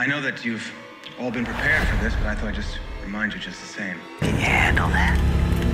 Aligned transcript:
I 0.00 0.06
know 0.06 0.22
that 0.22 0.46
you've 0.46 0.72
all 1.20 1.30
been 1.30 1.44
prepared 1.44 1.86
for 1.86 1.96
this, 2.02 2.14
but 2.14 2.24
I 2.24 2.34
thought 2.34 2.48
I'd 2.48 2.54
just 2.54 2.78
remind 3.04 3.34
you 3.34 3.38
just 3.38 3.60
the 3.60 3.66
same. 3.66 3.98
Can 4.20 4.34
you 4.34 4.40
handle 4.40 4.88
that, 4.88 5.18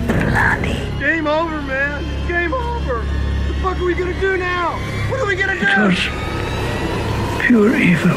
Blondie? 0.09 0.99
Game 0.99 1.29
over, 1.29 1.63
man. 1.63 2.03
Game 2.27 2.53
over. 2.53 3.05
What 3.05 3.47
the 3.47 3.55
fuck 3.63 3.79
are 3.79 3.85
we 3.85 3.95
gonna 3.95 4.21
do 4.21 4.37
now? 4.37 4.73
What 5.13 5.21
are 5.21 5.27
we 5.27 5.37
gonna 5.37 5.55
do? 5.55 5.65
It 5.65 5.79
was 5.79 7.47
pure 7.47 7.77
evil. 7.77 8.17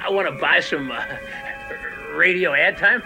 I 0.00 0.08
want 0.08 0.28
to 0.28 0.40
buy 0.40 0.60
some 0.60 0.92
uh, 0.92 1.04
radio 2.14 2.54
ad 2.54 2.78
time. 2.78 3.02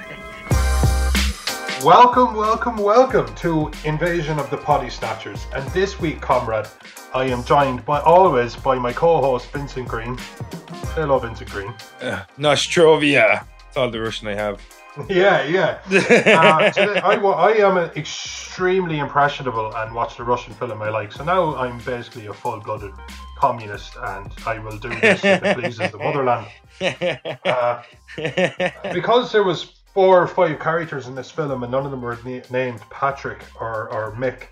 Welcome, 1.85 2.35
welcome, 2.35 2.77
welcome 2.77 3.35
to 3.37 3.71
Invasion 3.85 4.39
of 4.39 4.51
the 4.51 4.59
Potty 4.59 4.91
Snatchers. 4.91 5.47
And 5.55 5.67
this 5.71 5.99
week, 5.99 6.21
comrade, 6.21 6.67
I 7.15 7.25
am 7.25 7.43
joined 7.43 7.87
by 7.87 8.01
always 8.01 8.55
by 8.55 8.79
my 8.79 8.93
co-host 8.93 9.51
Vincent 9.51 9.89
Green. 9.89 10.19
Hello, 10.95 11.19
Vincent 11.19 11.49
Green. 11.49 11.73
Uh, 12.03 12.25
Nostrovia. 12.39 13.47
That's 13.65 13.77
all 13.79 13.91
the 13.91 13.99
Russian 13.99 14.29
I 14.29 14.35
have. 14.35 14.61
Yeah, 15.09 15.45
yeah. 15.45 15.79
uh, 15.91 16.71
today, 16.73 17.01
I, 17.01 17.15
I 17.15 17.53
am 17.53 17.79
extremely 17.97 18.99
impressionable 18.99 19.75
and 19.75 19.95
watch 19.95 20.19
the 20.19 20.25
Russian 20.25 20.53
film 20.53 20.83
I 20.83 20.91
like. 20.91 21.13
So 21.13 21.25
now 21.25 21.55
I'm 21.57 21.79
basically 21.79 22.27
a 22.27 22.35
full-blooded 22.35 22.93
communist, 23.39 23.97
and 23.97 24.31
I 24.45 24.59
will 24.59 24.77
do 24.77 24.91
this 25.01 25.25
if 25.25 25.43
it 25.43 25.57
pleases 25.57 25.91
the 25.93 25.99
motherland. 26.05 26.47
Uh, 27.45 27.83
because 28.93 29.33
there 29.33 29.45
was 29.45 29.80
four 30.01 30.23
or 30.23 30.27
five 30.27 30.59
characters 30.59 31.09
in 31.09 31.15
this 31.15 31.31
film, 31.31 31.63
and 31.63 31.71
none 31.71 31.85
of 31.85 31.91
them 31.91 32.01
were 32.01 32.19
na- 32.25 32.41
named 32.51 32.81
Patrick 32.89 33.43
or, 33.61 33.93
or 33.93 34.13
Mick. 34.13 34.45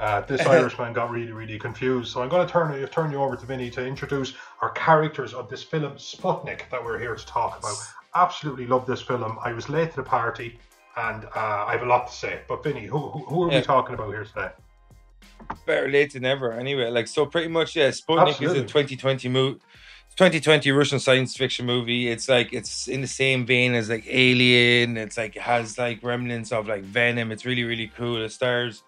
Uh, 0.00 0.22
this 0.22 0.40
Irishman 0.46 0.94
got 0.94 1.10
really, 1.10 1.30
really 1.30 1.58
confused. 1.58 2.10
So 2.10 2.22
I'm 2.22 2.30
going 2.30 2.46
to 2.46 2.50
turn 2.50 2.86
turn 2.88 3.12
you 3.12 3.18
over 3.18 3.36
to 3.36 3.44
Vinny 3.44 3.68
to 3.72 3.84
introduce 3.84 4.32
our 4.62 4.70
characters 4.70 5.34
of 5.34 5.50
this 5.50 5.62
film, 5.62 5.92
Sputnik, 5.96 6.70
that 6.70 6.82
we're 6.82 6.98
here 6.98 7.14
to 7.14 7.26
talk 7.26 7.58
about. 7.58 7.76
Absolutely 8.14 8.66
love 8.66 8.86
this 8.86 9.02
film. 9.02 9.36
I 9.44 9.52
was 9.52 9.68
late 9.68 9.90
to 9.90 9.96
the 9.96 10.04
party, 10.04 10.58
and 10.96 11.26
uh, 11.26 11.66
I 11.68 11.72
have 11.72 11.82
a 11.82 11.86
lot 11.86 12.06
to 12.06 12.14
say. 12.14 12.40
But 12.48 12.64
Vinny, 12.64 12.86
who 12.86 12.98
who, 13.10 13.26
who 13.26 13.42
are 13.42 13.48
we 13.50 13.60
talking 13.60 13.94
about 13.94 14.08
here 14.08 14.24
today? 14.24 14.52
Better 15.66 15.90
late 15.90 16.14
than 16.14 16.22
never. 16.22 16.54
Anyway, 16.54 16.88
like 16.88 17.08
so, 17.08 17.26
pretty 17.26 17.48
much, 17.48 17.76
yeah. 17.76 17.88
Sputnik 17.88 18.28
Absolutely. 18.28 18.60
is 18.60 18.64
a 18.64 18.68
2020 18.68 19.28
movie. 19.28 19.60
2020 20.16 20.70
Russian 20.70 21.00
science 21.00 21.36
fiction 21.36 21.66
movie. 21.66 22.08
It's 22.08 22.28
like 22.28 22.52
it's 22.52 22.86
in 22.86 23.00
the 23.00 23.08
same 23.08 23.44
vein 23.44 23.74
as 23.74 23.88
like 23.88 24.04
Alien. 24.08 24.96
It's 24.96 25.16
like 25.16 25.34
it 25.34 25.42
has 25.42 25.76
like 25.76 26.04
remnants 26.04 26.52
of 26.52 26.68
like 26.68 26.84
Venom. 26.84 27.32
It's 27.32 27.44
really 27.44 27.64
really 27.64 27.88
cool. 27.88 28.22
It 28.22 28.30
stars 28.30 28.84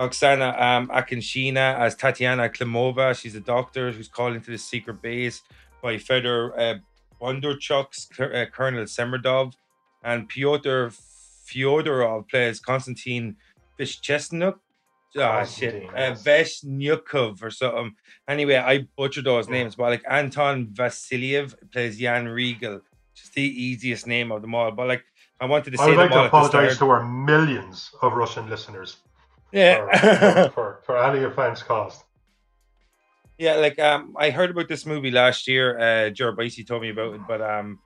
Oksana 0.00 0.60
um, 0.60 0.88
Akinshina 0.88 1.78
as 1.78 1.94
Tatiana 1.94 2.48
Klimova. 2.48 3.16
She's 3.16 3.36
a 3.36 3.40
doctor 3.40 3.92
who's 3.92 4.08
called 4.08 4.34
into 4.34 4.50
the 4.50 4.58
secret 4.58 5.00
base 5.00 5.42
by 5.80 5.96
Fedor 5.96 6.58
uh, 6.58 6.74
Bondarchuk's 7.20 8.08
uh, 8.18 8.46
Colonel 8.52 8.84
Semerdov, 8.84 9.52
and 10.02 10.28
Pyotr 10.28 10.90
Fyodorov 10.90 12.28
plays 12.28 12.58
Konstantin 12.58 13.36
Vishchesnuk. 13.78 14.58
Ah, 15.16 15.44
shit. 15.44 15.84
Uh. 15.88 16.12
Veshnyukov 16.14 17.42
or 17.42 17.50
something. 17.50 17.94
Anyway, 18.26 18.56
I 18.56 18.86
butchered 18.96 19.24
those 19.24 19.48
names, 19.48 19.76
but 19.76 19.90
like 19.90 20.04
Anton 20.08 20.66
Vasiliev 20.66 21.54
plays 21.72 21.98
Jan 21.98 22.26
Regal. 22.28 22.80
Just 23.14 23.34
the 23.34 23.42
easiest 23.42 24.06
name 24.06 24.32
of 24.32 24.42
them 24.42 24.54
all. 24.54 24.72
But 24.72 24.88
like, 24.88 25.04
I 25.40 25.46
wanted 25.46 25.70
to 25.72 25.78
say 25.78 25.84
I 25.84 25.88
would 25.88 25.96
like 25.96 26.10
to 26.10 26.24
apologize 26.24 26.78
to 26.78 26.88
our 26.90 27.04
millions 27.04 27.90
of 28.02 28.14
Russian 28.14 28.48
listeners 28.50 28.96
Yeah. 29.52 30.48
for, 30.48 30.50
for, 30.50 30.80
for 30.84 30.98
any 31.04 31.22
offense 31.24 31.62
caused. 31.62 32.02
Yeah, 33.38 33.54
like 33.56 33.78
um, 33.80 34.14
I 34.18 34.30
heard 34.30 34.50
about 34.50 34.68
this 34.68 34.86
movie 34.86 35.10
last 35.10 35.48
year. 35.48 35.78
Uh, 35.78 36.10
Joe 36.10 36.32
Bicey 36.32 36.64
told 36.64 36.82
me 36.82 36.90
about 36.90 37.14
it, 37.14 37.20
but 37.26 37.40
um, 37.42 37.80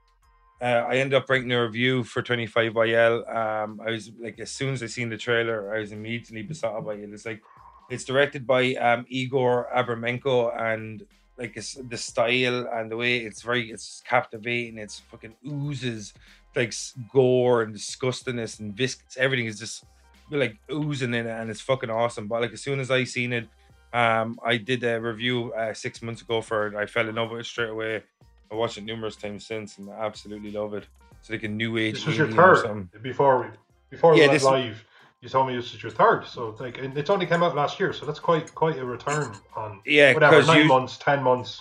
uh, 0.61 0.85
I 0.89 0.97
ended 0.97 1.15
up 1.15 1.31
writing 1.31 1.53
a 1.53 1.63
review 1.63 2.03
for 2.03 2.21
Twenty 2.21 2.47
Five 2.47 2.73
YL. 2.73 3.35
Um, 3.35 3.81
I 3.85 3.91
was 3.91 4.11
like, 4.21 4.41
as 4.41 4.51
soon 4.51 4.75
as 4.75 4.83
I 4.83 4.87
seen 4.87 5.09
the 5.09 5.17
trailer, 5.17 5.75
I 5.75 5.79
was 5.81 5.93
immediately 5.93 6.43
besotted 6.43 6.85
by 6.85 6.95
it. 6.95 7.11
It's 7.13 7.25
like, 7.25 7.43
it's 7.89 8.05
directed 8.05 8.47
by 8.47 8.75
um 8.75 9.07
Igor 9.09 9.69
Abramenko, 9.75 10.61
and 10.61 11.07
like 11.37 11.57
it's 11.57 11.75
the 11.75 11.97
style 11.97 12.69
and 12.73 12.91
the 12.91 12.97
way 12.97 13.19
it's 13.19 13.43
very, 13.43 13.71
it's 13.71 14.03
captivating. 14.05 14.79
It's 14.79 14.99
fucking 14.99 15.37
oozes 15.47 16.13
like 16.57 16.75
gore 17.13 17.63
and 17.63 17.73
disgustingness 17.73 18.59
and 18.59 18.75
viscous. 18.75 19.17
Everything 19.17 19.47
is 19.47 19.61
just 19.61 19.85
like 20.31 20.57
oozing 20.73 21.15
in 21.15 21.27
it, 21.27 21.31
and 21.31 21.51
it's 21.51 21.61
fucking 21.61 21.91
awesome. 21.91 22.27
But 22.27 22.43
like 22.43 22.53
as 22.53 22.63
soon 22.63 22.81
as 22.81 22.91
I 22.91 23.05
seen 23.05 23.33
it. 23.33 23.49
Um, 23.91 24.39
I 24.45 24.59
did 24.59 24.85
a 24.85 25.01
review 25.01 25.51
uh, 25.55 25.73
six 25.73 26.03
months 26.03 26.21
ago 26.21 26.43
for 26.43 26.67
it. 26.67 26.75
I 26.75 26.85
fell 26.85 27.09
in 27.09 27.15
love 27.15 27.31
with 27.31 27.41
it 27.41 27.47
straight 27.47 27.71
away. 27.71 28.03
I 28.51 28.55
watched 28.55 28.79
it 28.79 28.85
numerous 28.85 29.17
times 29.17 29.47
since, 29.47 29.79
and 29.79 29.91
I 29.91 30.07
absolutely 30.07 30.51
love 30.53 30.75
it. 30.75 30.87
It's 31.21 31.31
like 31.31 31.43
a 31.43 31.49
new 31.49 31.77
age. 31.77 31.95
This 31.95 32.07
was 32.07 32.19
your 32.19 32.29
third 32.29 32.89
before 33.03 33.43
we 33.43 33.49
before 33.91 34.15
we 34.15 34.21
Yeah, 34.21 34.29
went 34.29 34.43
live. 34.43 34.85
You 35.21 35.29
told 35.29 35.49
me 35.49 35.57
this 35.57 35.75
is 35.75 35.83
your 35.83 35.91
third, 35.91 36.27
so 36.27 36.49
it's 36.49 36.61
like 36.61 36.79
and 36.79 36.97
it's 36.97 37.11
only 37.11 37.27
came 37.27 37.43
out 37.43 37.57
last 37.57 37.81
year, 37.81 37.93
so 37.93 38.07
that's 38.07 38.21
quite 38.21 38.55
quite 38.55 38.79
a 38.79 38.85
return 38.85 39.33
on 39.57 39.81
Yeah, 39.85 40.15
whatever 40.15 40.43
nine 40.45 40.63
you, 40.63 40.69
months, 40.69 40.97
ten 40.97 41.23
months. 41.23 41.61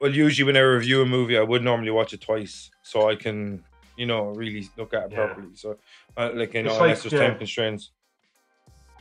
well, 0.00 0.12
usually 0.12 0.44
when 0.44 0.56
I 0.56 0.60
review 0.60 1.02
a 1.02 1.06
movie, 1.06 1.38
I 1.38 1.42
would 1.42 1.62
normally 1.62 1.90
watch 1.90 2.12
it 2.12 2.20
twice, 2.20 2.70
so 2.82 3.08
I 3.08 3.14
can, 3.14 3.64
you 3.96 4.06
know, 4.06 4.26
really 4.30 4.68
look 4.76 4.92
at 4.92 5.04
it 5.04 5.12
Yeah. 5.12 5.26
properly. 5.26 5.54
So, 5.54 5.78
uh, 6.16 6.30
like 6.34 6.52
you 6.54 6.64
know, 6.64 6.70
It's 6.70 6.80
unless 6.80 7.02
like, 7.04 7.12
there's 7.12 7.22
yeah. 7.22 7.28
time 7.28 7.38
constraints. 7.38 7.92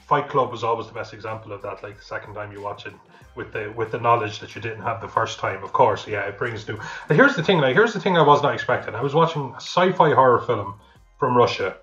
Fight 0.07 0.29
Club 0.29 0.52
was 0.52 0.63
always 0.63 0.85
the 0.85 0.94
best 0.94 1.13
example 1.16 1.52
of 1.52 1.63
that. 1.63 1.81
Like 1.81 1.97
the 1.97 2.03
second 2.03 2.35
time 2.35 2.52
you 2.52 2.62
watch 2.62 2.85
it, 2.85 2.94
with 3.35 3.51
the 3.53 3.72
with 3.75 3.91
the 3.91 4.00
knowledge 4.00 4.40
that 4.40 4.56
you 4.56 4.62
didn't 4.62 4.81
have 4.84 5.01
the 5.01 5.07
first 5.07 5.40
time, 5.40 5.63
of 5.63 5.73
course, 5.73 6.07
yeah, 6.07 6.22
it 6.28 6.38
brings 6.38 6.68
new. 6.68 6.75
Now, 7.09 7.16
here's 7.16 7.35
the 7.35 7.44
thing. 7.44 7.59
Like 7.59 7.75
here's 7.75 7.94
the 7.94 8.00
thing 8.00 8.18
I 8.18 8.22
was 8.22 8.41
not 8.41 8.53
expecting. 8.53 8.96
I 8.96 9.01
was 9.01 9.13
watching 9.13 9.51
a 9.53 9.62
sci-fi 9.62 10.13
horror 10.13 10.40
film 10.41 10.75
from 11.19 11.35
Russia, 11.38 11.78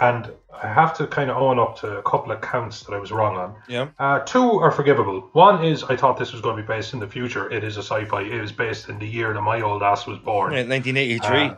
and 0.00 0.30
I 0.62 0.68
have 0.68 0.96
to 0.98 1.06
kind 1.06 1.30
of 1.30 1.36
own 1.36 1.58
up 1.58 1.78
to 1.80 1.96
a 1.98 2.02
couple 2.02 2.30
of 2.32 2.40
counts 2.40 2.82
that 2.84 2.92
I 2.92 2.98
was 2.98 3.10
wrong 3.10 3.36
on. 3.36 3.54
Yeah, 3.68 3.88
Uh, 3.98 4.20
two 4.20 4.60
are 4.60 4.70
forgivable. 4.70 5.28
One 5.32 5.64
is 5.64 5.82
I 5.84 5.96
thought 5.96 6.18
this 6.18 6.32
was 6.32 6.40
going 6.40 6.56
to 6.56 6.62
be 6.62 6.66
based 6.66 6.92
in 6.92 7.00
the 7.00 7.08
future. 7.08 7.50
It 7.50 7.64
is 7.64 7.76
a 7.76 7.82
sci-fi. 7.82 8.22
It 8.22 8.32
is 8.44 8.52
based 8.52 8.88
in 8.88 8.98
the 8.98 9.06
year 9.08 9.32
that 9.32 9.40
my 9.42 9.60
old 9.60 9.82
ass 9.82 10.06
was 10.06 10.18
born, 10.18 10.52
yeah 10.52 10.64
1983. 10.64 11.40
uh, 11.48 11.54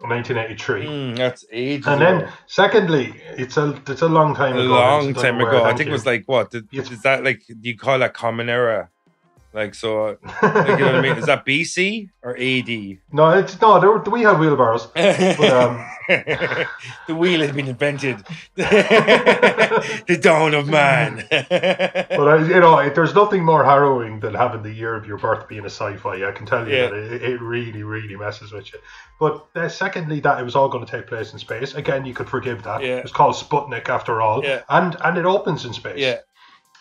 1983. 0.00 0.86
Mm, 0.86 1.16
that's 1.16 1.44
ages. 1.52 1.86
And 1.86 2.02
ago. 2.02 2.18
then, 2.20 2.32
secondly, 2.46 3.14
it's 3.36 3.56
a 3.56 3.80
it's 3.86 4.02
a 4.02 4.08
long 4.08 4.34
time 4.34 4.56
a 4.56 4.60
ago. 4.60 4.68
long 4.68 5.14
time 5.14 5.36
I'm 5.36 5.40
ago. 5.40 5.64
I 5.64 5.74
think 5.74 5.88
it 5.88 5.92
was 5.92 6.06
like 6.06 6.24
what? 6.26 6.50
Did, 6.50 6.68
is 6.72 7.02
that 7.02 7.24
like 7.24 7.42
do 7.46 7.68
you 7.68 7.76
call 7.76 7.98
that 8.00 8.14
common 8.14 8.48
era? 8.48 8.90
Like 9.54 9.74
so, 9.76 10.18
like, 10.42 10.68
you 10.78 10.84
know 10.84 10.86
what 10.86 10.94
I 10.96 11.00
mean? 11.00 11.16
Is 11.16 11.26
that 11.26 11.46
BC 11.46 12.10
or 12.22 12.32
AD? 12.36 12.98
no, 13.12 13.30
it's 13.38 13.60
no. 13.60 13.78
There, 13.80 13.96
we 14.12 14.22
had 14.22 14.40
wheelbarrows. 14.40 14.86
um, 14.86 15.86
the 17.06 17.14
wheel 17.14 17.40
has 17.40 17.52
been 17.52 17.68
invented. 17.68 18.16
the 18.56 20.18
dawn 20.20 20.54
of 20.54 20.68
man. 20.68 21.24
But 21.30 21.48
I, 22.28 22.42
you 22.48 22.60
know, 22.60 22.88
there's 22.90 23.14
nothing 23.14 23.44
more 23.44 23.64
harrowing 23.64 24.20
than 24.20 24.34
having 24.34 24.62
the 24.62 24.72
year 24.72 24.94
of 24.94 25.06
your 25.06 25.18
birth 25.18 25.48
being 25.48 25.62
a 25.64 25.70
sci-fi. 25.70 26.26
I 26.28 26.32
can 26.32 26.46
tell 26.46 26.66
you 26.68 26.74
Yeah. 26.74 26.86
that 26.88 26.94
it, 27.14 27.22
it 27.22 27.40
really, 27.40 27.82
really 27.82 28.16
messes 28.16 28.52
with 28.52 28.72
you. 28.72 28.80
But 29.20 29.46
uh, 29.54 29.68
secondly, 29.68 30.20
that 30.20 30.40
it 30.40 30.44
was 30.44 30.56
all 30.56 30.68
going 30.68 30.84
to 30.84 30.90
take 30.90 31.06
place 31.06 31.32
in 31.32 31.38
space. 31.38 31.74
Again, 31.74 32.04
you 32.04 32.12
could 32.14 32.28
forgive 32.28 32.62
that. 32.64 32.82
Yeah. 32.82 32.96
It 32.98 33.04
was 33.04 33.12
called 33.12 33.36
Sputnik 33.36 33.88
after 33.88 34.20
all, 34.20 34.44
Yeah. 34.44 34.62
and 34.68 34.96
and 35.04 35.16
it 35.16 35.24
opens 35.24 35.64
in 35.64 35.72
space. 35.72 35.98
yeah, 35.98 36.16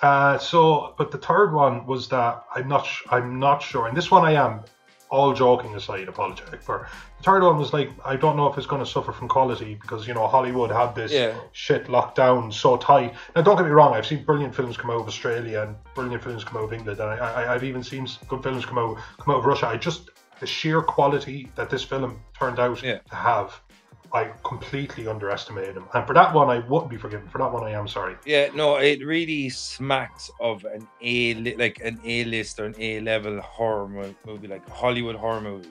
Uh, 0.03 0.37
so, 0.37 0.93
but 0.97 1.11
the 1.11 1.17
third 1.17 1.53
one 1.53 1.85
was 1.87 2.09
that 2.09 2.43
I'm 2.55 2.67
not, 2.67 2.85
sh- 2.85 3.03
I'm 3.09 3.39
not 3.39 3.61
sure. 3.63 3.87
And 3.87 3.95
this 3.97 4.11
one, 4.11 4.23
I 4.25 4.33
am. 4.33 4.61
All 5.09 5.31
joking 5.31 5.75
aside, 5.75 6.07
apologetic 6.07 6.63
for. 6.63 6.87
The 7.19 7.23
third 7.23 7.43
one 7.43 7.59
was 7.59 7.71
like, 7.71 7.91
I 8.03 8.15
don't 8.15 8.35
know 8.35 8.47
if 8.47 8.57
it's 8.57 8.65
going 8.65 8.83
to 8.83 8.89
suffer 8.89 9.11
from 9.11 9.27
quality 9.27 9.75
because 9.79 10.07
you 10.07 10.15
know 10.15 10.25
Hollywood 10.25 10.71
had 10.71 10.95
this 10.95 11.11
Yeah. 11.11 11.35
shit 11.51 11.87
locked 11.87 12.15
down 12.15 12.51
so 12.51 12.77
tight. 12.77 13.13
Now, 13.35 13.43
don't 13.43 13.55
get 13.55 13.65
me 13.65 13.71
wrong, 13.71 13.93
I've 13.93 14.07
seen 14.07 14.23
brilliant 14.23 14.55
films 14.55 14.75
come 14.75 14.89
out 14.89 15.01
of 15.01 15.07
Australia 15.07 15.61
and 15.61 15.75
brilliant 15.93 16.23
films 16.23 16.43
come 16.43 16.57
out 16.57 16.63
of 16.63 16.73
England, 16.73 16.99
and 16.99 17.09
I, 17.11 17.17
I, 17.43 17.53
I've 17.53 17.63
even 17.63 17.83
seen 17.83 18.07
good 18.27 18.41
films 18.41 18.65
come 18.65 18.79
out 18.79 18.97
come 19.19 19.35
out 19.35 19.39
of 19.41 19.45
Russia. 19.45 19.67
I 19.67 19.77
just 19.77 20.09
the 20.39 20.47
sheer 20.47 20.81
quality 20.81 21.51
that 21.55 21.69
this 21.69 21.83
film 21.83 22.19
turned 22.39 22.57
out 22.57 22.81
Yeah. 22.81 22.97
to 22.97 23.15
have. 23.15 23.61
I 24.13 24.29
completely 24.43 25.07
underestimated 25.07 25.75
him, 25.75 25.85
and 25.95 26.05
for 26.05 26.13
that 26.13 26.33
one, 26.35 26.47
I 26.49 26.59
wouldn't 26.59 26.91
be 26.91 26.97
forgiven. 26.97 27.27
For 27.29 27.39
that 27.39 27.51
one, 27.51 27.63
I 27.63 27.71
am 27.71 27.87
sorry. 27.87 28.15
yeah. 28.25 28.49
No, 28.53 28.75
it 28.75 29.03
really 29.03 29.49
smacks 29.49 30.29
of 30.39 30.63
an 30.65 30.87
A 31.01 31.33
like 31.55 31.79
an 31.83 31.99
A 32.05 32.23
list 32.25 32.59
or 32.59 32.65
an 32.65 32.75
A 32.77 32.99
level 32.99 33.41
horror 33.41 33.87
movie, 34.25 34.47
like 34.47 34.67
a 34.67 34.71
Hollywood 34.71 35.15
horror 35.15 35.41
movie. 35.41 35.69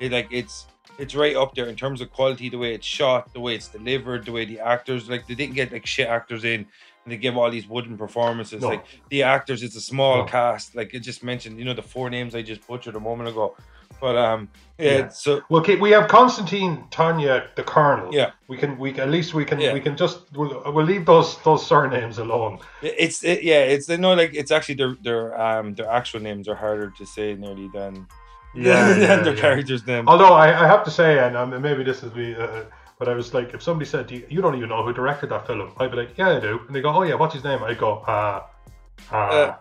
It 0.00 0.12
like 0.12 0.28
it's 0.30 0.66
it's 0.98 1.14
right 1.14 1.34
up 1.34 1.54
there 1.54 1.66
in 1.68 1.76
terms 1.76 2.02
of 2.02 2.10
quality, 2.12 2.50
the 2.50 2.58
way 2.58 2.74
it's 2.74 2.86
shot, 2.86 3.32
the 3.32 3.40
way 3.40 3.54
it's 3.54 3.68
delivered, 3.68 4.26
the 4.26 4.32
way 4.32 4.44
the 4.44 4.60
actors 4.60 5.08
like 5.08 5.26
they 5.26 5.34
didn't 5.34 5.54
get 5.54 5.72
like 5.72 5.86
shit 5.86 6.08
actors 6.08 6.44
in. 6.44 6.66
And 7.04 7.12
they 7.12 7.16
give 7.16 7.38
all 7.38 7.50
these 7.50 7.66
wooden 7.66 7.96
performances. 7.96 8.60
No. 8.60 8.68
Like 8.68 8.84
the 9.08 9.22
actors, 9.22 9.62
it's 9.62 9.76
a 9.76 9.80
small 9.80 10.18
No. 10.18 10.24
cast. 10.24 10.74
Like 10.76 10.92
it 10.92 11.00
just 11.00 11.24
mentioned, 11.24 11.58
you 11.58 11.64
know, 11.64 11.72
the 11.72 11.80
four 11.82 12.10
names 12.10 12.34
I 12.34 12.42
just 12.42 12.66
butchered 12.66 12.96
a 12.96 13.00
moment 13.00 13.30
ago. 13.30 13.56
But 14.00 14.16
um, 14.16 14.48
yeah. 14.78 14.98
Yeah. 14.98 15.08
So 15.08 15.42
Well, 15.48 15.60
okay, 15.60 15.76
we 15.76 15.90
have 15.90 16.08
Constantine, 16.08 16.84
Tanya, 16.90 17.48
the 17.56 17.62
Colonel. 17.62 18.14
Yeah. 18.14 18.30
we 18.46 18.56
can. 18.56 18.78
We 18.78 18.98
at 18.98 19.10
least 19.10 19.34
we 19.34 19.44
can. 19.44 19.60
Yeah. 19.60 19.72
We 19.72 19.80
can 19.80 19.96
just. 19.96 20.32
We'll, 20.34 20.62
we'll 20.72 20.84
leave 20.86 21.04
those 21.04 21.38
those 21.42 21.66
surnames 21.66 22.18
alone. 22.18 22.58
it's 22.82 23.24
it, 23.24 23.42
yeah, 23.42 23.62
it's 23.62 23.88
no 23.88 24.14
like 24.14 24.34
it's 24.34 24.50
actually 24.50 24.76
their 24.76 24.96
their 25.02 25.40
um 25.40 25.74
their 25.74 25.88
actual 25.90 26.20
names 26.20 26.48
are 26.48 26.54
harder 26.54 26.90
to 26.96 27.06
say 27.06 27.34
nearly 27.34 27.68
than 27.74 28.06
yeah, 28.54 28.92
than 29.06 29.24
their 29.24 29.36
characters' 29.36 29.86
names. 29.86 30.06
Although 30.08 30.32
I, 30.32 30.64
I 30.64 30.66
have 30.66 30.84
to 30.84 30.90
say, 30.90 31.18
and 31.18 31.36
um, 31.36 31.60
maybe 31.60 31.82
this 31.82 32.02
is 32.02 32.14
me, 32.14 32.34
uh, 32.34 32.64
but 32.98 33.08
I 33.08 33.14
was 33.14 33.34
like, 33.34 33.54
if 33.54 33.62
somebody 33.62 33.88
said, 33.88 34.10
you, 34.10 34.26
you 34.28 34.40
don't 34.40 34.56
even 34.56 34.68
know 34.68 34.84
who 34.84 34.92
directed 34.92 35.28
that 35.30 35.46
film, 35.46 35.72
I'd 35.78 35.90
be 35.90 35.96
like, 35.96 36.16
yeah, 36.16 36.36
I 36.36 36.40
do. 36.40 36.60
And 36.66 36.74
they 36.74 36.80
go, 36.80 36.90
oh 36.90 37.02
yeah, 37.02 37.14
what's 37.14 37.34
his 37.34 37.44
name? 37.44 37.62
I 37.62 37.74
go, 37.74 37.98
uh, 37.98 38.42
uh, 39.12 39.16
Uh. 39.16 39.56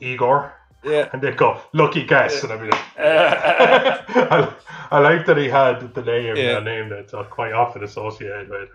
Igor. 0.00 0.52
Yeah. 0.84 1.08
And 1.12 1.22
they 1.22 1.32
go, 1.32 1.60
lucky 1.72 2.04
guess. 2.04 2.42
And 2.44 2.70
like, 2.70 2.80
Uh, 2.98 4.02
I, 4.08 4.54
I 4.90 4.98
like 5.00 5.26
that 5.26 5.36
he 5.36 5.48
had 5.48 5.94
the 5.94 6.02
name, 6.02 6.36
Yeah. 6.36 6.58
a 6.58 6.60
name 6.60 6.88
that's 6.88 7.14
uh, 7.14 7.24
quite 7.24 7.52
often 7.52 7.82
associated 7.84 8.48
with. 8.48 8.68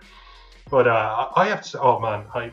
But 0.69 0.87
uh, 0.87 1.29
I 1.35 1.47
have 1.47 1.61
to 1.63 1.67
say, 1.67 1.79
oh 1.81 1.99
man, 1.99 2.25
I 2.33 2.51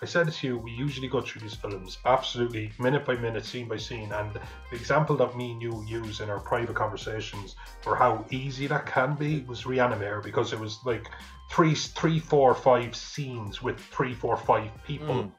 I 0.00 0.06
said 0.06 0.28
it 0.28 0.34
to 0.34 0.46
you, 0.46 0.58
we 0.58 0.70
usually 0.70 1.08
go 1.08 1.20
through 1.20 1.42
these 1.42 1.56
films 1.56 1.98
absolutely 2.06 2.70
minute 2.78 3.04
by 3.04 3.16
minute, 3.16 3.44
scene 3.44 3.66
by 3.66 3.78
scene, 3.78 4.12
and 4.12 4.32
the 4.70 4.76
example 4.76 5.16
that 5.16 5.36
me 5.36 5.50
and 5.50 5.60
you 5.60 5.84
use 5.88 6.20
in 6.20 6.30
our 6.30 6.38
private 6.38 6.76
conversations 6.76 7.56
for 7.82 7.96
how 7.96 8.24
easy 8.30 8.68
that 8.68 8.86
can 8.86 9.16
be 9.16 9.40
was 9.48 9.64
Reanimator 9.64 10.22
because 10.22 10.52
it 10.52 10.60
was 10.60 10.78
like 10.84 11.10
three, 11.50 11.74
three, 11.74 12.20
four, 12.20 12.54
five 12.54 12.94
scenes 12.94 13.60
with 13.60 13.80
three, 13.80 14.14
four, 14.14 14.36
five 14.36 14.70
people, 14.86 15.14
Mm. 15.24 15.30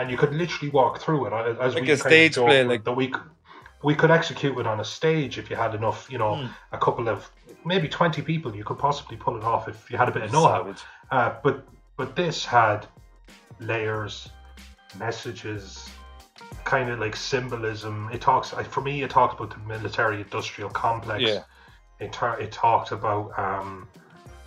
And 0.00 0.10
you 0.10 0.16
could 0.16 0.34
literally 0.34 0.70
walk 0.70 1.00
through 1.00 1.26
it 1.26 1.32
uh, 1.32 1.54
as 1.60 1.74
Like 1.74 1.84
we 1.84 1.90
a 1.90 1.96
stage 1.96 2.34
play, 2.34 2.64
like- 2.64 2.84
the 2.84 2.92
week. 2.92 3.14
We 3.82 3.94
could 3.94 4.10
execute 4.10 4.58
it 4.58 4.66
on 4.66 4.78
a 4.80 4.84
stage 4.84 5.38
if 5.38 5.48
you 5.48 5.56
had 5.56 5.74
enough, 5.74 6.06
you 6.10 6.18
know, 6.18 6.32
Mm. 6.34 6.50
a 6.72 6.78
couple 6.78 7.08
of 7.08 7.30
maybe 7.64 7.88
twenty 7.88 8.20
people. 8.20 8.54
You 8.54 8.62
could 8.64 8.78
possibly 8.78 9.16
pull 9.16 9.36
it 9.38 9.44
off 9.44 9.68
if 9.68 9.90
you 9.90 9.96
had 9.96 10.08
a 10.08 10.12
bit 10.12 10.22
of 10.24 10.32
know-how. 10.32 10.74
Uh, 11.10 11.34
but 11.42 11.64
but 11.96 12.14
this 12.14 12.44
had 12.44 12.86
layers, 13.58 14.28
messages, 14.98 15.88
kind 16.64 16.90
of 16.90 16.98
like 16.98 17.16
symbolism. 17.16 18.08
It 18.12 18.20
talks 18.20 18.50
for 18.50 18.80
me. 18.82 19.02
It 19.02 19.10
talks 19.10 19.34
about 19.34 19.50
the 19.50 19.58
military-industrial 19.66 20.70
complex. 20.70 21.22
Yeah. 21.22 21.42
It 22.00 22.16
it 22.38 22.52
talked 22.52 22.92
about 22.92 23.32
um, 23.38 23.88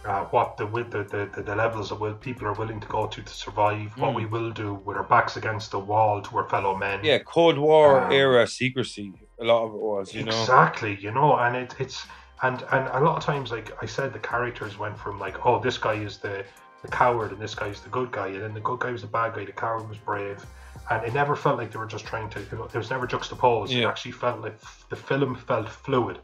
uh, 0.06 0.26
what 0.26 0.58
the, 0.58 0.66
the, 0.66 1.04
the 1.36 1.42
the 1.42 1.56
levels 1.56 1.92
of 1.92 2.00
will 2.00 2.14
people 2.16 2.48
are 2.48 2.54
willing 2.54 2.80
to 2.80 2.88
go 2.88 3.08
to 3.08 3.22
to 3.22 3.34
survive. 3.34 3.92
What 3.98 4.12
Mm. 4.12 4.16
we 4.16 4.26
will 4.26 4.52
do 4.52 4.74
with 4.86 4.98
our 4.98 5.04
backs 5.04 5.38
against 5.38 5.72
the 5.72 5.80
wall 5.80 6.22
to 6.22 6.38
our 6.38 6.48
fellow 6.50 6.76
men. 6.76 7.00
Yeah, 7.04 7.20
Cold 7.20 7.58
War 7.58 8.02
Um, 8.06 8.12
era 8.12 8.46
secrecy. 8.48 9.14
A 9.40 9.46
lot 9.46 9.64
of 9.66 9.74
it 9.74 9.80
was, 9.82 10.14
you 10.14 10.24
know. 10.24 10.32
Exactly, 10.42 10.96
you 11.00 11.12
know, 11.12 11.38
and 11.38 11.56
it, 11.56 11.76
it's 11.80 12.06
and 12.42 12.62
and 12.72 12.88
a 12.90 13.00
lot 13.00 13.16
of 13.18 13.24
times, 13.24 13.52
like 13.52 13.72
I 13.82 13.86
said, 13.86 14.12
the 14.14 14.20
characters 14.20 14.78
went 14.78 14.98
from 14.98 15.20
like, 15.20 15.46
oh, 15.46 15.60
this 15.60 15.78
guy 15.78 15.94
is 15.96 16.18
the 16.18 16.44
the 16.82 16.90
coward 16.90 17.32
and 17.32 17.40
this 17.40 17.56
guy 17.56 17.68
is 17.68 17.80
the 17.80 17.90
good 17.90 18.12
guy, 18.12 18.28
and 18.28 18.42
then 18.44 18.54
the 18.54 18.60
good 18.60 18.80
guy 18.80 18.92
was 18.92 19.02
the 19.02 19.08
bad 19.08 19.34
guy, 19.36 19.46
the 19.46 19.54
coward 19.54 19.88
was 19.88 19.98
brave, 19.98 20.46
and 20.90 21.06
it 21.08 21.14
never 21.14 21.34
felt 21.34 21.58
like 21.58 21.72
they 21.72 21.80
were 21.80 21.86
just 21.98 22.06
trying 22.06 22.30
to. 22.32 22.40
It 22.42 22.76
was 22.76 22.90
never 22.90 23.08
juxtaposed. 23.08 23.72
It 23.72 23.78
Yeah. 23.78 23.88
actually 23.88 24.12
felt 24.12 24.42
like 24.42 24.58
the 24.90 24.98
film 24.98 25.36
felt 25.36 25.70
fluid 25.70 26.20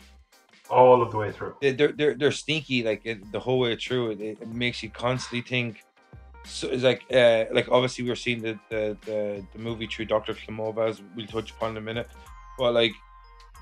all 0.70 1.02
of 1.02 1.12
the 1.12 1.18
way 1.18 1.32
through. 1.32 1.56
They- 1.62 1.72
They're 1.74 1.92
they're 1.92 2.16
they're 2.16 2.32
sneaky 2.32 2.84
like 2.84 3.04
the 3.32 3.40
whole 3.40 3.60
way 3.60 3.76
through. 3.76 4.12
It, 4.12 4.22
it 4.22 4.48
makes 4.48 4.82
you 4.84 4.90
constantly 4.90 5.42
think. 5.42 5.84
So 6.46 6.68
it's 6.70 6.84
like 6.84 7.04
uh 7.14 7.46
like 7.52 7.68
obviously 7.70 8.06
we're 8.06 8.16
seeing 8.16 8.42
the 8.42 8.58
the 8.70 8.98
the, 9.06 9.46
the 9.54 9.60
movie 9.60 9.88
through 9.88 10.06
Doctor 10.06 10.34
Klimova 10.34 10.90
as 10.90 11.02
we'll 11.16 11.28
touch 11.28 11.52
upon 11.52 11.72
in 11.72 11.78
a 11.78 11.82
minute, 11.82 12.08
but 12.58 12.74
like 12.74 12.94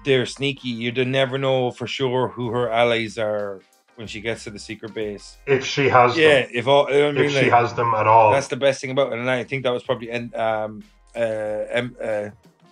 they're 0.06 0.26
sneaky. 0.28 0.70
You 0.70 0.92
never 1.06 1.38
know 1.38 1.72
for 1.72 1.88
sure 1.88 2.28
who 2.28 2.50
her 2.52 2.70
allies 2.70 3.18
are 3.18 3.62
when 3.96 4.06
she 4.08 4.22
gets 4.22 4.44
to 4.44 4.52
the 4.52 4.60
secret 4.60 4.94
base. 4.94 5.38
If 5.48 5.66
she 5.66 5.90
has, 5.90 6.16
Yeah, 6.16 6.42
them, 6.44 6.50
if 6.54 6.68
all 6.68 6.86
I 6.88 7.12
mean, 7.12 7.18
if 7.26 7.32
she 7.32 7.42
like, 7.42 7.52
has 7.52 7.74
them 7.74 7.94
at 7.96 8.06
all, 8.06 8.32
that's 8.32 8.48
the 8.48 8.56
best 8.58 8.80
thing 8.80 8.92
about 8.92 9.12
it, 9.12 9.18
and 9.20 9.30
I 9.30 9.44
think 9.44 9.64
that 9.64 9.72
was 9.74 9.84
probably 9.84 10.12
um 10.12 10.84
uh, 11.16 11.20
em- 11.20 11.98
uh 12.02 12.30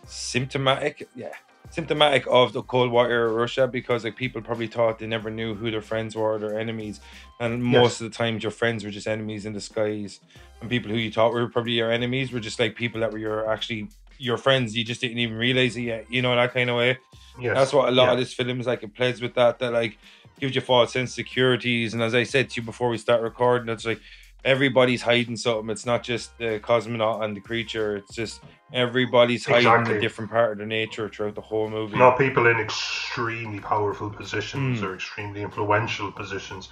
symptomatic. 0.08 1.08
Yeah, 1.16 1.30
symptomatic 1.76 2.26
of 2.28 2.54
the 2.54 2.64
Cold 2.64 2.90
War 2.90 3.10
era 3.10 3.32
Russia 3.32 3.68
because 3.68 4.06
like 4.06 4.16
people 4.16 4.42
probably 4.42 4.68
thought 4.68 5.00
they 5.00 5.08
never 5.08 5.30
knew 5.30 5.54
who 5.54 5.70
their 5.70 5.82
friends 5.82 6.16
were 6.16 6.36
or 6.36 6.40
their 6.40 6.58
enemies, 6.58 7.02
and 7.40 7.62
most 7.64 8.00
of 8.00 8.10
the 8.10 8.16
times 8.16 8.44
your 8.44 8.52
friends 8.52 8.84
were 8.84 8.92
just 8.92 9.08
enemies 9.08 9.46
in 9.46 9.54
disguise, 9.54 10.22
and 10.62 10.70
people 10.70 10.90
who 10.90 10.98
you 10.98 11.12
thought 11.12 11.34
were 11.34 11.48
probably 11.50 11.74
your 11.74 11.92
enemies 11.92 12.32
were 12.32 12.40
just 12.40 12.60
like 12.60 12.76
people 12.76 13.02
that 13.02 13.12
were 13.12 13.20
your 13.20 13.52
actually 13.52 13.90
your 14.18 14.38
friends. 14.38 14.76
You 14.76 14.86
just 14.86 15.02
didn't 15.02 15.20
even 15.20 15.38
realize 15.38 15.76
it 15.76 15.82
yet. 15.82 16.06
You 16.10 16.22
know 16.22 16.34
that 16.36 16.54
kind 16.54 16.70
of 16.70 16.78
way. 16.78 16.98
yes, 17.40 17.56
That's 17.56 17.74
what 17.74 17.90
a 17.90 17.92
lot 17.92 18.06
yeah. 18.06 18.14
of 18.14 18.20
this 18.20 18.34
film 18.34 18.60
is 18.60 18.68
like. 18.68 18.82
It 18.84 18.96
plays 18.96 19.22
with 19.22 19.36
that. 19.36 19.60
That 19.60 19.74
like 19.74 19.98
gives 20.40 20.56
you 20.56 20.62
false 20.62 20.96
insecurities. 20.96 21.94
And 21.94 22.02
as 22.02 22.16
I 22.16 22.24
said 22.24 22.50
to 22.52 22.62
you 22.62 22.66
before 22.66 22.90
we 22.90 22.98
start 22.98 23.22
recording, 23.22 23.70
it's 23.70 23.86
like 23.86 24.00
everybody's 24.44 25.02
hiding 25.02 25.36
something. 25.36 25.70
It's 25.70 25.86
not 25.86 26.04
just 26.04 26.38
the 26.38 26.60
cosmonaut 26.64 27.24
and 27.24 27.36
the 27.36 27.42
creature. 27.42 27.98
It's 27.98 28.16
just 28.16 28.42
everybody's 28.74 29.46
hiding 29.46 29.68
Exactly. 29.68 29.98
a 29.98 30.02
different 30.02 30.32
part 30.32 30.54
of 30.54 30.58
their 30.58 30.68
nature 30.68 31.10
throughout 31.10 31.36
the 31.36 31.42
whole 31.42 31.70
movie. 31.70 31.98
not 31.98 32.18
people 32.18 32.48
in 32.48 32.60
extremely 32.60 33.60
powerful 33.60 34.10
positions 34.10 34.82
Mm. 34.82 34.84
or 34.84 34.96
extremely 34.96 35.42
influential 35.42 36.12
positions. 36.12 36.70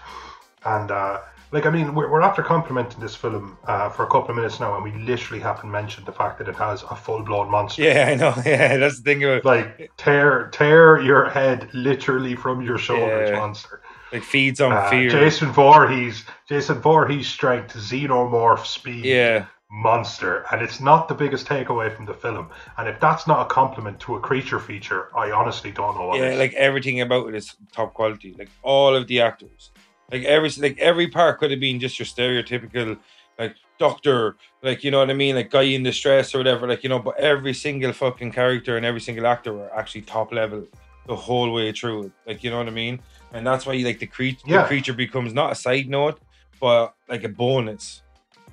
And 0.65 0.91
uh, 0.91 1.19
like, 1.51 1.65
I 1.65 1.69
mean, 1.69 1.93
we're, 1.93 2.09
we're 2.09 2.21
after 2.21 2.41
complimenting 2.41 2.99
this 3.01 3.15
film 3.15 3.57
uh, 3.67 3.89
for 3.89 4.03
a 4.03 4.07
couple 4.07 4.29
of 4.31 4.35
minutes 4.37 4.59
now, 4.59 4.75
and 4.75 4.83
we 4.83 4.91
literally 5.03 5.41
haven't 5.41 5.69
mentioned 5.69 6.05
the 6.05 6.11
fact 6.11 6.37
that 6.39 6.47
it 6.47 6.55
has 6.55 6.83
a 6.83 6.95
full 6.95 7.21
blown 7.21 7.51
monster. 7.51 7.83
Yeah, 7.83 8.07
I 8.09 8.15
know. 8.15 8.33
Yeah, 8.45 8.77
that's 8.77 8.97
the 8.97 9.03
thing 9.03 9.23
about 9.23 9.43
like, 9.45 9.79
Like 9.79 9.91
tear 9.97 10.49
tear 10.53 10.99
your 11.01 11.29
head 11.29 11.69
literally 11.73 12.35
from 12.35 12.61
your 12.61 12.77
shoulders, 12.77 13.29
Yeah. 13.29 13.37
monster. 13.37 13.81
Like, 14.11 14.23
feeds 14.23 14.61
on 14.61 14.71
Uh, 14.71 14.89
fear. 14.89 15.09
Jason 15.09 15.51
Voorhees, 15.51 16.23
Jason 16.47 16.79
Voorhees 16.79 17.27
strength, 17.27 17.73
xenomorph 17.75 18.65
speed, 18.65 19.05
yeah, 19.05 19.45
monster, 19.73 20.45
and 20.51 20.61
it's 20.61 20.79
not 20.79 21.07
the 21.07 21.15
biggest 21.15 21.47
takeaway 21.47 21.93
from 21.93 22.05
the 22.05 22.13
film. 22.13 22.47
And 22.77 22.87
if 22.87 22.99
that's 22.99 23.25
not 23.25 23.41
a 23.41 23.49
compliment 23.49 23.99
to 24.01 24.15
a 24.15 24.19
creature 24.19 24.59
feature, 24.59 25.09
I 25.17 25.31
honestly 25.31 25.71
don't 25.71 25.95
know 25.97 26.07
what 26.07 26.19
yeah, 26.19 26.27
is. 26.29 26.37
like 26.37 26.53
everything 26.53 27.01
about 27.01 27.27
it 27.29 27.35
is 27.35 27.55
top 27.71 27.93
quality. 27.95 28.35
Like 28.37 28.49
all 28.61 28.95
of 28.95 29.07
the 29.07 29.21
actors, 29.21 29.71
like 30.11 30.23
every 30.25 30.51
like 30.59 30.77
every 30.77 31.07
part 31.07 31.39
could 31.39 31.49
have 31.49 31.59
been 31.59 31.79
just 31.79 31.97
your 31.97 32.05
stereotypical 32.05 32.99
like 33.39 33.55
doctor, 33.79 34.35
like 34.61 34.83
you 34.83 34.91
know 34.91 34.99
what 34.99 35.09
I 35.09 35.13
mean, 35.15 35.35
like 35.35 35.49
guy 35.49 35.63
in 35.63 35.81
distress 35.81 36.35
or 36.35 36.37
whatever. 36.37 36.67
Like 36.67 36.83
you 36.83 36.89
know, 36.89 36.99
but 36.99 37.17
every 37.19 37.55
single 37.55 37.93
fucking 37.93 38.31
character 38.31 38.77
and 38.77 38.85
every 38.85 39.01
single 39.01 39.25
actor 39.25 39.53
were 39.53 39.73
actually 39.75 40.03
top 40.03 40.31
level 40.31 40.67
the 41.07 41.15
whole 41.15 41.51
way 41.51 41.71
through 41.71 42.03
it. 42.03 42.11
Like 42.27 42.43
you 42.43 42.51
know 42.51 42.59
what 42.59 42.67
I 42.67 42.71
mean, 42.71 42.99
and 43.31 43.45
that's 43.45 43.65
why 43.65 43.73
like 43.77 43.97
the 43.97 44.05
creature, 44.05 44.45
Yeah. 44.45 44.61
the 44.61 44.67
creature 44.67 44.93
becomes 44.93 45.33
not 45.33 45.51
a 45.51 45.55
side 45.55 45.89
note, 45.89 46.19
but 46.61 46.93
like 47.09 47.23
a 47.23 47.29
bonus. 47.29 48.02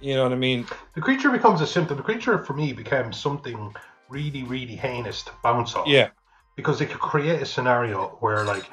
You 0.01 0.15
know 0.15 0.23
what 0.23 0.33
I 0.33 0.37
mean? 0.37 0.67
the 0.95 1.01
creature 1.01 1.31
becomes 1.31 1.61
a 1.61 1.67
symptom. 1.67 1.97
The 1.97 2.03
creature 2.03 2.39
for 2.39 2.55
me 2.55 2.73
became 2.73 3.13
something 3.13 3.75
really, 4.09 4.43
really 4.45 4.77
heinous 4.77 5.23
to 5.25 5.33
bounce 5.43 5.75
off. 5.75 5.87
Yeah, 5.87 6.09
Because 6.57 6.81
it 6.81 6.91
could 6.91 7.01
create 7.01 7.41
a 7.41 7.47
scenario 7.47 8.09
where, 8.21 8.45
like, 8.45 8.65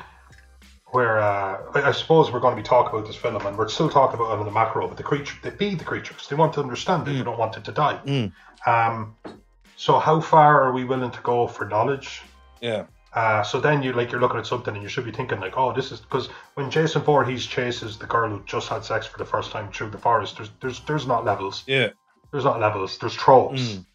where 0.87 1.19
uh, 1.19 1.61
I, 1.75 1.89
I 1.89 1.91
suppose 1.91 2.31
we're 2.31 2.39
going 2.39 2.55
to 2.55 2.61
be 2.61 2.67
talking 2.67 2.97
about 2.97 3.07
this 3.07 3.15
film, 3.15 3.45
and 3.45 3.57
we're 3.57 3.67
still 3.67 3.89
talking 3.89 4.19
about 4.19 4.33
it 4.33 4.39
on 4.39 4.45
the 4.45 4.51
macro. 4.51 4.87
But 4.87 4.97
the 4.97 5.03
creature, 5.03 5.37
they 5.43 5.51
feed 5.51 5.79
the 5.79 5.85
creatures. 5.85 6.27
They 6.27 6.35
want 6.35 6.53
to 6.53 6.61
understand 6.61 7.07
it. 7.07 7.13
They 7.13 7.23
don't 7.23 7.37
want 7.37 7.57
it 7.57 7.65
to 7.65 7.71
die. 7.71 7.99
Mm. 8.05 8.31
Um, 8.65 9.15
so 9.75 9.99
how 9.99 10.19
far 10.21 10.63
are 10.63 10.71
we 10.71 10.85
willing 10.85 11.11
to 11.11 11.21
go 11.21 11.47
for 11.47 11.65
knowledge? 11.65 12.21
yeah, 12.61 12.85
Uh, 13.13 13.41
so 13.41 13.59
then 13.59 13.81
you 13.81 13.93
like 13.93 14.11
you're 14.11 14.21
looking 14.21 14.37
at 14.39 14.45
something 14.45 14.73
and 14.73 14.83
you 14.83 14.89
should 14.89 15.05
be 15.05 15.11
thinking 15.11 15.39
like, 15.39 15.57
oh, 15.57 15.73
this 15.73 15.91
is 15.91 15.99
because 16.01 16.27
when 16.55 16.69
Jason 16.69 17.01
Voorhees 17.01 17.45
chases 17.45 17.97
the 17.97 18.05
girl 18.05 18.29
who 18.29 18.43
just 18.45 18.67
had 18.69 18.83
sex 18.83 19.05
for 19.07 19.17
the 19.17 19.25
first 19.25 19.51
time 19.51 19.71
through 19.71 19.89
the 19.89 19.97
forest, 19.97 20.37
there's 20.37 20.51
there's 20.61 20.79
there's 20.81 21.07
not 21.07 21.25
levels. 21.25 21.63
yeah, 21.67 21.89
There's 22.31 22.43
not 22.45 22.59
levels. 22.59 22.97
There's 22.97 23.15
tropes. 23.15 23.61
Mm. 23.61 23.85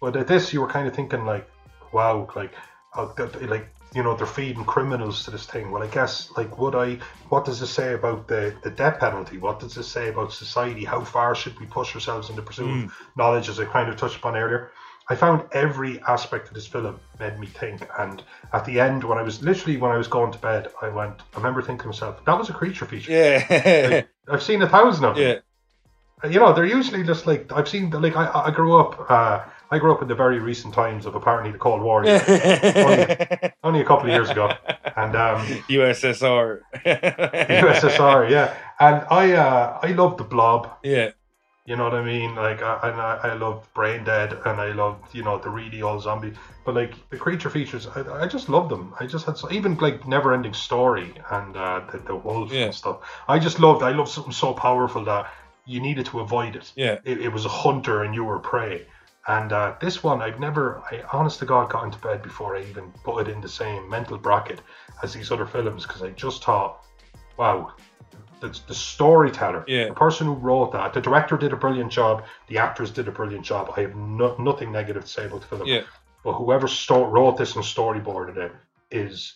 But 0.00 0.16
at 0.16 0.26
this, 0.28 0.52
you 0.52 0.60
were 0.60 0.68
kind 0.68 0.86
of 0.88 0.94
thinking 0.94 1.26
like, 1.26 1.48
wow, 1.92 2.28
like, 2.34 2.52
oh, 2.96 3.14
like 3.42 3.68
you 3.94 4.02
know, 4.02 4.16
they're 4.16 4.26
feeding 4.26 4.64
criminals 4.64 5.24
to 5.24 5.30
this 5.30 5.44
thing. 5.44 5.70
Well, 5.70 5.82
I 5.82 5.86
guess 5.88 6.30
like, 6.36 6.56
would 6.58 6.74
I? 6.74 6.98
What 7.28 7.44
does 7.44 7.60
this 7.60 7.70
say 7.70 7.92
about 7.94 8.26
the 8.28 8.54
the 8.62 8.70
death 8.70 9.00
penalty? 9.00 9.38
What 9.38 9.60
does 9.60 9.74
this 9.74 9.88
say 9.88 10.08
about 10.08 10.32
society? 10.32 10.84
How 10.84 11.02
far 11.04 11.34
should 11.34 11.58
we 11.60 11.66
push 11.66 11.94
ourselves 11.94 12.30
in 12.30 12.36
the 12.36 12.42
pursuit 12.42 12.68
Mm. 12.68 12.84
of 12.86 12.92
knowledge, 13.16 13.48
as 13.50 13.60
I 13.60 13.64
kind 13.66 13.90
of 13.90 13.96
touched 13.96 14.16
upon 14.16 14.36
earlier? 14.36 14.70
I 15.08 15.14
found 15.16 15.42
every 15.52 16.00
aspect 16.02 16.48
of 16.48 16.54
this 16.54 16.66
film 16.66 16.98
made 17.18 17.38
me 17.38 17.46
think, 17.46 17.82
and 17.98 18.22
at 18.52 18.64
the 18.64 18.78
end, 18.80 19.02
when 19.04 19.18
I 19.18 19.22
was 19.22 19.42
literally 19.42 19.76
when 19.76 19.90
I 19.90 19.96
was 19.96 20.08
going 20.08 20.32
to 20.32 20.38
bed, 20.38 20.68
I 20.80 20.88
went. 20.88 21.20
I 21.34 21.36
remember 21.38 21.60
thinking 21.60 21.82
to 21.82 21.86
myself, 21.88 22.24
that 22.24 22.38
was 22.38 22.48
a 22.50 22.52
creature 22.52 22.86
feature. 22.86 23.12
yeah, 23.12 23.88
Like, 23.90 24.08
I've 24.28 24.42
seen 24.42 24.62
a 24.62 24.68
thousand 24.68 25.04
of 25.04 25.16
them 25.16 25.42
yeah. 26.22 26.30
you 26.30 26.38
know, 26.38 26.52
they're 26.52 26.64
usually 26.64 27.02
just 27.02 27.26
like 27.26 27.50
I've 27.52 27.68
seen. 27.68 27.90
Like 27.90 28.16
I, 28.16 28.46
I 28.46 28.50
grew 28.50 28.76
up. 28.78 29.10
Uh, 29.10 29.40
I 29.72 29.78
grew 29.78 29.92
up 29.92 30.02
in 30.02 30.08
the 30.08 30.14
very 30.14 30.38
recent 30.38 30.74
times 30.74 31.06
of 31.06 31.14
apparently 31.14 31.50
the 31.50 31.58
Cold 31.58 31.80
War, 31.80 32.00
only 33.64 33.80
a 33.80 33.84
couple 33.84 34.04
of 34.04 34.08
years 34.08 34.28
ago, 34.28 34.52
and 34.96 35.16
um, 35.16 35.46
USSR. 35.68 36.60
USSR. 36.84 38.30
Yeah, 38.30 38.54
and 38.78 39.06
I 39.10 39.32
uh, 39.32 39.80
I 39.82 39.92
love 39.92 40.18
the 40.18 40.24
Blob. 40.24 40.70
Yeah. 40.82 41.12
You 41.64 41.76
know 41.76 41.84
what 41.84 41.94
I 41.94 42.02
mean? 42.02 42.34
Like, 42.34 42.60
I, 42.60 42.80
and 42.82 43.00
I, 43.00 43.20
I 43.22 43.34
love 43.34 43.68
Brain 43.72 44.02
Dead, 44.02 44.32
and 44.44 44.60
I 44.60 44.72
love 44.72 44.98
you 45.12 45.22
know 45.22 45.38
the 45.38 45.48
really 45.48 45.80
old 45.80 46.02
zombie. 46.02 46.32
But 46.64 46.74
like 46.74 46.94
the 47.10 47.16
creature 47.16 47.50
features, 47.50 47.86
I, 47.86 48.22
I 48.22 48.26
just 48.26 48.48
love 48.48 48.68
them. 48.68 48.94
I 48.98 49.06
just 49.06 49.26
had 49.26 49.38
so, 49.38 49.50
even 49.52 49.76
like 49.76 50.06
Never 50.06 50.34
Ending 50.34 50.54
Story 50.54 51.14
and 51.30 51.56
uh, 51.56 51.82
the 51.92 51.98
the 51.98 52.16
wolf 52.16 52.50
Yeah. 52.50 52.64
and 52.64 52.74
stuff. 52.74 52.98
I 53.28 53.38
just 53.38 53.60
loved. 53.60 53.84
I 53.84 53.92
loved 53.92 54.10
something 54.10 54.32
so 54.32 54.52
powerful 54.54 55.04
that 55.04 55.32
you 55.64 55.80
needed 55.80 56.06
to 56.06 56.18
avoid 56.18 56.56
it. 56.56 56.72
Yeah. 56.74 56.98
It, 57.04 57.20
it 57.20 57.28
was 57.28 57.44
a 57.44 57.48
hunter 57.48 58.02
and 58.02 58.12
you 58.12 58.24
were 58.24 58.40
prey. 58.40 58.86
And 59.28 59.52
uh, 59.52 59.76
this 59.80 60.02
one, 60.02 60.20
I've 60.20 60.40
never, 60.40 60.82
I 60.90 61.04
honest 61.12 61.38
to 61.38 61.44
God, 61.44 61.70
got 61.70 61.84
into 61.84 61.98
bed 61.98 62.22
before 62.24 62.56
I 62.56 62.62
even 62.64 62.90
put 63.04 63.28
it 63.28 63.32
in 63.32 63.40
the 63.40 63.48
same 63.48 63.88
mental 63.88 64.18
bracket 64.18 64.60
as 65.00 65.12
these 65.14 65.30
other 65.30 65.46
films 65.46 65.86
because 65.86 66.02
I 66.02 66.10
just 66.10 66.42
thought, 66.42 66.84
wow, 67.36 67.72
the, 68.42 68.60
the 68.66 68.74
storyteller, 68.74 69.64
Yeah. 69.66 69.86
the 69.88 69.94
person 69.94 70.26
who 70.26 70.34
wrote 70.34 70.72
that, 70.72 70.92
the 70.92 71.00
director 71.00 71.36
did 71.38 71.52
a 71.52 71.56
brilliant 71.56 71.90
job, 71.92 72.24
the 72.48 72.58
actors 72.58 72.90
did 72.90 73.06
a 73.08 73.12
brilliant 73.12 73.44
job. 73.44 73.72
I 73.76 73.80
have 73.82 73.94
no, 73.96 74.36
nothing 74.38 74.72
negative 74.72 75.04
to 75.04 75.08
say 75.08 75.24
about 75.26 75.40
the 75.42 75.46
film. 75.46 75.66
Yeah. 75.66 75.82
But 76.24 76.34
whoever 76.34 76.68
sto- 76.68 77.06
wrote 77.06 77.36
this 77.38 77.54
and 77.56 77.64
storyboarded 77.64 78.36
it 78.36 78.52
is 78.90 79.34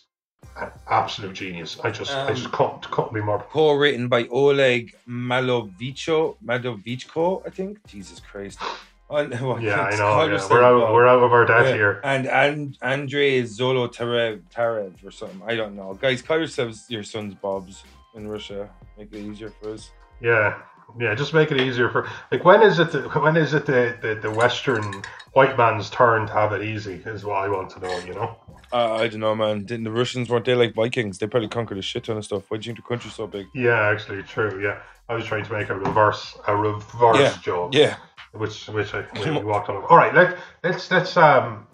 an 0.57 0.69
absolute 0.89 1.33
genius. 1.33 1.79
I 1.83 1.89
just, 1.91 2.11
I 2.13 2.27
Um, 2.27 2.35
just 2.35 2.51
couldn't, 2.51 2.89
couldn't 2.91 3.13
be 3.13 3.21
more. 3.21 3.39
co-written 3.49 4.07
by 4.09 4.27
Oleg 4.29 4.93
Malovicho, 5.07 6.35
Malovichko, 6.45 7.43
I 7.45 7.49
think. 7.49 7.85
Jesus 7.87 8.19
Christ. 8.19 8.59
Oh, 9.09 9.25
well, 9.41 9.61
Yeah, 9.61 9.79
I 9.83 9.95
know. 9.95 10.25
Yeah. 10.25 10.47
We're 10.49 10.61
out, 10.61 10.93
we're 10.93 11.07
out 11.07 11.23
of 11.23 11.31
our 11.31 11.45
depth 11.45 11.67
Yeah. 11.69 11.75
here. 11.75 12.01
And 12.03 12.27
and 12.27 12.77
Andre 12.81 13.41
Zolo 13.43 13.87
Tarev, 13.87 14.41
Tarev 14.53 14.95
or 15.05 15.11
something. 15.11 15.41
I 15.47 15.55
don't 15.55 15.77
know. 15.77 15.93
Guys, 15.93 16.21
call 16.21 16.39
yourselves 16.39 16.87
your 16.89 17.03
sons 17.03 17.33
Bobs 17.35 17.85
in 18.15 18.27
Russia. 18.27 18.69
Make 18.97 19.13
it 19.13 19.19
easier 19.19 19.51
for 19.61 19.73
us. 19.73 19.91
Yeah, 20.21 20.59
yeah. 20.99 21.13
Just 21.15 21.33
make 21.33 21.51
it 21.51 21.59
easier 21.61 21.89
for 21.89 22.09
like 22.31 22.43
when 22.43 22.61
is 22.63 22.79
it? 22.79 22.91
The, 22.91 23.01
when 23.09 23.37
is 23.37 23.53
it 23.53 23.65
the, 23.65 23.95
the 24.01 24.15
the 24.15 24.31
Western 24.31 25.03
white 25.33 25.57
man's 25.57 25.89
turn 25.89 26.25
to 26.27 26.33
have 26.33 26.53
it 26.53 26.63
easy? 26.63 27.01
Is 27.05 27.23
what 27.23 27.35
I 27.37 27.49
want 27.49 27.69
to 27.71 27.79
know. 27.79 27.99
You 27.99 28.13
know. 28.15 28.37
Uh, 28.73 28.95
I 28.95 29.07
don't 29.07 29.19
know, 29.21 29.35
man. 29.35 29.65
Didn't 29.65 29.85
the 29.85 29.91
Russians 29.91 30.29
weren't 30.29 30.45
they 30.45 30.55
like 30.55 30.73
Vikings? 30.73 31.19
They 31.19 31.27
probably 31.27 31.47
conquered 31.49 31.77
a 31.77 31.81
shit 31.81 32.03
ton 32.05 32.17
of 32.17 32.25
stuff. 32.25 32.49
Why 32.49 32.57
do 32.57 32.67
you 32.67 32.73
think 32.73 32.83
the 32.85 32.89
country's 32.89 33.13
so 33.13 33.27
big? 33.27 33.45
Yeah, 33.53 33.79
actually, 33.89 34.23
true. 34.23 34.61
Yeah, 34.61 34.79
I 35.07 35.13
was 35.13 35.25
trying 35.25 35.45
to 35.45 35.53
make 35.53 35.69
a 35.69 35.75
reverse 35.75 36.37
a 36.47 36.55
reverse 36.55 37.19
Yeah. 37.19 37.37
joke. 37.41 37.73
Yeah. 37.73 37.95
Which 38.33 38.67
which 38.67 38.93
I 38.93 39.05
we 39.23 39.43
walked 39.43 39.69
over. 39.69 39.85
All 39.87 39.97
right, 39.97 40.13
let 40.13 40.37
let's 40.63 40.89
let's 40.91 41.15
um, 41.15 41.67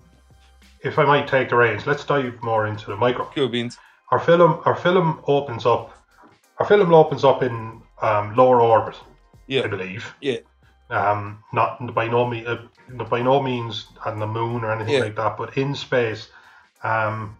if 0.81 0.99
I 0.99 1.05
might 1.05 1.27
take 1.27 1.49
the 1.49 1.55
reins, 1.55 1.87
let's 1.87 2.03
dive 2.05 2.41
more 2.43 2.67
into 2.67 2.87
the 2.87 2.95
micro. 2.97 3.25
Cool 3.33 3.47
beans. 3.49 3.77
Our 4.11 4.19
film 4.19 4.61
our 4.65 4.75
film 4.75 5.21
opens 5.25 5.65
up. 5.65 5.93
Our 6.63 6.69
film 6.69 6.93
opens 6.93 7.25
up 7.25 7.43
in 7.43 7.81
um, 8.01 8.35
lower 8.37 8.61
orbit. 8.61 8.95
Yeah. 9.47 9.63
I 9.63 9.67
believe. 9.67 10.15
Yeah. 10.21 10.37
Um, 10.89 11.43
not 11.51 11.93
by 11.93 12.07
no 12.07 12.25
means, 12.25 12.47
uh, 12.47 13.03
by 13.09 13.21
no 13.21 13.43
means 13.43 13.87
on 14.05 14.19
the 14.19 14.27
moon 14.27 14.63
or 14.63 14.71
anything 14.71 14.93
Yeah. 14.93 15.01
like 15.01 15.17
that, 15.17 15.35
but 15.35 15.57
in 15.57 15.75
space. 15.75 16.29
Um, 16.83 17.35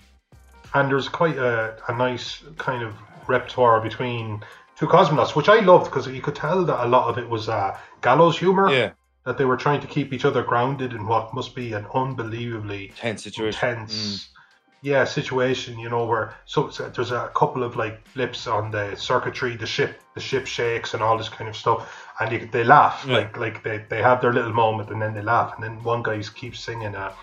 and 0.74 0.90
there's 0.92 1.08
quite 1.08 1.38
a, 1.38 1.78
a 1.88 1.96
nice 1.96 2.44
kind 2.58 2.84
of 2.84 2.94
repertoire 3.28 3.80
between 3.80 4.44
two 4.76 4.88
cosmonauts, 4.88 5.38
which 5.38 5.48
I 5.48 5.60
loved 5.62 5.86
because 5.86 6.06
you 6.08 6.22
could 6.22 6.36
tell 6.36 6.66
that 6.66 6.84
a 6.86 6.88
lot 6.88 7.08
of 7.08 7.18
it 7.18 7.30
was 7.30 7.48
uh, 7.48 7.78
gallows 8.02 8.38
humor. 8.38 8.70
Yeah. 8.70 8.92
That 9.26 9.38
they 9.38 9.46
were 9.46 9.56
trying 9.56 9.80
to 9.80 9.88
keep 9.88 10.12
each 10.12 10.26
other 10.26 10.44
grounded 10.44 10.92
in 10.92 11.08
what 11.08 11.34
must 11.34 11.56
be 11.56 11.72
an 11.72 11.86
unbelievably 11.94 12.92
Tense 12.98 13.24
situation. 13.24 13.58
tense 13.58 14.33
yeah 14.84 15.04
situation 15.06 15.80
you 15.80 15.90
know 15.90 16.06
where 16.06 16.34
so, 16.46 16.70
so 16.70 16.90
there's 16.90 17.12
a 17.12 17.32
couple 17.34 17.64
of 17.64 17.76
like 17.84 17.96
blips 18.14 18.46
on 18.48 18.70
the 18.70 18.86
circuitry 18.96 19.56
the 19.56 19.66
ship 19.76 19.92
the 20.14 20.20
ship 20.30 20.46
shakes 20.46 20.94
and 20.94 21.02
all 21.02 21.18
this 21.18 21.30
kind 21.30 21.50
of 21.50 21.56
stuff 21.56 21.80
and 22.20 22.32
you, 22.34 22.40
they 22.52 22.64
laugh 22.66 23.06
Yeah. 23.08 23.18
like 23.20 23.38
like 23.46 23.64
they, 23.64 23.78
they 23.90 24.02
have 24.02 24.22
their 24.22 24.34
little 24.34 24.54
moment 24.54 24.90
and 24.92 25.02
then 25.02 25.14
they 25.14 25.22
laugh 25.22 25.50
and 25.56 25.64
then 25.64 25.82
one 25.84 26.04
guy 26.04 26.22
keeps 26.42 26.60
singing 26.60 26.94
a, 26.96 27.14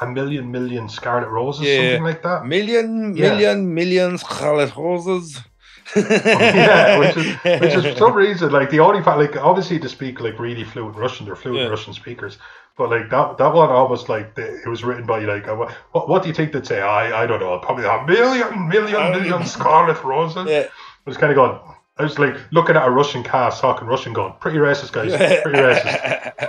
a 0.00 0.06
million 0.06 0.50
million 0.50 0.88
scarlet 0.88 1.28
roses 1.28 1.62
Yeah. 1.66 1.76
something 1.76 2.02
like 2.10 2.22
that 2.28 2.44
Million, 2.44 3.16
Yeah. 3.16 3.28
million, 3.30 3.72
millions 3.80 4.20
scarlet 4.22 4.74
roses. 4.76 5.40
Yeah, 5.94 6.98
which 6.98 7.16
is 7.16 7.36
which 7.44 7.74
is 7.74 7.84
for 7.84 7.96
some 7.96 8.14
reason 8.26 8.50
like 8.50 8.70
the 8.70 8.80
only 8.80 9.02
part 9.02 9.18
like 9.18 9.36
obviously 9.36 9.78
to 9.78 9.88
speak 9.88 10.20
like 10.20 10.38
really 10.38 10.64
fluent 10.64 10.96
Russian, 10.96 11.26
they're 11.26 11.36
fluent 11.36 11.62
Yeah. 11.62 11.68
Russian 11.68 11.92
speakers, 11.94 12.38
but 12.76 12.90
like 12.90 13.10
that 13.10 13.38
that 13.38 13.52
one 13.54 13.70
almost 13.70 14.08
like 14.08 14.34
the, 14.34 14.62
it 14.62 14.66
was 14.66 14.82
written 14.84 15.06
by 15.06 15.20
like 15.20 15.46
what 15.46 16.08
what 16.08 16.22
do 16.22 16.28
you 16.28 16.34
think 16.34 16.52
they'd 16.52 16.66
say? 16.66 16.80
I 16.80 17.22
I 17.22 17.26
don't 17.26 17.40
know, 17.40 17.58
probably 17.60 17.84
a 17.84 18.04
million 18.06 18.68
million 18.68 19.00
um, 19.00 19.12
million 19.12 19.46
scarlet 19.46 20.02
roses. 20.02 20.46
Yeah. 20.48 20.66
I 20.66 21.10
was 21.10 21.16
kind 21.16 21.30
of 21.30 21.36
going. 21.36 21.58
I 21.98 22.02
was 22.02 22.18
like 22.18 22.36
looking 22.52 22.76
at 22.76 22.86
a 22.86 22.90
Russian 22.90 23.22
cast 23.22 23.60
talking 23.60 23.88
Russian, 23.88 24.12
going 24.12 24.34
pretty 24.40 24.58
racist 24.58 24.92
guys, 24.92 25.12
pretty 25.42 25.58
racist. 25.58 26.48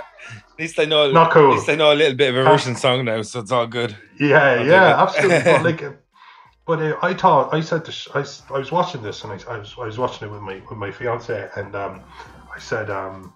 At 0.58 0.62
least 0.62 0.78
I 0.80 0.84
know. 0.86 1.10
Not 1.12 1.30
cool. 1.30 1.52
At 1.52 1.58
least 1.58 1.68
I 1.70 1.76
know 1.76 1.92
a 1.92 1.94
little 1.94 2.16
bit 2.16 2.30
of 2.30 2.36
a 2.36 2.42
Russian 2.42 2.74
song 2.74 3.04
now, 3.04 3.22
so 3.22 3.38
it's 3.40 3.52
all 3.52 3.66
good. 3.68 3.96
Yeah, 4.18 4.60
yeah, 4.60 5.00
absolutely. 5.00 5.42
But 5.44 5.62
like, 5.80 5.98
but 6.68 6.80
uh, 6.80 6.96
I 7.02 7.14
thought 7.14 7.52
I 7.52 7.60
said 7.62 7.84
this. 7.84 8.06
I 8.14 8.20
was 8.58 8.70
watching 8.70 9.02
this 9.02 9.24
and 9.24 9.32
I, 9.32 9.54
I 9.54 9.58
was 9.58 9.74
I 9.76 9.86
was 9.86 9.98
watching 9.98 10.28
it 10.28 10.30
with 10.30 10.42
my 10.42 10.62
with 10.68 10.78
my 10.78 10.90
fiance 10.92 11.48
and 11.56 11.74
um, 11.74 12.02
I 12.54 12.58
said 12.60 12.90
um, 12.90 13.32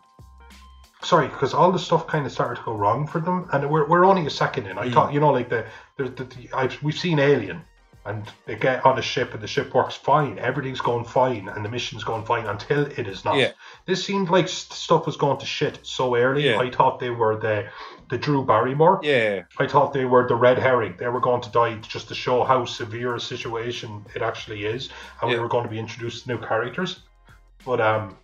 sorry 1.02 1.26
because 1.28 1.52
all 1.54 1.72
the 1.72 1.78
stuff 1.78 2.06
kind 2.06 2.24
of 2.26 2.32
started 2.32 2.56
to 2.60 2.62
go 2.64 2.74
wrong 2.74 3.06
for 3.08 3.20
them 3.20 3.48
and 3.52 3.68
we're, 3.68 3.88
we're 3.88 4.04
only 4.04 4.24
a 4.26 4.30
second 4.30 4.66
in. 4.66 4.78
I 4.78 4.86
Mm. 4.88 4.92
thought 4.94 5.12
you 5.12 5.20
know 5.20 5.32
like 5.32 5.48
the, 5.48 5.64
the, 5.96 6.04
the, 6.04 6.24
the 6.24 6.48
I've, 6.54 6.80
we've 6.82 6.98
seen 6.98 7.18
Alien. 7.18 7.62
And 8.04 8.24
they 8.46 8.56
get 8.56 8.84
on 8.84 8.98
a 8.98 9.02
ship, 9.02 9.32
and 9.32 9.40
the 9.40 9.46
ship 9.46 9.72
works 9.72 9.94
fine. 9.94 10.36
Everything's 10.40 10.80
going 10.80 11.04
fine, 11.04 11.48
and 11.48 11.64
the 11.64 11.68
mission's 11.68 12.02
going 12.02 12.24
fine 12.24 12.46
until 12.46 12.84
it 12.86 13.06
is 13.06 13.24
not. 13.24 13.36
Yeah. 13.36 13.52
This 13.86 14.04
seemed 14.04 14.28
like 14.28 14.46
s- 14.46 14.66
stuff 14.74 15.06
was 15.06 15.16
going 15.16 15.38
to 15.38 15.46
shit 15.46 15.78
so 15.84 16.16
early. 16.16 16.48
Yeah. 16.50 16.58
I 16.58 16.68
thought 16.68 16.98
they 16.98 17.10
were 17.10 17.36
the 17.36 17.68
the 18.12 18.19
Drew 18.19 18.45
Barrymore. 18.45 19.00
Yeah, 19.02 19.45
I 19.59 19.66
thought 19.66 19.95
they 19.95 20.04
were 20.04 20.28
the 20.28 20.35
red 20.35 20.59
herring. 20.59 20.95
They 20.99 21.09
were 21.09 21.19
going 21.19 21.40
to 21.40 21.50
die 21.50 21.76
just 21.76 22.09
to 22.09 22.14
show 22.14 22.45
how 22.45 22.66
severe 22.66 23.14
a 23.14 23.21
situation 23.21 24.04
it 24.14 24.21
actually 24.21 24.66
is, 24.66 24.90
and 25.23 25.31
we 25.31 25.38
were 25.38 25.49
going 25.49 25.64
to 25.64 25.71
be 25.71 25.78
introduced 25.78 26.25
to 26.25 26.28
new 26.33 26.38
characters. 26.38 27.00
But 27.64 27.81
um, 27.81 28.16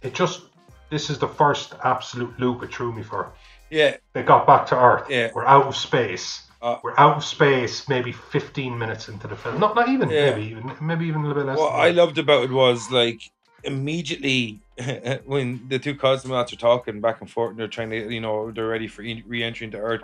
it 0.00 0.14
just 0.14 0.42
this 0.90 1.10
is 1.10 1.18
the 1.18 1.26
first 1.26 1.74
absolute 1.82 2.38
loop 2.38 2.62
it 2.62 2.72
threw 2.72 2.92
me 2.92 3.02
for. 3.02 3.32
yeah, 3.68 3.96
They 4.12 4.22
got 4.22 4.46
back 4.46 4.64
to 4.68 4.76
Earth. 4.80 5.10
Yeah. 5.10 5.32
We're 5.34 5.44
out 5.44 5.66
of 5.66 5.74
space. 5.74 6.42
Uh, 6.62 6.78
we're 6.84 6.94
out 6.96 7.16
of 7.16 7.24
space. 7.24 7.88
Maybe 7.88 8.12
fifteen 8.12 8.78
minutes 8.78 9.08
into 9.08 9.26
the 9.26 9.34
film. 9.34 9.58
Not 9.58 9.74
not 9.74 9.88
even. 9.88 10.08
Yeah. 10.08 10.30
Maybe 10.36 10.46
even 10.52 10.72
maybe 10.80 11.06
even 11.06 11.22
a 11.22 11.26
little 11.26 11.42
bit 11.42 11.48
less. 11.48 11.58
what 11.58 11.74
I 11.74 11.90
loved 11.90 12.18
about 12.18 12.44
it 12.44 12.52
was 12.52 12.92
like 12.92 13.20
immediately 13.64 14.60
when 15.24 15.66
the 15.68 15.78
two 15.78 15.94
cosmonauts 15.94 16.52
are 16.52 16.56
talking 16.56 17.00
back 17.00 17.20
and 17.20 17.30
forth 17.30 17.50
and 17.50 17.58
they're 17.58 17.66
trying 17.68 17.90
to, 17.90 18.12
you 18.12 18.20
know, 18.20 18.50
they're 18.50 18.66
ready 18.68 18.86
for 18.88 19.02
e- 19.02 19.24
re-entry 19.26 19.64
into 19.64 19.78
Earth. 19.78 20.02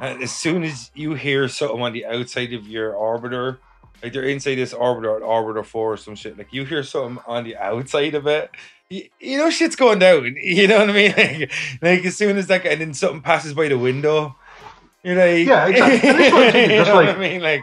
And 0.00 0.22
as 0.22 0.32
soon 0.34 0.64
as 0.64 0.90
you 0.94 1.14
hear 1.14 1.48
something 1.48 1.82
on 1.82 1.92
the 1.92 2.06
outside 2.06 2.52
of 2.54 2.66
your 2.66 2.92
orbiter, 2.94 3.58
like 4.02 4.12
they're 4.12 4.22
inside 4.22 4.54
this 4.56 4.72
orbiter, 4.74 5.20
orbiter 5.20 5.64
four 5.64 5.92
or 5.94 5.96
some 5.96 6.14
shit, 6.14 6.38
like 6.38 6.52
you 6.52 6.64
hear 6.64 6.82
something 6.82 7.22
on 7.26 7.44
the 7.44 7.56
outside 7.56 8.14
of 8.14 8.26
it. 8.26 8.50
You, 8.88 9.08
you 9.20 9.36
know 9.38 9.50
shit's 9.50 9.76
going 9.76 9.98
down. 9.98 10.36
You 10.42 10.66
know 10.68 10.78
what 10.78 10.90
I 10.90 10.92
mean? 10.92 11.12
Like, 11.16 11.52
like 11.82 12.04
as 12.06 12.16
soon 12.16 12.36
as 12.38 12.46
that 12.46 12.62
guy, 12.64 12.70
and 12.70 12.80
then 12.80 12.94
something 12.94 13.20
passes 13.20 13.52
by 13.52 13.68
the 13.68 13.78
window, 13.78 14.36
you're 15.02 15.16
like, 15.16 15.46
Yeah, 15.46 15.66
exactly. 15.66 16.08
And 16.10 16.18
this 16.20 16.32
one 16.32 16.52
too, 16.52 16.60
you 16.60 16.68
know 16.68 16.94
like- 16.94 17.06
what 17.08 17.16
I 17.16 17.18
mean? 17.18 17.40
Like, 17.42 17.62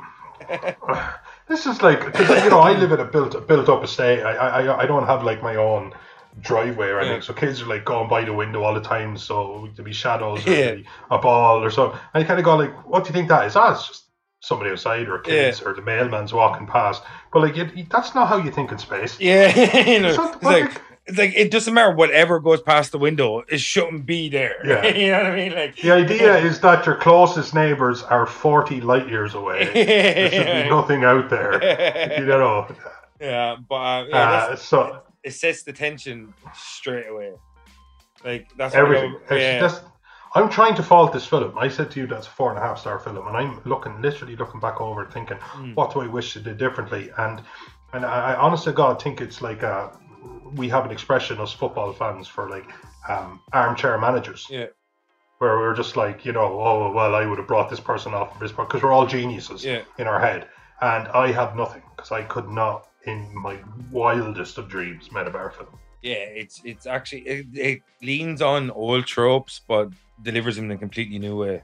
This 1.48 1.66
is 1.66 1.82
like 1.82 2.06
because 2.06 2.44
you 2.44 2.50
know 2.50 2.60
I 2.60 2.72
live 2.74 2.92
in 2.92 3.00
a 3.00 3.06
built 3.06 3.48
built 3.48 3.70
up 3.70 3.84
estate. 3.84 4.22
I 4.24 4.34
I 4.36 4.84
I 4.84 4.86
don't 4.86 5.06
have 5.06 5.24
like 5.24 5.42
my 5.44 5.56
own 5.56 5.94
driveway 6.42 6.88
or 6.88 7.00
anything. 7.00 7.18
Yeah. 7.18 7.22
So 7.24 7.34
kids 7.34 7.62
are 7.62 7.66
like 7.68 7.86
going 7.86 8.10
by 8.10 8.24
the 8.26 8.34
window 8.34 8.64
all 8.64 8.74
the 8.74 8.82
time. 8.82 9.18
So 9.18 9.68
there'll 9.76 9.86
be 9.86 9.94
shadows 9.94 10.46
or 10.48 10.52
Yeah. 10.52 10.76
be 10.76 10.86
a 11.12 11.18
ball 11.18 11.64
or 11.64 11.70
something. 11.72 12.00
And 12.14 12.22
you 12.22 12.28
kind 12.28 12.40
of 12.40 12.46
go 12.46 12.56
like, 12.56 12.74
what 12.90 13.04
do 13.04 13.10
you 13.10 13.14
think 13.14 13.30
that 13.30 13.46
is? 13.46 13.56
Ah, 13.56 13.72
it's 13.74 13.88
just 13.88 14.04
somebody 14.42 14.72
outside 14.72 15.08
or 15.08 15.20
kids 15.20 15.62
or 15.62 15.74
the 15.74 15.82
mailman's 15.82 16.34
walking 16.34 16.68
past. 16.68 17.02
But 17.32 17.42
like 17.44 17.56
you- 17.56 17.86
that's 17.90 18.14
not 18.16 18.28
how 18.28 18.38
you 18.38 18.52
think 18.52 18.72
in 18.72 18.78
space. 18.78 19.18
Yeah, 19.20 19.48
you 19.88 20.00
know, 20.02 20.10
It's 20.10 20.18
not- 20.18 20.36
it's 20.36 20.44
what 20.44 20.62
like 20.62 20.82
it's 21.06 21.18
like 21.18 21.34
it 21.36 21.52
doesn't 21.52 21.74
matter 21.74 21.92
whatever 21.94 22.40
goes 22.40 22.62
past 22.62 22.94
the 22.94 22.98
window, 22.98 23.44
it 23.50 23.60
shouldn't 23.60 24.06
be 24.06 24.30
there. 24.30 24.56
Yeah. 24.66 24.86
you 24.96 25.12
know 25.12 25.18
what 25.18 25.26
I 25.32 25.36
mean? 25.36 25.54
Like 25.54 25.76
The 25.78 25.92
idea 25.92 26.38
is 26.38 26.60
that 26.62 26.86
your 26.86 26.96
closest 26.96 27.54
neighbors 27.54 28.04
are 28.04 28.26
forty 28.26 28.80
light 28.82 29.08
years 29.10 29.34
away. 29.36 29.70
There 29.74 30.32
should 30.32 30.64
be 30.64 30.70
nothing 30.70 31.04
out 31.04 31.30
there. 31.30 32.20
You 32.20 32.26
know. 32.26 32.68
yeah, 33.22 33.56
but 33.68 33.76
uh, 33.76 34.06
yeah, 34.10 34.18
Uh, 34.52 34.56
so 34.56 35.02
it 35.24 35.32
sets 35.32 35.64
the 35.64 35.74
tension 35.74 36.34
straight 36.56 37.08
away. 37.08 37.34
Like 38.24 38.50
that's 38.58 38.74
what 38.74 38.82
I 38.82 38.86
everything. 38.86 39.18
yeah. 39.32 39.80
I'm 40.36 40.50
trying 40.50 40.74
to 40.76 40.84
fault 40.84 41.14
this 41.14 41.28
film. 41.28 41.56
I 41.58 41.68
said 41.68 41.92
to 41.92 42.00
you 42.00 42.08
that's 42.08 42.26
a 42.26 42.30
four 42.30 42.50
and 42.50 42.58
a 42.58 42.62
half 42.62 42.80
star 42.80 42.98
film, 43.00 43.28
and 43.28 43.38
I'm 43.38 43.62
looking, 43.66 44.02
literally 44.02 44.36
looking 44.36 44.60
back 44.60 44.82
over, 44.82 45.06
thinking, 45.06 45.38
Hmm. 45.38 45.74
what 45.76 45.94
do 45.94 46.02
I 46.02 46.08
wish 46.08 46.34
to 46.34 46.40
do 46.40 46.54
differently? 46.54 47.12
And 47.18 47.42
and 47.94 48.04
I, 48.06 48.32
I 48.32 48.36
honest 48.36 48.64
to 48.64 48.72
God 48.72 49.02
think 49.02 49.22
it's 49.22 49.42
like 49.42 49.62
uh 49.64 49.90
we 50.56 50.70
have 50.70 50.86
an 50.86 50.92
expression 50.92 51.40
as 51.42 51.52
football 51.52 51.94
fans 51.94 52.28
for 52.28 52.50
like 52.50 52.70
um, 53.10 53.40
armchair 53.54 53.98
managers. 54.00 54.48
Yeah. 54.50 54.68
Where 55.40 55.58
we're 55.58 55.76
just 55.76 55.98
like, 55.98 56.26
you 56.26 56.32
know, 56.32 56.60
oh 56.62 56.92
well, 56.92 57.16
I 57.16 57.26
would 57.26 57.38
have 57.38 57.48
brought 57.48 57.70
this 57.70 57.80
person 57.80 58.14
off 58.14 58.34
of 58.34 58.40
this 58.40 58.52
because 58.52 58.82
we're 58.82 58.92
all 58.94 59.06
geniuses 59.06 59.64
Yeah. 59.66 59.82
in 59.98 60.08
our 60.08 60.20
head, 60.20 60.48
and 60.82 61.08
I 61.10 61.32
have 61.32 61.56
nothing 61.56 61.82
because 61.96 62.12
I 62.12 62.24
could 62.24 62.48
not, 62.50 62.88
in 63.06 63.34
my 63.36 63.58
wildest 63.92 64.58
of 64.58 64.70
dreams, 64.70 65.12
met 65.12 65.28
a 65.28 65.32
better 65.32 65.50
film. 65.52 65.70
Yeah, 66.02 66.16
it's 66.16 66.62
it's 66.66 66.86
actually 66.86 67.22
it, 67.22 67.46
it 67.54 67.82
leans 68.02 68.42
on 68.42 68.70
old 68.72 69.06
tropes, 69.06 69.62
but 69.68 69.90
delivers 70.22 70.56
them 70.58 70.66
in 70.66 70.72
a 70.72 70.78
completely 70.78 71.18
new 71.20 71.38
way. 71.38 71.62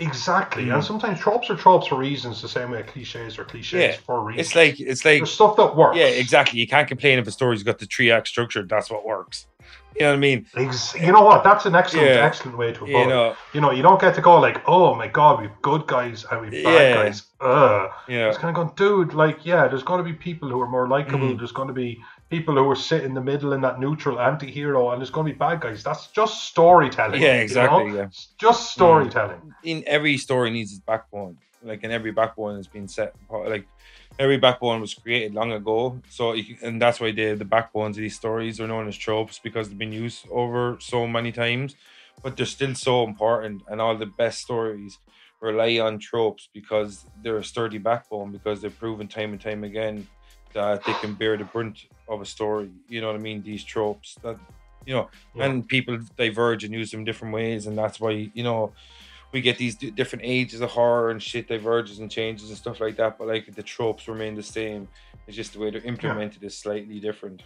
Exactly, 0.00 0.64
Mm. 0.64 0.74
and 0.74 0.84
sometimes 0.84 1.20
tropes 1.20 1.50
are 1.50 1.56
tropes 1.56 1.86
for 1.86 1.94
reasons, 1.96 2.42
the 2.42 2.48
same 2.48 2.70
way 2.72 2.82
cliches 2.82 3.38
are 3.38 3.44
cliches 3.44 3.72
Yeah, 3.80 3.92
for 4.04 4.24
reasons. 4.24 4.46
It's 4.48 4.56
like 4.56 4.80
it's 4.80 5.04
like 5.04 5.18
there's 5.20 5.32
stuff 5.32 5.56
that 5.56 5.76
works. 5.76 5.96
yeah, 5.96 6.06
exactly. 6.06 6.58
You 6.58 6.66
can't 6.66 6.88
complain 6.88 7.18
if 7.18 7.26
a 7.28 7.30
story's 7.30 7.62
got 7.62 7.78
the 7.78 7.86
three 7.86 8.10
act 8.10 8.26
structure. 8.28 8.64
That's 8.64 8.90
what 8.90 9.04
works. 9.04 9.46
You 9.94 10.00
know 10.00 10.10
what 10.10 10.16
I 10.16 10.18
mean? 10.18 10.46
You 10.56 11.12
know 11.12 11.22
what? 11.22 11.44
That's 11.44 11.66
an 11.66 11.74
excellent, 11.74 12.08
Yeah. 12.08 12.24
excellent 12.24 12.58
way 12.58 12.72
to 12.72 12.84
avoid. 12.84 12.88
You 12.88 13.06
know, 13.06 13.36
you 13.52 13.60
know, 13.60 13.70
you 13.70 13.82
don't 13.82 14.00
get 14.00 14.14
to 14.16 14.20
go 14.20 14.38
like, 14.40 14.60
oh 14.66 14.94
my 14.94 15.06
god, 15.06 15.40
we've 15.40 15.50
good 15.62 15.86
guys 15.86 16.24
and 16.30 16.40
we've 16.40 16.64
bad 16.64 16.88
Yeah. 16.90 16.94
guys. 16.94 17.22
Ugh. 17.40 17.90
you. 18.08 18.18
It's 18.28 18.38
kind 18.38 18.56
of 18.56 18.56
going, 18.56 18.72
dude, 18.76 19.14
like, 19.14 19.44
yeah, 19.46 19.68
there's 19.68 19.82
going 19.82 19.98
to 19.98 20.04
be 20.04 20.12
people 20.12 20.48
who 20.48 20.60
are 20.60 20.68
more 20.68 20.88
likable. 20.88 21.28
Mm. 21.28 21.38
There's 21.38 21.52
going 21.52 21.68
to 21.68 21.74
be 21.74 22.00
people 22.30 22.54
who 22.56 22.68
are 22.68 22.74
sit 22.76 23.04
in 23.04 23.14
the 23.14 23.20
middle 23.20 23.52
in 23.52 23.60
that 23.60 23.78
neutral 23.78 24.18
anti-hero, 24.18 24.90
and 24.90 25.00
there's 25.00 25.10
going 25.10 25.26
to 25.26 25.32
be 25.32 25.38
bad 25.38 25.60
guys. 25.60 25.84
That's 25.84 26.08
just 26.08 26.44
storytelling. 26.44 27.20
Yeah, 27.22 27.28
you 27.28 27.36
know? 27.38 27.42
exactly, 27.42 27.92
yeah. 27.94 28.04
It's 28.04 28.28
just 28.38 28.72
storytelling. 28.72 29.54
in 29.62 29.84
every 29.86 30.16
story 30.18 30.50
needs 30.50 30.72
its 30.72 30.80
backbone. 30.80 31.38
Like 31.62 31.82
in 31.84 31.90
every 31.90 32.10
backbone 32.10 32.56
has 32.56 32.66
been 32.66 32.88
set. 32.88 33.14
Like 33.30 33.66
every 34.18 34.36
backbone 34.38 34.80
was 34.80 34.94
created 34.94 35.34
long 35.34 35.52
ago. 35.52 36.00
So 36.08 36.32
you 36.34 36.44
can, 36.44 36.58
and 36.66 36.82
that's 36.82 37.00
why 37.00 37.12
the 37.12 37.34
the 37.34 37.44
backbones 37.44 37.96
of 37.96 38.02
these 38.02 38.16
stories 38.16 38.60
are 38.60 38.68
known 38.68 38.88
as 38.88 38.96
tropes 38.96 39.38
because 39.38 39.68
they've 39.68 39.78
been 39.78 39.92
used 39.92 40.26
over 40.30 40.76
so 40.80 41.06
many 41.06 41.32
times. 41.32 41.76
But 42.22 42.36
they're 42.36 42.46
still 42.46 42.74
so 42.74 43.04
important, 43.04 43.62
and 43.68 43.80
all 43.80 43.96
the 43.96 44.06
best 44.06 44.40
stories 44.40 44.98
rely 45.40 45.78
on 45.78 45.98
tropes 45.98 46.48
because 46.54 47.04
they're 47.22 47.38
a 47.38 47.44
sturdy 47.44 47.78
backbone 47.78 48.32
because 48.32 48.62
they've 48.62 48.78
proven 48.78 49.08
time 49.08 49.32
and 49.32 49.40
time 49.40 49.62
again 49.64 50.06
that 50.54 50.84
they 50.84 50.94
can 50.94 51.14
bear 51.14 51.36
the 51.36 51.44
brunt 51.44 51.86
of 52.08 52.22
a 52.22 52.24
story. 52.24 52.70
You 52.88 53.00
know 53.00 53.08
what 53.08 53.16
I 53.16 53.18
mean? 53.18 53.42
These 53.42 53.64
tropes 53.64 54.14
that 54.22 54.38
you 54.86 54.94
know, 54.94 55.08
Yeah. 55.34 55.46
and 55.46 55.66
people 55.66 55.98
diverge 56.16 56.62
and 56.64 56.72
use 56.72 56.90
them 56.90 57.04
different 57.04 57.34
ways, 57.34 57.66
and 57.66 57.76
that's 57.76 57.98
why 58.00 58.30
you 58.32 58.44
know 58.44 58.72
we 59.34 59.40
get 59.40 59.58
these 59.58 59.74
d- 59.74 59.90
different 59.90 60.24
ages 60.24 60.60
of 60.60 60.70
horror 60.70 61.10
and 61.10 61.20
shit 61.20 61.48
diverges 61.48 61.98
and 61.98 62.10
changes 62.10 62.48
and 62.48 62.56
stuff 62.56 62.80
like 62.80 62.96
that. 62.96 63.18
But 63.18 63.26
like 63.26 63.52
the 63.52 63.62
tropes 63.62 64.08
remain 64.08 64.36
the 64.36 64.42
same. 64.42 64.88
It's 65.26 65.36
just 65.36 65.52
the 65.52 65.58
way 65.58 65.70
they're 65.70 65.82
implemented 65.82 66.42
is 66.44 66.56
slightly 66.56 67.00
different. 67.00 67.42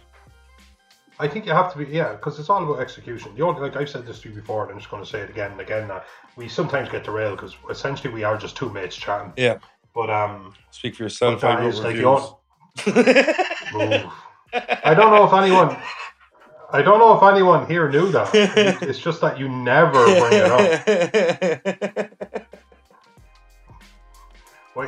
I 1.21 1.27
think 1.27 1.45
you 1.45 1.51
have 1.51 1.73
to 1.73 1.79
be, 1.79 1.85
yeah, 1.91 2.13
because 2.13 2.39
it's 2.39 2.49
all 2.49 2.63
about 2.63 2.79
execution. 2.79 3.35
The 3.35 3.43
only, 3.43 3.59
like 3.59 3.75
I've 3.75 3.89
said 3.89 4.05
this 4.05 4.21
to 4.21 4.29
you 4.29 4.35
before, 4.35 4.63
and 4.63 4.71
I'm 4.71 4.77
just 4.77 4.89
going 4.89 5.03
to 5.03 5.09
say 5.09 5.19
it 5.19 5.29
again 5.29 5.51
and 5.51 5.59
again. 5.59 5.89
That 5.89 6.05
we 6.37 6.47
sometimes 6.47 6.87
get 6.87 7.03
derailed 7.03 7.37
because 7.37 7.57
essentially 7.69 8.13
we 8.13 8.23
are 8.23 8.37
just 8.37 8.55
two 8.55 8.69
mates 8.69 8.95
chatting. 8.95 9.33
Yeah. 9.35 9.57
But 9.93 10.09
um, 10.09 10.53
Speak 10.71 10.95
for 10.95 11.03
yourself. 11.03 11.41
that 11.41 11.59
I 11.59 11.69
like 11.69 11.95
your. 11.97 12.39
I 14.83 14.93
don't 14.93 15.11
know 15.11 15.25
if 15.25 15.33
anyone. 15.33 15.75
I 16.71 16.83
don't 16.83 16.99
know 16.99 17.17
if 17.17 17.23
anyone 17.23 17.65
here 17.67 17.89
knew 17.89 18.11
that. 18.11 18.29
It's 18.81 18.99
just 18.99 19.21
that 19.21 19.39
you 19.39 19.49
never 19.49 20.05
bring 20.05 20.33
it 20.33 20.51
up. 20.51 21.77
Why, 24.79 24.87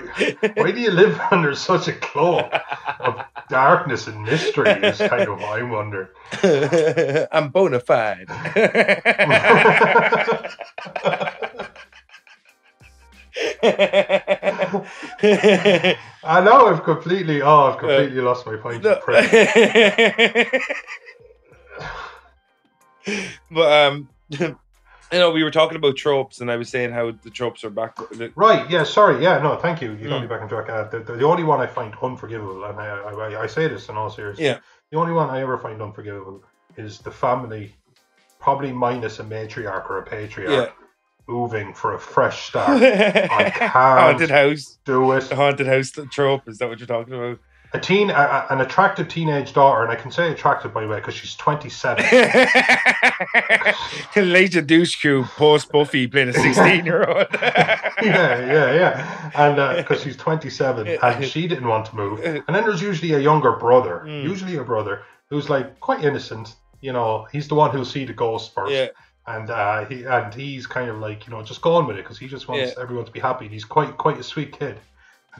why 0.55 0.71
do 0.71 0.79
you 0.79 0.91
live 0.91 1.19
under 1.31 1.53
such 1.53 1.89
a 1.89 1.93
cloak 1.93 2.49
of 3.01 3.19
darkness 3.49 4.07
and 4.07 4.23
mystery? 4.23 4.69
Is 4.69 4.99
kind 4.99 5.27
of 5.27 5.37
what 5.37 5.59
I'm 5.59 5.69
wondering. 5.69 6.07
I'm 7.33 7.49
bona 7.49 7.81
fide. 7.81 8.27
I 16.23 16.39
know 16.39 16.67
I've 16.67 16.85
completely. 16.85 17.41
Oh, 17.41 17.73
I've 17.73 17.79
completely 17.79 18.21
lost 18.21 18.45
my 18.45 18.55
point. 18.55 18.83
No. 18.83 18.97
but 23.51 23.71
um 23.73 24.07
you 25.11 25.19
know 25.19 25.31
we 25.31 25.43
were 25.43 25.51
talking 25.51 25.75
about 25.75 25.95
tropes 25.97 26.41
and 26.41 26.49
i 26.51 26.55
was 26.55 26.69
saying 26.69 26.91
how 26.91 27.11
the 27.23 27.29
tropes 27.29 27.63
are 27.63 27.69
back 27.69 27.97
Right. 28.35 28.69
Yeah. 28.69 28.83
Sorry. 28.83 29.21
Yeah. 29.21 29.39
No. 29.41 29.55
Thank 29.57 29.81
you. 29.81 29.91
You 29.93 30.09
got 30.09 30.19
Mm. 30.19 30.21
me 30.21 30.27
back 30.27 30.41
on 30.41 30.49
track. 30.49 30.69
Uh, 30.69 30.83
the, 30.89 30.99
the, 30.99 31.13
the 31.17 31.25
only 31.25 31.43
one 31.43 31.59
I 31.59 31.67
find 31.67 31.93
unforgivable, 32.01 32.63
and 32.65 32.79
I, 32.79 32.87
I, 32.87 33.43
I 33.43 33.47
say 33.47 33.67
this 33.67 33.89
in 33.89 33.95
all 33.97 34.09
seriousness. 34.09 34.45
Yeah. 34.45 34.57
The 34.91 34.97
only 34.97 35.13
one 35.13 35.29
I 35.29 35.41
ever 35.41 35.57
find 35.57 35.81
unforgivable 35.81 36.43
is 36.77 36.99
the 36.99 37.11
family, 37.11 37.73
probably 38.39 38.71
minus 38.71 39.19
a 39.19 39.23
matriarch 39.23 39.89
or 39.89 39.97
a 39.99 40.03
patriarch, 40.03 40.69
Yeah. 40.69 40.85
moving 41.27 41.73
for 41.73 41.93
a 41.93 41.99
fresh 41.99 42.47
start. 42.47 42.81
I 42.81 43.49
can't 43.49 43.71
haunted 43.71 44.29
house 44.29 44.77
do 44.85 45.11
it. 45.13 45.21
the 45.29 45.35
haunted 45.35 45.67
house 45.67 45.91
trope 46.11 46.47
is 46.47 46.57
that 46.59 46.69
what 46.69 46.79
you're 46.79 46.87
talking 46.87 47.13
about 47.13 47.39
A 47.73 47.79
teen, 47.79 48.09
a, 48.09 48.13
a- 48.13 48.47
an 48.49 48.59
attractive 48.59 49.07
teenage 49.07 49.53
daughter, 49.53 49.81
and 49.81 49.89
I 49.91 49.95
can 49.95 50.11
say 50.11 50.29
attractive 50.31 50.73
by 50.73 50.81
the 50.81 50.87
way 50.89 50.97
because 50.97 51.13
she's 51.13 51.35
27. 51.35 52.03
Eliza 54.15 54.61
Dushku, 54.61 55.23
post 55.23 55.71
Buffy 55.71 56.07
playing 56.07 56.29
a 56.29 56.33
16 56.33 56.85
year 56.85 57.03
old. 57.09 57.27
yeah, 57.33 57.91
yeah, 58.03 58.73
yeah. 58.73 59.31
And 59.35 59.77
because 59.77 60.01
she's 60.01 60.17
27 60.17 60.87
and 61.01 61.25
she 61.25 61.47
didn't 61.47 61.67
want 61.67 61.85
to 61.87 61.95
move. 61.95 62.19
And 62.19 62.43
then 62.47 62.63
there's 62.65 62.81
usually 62.81 63.13
a 63.13 63.19
younger 63.19 63.53
brother, 63.53 64.03
Mm. 64.05 64.23
usually 64.23 64.55
a 64.57 64.63
brother, 64.63 65.03
who's 65.29 65.49
like 65.49 65.79
quite 65.79 66.03
innocent. 66.03 66.55
You 66.81 66.91
know, 66.93 67.27
he's 67.31 67.47
the 67.47 67.55
one 67.55 67.71
who'll 67.71 67.85
see 67.85 68.05
the 68.05 68.13
ghost 68.13 68.53
first. 68.53 68.73
Yeah. 68.73 68.87
And 69.27 69.49
uh, 69.51 69.85
he 69.85 70.03
and 70.03 70.33
he's 70.33 70.65
kind 70.65 70.89
of 70.89 70.97
like 70.97 71.27
you 71.27 71.31
know 71.31 71.43
just 71.43 71.61
going 71.61 71.85
with 71.85 71.95
it 71.97 72.03
because 72.03 72.17
he 72.17 72.27
just 72.27 72.47
wants 72.47 72.73
Yeah. 72.75 72.81
everyone 72.83 73.05
to 73.05 73.11
be 73.11 73.19
happy. 73.19 73.45
And 73.45 73.53
he's 73.53 73.63
quite 73.63 73.95
quite 73.97 74.17
a 74.19 74.23
sweet 74.23 74.57
kid. 74.57 74.77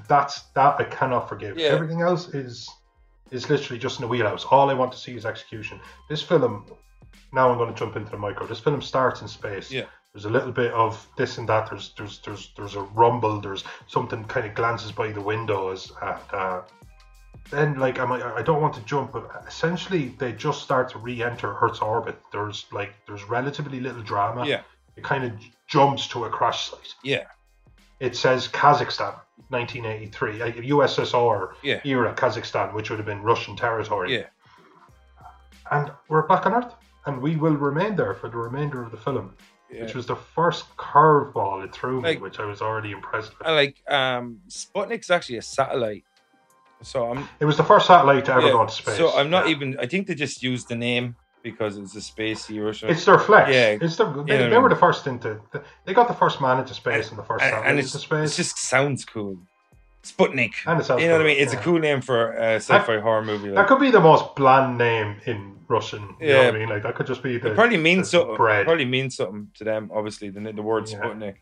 That's 0.08 0.42
that 0.56 0.76
I 0.80 0.84
cannot 0.86 1.28
forgive. 1.28 1.58
Yeah. 1.58 1.68
Everything 1.68 2.02
else 2.02 2.34
is 2.34 2.70
is 3.32 3.50
literally 3.50 3.80
just 3.80 4.00
in 4.00 4.04
the 4.04 4.08
wheelhouse. 4.08 4.46
All 4.46 4.70
I 4.70 4.74
want 4.74 4.92
to 4.92 4.98
see 4.98 5.16
is 5.16 5.26
execution. 5.26 5.80
This 6.10 6.22
film. 6.22 6.66
Now 7.34 7.50
I'm 7.50 7.58
going 7.58 7.74
to 7.74 7.80
jump 7.80 7.96
into 7.96 8.12
the 8.12 8.18
micro. 8.18 8.46
This 8.46 8.60
film 8.60 8.82
starts 8.82 9.22
in 9.22 9.28
space. 9.28 9.72
Yeah. 9.72 9.86
There's 10.14 10.26
a 10.26 10.30
little 10.30 10.52
bit 10.52 10.74
of 10.74 11.08
this 11.16 11.38
and 11.38 11.48
that. 11.48 11.70
There's 11.70 11.94
there's 11.98 12.20
there's 12.20 12.52
there's 12.58 12.76
a 12.76 12.82
rumble. 12.82 13.40
There's 13.40 13.64
something 13.88 14.26
kind 14.26 14.46
of 14.46 14.54
glances 14.56 14.92
by 14.92 15.12
the 15.12 15.22
windows. 15.22 15.92
And, 16.02 16.20
uh, 16.34 16.62
then 17.50 17.80
like 17.80 18.00
I'm, 18.00 18.12
I 18.12 18.42
don't 18.42 18.62
want 18.62 18.74
to 18.76 18.82
jump, 18.82 19.14
but 19.14 19.30
essentially 19.48 20.10
they 20.20 20.34
just 20.34 20.62
start 20.62 20.90
to 20.90 21.00
re-enter 21.00 21.56
Earth's 21.62 21.80
orbit. 21.80 22.18
There's 22.32 22.66
like 22.72 22.94
there's 23.08 23.24
relatively 23.24 23.80
little 23.80 24.04
drama. 24.04 24.46
Yeah. 24.46 24.62
It 24.96 25.04
kind 25.04 25.24
of 25.24 25.32
jumps 25.68 26.08
to 26.10 26.26
a 26.26 26.30
crash 26.30 26.70
site. 26.70 26.94
Yeah. 27.04 27.24
It 28.02 28.16
says 28.16 28.48
Kazakhstan, 28.48 29.14
1983, 29.50 30.42
uh, 30.42 30.46
USSR 30.76 31.54
Yeah. 31.62 31.80
era 31.86 32.14
Kazakhstan, 32.16 32.74
which 32.74 32.90
would 32.90 32.98
have 32.98 33.06
been 33.06 33.22
Russian 33.22 33.56
territory. 33.56 34.16
Yeah. 34.18 34.26
And 35.70 35.92
we're 36.10 36.24
back 36.28 36.48
on 36.48 36.56
Earth, 36.56 36.74
and 37.06 37.22
we 37.22 37.36
will 37.36 37.56
remain 37.56 37.96
there 37.96 38.16
for 38.16 38.28
the 38.28 38.38
remainder 38.38 38.82
of 38.84 38.90
the 38.90 38.98
film 38.98 39.36
Yeah. 39.70 39.84
which 39.84 39.94
was 39.94 40.08
the 40.08 40.16
first 40.16 40.76
curveball 40.78 41.64
it 41.64 41.72
threw 41.74 42.02
me, 42.02 42.18
which 42.18 42.40
I 42.40 42.46
was 42.46 42.60
already 42.62 42.92
impressed 42.92 43.38
with. 43.38 43.48
I 43.48 43.52
like 43.52 43.78
um 43.88 44.42
Sputnik's 44.50 45.12
actually 45.12 45.38
a 45.38 45.42
satellite. 45.44 46.04
So 46.82 47.12
I'm 47.12 47.30
It 47.40 47.46
was 47.46 47.56
the 47.56 47.64
first 47.64 47.86
satellite 47.86 48.26
to 48.26 48.32
ever 48.34 48.48
yeah, 48.48 48.52
go 48.54 48.62
into 48.62 48.74
space. 48.74 48.98
So 48.98 49.12
I'm 49.16 49.30
not 49.30 49.46
Yeah. 49.46 49.52
even 49.52 49.78
I 49.80 49.86
think 49.86 50.08
they 50.08 50.16
just 50.16 50.42
used 50.42 50.68
the 50.70 50.76
name 50.76 51.16
because 51.44 51.78
it's 51.78 51.96
a 51.96 52.00
spacey 52.00 52.64
Russian. 52.64 52.90
It's 52.90 53.06
their 53.06 53.20
flex. 53.20 53.50
Yeah. 53.52 53.78
it's 53.82 53.96
the, 53.96 54.06
they, 54.24 54.40
Yeah, 54.40 54.50
they 54.50 54.58
were 54.58 54.70
the 54.70 54.76
first 54.76 55.08
into. 55.08 55.40
They 55.86 55.94
got 55.94 56.08
the 56.08 56.14
first 56.14 56.42
man 56.42 56.60
into 56.60 56.74
space 56.74 57.10
and 57.10 57.18
the 57.20 57.24
first 57.24 57.44
and, 57.44 57.54
and 57.56 57.80
into 57.80 57.82
it's, 57.96 58.00
space. 58.04 58.34
it 58.34 58.36
just 58.38 58.58
sounds 58.58 59.06
cool. 59.06 59.38
Sputnik. 60.04 60.54
and 60.66 60.82
it 60.82 60.86
sounds 60.86 61.02
You 61.02 61.08
know 61.10 61.14
what 61.18 61.22
I 61.22 61.26
mean? 61.26 61.38
It's 61.38 61.54
yeah. 61.54 61.60
a 61.60 61.64
cool 61.64 61.78
name 61.80 62.02
for 62.02 62.32
a 62.34 62.56
sci-fi 62.56 63.00
horror 63.00 63.24
movie. 63.24 63.50
That 63.52 63.68
could 63.68 63.80
be 63.80 63.92
the 63.92 64.00
most 64.00 64.36
bland 64.36 64.78
name 64.78 65.18
in 65.26 65.60
Russian. 65.68 66.02
You 66.20 66.28
know 66.28 66.34
Yeah. 66.42 66.46
what 66.48 66.56
I 66.56 66.60
mean? 66.60 66.70
Like 66.70 66.84
that 66.84 66.96
could 66.96 67.06
just 67.08 67.22
be 67.22 67.38
the. 67.38 67.52
It 67.52 67.56
probably 67.56 67.78
means 67.78 68.10
something. 68.10 68.36
bread. 68.36 68.66
Probably 68.66 68.86
means 68.86 69.16
something 69.16 69.50
to 69.56 69.64
them. 69.64 69.92
Obviously, 69.94 70.30
the 70.30 70.40
the 70.54 70.62
word 70.62 70.90
Yeah. 70.90 71.00
Sputnik. 71.02 71.36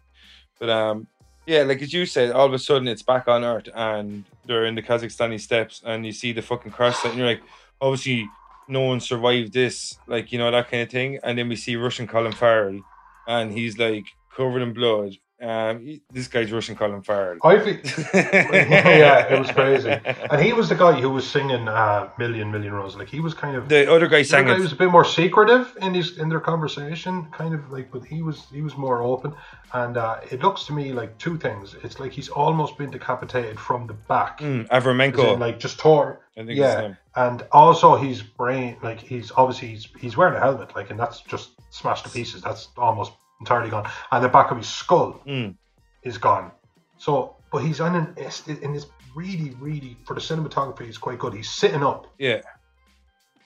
But 0.59 0.69
um, 0.69 1.07
yeah, 1.45 1.63
like 1.63 1.81
as 1.81 1.93
you 1.93 2.05
said, 2.05 2.31
all 2.31 2.45
of 2.45 2.53
a 2.53 2.59
sudden 2.59 2.87
it's 2.89 3.01
back 3.01 3.27
on 3.29 3.43
Earth 3.45 3.69
and 3.73 4.25
they're 4.45 4.65
in 4.65 4.75
the 4.75 4.81
Kazakhstani 4.83 5.39
steppes, 5.39 5.81
and 5.85 6.05
you 6.05 6.11
see 6.11 6.33
the 6.33 6.41
fucking 6.41 6.71
crash 6.73 6.97
site, 6.97 7.11
and 7.11 7.17
you're 7.17 7.27
like, 7.27 7.41
obviously, 7.79 8.27
no 8.69 8.81
one 8.81 8.99
survived 8.99 9.53
this, 9.53 9.97
like 10.07 10.31
you 10.31 10.39
know 10.39 10.51
that 10.51 10.69
kind 10.69 10.83
of 10.83 10.89
thing. 10.89 11.19
And 11.23 11.37
then 11.37 11.49
we 11.49 11.55
see 11.55 11.75
Russian 11.75 12.07
Colin 12.07 12.31
Farrell, 12.31 12.81
and 13.27 13.51
he's 13.51 13.77
like 13.77 14.05
covered 14.35 14.61
in 14.61 14.73
blood. 14.73 15.13
Um, 15.41 16.01
this 16.11 16.27
guy's 16.27 16.51
Russian 16.51 16.75
Colin 16.75 17.01
Farrell. 17.01 17.37
Be, 17.43 17.79
yeah, 18.13 19.33
it 19.33 19.39
was 19.39 19.49
crazy, 19.51 19.89
and 19.89 20.41
he 20.41 20.51
was 20.51 20.67
the 20.67 20.75
guy 20.75 20.99
who 20.99 21.09
was 21.09 21.25
singing 21.25 21.67
uh, 21.67 22.09
"Million 22.17 22.51
Million 22.51 22.73
Roses." 22.73 22.97
Like 22.97 23.07
he 23.07 23.21
was 23.21 23.33
kind 23.33 23.55
of 23.55 23.69
the 23.69 23.89
other 23.91 24.07
guy 24.07 24.21
sang. 24.23 24.47
He 24.47 24.59
was 24.59 24.73
a 24.73 24.75
bit 24.75 24.91
more 24.91 25.05
secretive 25.05 25.77
in 25.81 25.93
his 25.93 26.17
in 26.17 26.27
their 26.27 26.41
conversation, 26.41 27.27
kind 27.31 27.53
of 27.53 27.71
like, 27.71 27.89
but 27.91 28.03
he 28.03 28.21
was 28.21 28.47
he 28.51 28.61
was 28.61 28.75
more 28.75 29.01
open. 29.01 29.33
And 29.71 29.97
uh, 29.97 30.19
it 30.31 30.41
looks 30.41 30.65
to 30.65 30.73
me 30.73 30.91
like 30.93 31.17
two 31.19 31.37
things. 31.37 31.75
It's 31.83 31.99
like 31.99 32.11
he's 32.11 32.27
almost 32.29 32.77
been 32.77 32.91
decapitated 32.91 33.59
from 33.59 33.87
the 33.87 33.93
back. 33.93 34.39
Mm, 34.39 34.67
Avramenko, 34.69 35.39
like 35.39 35.59
just 35.59 35.79
tore. 35.79 36.21
yeah, 36.57 36.81
and 37.15 37.45
also 37.51 37.95
his 37.95 38.21
brain, 38.23 38.77
like 38.83 38.99
he's 38.99 39.31
obviously 39.37 39.69
he's 39.69 39.87
he's 39.99 40.17
wearing 40.17 40.35
a 40.35 40.39
helmet, 40.39 40.75
like, 40.75 40.89
and 40.89 40.99
that's 40.99 41.21
just 41.21 41.51
smashed 41.69 42.05
to 42.05 42.11
pieces. 42.11 42.41
That's 42.41 42.69
almost 42.77 43.13
entirely 43.39 43.69
gone, 43.69 43.89
and 44.11 44.23
the 44.23 44.29
back 44.29 44.51
of 44.51 44.57
his 44.57 44.67
skull 44.67 45.21
Mm. 45.25 45.55
is 46.03 46.17
gone. 46.17 46.51
So, 46.97 47.35
but 47.51 47.59
he's 47.63 47.79
on 47.79 47.95
an 47.95 48.15
in 48.61 48.73
this 48.73 48.87
really, 49.15 49.55
really 49.59 49.97
for 50.05 50.13
the 50.13 50.19
cinematography, 50.21 50.85
he's 50.85 50.97
quite 50.97 51.19
good. 51.19 51.33
He's 51.33 51.49
sitting 51.49 51.83
up, 51.83 52.07
Yeah. 52.17 52.41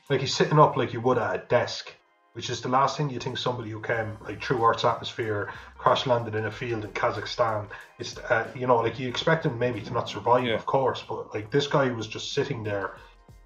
like 0.10 0.22
he's 0.22 0.34
sitting 0.36 0.60
up 0.60 0.76
like 0.76 0.94
you 0.94 1.02
would 1.02 1.18
at 1.18 1.36
a 1.36 1.38
desk, 1.48 1.94
which 2.34 2.50
is 2.50 2.62
the 2.62 2.70
last 2.70 2.98
thing 2.98 3.10
you 3.10 3.20
think 3.20 3.38
somebody 3.38 3.70
who 3.70 3.80
came 3.80 4.18
like 4.22 4.44
through 4.44 4.64
Earth's 4.66 4.84
atmosphere, 4.84 5.52
crash 5.78 6.06
landed 6.06 6.36
in 6.36 6.46
a 6.46 6.52
field 6.52 6.84
in 6.84 6.92
Kazakhstan. 6.92 7.68
It's 8.00 8.18
uh, 8.18 8.48
you 8.56 8.68
know 8.68 8.78
like 8.78 9.00
you 9.00 9.08
expect 9.08 9.46
him 9.46 9.58
maybe 9.60 9.80
to 9.82 9.94
not 9.94 10.10
survive, 10.10 10.44
Yeah. 10.46 10.56
of 10.56 10.66
course, 10.66 11.04
but 11.08 11.34
like 11.34 11.52
this 11.52 11.68
guy 11.68 11.90
was 11.92 12.08
just 12.08 12.34
sitting 12.34 12.64
there, 12.64 12.96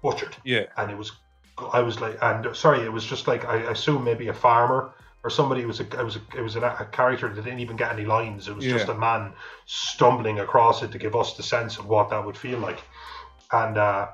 butchered, 0.02 0.36
Yeah. 0.44 0.64
and 0.78 0.90
it 0.90 0.96
was 0.96 1.12
I 1.72 1.80
was 1.80 2.00
like, 2.00 2.16
and 2.22 2.54
sorry, 2.56 2.80
it 2.82 2.92
was 2.92 3.04
just 3.04 3.26
like 3.28 3.44
I 3.44 3.56
assume 3.56 4.04
maybe 4.04 4.28
a 4.28 4.34
farmer 4.34 4.92
or 5.24 5.30
somebody. 5.30 5.64
Was 5.64 5.80
a 5.80 5.84
it 5.84 6.04
was 6.04 6.16
a, 6.16 6.20
it 6.36 6.42
was 6.42 6.56
a, 6.56 6.60
a 6.60 6.88
character 6.90 7.32
that 7.32 7.44
didn't 7.44 7.60
even 7.60 7.76
get 7.76 7.92
any 7.92 8.04
lines. 8.04 8.48
It 8.48 8.56
was 8.56 8.64
just 8.64 8.88
a 8.88 8.94
man 8.94 9.32
stumbling 9.66 10.40
across 10.40 10.82
it 10.82 10.92
to 10.92 10.98
give 10.98 11.16
us 11.16 11.36
the 11.36 11.42
sense 11.42 11.78
of 11.78 11.86
what 11.86 12.10
that 12.10 12.24
would 12.24 12.36
feel 12.36 12.58
like, 12.58 12.80
and 13.52 13.76
uh, 13.78 14.08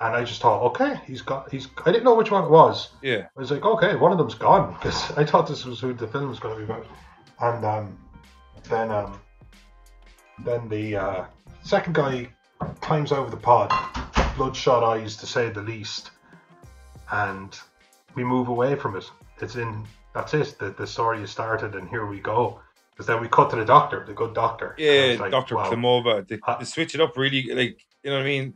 and 0.00 0.14
I 0.14 0.24
just 0.24 0.40
thought, 0.42 0.62
okay, 0.70 1.00
he's 1.06 1.22
got 1.22 1.50
he's. 1.50 1.68
I 1.84 1.92
didn't 1.92 2.04
know 2.04 2.14
which 2.14 2.30
one 2.30 2.44
it 2.44 2.50
was. 2.50 2.90
Yeah. 3.00 3.26
I 3.36 3.40
was 3.40 3.50
like, 3.50 3.64
okay, 3.64 3.94
one 3.96 4.12
of 4.12 4.18
them's 4.18 4.34
gone 4.34 4.74
because 4.74 5.10
I 5.16 5.24
thought 5.24 5.46
this 5.46 5.64
was 5.64 5.80
who 5.80 5.94
the 5.94 6.08
film 6.08 6.28
was 6.28 6.38
going 6.38 6.58
to 6.58 6.66
be 6.66 6.70
about, 6.70 6.86
and 7.40 7.64
um, 7.64 7.98
then 8.64 8.90
um, 8.90 9.20
then 10.44 10.68
the 10.68 10.96
uh, 10.96 11.24
second 11.62 11.94
guy 11.94 12.28
climbs 12.80 13.12
over 13.12 13.30
the 13.30 13.36
pod, 13.36 13.72
bloodshot 14.36 14.82
eyes 14.82 15.16
to 15.18 15.26
say 15.26 15.48
the 15.50 15.62
least, 15.62 16.10
and 17.12 17.58
we 18.14 18.24
move 18.24 18.48
away 18.48 18.74
from 18.74 18.96
it. 18.96 19.10
It's 19.40 19.56
in 19.56 19.84
that's 20.14 20.34
it. 20.34 20.56
The 20.58 20.70
the 20.70 20.86
story 20.86 21.22
is 21.22 21.30
started, 21.30 21.74
and 21.74 21.88
here 21.88 22.06
we 22.06 22.20
go. 22.20 22.60
Because 22.92 23.06
then 23.06 23.20
we 23.20 23.28
cut 23.28 23.50
to 23.50 23.56
the 23.56 23.64
doctor, 23.64 24.04
the 24.06 24.12
good 24.14 24.34
doctor. 24.34 24.76
Yeah, 24.78 25.16
like, 25.18 25.32
Doctor 25.32 25.56
wow. 25.56 25.68
Klimova. 25.68 26.28
They, 26.28 26.38
Uh, 26.46 26.58
they 26.58 26.64
switch 26.64 26.94
it 26.94 27.00
up 27.00 27.16
really, 27.16 27.42
like 27.52 27.78
you 28.04 28.10
know 28.10 28.18
what 28.18 28.22
I 28.22 28.28
mean? 28.28 28.54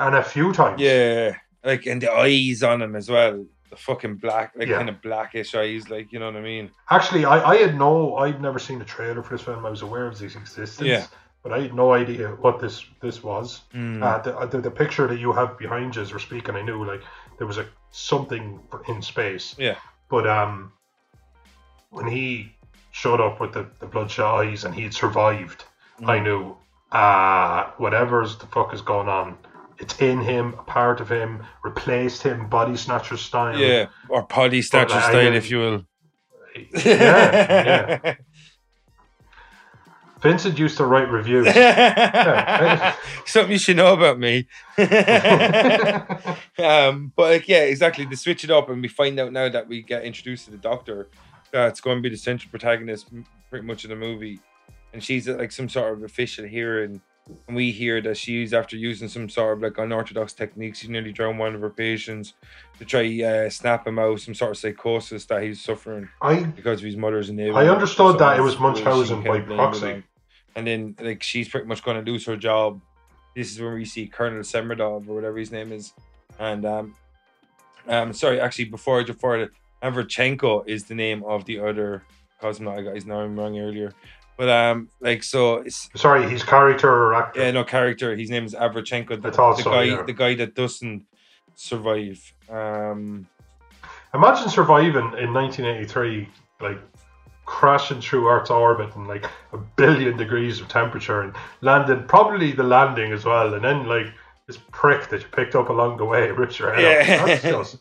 And 0.00 0.14
a 0.14 0.22
few 0.22 0.54
times. 0.54 0.80
Yeah, 0.80 1.34
like 1.62 1.84
and 1.86 2.00
the 2.00 2.10
eyes 2.10 2.62
on 2.62 2.80
him 2.80 2.96
as 2.96 3.10
well. 3.10 3.44
The 3.68 3.76
fucking 3.76 4.16
black, 4.16 4.52
like 4.56 4.68
Yeah. 4.68 4.78
kind 4.78 4.88
of 4.88 5.02
blackish 5.02 5.54
eyes, 5.54 5.90
like 5.90 6.12
you 6.12 6.18
know 6.18 6.26
what 6.26 6.36
I 6.36 6.40
mean? 6.40 6.70
Actually, 6.88 7.26
I, 7.26 7.36
I 7.52 7.56
had 7.56 7.76
no, 7.76 8.16
I'd 8.16 8.40
never 8.40 8.58
seen 8.58 8.80
a 8.80 8.84
trailer 8.84 9.22
for 9.22 9.34
this 9.36 9.44
film. 9.44 9.66
I 9.66 9.70
was 9.70 9.82
aware 9.82 10.06
of 10.06 10.12
its 10.22 10.34
existence, 10.34 10.88
Yeah. 10.88 11.06
but 11.42 11.52
I 11.52 11.60
had 11.60 11.74
no 11.74 11.92
idea 11.92 12.28
what 12.40 12.60
this 12.60 12.86
this 13.02 13.22
was. 13.22 13.62
Mm. 13.74 14.02
Uh, 14.02 14.18
the, 14.22 14.46
the 14.46 14.62
the 14.62 14.70
picture 14.70 15.06
that 15.08 15.18
you 15.18 15.32
have 15.32 15.58
behind 15.58 15.94
you 15.96 16.00
as 16.02 16.10
we're 16.12 16.20
speaking, 16.30 16.54
I 16.54 16.62
knew 16.62 16.82
like 16.86 17.02
there 17.36 17.46
was 17.46 17.58
a 17.58 17.66
something 17.90 18.60
in 18.88 19.02
space. 19.02 19.54
Yeah. 19.58 19.76
But 20.08 20.26
um, 20.28 20.72
when 21.90 22.06
he 22.06 22.52
showed 22.92 23.20
up 23.20 23.40
with 23.40 23.52
the, 23.52 23.66
the 23.80 23.86
bloodshot 23.86 24.44
eyes 24.46 24.64
and 24.64 24.74
he 24.74 24.82
had 24.82 24.94
survived, 24.94 25.64
I 26.04 26.18
Mm. 26.18 26.22
knew 26.24 26.56
uh 26.92 27.70
whatever's 27.78 28.36
the 28.38 28.46
fuck 28.46 28.72
is 28.74 28.80
going 28.82 29.08
on. 29.08 29.36
It's 29.78 29.98
in 30.00 30.20
him, 30.20 30.54
a 30.54 30.62
part 30.62 31.00
of 31.00 31.08
him, 31.10 31.42
replaced 31.64 32.22
him, 32.22 32.48
body 32.48 32.76
snatcher 32.76 33.16
style. 33.16 33.58
Yeah, 33.58 33.86
or 34.08 34.22
body 34.22 34.62
snatcher 34.62 34.94
But 34.94 35.04
I- 35.04 35.08
style, 35.10 35.34
if 35.34 35.50
you 35.50 35.58
will. 35.58 35.84
yeah, 36.72 37.94
yeah. 38.04 38.14
Vincent 40.24 40.58
used 40.58 40.78
to 40.78 40.86
write 40.86 41.10
reviews. 41.10 41.46
Something 43.26 43.52
you 43.52 43.58
should 43.58 43.76
know 43.76 43.92
about 43.92 44.18
me. 44.18 44.48
um, 46.58 47.12
but 47.14 47.30
like, 47.30 47.46
yeah, 47.46 47.64
exactly. 47.64 48.06
They 48.06 48.16
switch 48.16 48.42
it 48.42 48.50
up, 48.50 48.70
and 48.70 48.80
we 48.80 48.88
find 48.88 49.20
out 49.20 49.32
now 49.34 49.50
that 49.50 49.68
we 49.68 49.82
get 49.82 50.02
introduced 50.02 50.46
to 50.46 50.50
the 50.50 50.56
Doctor. 50.56 51.08
That's 51.52 51.82
going 51.82 51.98
to 51.98 52.02
be 52.02 52.08
the 52.08 52.16
central 52.16 52.50
protagonist, 52.50 53.10
pretty 53.50 53.66
much 53.66 53.84
of 53.84 53.90
the 53.90 53.96
movie, 53.96 54.40
and 54.94 55.04
she's 55.04 55.28
like 55.28 55.52
some 55.52 55.68
sort 55.68 55.92
of 55.92 56.02
official 56.04 56.46
hearing. 56.46 57.02
And 57.46 57.54
we 57.56 57.70
hear 57.70 58.00
that 58.00 58.16
she's 58.16 58.54
after 58.54 58.76
using 58.76 59.08
some 59.08 59.28
sort 59.28 59.58
of 59.58 59.62
like 59.62 59.76
unorthodox 59.76 60.32
techniques. 60.32 60.78
She 60.78 60.88
nearly 60.88 61.12
drowned 61.12 61.38
one 61.38 61.54
of 61.54 61.60
her 61.60 61.70
patients 61.70 62.32
to 62.78 62.86
try 62.86 63.22
uh, 63.22 63.50
snap 63.50 63.86
him 63.86 63.98
out, 63.98 64.20
some 64.20 64.34
sort 64.34 64.52
of 64.52 64.56
psychosis 64.56 65.26
that 65.26 65.42
he's 65.42 65.60
suffering 65.60 66.08
I 66.22 66.44
because 66.44 66.80
of 66.80 66.86
his 66.86 66.96
mother's 66.96 67.30
neighbor. 67.30 67.58
I 67.58 67.68
understood 67.68 68.18
that 68.20 68.38
it 68.38 68.42
was 68.42 68.58
Munchausen 68.58 69.22
by 69.22 69.40
proxy. 69.40 70.02
And 70.56 70.66
then 70.66 70.96
like 71.00 71.22
she's 71.22 71.48
pretty 71.48 71.66
much 71.66 71.82
going 71.82 72.02
to 72.02 72.10
lose 72.10 72.24
her 72.26 72.36
job. 72.36 72.80
This 73.34 73.50
is 73.50 73.60
when 73.60 73.74
we 73.74 73.84
see 73.84 74.06
Colonel 74.06 74.40
Semerdov 74.40 75.08
or 75.08 75.14
whatever 75.14 75.38
his 75.38 75.50
name 75.50 75.72
is, 75.72 75.92
and 76.38 76.64
um, 76.64 76.94
um, 77.88 78.12
sorry, 78.12 78.40
actually 78.40 78.66
before 78.66 79.00
I 79.00 79.04
before 79.04 79.38
that, 79.38 79.50
Avrachenko 79.82 80.66
is 80.68 80.84
the 80.84 80.94
name 80.94 81.24
of 81.24 81.44
the 81.44 81.58
other 81.58 82.04
cosmonaut. 82.40 82.78
I 82.78 82.82
got 82.82 82.94
his 82.94 83.06
name 83.06 83.36
wrong 83.36 83.58
earlier, 83.58 83.92
but 84.36 84.48
um, 84.48 84.88
like 85.00 85.22
so 85.22 85.56
it's 85.56 85.90
sorry, 85.96 86.28
his 86.30 86.44
character 86.44 86.88
or 86.88 87.14
actor. 87.14 87.40
yeah, 87.40 87.50
no 87.50 87.64
character. 87.64 88.14
His 88.16 88.30
name 88.30 88.44
is 88.44 88.54
Avrachenko. 88.54 89.20
The, 89.20 89.30
the 89.30 89.56
so, 89.56 89.64
guy, 89.64 89.82
yeah. 89.82 90.02
the 90.02 90.12
guy 90.12 90.34
that 90.36 90.54
doesn't 90.54 91.04
survive. 91.54 92.32
Um, 92.48 93.26
Imagine 94.14 94.48
surviving 94.48 95.12
in 95.18 95.34
1983, 95.34 96.28
like 96.60 96.78
crashing 97.46 98.00
through 98.00 98.28
Earth's 98.28 98.50
orbit 98.50 98.94
and 98.96 99.06
like 99.06 99.24
a 99.52 99.58
billion 99.58 100.16
degrees 100.16 100.60
of 100.60 100.68
temperature 100.68 101.20
and 101.22 101.34
landing, 101.60 102.04
probably 102.08 102.52
the 102.52 102.62
landing 102.62 103.12
as 103.12 103.24
well, 103.24 103.54
and 103.54 103.64
then 103.64 103.86
like 103.86 104.06
this 104.46 104.58
prick 104.72 105.08
that 105.10 105.22
you 105.22 105.28
picked 105.28 105.54
up 105.54 105.68
along 105.68 105.96
the 105.96 106.04
way 106.04 106.30
rips 106.42 106.58
your 106.58 106.72
head 106.74 107.06
Yeah. 107.06 107.22
off. 107.22 107.26
That's 107.26 107.42
just 107.42 107.78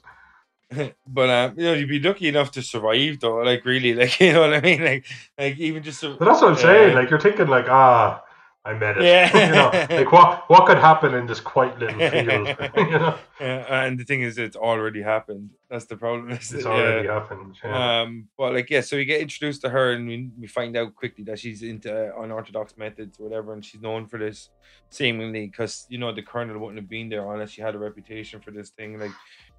but 1.07 1.29
um, 1.29 1.53
you 1.57 1.63
know, 1.65 1.73
you'd 1.73 1.89
be 1.89 1.99
lucky 1.99 2.27
enough 2.27 2.51
to 2.51 2.61
survive, 2.63 3.19
though. 3.19 3.37
Like 3.37 3.63
really, 3.65 3.93
like 3.93 4.19
you 4.19 4.33
know 4.33 4.41
what 4.41 4.53
I 4.53 4.61
mean. 4.61 4.83
Like, 4.83 5.05
like 5.37 5.57
even 5.59 5.83
just. 5.83 6.01
But 6.01 6.19
that's 6.19 6.41
what 6.41 6.49
I'm 6.51 6.55
Yeah. 6.55 6.61
saying. 6.61 6.95
Like 6.95 7.09
you're 7.09 7.19
thinking, 7.19 7.47
like 7.47 7.67
ah, 7.69 8.23
I 8.65 8.73
made 8.73 8.95
it. 8.97 9.03
Yeah. 9.03 9.47
you 9.47 9.51
know, 9.53 9.97
like 10.03 10.11
what 10.11 10.49
what 10.49 10.65
could 10.67 10.77
happen 10.77 11.13
in 11.13 11.27
this 11.27 11.41
quiet 11.41 11.77
little 11.79 11.99
field? 12.11 12.47
you 12.77 12.89
know, 12.91 13.17
Yeah, 13.41 13.83
and 13.85 13.99
the 13.99 14.05
thing 14.05 14.21
is, 14.21 14.37
it's 14.37 14.55
already 14.55 15.01
happened. 15.01 15.49
That's 15.69 15.85
the 15.85 15.97
problem. 15.97 16.31
is 16.31 16.53
it's 16.53 16.63
that- 16.63 16.69
already 16.71 17.07
yeah. 17.07 17.13
happened. 17.13 17.57
Yeah. 17.63 18.01
Um, 18.01 18.29
but 18.37 18.53
like, 18.53 18.69
yeah, 18.69 18.79
so 18.81 18.95
we 18.95 19.03
get 19.05 19.19
introduced 19.19 19.61
to 19.63 19.69
her, 19.69 19.91
and 19.91 20.07
we, 20.07 20.29
we 20.39 20.47
find 20.47 20.77
out 20.77 20.95
quickly 20.95 21.25
that 21.25 21.39
she's 21.39 21.61
into 21.61 21.91
unorthodox 22.17 22.77
methods, 22.77 23.19
or 23.19 23.27
whatever, 23.27 23.51
and 23.53 23.65
she's 23.65 23.81
known 23.81 24.05
for 24.07 24.17
this, 24.17 24.49
seemingly, 24.89 25.47
because 25.47 25.85
you 25.89 25.97
know 25.97 26.13
the 26.13 26.21
colonel 26.21 26.57
wouldn't 26.57 26.79
have 26.79 26.89
been 26.89 27.09
there 27.09 27.29
unless 27.33 27.49
she 27.51 27.61
had 27.61 27.75
a 27.75 27.79
reputation 27.79 28.39
for 28.39 28.51
this 28.51 28.69
thing, 28.69 28.97
like 28.97 29.11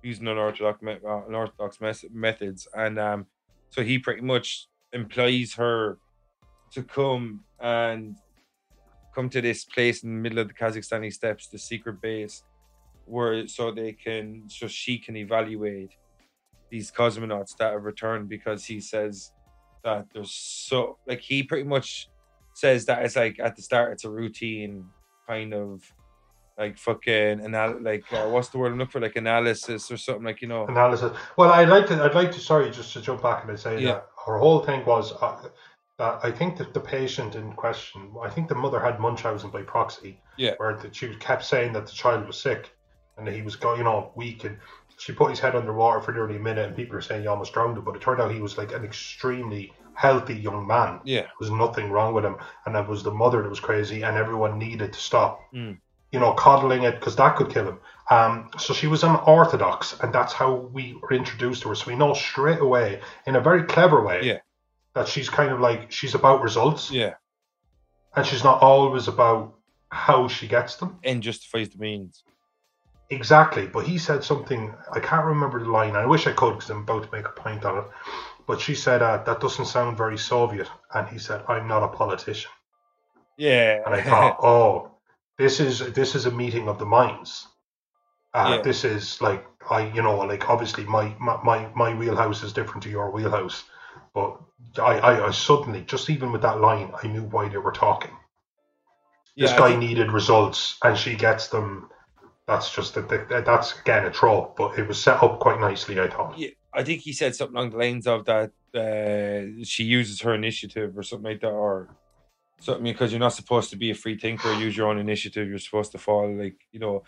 using 0.03 0.27
unorthodox 0.29 0.81
me- 0.81 0.99
uh, 1.07 1.21
unorthodox 1.29 1.79
mes- 1.81 2.07
methods, 2.13 2.67
and 2.75 2.99
um, 2.99 3.27
so 3.69 3.83
he 3.83 3.99
pretty 3.99 4.23
much 4.23 4.69
implies 4.95 5.53
her 5.55 5.99
to 6.73 6.83
come 6.83 7.41
and 7.61 8.17
come 9.15 9.29
to 9.31 9.41
this 9.41 9.65
place 9.65 10.03
in 10.03 10.11
the 10.17 10.21
middle 10.21 10.39
of 10.41 10.49
the 10.49 10.55
Kazakhstani 10.55 11.13
steppes, 11.13 11.49
the 11.49 11.59
secret 11.59 12.01
base, 12.01 12.43
where 13.07 13.47
so 13.49 13.71
they 13.71 13.93
can 13.93 14.45
so 14.49 14.67
she 14.67 14.99
can 14.99 15.17
evaluate 15.17 15.91
these 16.71 16.91
cosmonauts 16.91 17.57
that 17.59 17.73
have 17.73 17.85
returned 17.85 18.29
because 18.29 18.65
he 18.65 18.81
says 18.81 19.33
that 19.85 20.07
there's 20.13 20.33
so 20.33 20.99
like 21.07 21.21
he 21.21 21.43
pretty 21.43 21.69
much 21.69 22.09
says 22.55 22.87
that 22.87 23.05
it's 23.05 23.17
like 23.17 23.39
at 23.39 23.55
the 23.57 23.63
start 23.63 23.93
it's 23.93 24.05
a 24.05 24.11
routine 24.11 24.85
kind 25.29 25.53
of 25.53 25.83
like 26.59 26.79
fucking 26.79 27.41
anal- 27.45 27.83
like 27.83 28.05
uh, 28.13 28.27
what's 28.29 28.49
the 28.49 28.59
word 28.59 28.73
I'm 28.73 28.79
looking 28.79 28.93
for 28.93 29.01
like 29.01 29.17
analysis 29.17 29.91
or 29.91 29.97
something 29.97 30.25
like 30.25 30.41
you 30.41 30.49
know 30.49 30.67
analysis. 30.67 31.13
Well, 31.37 31.51
I'd 31.53 31.69
like 31.69 31.87
to. 31.89 32.03
I'd 32.03 32.15
like 32.15 32.31
to. 32.33 32.41
Sorry, 32.41 32.71
just 32.71 32.93
to 32.93 33.01
jump 33.01 33.23
back 33.23 33.47
and 33.49 33.59
say 33.59 33.81
Yeah. 33.81 33.93
that 33.95 34.07
her 34.25 34.39
whole 34.39 34.61
thing 34.61 34.85
was. 34.87 35.13
Uh, 35.21 35.49
uh, 35.99 36.19
I 36.23 36.31
think 36.31 36.57
that 36.59 36.75
the 36.75 36.81
patient 36.81 37.35
in 37.35 37.53
question, 37.53 38.11
I 38.21 38.29
think 38.29 38.49
the 38.49 38.55
mother 38.55 38.81
had 38.81 38.99
Munchausen 38.99 39.51
by 39.51 39.63
proxy. 39.63 40.21
Yeah. 40.37 40.55
Where 40.57 40.77
that 40.77 40.97
she 40.97 41.15
kept 41.17 41.45
saying 41.45 41.73
that 41.75 41.87
the 41.87 41.93
child 41.93 42.27
was 42.27 42.39
sick, 42.39 42.71
and 43.17 43.27
that 43.27 43.35
he 43.35 43.43
was 43.43 43.57
going, 43.57 43.79
you 43.79 43.85
know, 43.85 44.11
weak, 44.17 44.45
and 44.45 44.59
she 44.99 45.13
put 45.13 45.31
his 45.31 45.41
head 45.41 45.55
underwater 45.55 46.01
for 46.01 46.13
nearly 46.13 46.37
a 46.37 46.41
minute, 46.41 46.67
and 46.67 46.77
people 46.77 46.95
were 46.95 47.01
saying 47.01 47.23
he 47.23 47.29
almost 47.29 47.53
drowned 47.53 47.77
him, 47.79 47.85
but 47.85 47.95
it 47.95 48.03
turned 48.03 48.21
out 48.21 48.33
he 48.33 48.41
was 48.41 48.59
like 48.59 48.73
an 48.73 48.85
extremely 48.85 49.73
healthy 49.95 50.35
young 50.35 50.67
man. 50.67 51.01
yeah 51.05 51.23
There 51.23 51.31
was 51.39 51.51
nothing 51.51 51.91
wrong 51.91 52.15
with 52.15 52.25
him, 52.25 52.37
and 52.67 52.75
it 52.77 52.89
was 52.89 53.03
the 53.03 53.13
mother 53.13 53.43
that 53.43 53.49
was 53.49 53.61
crazy, 53.61 54.03
and 54.03 54.17
everyone 54.17 54.59
needed 54.59 54.93
to 54.93 54.99
stop. 54.99 55.41
Mm. 55.53 55.79
You 56.11 56.21
know, 56.21 56.33
coddling 56.33 56.85
it 56.85 57.01
because 57.01 57.17
that 57.17 57.35
could 57.35 57.51
kill 57.51 57.67
him. 57.67 57.79
Um, 58.09 58.51
so 58.57 58.73
she 58.73 58.87
was 58.87 59.03
unorthodox, 59.03 59.99
and 60.01 60.13
that's 60.13 60.33
how 60.33 60.55
we 60.55 60.97
were 61.01 61.13
introduced 61.13 61.63
to 61.63 61.71
her. 61.71 61.75
So 61.75 61.91
we 61.91 61.97
know 61.97 62.15
straight 62.15 62.61
away, 62.61 63.01
in 63.27 63.35
a 63.35 63.41
very 63.41 63.65
clever 63.65 64.05
way, 64.05 64.21
Yeah. 64.23 64.39
That 64.95 65.09
she's 65.09 65.29
kind 65.29 65.53
of 65.53 65.61
like 65.61 65.91
she's 65.93 66.15
about 66.15 66.43
results, 66.43 66.91
yeah 66.91 67.15
and 68.17 68.27
she's 68.27 68.45
not 68.45 68.63
always 68.63 69.09
about 69.09 69.55
how 69.91 70.29
she 70.29 70.47
gets 70.47 70.77
them. 70.77 70.99
and 71.05 71.23
justifies 71.23 71.69
the 71.71 71.79
means 71.79 72.23
Exactly, 73.11 73.67
but 73.67 73.87
he 73.87 73.99
said 73.99 74.25
something. 74.25 74.75
I 74.91 74.99
can't 74.99 75.27
remember 75.27 75.63
the 75.63 75.71
line. 75.71 75.95
I 75.95 76.07
wish 76.07 76.27
I 76.27 76.33
could 76.33 76.55
because 76.55 76.71
I'm 76.71 76.79
about 76.83 77.05
to 77.05 77.13
make 77.13 77.27
a 77.27 77.31
point 77.31 77.65
on 77.65 77.79
it. 77.79 77.85
But 78.47 78.61
she 78.61 78.75
said 78.75 79.03
uh, 79.03 79.23
that 79.25 79.41
doesn't 79.41 79.67
sound 79.67 79.99
very 79.99 80.17
Soviet, 80.17 80.69
and 80.95 81.07
he 81.09 81.19
said, 81.19 81.43
"I'm 81.47 81.69
not 81.69 81.83
a 81.83 81.89
politician." 81.89 82.51
yeah 83.37 83.83
And 83.85 83.95
I 83.95 84.03
thought, 84.11 84.39
oh, 84.43 84.93
this 85.39 85.61
is 85.61 85.81
this 85.93 86.15
is 86.15 86.25
a 86.27 86.31
meeting 86.31 86.67
of 86.67 86.79
the 86.79 86.87
minds. 86.87 87.47
Uh, 88.33 88.55
Yeah. 88.57 88.63
This 88.63 88.85
is 88.85 89.21
like 89.21 89.47
I, 89.71 89.93
you 89.93 90.03
know, 90.03 90.19
like 90.19 90.49
obviously 90.49 90.85
my, 90.85 91.15
my 91.21 91.39
my 91.45 91.69
my 91.75 91.95
wheelhouse 91.95 92.43
is 92.43 92.55
different 92.55 92.83
to 92.85 92.91
your 92.91 93.11
wheelhouse, 93.11 93.65
but 94.15 94.39
I, 94.79 94.99
I, 94.99 95.27
I 95.29 95.31
suddenly 95.33 95.83
just 95.83 96.09
even 96.09 96.33
with 96.33 96.43
that 96.43 96.61
line, 96.61 96.93
I 97.03 97.07
knew 97.09 97.25
why 97.25 97.49
they 97.49 97.59
were 97.59 97.73
talking. 97.73 98.13
This 99.37 99.51
Yeah, 99.51 99.57
I 99.57 99.59
guy 99.59 99.69
think- 99.71 99.81
needed 99.81 100.13
results, 100.13 100.79
and 100.85 100.97
she 100.97 101.15
gets 101.17 101.49
them 101.49 101.91
that's 102.47 102.75
just 102.75 102.95
that 102.95 103.09
that- 103.09 103.45
that's 103.47 103.79
again 103.81 104.05
a 104.05 104.11
trope, 104.11 104.57
but 104.57 104.79
it 104.79 104.87
was 104.87 105.03
set 105.03 105.23
up 105.23 105.41
quite 105.41 105.61
nicely, 105.61 105.99
I 105.99 106.09
thought. 106.09 106.39
Yeah, 106.39 106.51
I 106.73 106.83
think 106.85 107.01
he 107.01 107.13
said 107.13 107.35
something 107.35 107.57
along 107.57 107.71
the 107.71 107.79
lines 107.79 108.07
of 108.07 108.25
that 108.27 108.51
uh, 108.75 109.65
she 109.65 109.85
uses 109.85 110.21
her 110.21 110.35
initiative 110.35 110.97
or 110.99 111.03
something 111.03 111.33
like 111.33 111.41
that, 111.41 111.49
or 111.49 111.89
something 112.65 112.85
because 112.85 113.13
you're 113.13 113.21
not 113.21 113.35
supposed 113.35 113.71
to 113.71 113.77
be 113.77 113.91
a 113.91 113.95
free 113.95 114.19
thinker, 114.19 114.53
use 114.55 114.77
your 114.77 114.89
own 114.89 114.99
initiative. 114.99 115.49
You're 115.49 115.59
supposed 115.59 115.93
to 115.93 115.99
follow, 115.99 116.33
like 116.33 116.57
you 116.73 116.81
know 116.81 117.05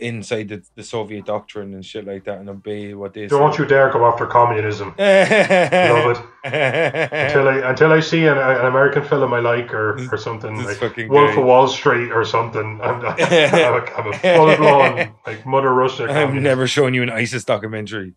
inside 0.00 0.48
the, 0.48 0.62
the 0.74 0.82
Soviet 0.82 1.24
doctrine 1.24 1.74
and 1.74 1.84
shit 1.84 2.06
like 2.06 2.24
that 2.24 2.38
and 2.38 2.48
obey 2.48 2.94
what 2.94 3.12
they 3.12 3.26
Don't 3.26 3.54
say. 3.54 3.62
you 3.62 3.68
dare 3.68 3.90
go 3.90 4.04
after 4.06 4.26
communism. 4.26 4.88
Love 4.98 4.98
it. 4.98 6.18
Until 6.44 7.48
I 7.48 7.70
until 7.70 7.92
I 7.92 8.00
see 8.00 8.26
an, 8.26 8.36
an 8.38 8.66
American 8.66 9.04
film 9.04 9.32
I 9.32 9.40
like 9.40 9.72
or, 9.72 9.96
or 10.12 10.18
something 10.18 10.56
this 10.56 10.80
like 10.80 10.96
Wolf 11.08 11.34
guy. 11.34 11.40
of 11.40 11.46
Wall 11.46 11.68
Street 11.68 12.10
or 12.10 12.24
something, 12.24 12.80
I'm, 12.84 13.00
I'm, 13.04 13.12
a, 13.12 13.90
I'm 13.96 14.12
a 14.12 14.18
full 14.18 14.56
blown 14.56 15.14
like 15.26 15.46
Mother 15.46 15.72
Russia. 15.72 16.06
I'm 16.08 16.42
never 16.42 16.66
showing 16.66 16.94
you 16.94 17.02
an 17.02 17.10
ISIS 17.10 17.44
documentary. 17.44 18.14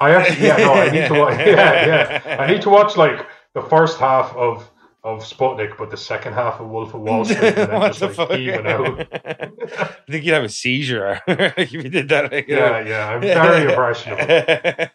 I 0.00 0.10
actually, 0.10 0.46
yeah, 0.46 0.56
no, 0.56 0.74
I 0.74 0.90
need 0.90 1.06
to 1.06 1.14
watch. 1.14 1.38
Yeah, 1.38 2.20
yeah, 2.26 2.36
I 2.40 2.52
need 2.52 2.62
to 2.62 2.70
watch 2.70 2.96
like 2.96 3.26
the 3.54 3.62
first 3.62 4.00
half 4.00 4.34
of 4.34 4.68
of 5.04 5.22
Sputnik, 5.22 5.76
but 5.76 5.90
the 5.90 5.96
second 5.98 6.32
half 6.32 6.60
of 6.60 6.68
Wolf 6.68 6.94
of 6.94 7.02
Wall 7.02 7.24
Street, 7.32 7.58
and 7.58 7.72
what 7.72 7.94
the 7.94 8.06
like 8.06 8.16
fuck? 8.16 8.30
even 8.32 8.66
out. 8.66 9.00
I 9.12 10.10
think 10.10 10.24
you'd 10.24 10.32
have 10.34 10.44
a 10.44 10.48
seizure 10.48 11.20
if 11.28 11.72
you 11.72 11.82
did 11.82 12.08
that. 12.08 12.32
Like, 12.32 12.48
you 12.48 12.56
Yeah, 12.56 12.70
know. 12.82 12.88
yeah, 12.88 13.08
I'm 13.10 13.20
very 13.20 13.70
impressionable. 13.70 14.86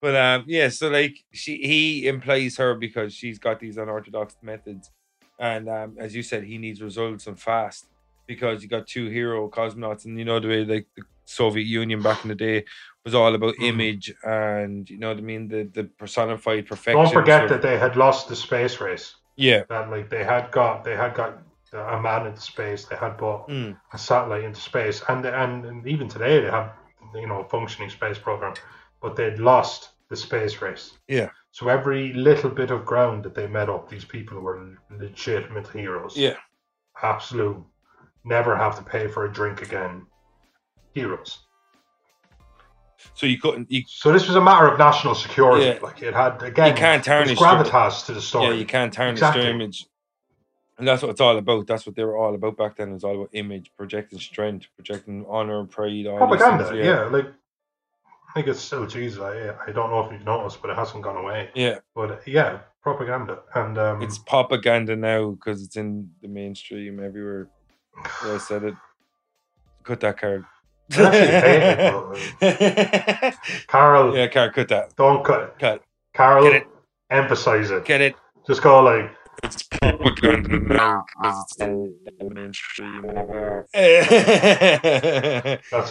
but 0.00 0.16
um, 0.16 0.44
yeah, 0.48 0.68
so 0.68 0.88
like 0.88 1.16
she 1.32 1.58
he 1.58 2.08
employs 2.08 2.56
her 2.56 2.74
because 2.74 3.14
she's 3.14 3.38
got 3.38 3.60
these 3.60 3.76
unorthodox 3.76 4.36
methods, 4.42 4.90
and 5.38 5.68
um, 5.68 5.94
as 5.98 6.14
you 6.14 6.22
said, 6.24 6.42
he 6.44 6.58
needs 6.58 6.82
results 6.82 7.26
and 7.28 7.38
fast 7.38 7.86
because 8.26 8.62
you 8.62 8.68
got 8.68 8.86
two 8.86 9.08
hero 9.08 9.48
cosmonauts, 9.48 10.04
and 10.06 10.18
you 10.18 10.24
know 10.24 10.40
the 10.40 10.48
way 10.48 10.64
like 10.64 10.86
the 10.96 11.02
Soviet 11.24 11.64
Union 11.66 12.02
back 12.02 12.24
in 12.24 12.28
the 12.28 12.34
day 12.34 12.64
was 13.04 13.14
all 13.14 13.32
about 13.34 13.54
Mhm. 13.56 13.68
image 13.68 14.12
and 14.24 14.88
you 14.90 14.96
know 14.98 15.08
what 15.08 15.18
I 15.18 15.22
mean 15.22 15.46
the 15.48 15.64
the 15.72 15.84
personified 15.84 16.66
perfection. 16.66 17.02
Don't 17.04 17.12
forget 17.12 17.48
so- 17.48 17.54
that 17.54 17.62
they 17.62 17.78
had 17.78 17.96
lost 17.96 18.28
the 18.28 18.34
space 18.36 18.80
race. 18.80 19.14
Yeah, 19.36 19.62
That 19.68 19.90
like 19.90 20.10
they 20.10 20.24
had 20.24 20.50
got 20.50 20.84
they 20.84 20.96
had 20.96 21.14
got 21.14 21.38
a 21.72 22.00
man 22.00 22.26
into 22.26 22.40
space. 22.40 22.84
They 22.84 22.96
had 22.96 23.16
brought 23.16 23.48
Mm. 23.48 23.76
a 23.92 23.98
satellite 23.98 24.44
into 24.44 24.60
space, 24.60 25.02
and 25.08 25.24
and, 25.24 25.64
and 25.64 25.86
even 25.86 26.08
today 26.08 26.40
they 26.40 26.50
have 26.50 26.72
you 27.14 27.26
know 27.26 27.40
a 27.40 27.48
functioning 27.48 27.90
space 27.90 28.18
program, 28.18 28.54
but 29.00 29.16
they'd 29.16 29.38
lost 29.38 29.90
the 30.08 30.16
space 30.16 30.60
race. 30.60 30.92
Yeah. 31.08 31.30
So 31.52 31.68
every 31.68 32.12
little 32.12 32.50
bit 32.50 32.70
of 32.70 32.84
ground 32.84 33.24
that 33.24 33.34
they 33.34 33.46
met 33.46 33.68
up, 33.68 33.88
these 33.88 34.04
people 34.04 34.40
were 34.40 34.76
legitimate 34.90 35.68
heroes. 35.68 36.16
yeah, 36.16 36.36
Absolute. 37.02 37.62
Never 38.24 38.56
have 38.56 38.76
to 38.78 38.84
pay 38.84 39.08
for 39.08 39.24
a 39.24 39.32
drink 39.32 39.62
again. 39.62 40.06
Heroes. 40.94 41.38
So 43.14 43.26
you 43.26 43.38
couldn't 43.38 43.70
you 43.70 43.82
So 43.86 44.12
this 44.12 44.26
was 44.26 44.36
a 44.36 44.40
matter 44.40 44.68
of 44.68 44.78
national 44.78 45.14
security. 45.14 45.66
Yeah. 45.66 45.78
Like 45.82 46.02
it 46.02 46.14
had 46.14 46.42
again. 46.42 46.68
You 46.68 46.74
can't 46.74 47.04
tarnish 47.04 47.38
gravitas 47.38 48.06
to 48.06 48.14
the 48.14 48.22
story. 48.22 48.46
Yeah, 48.46 48.52
you 48.54 48.66
can't 48.66 48.92
tarnish 48.92 49.18
Exactly. 49.18 49.42
their 49.42 49.52
image. 49.52 49.86
And 50.78 50.88
that's 50.88 51.02
what 51.02 51.10
it's 51.10 51.20
all 51.20 51.36
about. 51.36 51.66
That's 51.66 51.86
what 51.86 51.94
they 51.94 52.04
were 52.04 52.16
all 52.16 52.34
about 52.34 52.56
back 52.56 52.76
then. 52.76 52.90
It 52.90 52.94
was 52.94 53.04
all 53.04 53.14
about 53.14 53.30
image, 53.32 53.70
projecting 53.76 54.18
strength, 54.18 54.66
projecting 54.74 55.24
honor, 55.28 55.60
and 55.60 55.70
pride, 55.70 56.06
propaganda. 56.06 56.64
things, 56.64 56.78
yeah. 56.84 57.04
like 57.04 57.26
I 57.26 58.32
think 58.34 58.48
it's 58.48 58.60
still 58.60 58.86
Jesus. 58.86 59.20
I, 59.20 59.54
I 59.66 59.72
don't 59.72 59.90
know 59.90 60.00
if 60.06 60.10
you've 60.10 60.24
noticed, 60.24 60.62
but 60.62 60.70
it 60.70 60.76
hasn't 60.76 61.04
gone 61.04 61.18
away. 61.18 61.50
yeah. 61.54 61.80
But 61.94 62.26
yeah, 62.26 62.60
propaganda 62.82 63.40
and 63.54 63.76
um, 63.76 64.02
It's 64.02 64.18
propaganda 64.18 64.96
now 64.96 65.32
because 65.32 65.62
it's 65.62 65.76
in 65.76 66.10
the 66.22 66.28
mainstream 66.28 66.98
everywhere. 67.02 67.48
Yeah, 68.24 68.34
I 68.34 68.38
said 68.38 68.64
it. 68.64 68.74
Cut 69.84 70.00
that 70.00 70.18
card. 70.18 70.46
I 70.98 71.06
actually 71.06 72.20
hate 72.40 72.40
it, 72.40 73.34
Carol. 73.68 74.16
yeah, 74.16 74.26
card. 74.28 74.54
Cut 74.54 74.68
that. 74.68 74.94
Don't 74.96 75.24
cut. 75.24 75.58
Cut. 75.58 75.82
Carol, 76.14 76.44
Get 76.44 76.54
it. 76.62 76.66
emphasize 77.10 77.70
it. 77.70 77.84
Get 77.84 78.00
it? 78.00 78.14
Just 78.46 78.62
go 78.62 78.82
like 78.82 79.10
It's 79.44 79.62
propaganda 79.62 80.58
now 80.60 81.04
because 81.20 81.42
it's 81.42 81.56
the 81.56 81.94
mainstream. 82.34 83.02
that's 83.72 83.74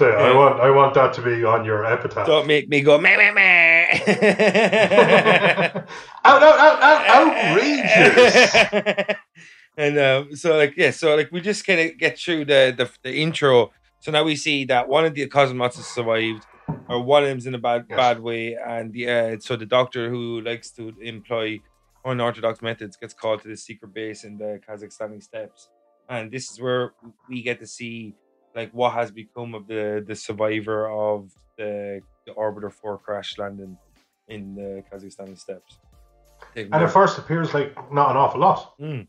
it. 0.02 0.14
I 0.14 0.34
want 0.36 0.60
I 0.62 0.70
want 0.70 0.94
that 0.96 1.14
to 1.16 1.22
be 1.22 1.44
on 1.44 1.66
your 1.66 1.86
epitaph. 1.86 2.28
Don't 2.28 2.48
make 2.48 2.70
me 2.70 2.82
go 2.82 2.98
meh 3.00 3.18
meh 3.18 3.32
meh. 3.32 3.88
out, 6.26 6.44
out, 6.44 6.60
out, 6.60 6.82
out, 6.82 7.28
outrageous. 7.28 9.16
and 9.78 9.98
um, 9.98 10.36
so 10.36 10.58
like 10.58 10.74
yeah, 10.78 10.92
so 10.92 11.16
like 11.16 11.32
we 11.32 11.42
just 11.42 11.66
kind 11.66 11.80
of 11.80 11.98
get 11.98 12.20
through 12.20 12.46
the, 12.46 12.74
the 12.78 12.90
the 13.04 13.16
intro. 13.16 13.72
So 14.02 14.12
now 14.12 14.24
we 14.24 14.36
see 14.36 14.66
that 14.66 14.90
one 14.90 15.06
of 15.06 15.14
the 15.14 15.28
cosmonauts 15.28 15.76
has 15.78 15.86
survived, 15.88 16.46
or 16.90 17.02
one 17.04 17.24
of 17.24 17.30
them's 17.30 17.46
in 17.46 17.56
a 17.56 17.60
bad 17.60 17.86
Yes. 17.90 17.98
bad 17.98 18.20
way, 18.20 18.56
and 18.56 18.92
the 18.92 19.10
uh, 19.10 19.38
so 19.40 19.56
the 19.56 19.66
doctor 19.66 20.10
who 20.10 20.42
likes 20.42 20.72
to 20.72 20.92
employ 21.02 21.62
unorthodox 22.04 22.62
methods 22.62 22.98
gets 22.98 23.14
called 23.14 23.42
to 23.44 23.48
the 23.48 23.56
secret 23.58 23.94
base 23.94 24.24
in 24.24 24.38
the 24.38 24.60
Kazakhstani 24.68 25.22
steppes, 25.22 25.70
and 26.10 26.32
this 26.32 26.50
is 26.52 26.60
where 26.60 26.94
we 27.30 27.44
get 27.44 27.60
to 27.60 27.68
see 27.68 28.16
like 28.56 28.72
what 28.72 28.94
has 28.94 29.12
become 29.12 29.54
of 29.54 29.68
the 29.68 30.04
the 30.06 30.16
survivor 30.16 30.90
of 30.90 31.32
the, 31.58 32.02
the 32.26 32.34
orbiter 32.34 32.72
four 32.72 32.98
crash 32.98 33.38
landing 33.38 33.78
in 34.28 34.56
the 34.56 34.84
Kazakhstani 34.92 35.38
steppes. 35.38 35.78
And 36.56 36.74
at 36.74 36.92
first 36.92 37.20
appears 37.20 37.54
like 37.54 37.76
not 37.94 38.12
an 38.12 38.18
awful 38.18 38.42
lot. 38.42 38.74
Mm. 38.80 39.08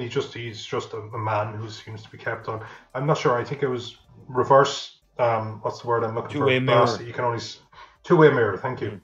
He 0.00 0.08
just 0.08 0.34
he's 0.34 0.64
just 0.64 0.92
a, 0.92 0.98
a 0.98 1.18
man 1.18 1.54
who 1.54 1.68
seems 1.70 2.02
to 2.02 2.10
be 2.10 2.18
kept 2.18 2.48
on. 2.48 2.64
I'm 2.94 3.06
not 3.06 3.18
sure. 3.18 3.38
I 3.38 3.44
think 3.44 3.62
it 3.62 3.68
was 3.68 3.96
reverse. 4.28 4.98
Um, 5.18 5.60
what's 5.62 5.80
the 5.80 5.88
word 5.88 6.04
I'm 6.04 6.14
looking 6.14 6.30
Two-way 6.30 6.58
for? 6.58 6.64
mirror. 6.64 6.86
Glass 6.86 7.00
You 7.00 7.12
can 7.12 7.24
only 7.24 7.42
two 8.02 8.16
way 8.16 8.30
mirror. 8.30 8.56
Thank 8.56 8.80
you. 8.80 9.00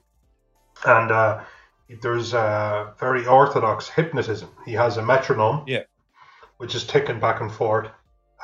And 0.85 1.11
uh, 1.11 1.43
there's 2.01 2.33
uh, 2.33 2.93
very 2.99 3.25
orthodox 3.25 3.87
hypnotism. 3.89 4.49
He 4.65 4.73
has 4.73 4.97
a 4.97 5.05
metronome. 5.05 5.63
Yeah. 5.67 5.83
Which 6.57 6.73
is 6.73 6.85
ticking 6.85 7.19
back 7.19 7.39
and 7.39 7.51
forth, 7.51 7.91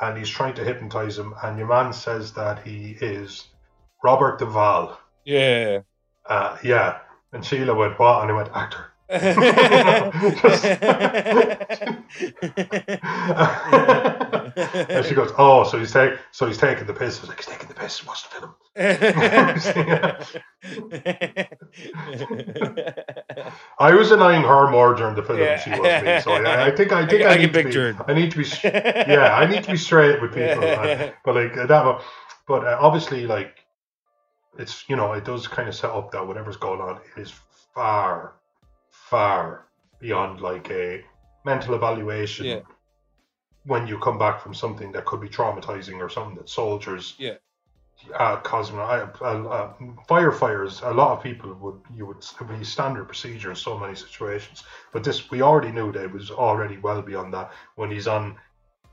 and 0.00 0.16
he's 0.16 0.30
trying 0.30 0.54
to 0.54 0.64
hypnotize 0.64 1.18
him. 1.18 1.34
And 1.42 1.58
your 1.58 1.66
man 1.66 1.92
says 1.92 2.32
that 2.34 2.64
he 2.64 2.96
is 3.00 3.48
Robert 4.04 4.38
Duvall. 4.38 5.00
Yeah. 5.24 5.80
Uh, 6.24 6.56
yeah. 6.62 6.98
And 7.32 7.44
Sheila 7.44 7.74
went, 7.74 7.98
what? 7.98 8.20
And 8.20 8.30
he 8.30 8.36
went, 8.36 8.50
actor. 8.54 8.92
And 9.08 10.12
she 15.06 15.14
goes, 15.14 15.30
"Oh, 15.38 15.64
so 15.64 15.78
he's 15.78 15.92
taking, 15.92 16.18
so 16.32 16.46
he's 16.46 16.58
taking 16.58 16.86
the 16.86 16.92
piss." 16.94 17.18
I 17.18 17.20
was 17.22 17.28
like, 17.28 17.38
"He's 17.38 17.46
taking 17.46 17.68
the 17.68 17.74
piss. 17.74 18.04
Watch 18.06 18.24
the 18.24 18.30
film." 18.40 18.54
I 23.78 23.94
was 23.94 24.10
annoying 24.10 24.42
her 24.42 24.68
more 24.70 24.94
during 24.94 25.14
the 25.14 25.22
film 25.22 25.38
than 25.38 25.60
she 25.60 25.70
was 25.70 26.02
me. 26.02 26.20
So 26.20 26.36
yeah, 26.40 26.64
I 26.64 26.70
think 26.74 26.92
I 26.92 27.06
think 27.06 27.22
I- 27.22 27.30
I, 27.30 27.34
I 27.34 27.36
need 27.38 27.52
to 27.52 27.62
picture 27.62 27.92
be. 27.92 27.98
I 28.08 28.14
need 28.14 28.30
to 28.32 28.38
be, 28.38 28.44
yeah, 29.12 29.34
I 29.36 29.46
need 29.46 29.62
to 29.64 29.70
be 29.72 29.76
straight 29.76 30.20
with 30.22 30.32
people. 30.34 30.64
uh, 30.64 31.10
but 31.24 31.34
like 31.34 31.54
that, 31.54 32.00
but 32.48 32.64
uh, 32.64 32.78
obviously, 32.80 33.26
like 33.26 33.56
it's 34.58 34.88
you 34.88 34.96
know, 34.96 35.12
it 35.12 35.24
does 35.24 35.46
kind 35.48 35.68
of 35.68 35.74
set 35.74 35.90
up 35.90 36.10
that 36.12 36.26
whatever's 36.26 36.56
going 36.56 36.80
on, 36.80 37.00
it 37.16 37.20
is 37.20 37.32
far, 37.74 38.34
far 39.18 39.66
beyond 40.00 40.40
like 40.40 40.68
a 40.70 41.04
mental 41.44 41.74
evaluation. 41.80 42.44
Yeah. 42.46 42.60
When 43.72 43.86
you 43.86 43.96
come 44.06 44.18
back 44.18 44.36
from 44.42 44.52
something 44.64 44.90
that 44.94 45.04
could 45.08 45.20
be 45.26 45.30
traumatizing 45.38 45.98
or 46.04 46.08
something 46.16 46.36
that 46.40 46.48
soldiers, 46.62 47.04
Yeah. 47.26 47.36
uh, 48.24 48.36
cosmo- 48.52 48.90
uh, 48.92 49.24
uh, 49.58 49.72
firefighters, 50.12 50.72
a 50.92 50.94
lot 51.02 51.10
of 51.16 51.18
people 51.28 51.50
would 51.62 51.78
you 51.96 52.04
would 52.08 52.22
be 52.58 52.64
standard 52.76 53.06
procedure 53.12 53.50
in 53.54 53.56
so 53.68 53.72
many 53.82 53.94
situations. 54.06 54.56
But 54.92 55.00
this, 55.06 55.18
we 55.32 55.38
already 55.48 55.72
knew 55.76 55.88
that 55.92 56.04
it 56.08 56.12
was 56.18 56.30
already 56.46 56.76
well 56.88 57.02
beyond 57.10 57.28
that 57.36 57.46
when 57.78 57.88
he's 57.94 58.08
on 58.16 58.24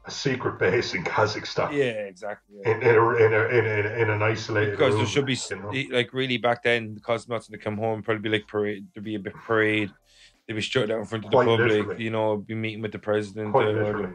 a 0.06 0.12
secret 0.26 0.56
base 0.66 0.90
in 0.98 1.02
Kazakhstan. 1.14 1.70
yeah, 1.74 2.06
exactly. 2.14 2.52
yeah. 2.60 2.72
In, 2.72 2.78
in, 2.90 2.96
a, 3.04 3.06
in, 3.26 3.32
a, 3.40 3.44
in, 3.58 3.66
a, 3.70 3.90
in 4.02 4.08
an 4.16 4.22
isolated 4.34 4.72
Because 4.78 4.96
there 4.96 5.06
should 5.16 5.26
be 5.36 5.38
you 5.50 5.58
know? 5.90 5.98
like 5.98 6.10
really 6.14 6.38
back 6.48 6.60
then, 6.64 6.82
the 6.96 7.02
cosmonauts 7.10 7.48
they 7.48 7.58
come 7.68 7.78
home 7.86 7.98
probably 8.06 8.22
be 8.28 8.34
like 8.38 8.48
parade. 8.48 8.84
There'd 8.94 9.04
be 9.14 9.16
a 9.16 9.26
big 9.28 9.34
parade. 9.50 9.92
They'd 10.52 10.58
be 10.58 10.62
strutting 10.62 10.94
out 10.94 11.00
in 11.00 11.06
front 11.06 11.24
of 11.24 11.32
the 11.32 11.38
public. 11.38 11.60
literally. 11.60 12.04
You 12.04 12.10
know, 12.10 12.36
be 12.36 12.56
meeting 12.56 12.82
with 12.82 12.92
the 12.92 13.00
president 13.00 13.52
quite 13.52 13.68
uh, 13.68 13.72
or 13.72 13.84
literally 13.86 14.14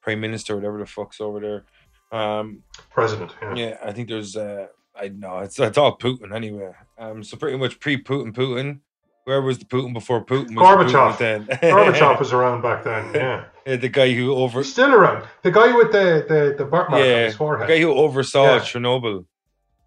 prime 0.00 0.20
minister, 0.20 0.54
whatever 0.54 0.78
the 0.78 0.86
fuck's 0.86 1.20
over 1.20 1.40
there. 1.40 2.18
Um, 2.20 2.62
president. 2.90 3.32
Yeah. 3.42 3.54
yeah, 3.54 3.76
I 3.84 3.92
think 3.92 4.08
there's. 4.08 4.36
Uh, 4.36 4.68
I 4.94 5.08
know 5.08 5.38
it's 5.38 5.58
it's 5.58 5.78
all 5.78 5.96
Putin 5.98 6.34
anyway. 6.34 6.72
Um, 6.98 7.24
so 7.24 7.36
pretty 7.36 7.56
much 7.58 7.80
pre-Putin, 7.80 8.32
Putin. 8.32 8.80
Where 9.24 9.40
was 9.40 9.58
the 9.58 9.64
Putin 9.64 9.92
before 9.92 10.24
Putin? 10.24 10.54
Was 10.54 10.92
Gorbachev. 10.92 11.12
Putin 11.14 11.18
then? 11.18 11.46
Gorbachev 11.72 12.18
was 12.18 12.32
around 12.32 12.62
back 12.62 12.84
then. 12.84 13.12
Yeah, 13.14 13.44
Yeah, 13.66 13.76
the 13.76 13.88
guy 13.88 14.12
who 14.12 14.34
over 14.34 14.60
he's 14.60 14.72
still 14.72 14.94
around. 14.94 15.26
The 15.42 15.50
guy 15.50 15.74
with 15.74 15.92
the 15.92 16.24
the, 16.28 16.54
the 16.58 16.64
birthmark 16.64 16.90
on 16.90 16.98
yeah, 16.98 17.24
his 17.26 17.38
the 17.38 17.64
guy 17.66 17.80
who 17.80 17.92
oversaw 17.92 18.44
Yeah. 18.44 18.60
Chernobyl. 18.60 19.24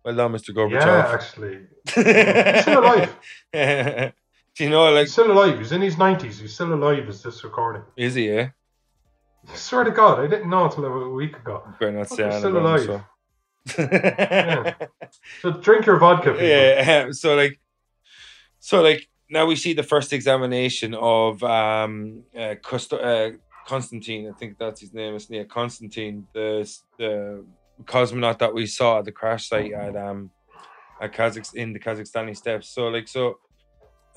Well 0.03 0.15
done, 0.15 0.34
Mr. 0.34 0.51
Gorbachev. 0.51 0.81
Yeah, 0.81 1.13
actually, 1.13 1.67
still 2.62 2.79
alive. 2.79 4.13
Do 4.55 4.63
you 4.63 4.69
know, 4.69 4.89
like, 4.91 5.03
He's 5.03 5.11
still 5.13 5.31
alive. 5.31 5.59
He's 5.59 5.71
in 5.73 5.81
his 5.81 5.97
nineties. 5.97 6.39
He's 6.39 6.53
still 6.53 6.73
alive. 6.73 7.07
As 7.09 7.21
this 7.23 7.43
recording. 7.43 7.83
is 7.97 8.15
he? 8.15 8.29
Eh? 8.29 8.49
I 9.51 9.55
swear 9.55 9.83
to 9.83 9.91
God, 9.91 10.19
I 10.19 10.27
didn't 10.27 10.49
know 10.49 10.65
until 10.65 10.85
a 10.85 11.09
week 11.09 11.37
ago. 11.37 11.63
Better 11.79 11.91
not 11.91 12.09
say 12.09 12.23
anything. 12.23 12.39
still 12.39 12.57
about 12.57 12.79
him, 12.79 12.89
alive. 12.89 13.03
so. 13.67 13.81
yeah. 13.91 14.73
So 15.41 15.51
drink 15.51 15.85
your 15.85 15.97
vodka, 15.97 16.31
people. 16.31 16.47
yeah. 16.47 17.11
So 17.11 17.35
like, 17.35 17.59
so 18.59 18.81
like 18.81 19.07
now 19.29 19.45
we 19.45 19.55
see 19.55 19.73
the 19.73 19.83
first 19.83 20.13
examination 20.13 20.93
of 20.93 21.43
um 21.43 22.23
uh, 22.37 22.55
Cust- 22.63 22.93
uh 22.93 23.31
Constantine. 23.67 24.29
I 24.29 24.33
think 24.33 24.57
that's 24.57 24.81
his 24.81 24.93
name. 24.93 25.15
Isn't 25.15 25.35
it? 25.35 25.49
Constantine, 25.49 26.27
the 26.33 26.71
the 26.97 27.45
cosmonaut 27.83 28.39
that 28.39 28.53
we 28.53 28.65
saw 28.67 28.99
at 28.99 29.05
the 29.05 29.11
crash 29.11 29.49
site 29.49 29.73
at 29.73 29.95
um 29.95 30.31
at 31.01 31.11
Kazakh 31.13 31.53
in 31.55 31.73
the 31.73 31.79
Kazakhstani 31.79 32.37
steps. 32.37 32.69
So 32.69 32.87
like 32.87 33.07
so. 33.07 33.39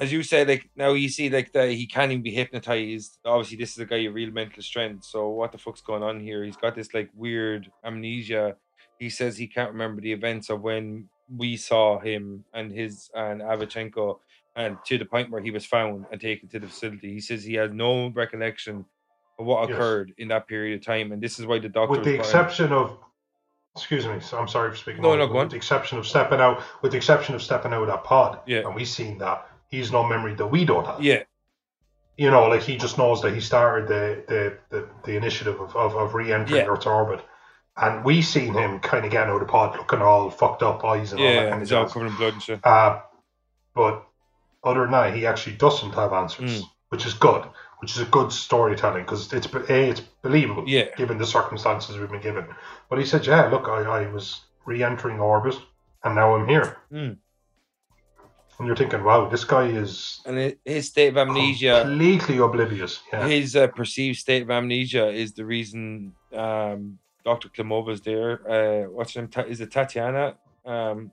As 0.01 0.13
you 0.13 0.23
said, 0.23 0.49
like 0.49 0.71
now 0.77 0.93
you 0.93 1.09
see, 1.09 1.29
like 1.29 1.53
that 1.53 1.71
he 1.71 1.87
can't 1.87 2.13
even 2.13 2.23
be 2.23 2.31
hypnotized. 2.31 3.19
Obviously, 3.25 3.57
this 3.57 3.73
is 3.73 3.79
a 3.79 3.85
guy 3.87 3.97
of 3.99 4.15
real 4.15 4.31
mental 4.31 4.63
strength. 4.63 5.05
So 5.05 5.29
what 5.31 5.51
the 5.53 5.59
fuck's 5.59 5.81
going 5.81 6.03
on 6.05 6.21
here? 6.21 6.45
He's 6.45 6.57
got 6.57 6.75
this 6.75 6.95
like 6.95 7.11
weird 7.15 7.71
amnesia 7.85 8.57
he 9.01 9.09
says 9.11 9.37
he 9.37 9.47
can't 9.47 9.71
remember 9.71 10.01
the 10.01 10.11
events 10.13 10.51
of 10.51 10.61
when 10.61 11.09
we 11.37 11.57
saw 11.57 12.01
him 12.01 12.45
and 12.53 12.73
his 12.73 13.09
and 13.15 13.41
Avachenko 13.41 14.19
and 14.57 14.77
to 14.87 14.99
the 14.99 15.05
point 15.05 15.31
where 15.31 15.41
he 15.41 15.53
was 15.53 15.65
found 15.65 16.05
and 16.11 16.21
taken 16.21 16.49
to 16.49 16.59
the 16.59 16.67
facility. 16.67 17.13
He 17.13 17.21
says 17.21 17.45
he 17.45 17.55
has 17.55 17.71
no 17.73 18.09
recollection 18.09 18.85
of 19.39 19.47
what 19.47 19.69
Yes. 19.69 19.77
occurred 19.77 20.15
in 20.19 20.27
that 20.29 20.49
period 20.49 20.81
of 20.81 20.85
time, 20.85 21.13
and 21.13 21.23
this 21.23 21.39
is 21.39 21.47
why 21.47 21.61
the 21.61 21.69
doctor 21.69 21.93
with 21.93 22.03
the 22.05 22.19
was 22.19 22.29
brought 22.29 22.35
in. 22.41 22.41
exception 22.47 22.73
of 22.73 22.99
excuse 23.77 24.05
me 24.09 24.19
so 24.19 24.37
i'm 24.37 24.49
sorry 24.49 24.71
for 24.71 24.77
speaking 24.77 25.01
No, 25.03 25.15
no, 25.17 25.29
go 25.29 25.35
on. 25.39 25.45
with 25.45 25.51
the 25.51 25.57
exception 25.57 25.99
of 25.99 26.07
stepping 26.07 26.41
out 26.41 26.61
with 26.83 26.91
the 26.91 26.97
exception 26.97 27.37
of 27.37 27.43
stepping 27.43 27.73
out 27.73 27.83
of 27.83 27.87
that 27.89 28.03
pod 28.03 28.41
Yeah. 28.47 28.61
and 28.67 28.75
we've 28.75 28.89
seen 28.89 29.19
that 29.19 29.48
he's 29.69 29.93
no 29.93 30.07
memory 30.07 30.35
that 30.35 30.47
we 30.47 30.65
don't 30.65 30.87
have 30.87 31.03
Yeah, 31.03 31.23
you 32.17 32.31
know 32.31 32.49
like 32.49 32.63
he 32.63 32.77
just 32.77 32.99
knows 32.99 33.23
that 33.23 33.35
he 33.35 33.41
started 33.41 33.89
the 33.89 34.23
the 34.29 34.59
the, 34.77 34.89
the 35.05 35.17
initiative 35.17 35.61
of, 35.61 35.75
of, 35.77 35.95
of 35.97 36.15
re-entering 36.15 36.63
Yeah. 36.65 36.67
earth's 36.71 36.87
orbit 36.87 37.21
and 37.77 38.05
we 38.05 38.23
seen 38.23 38.55
him 38.55 38.81
kind 38.81 39.05
of 39.05 39.11
getting 39.13 39.29
out 39.31 39.35
of 39.35 39.41
the 39.41 39.47
pod 39.53 39.77
looking 39.77 40.03
all 40.03 40.31
fucked 40.31 40.63
up 40.63 40.85
eyes 40.85 41.13
and 41.13 41.21
all 41.21 41.27
that 41.27 41.33
yeah, 41.35 41.41
kind 41.43 41.53
and 41.55 41.63
of 41.63 41.69
he's 41.69 41.73
all 41.73 41.87
covered 41.89 42.07
in 42.07 42.17
blood 42.17 42.33
and 42.33 42.43
shit. 42.43 42.61
Uh, 42.67 43.01
but 43.75 44.05
other 44.65 44.81
than 44.83 44.91
that, 44.91 45.15
he 45.15 45.25
actually 45.27 45.55
doesn't 45.57 45.93
have 45.95 46.13
answers, 46.13 46.63
Mm. 46.65 46.69
which 46.89 47.07
is 47.07 47.15
good, 47.15 47.45
which 47.79 47.93
is 47.95 48.01
a 48.01 48.05
good 48.07 48.33
storytelling 48.33 49.05
because 49.05 49.33
it's 49.33 49.47
a 49.47 49.91
it's 49.91 50.01
believable, 50.23 50.65
Yeah. 50.67 50.87
given 50.97 51.19
the 51.19 51.27
circumstances 51.27 51.97
we've 51.97 52.11
been 52.11 52.21
given. 52.21 52.47
But 52.91 52.99
he 52.99 53.05
said, 53.05 53.25
"Yeah, 53.25 53.47
look, 53.47 53.69
I, 53.69 53.83
I 53.83 54.11
was 54.11 54.41
re-entering 54.65 55.21
orbit, 55.21 55.55
and 56.03 56.17
now 56.17 56.35
I'm 56.35 56.49
here." 56.49 56.79
Mm. 56.93 57.19
And 58.59 58.67
you're 58.67 58.77
thinking, 58.77 59.05
"Wow, 59.05 59.29
this 59.29 59.45
guy 59.45 59.67
is 59.67 60.21
And 60.27 60.57
his 60.65 60.89
state 60.89 61.09
of 61.09 61.17
amnesia, 61.17 61.83
completely 61.85 62.39
oblivious." 62.39 63.01
Yeah, 63.13 63.27
his 63.29 63.55
uh, 63.55 63.69
perceived 63.69 64.19
state 64.19 64.43
of 64.43 64.51
amnesia, 64.51 65.09
is 65.09 65.33
the 65.33 65.45
reason 65.45 66.13
um, 66.33 66.99
Doctor 67.25 67.49
Klimova's 67.49 68.01
there. 68.01 68.41
Uh, 68.51 68.91
what's 68.91 69.15
her 69.15 69.23
name? 69.23 69.47
Is 69.49 69.61
it 69.61 69.71
Tatiana? 69.71 70.35
Um, 70.67 71.13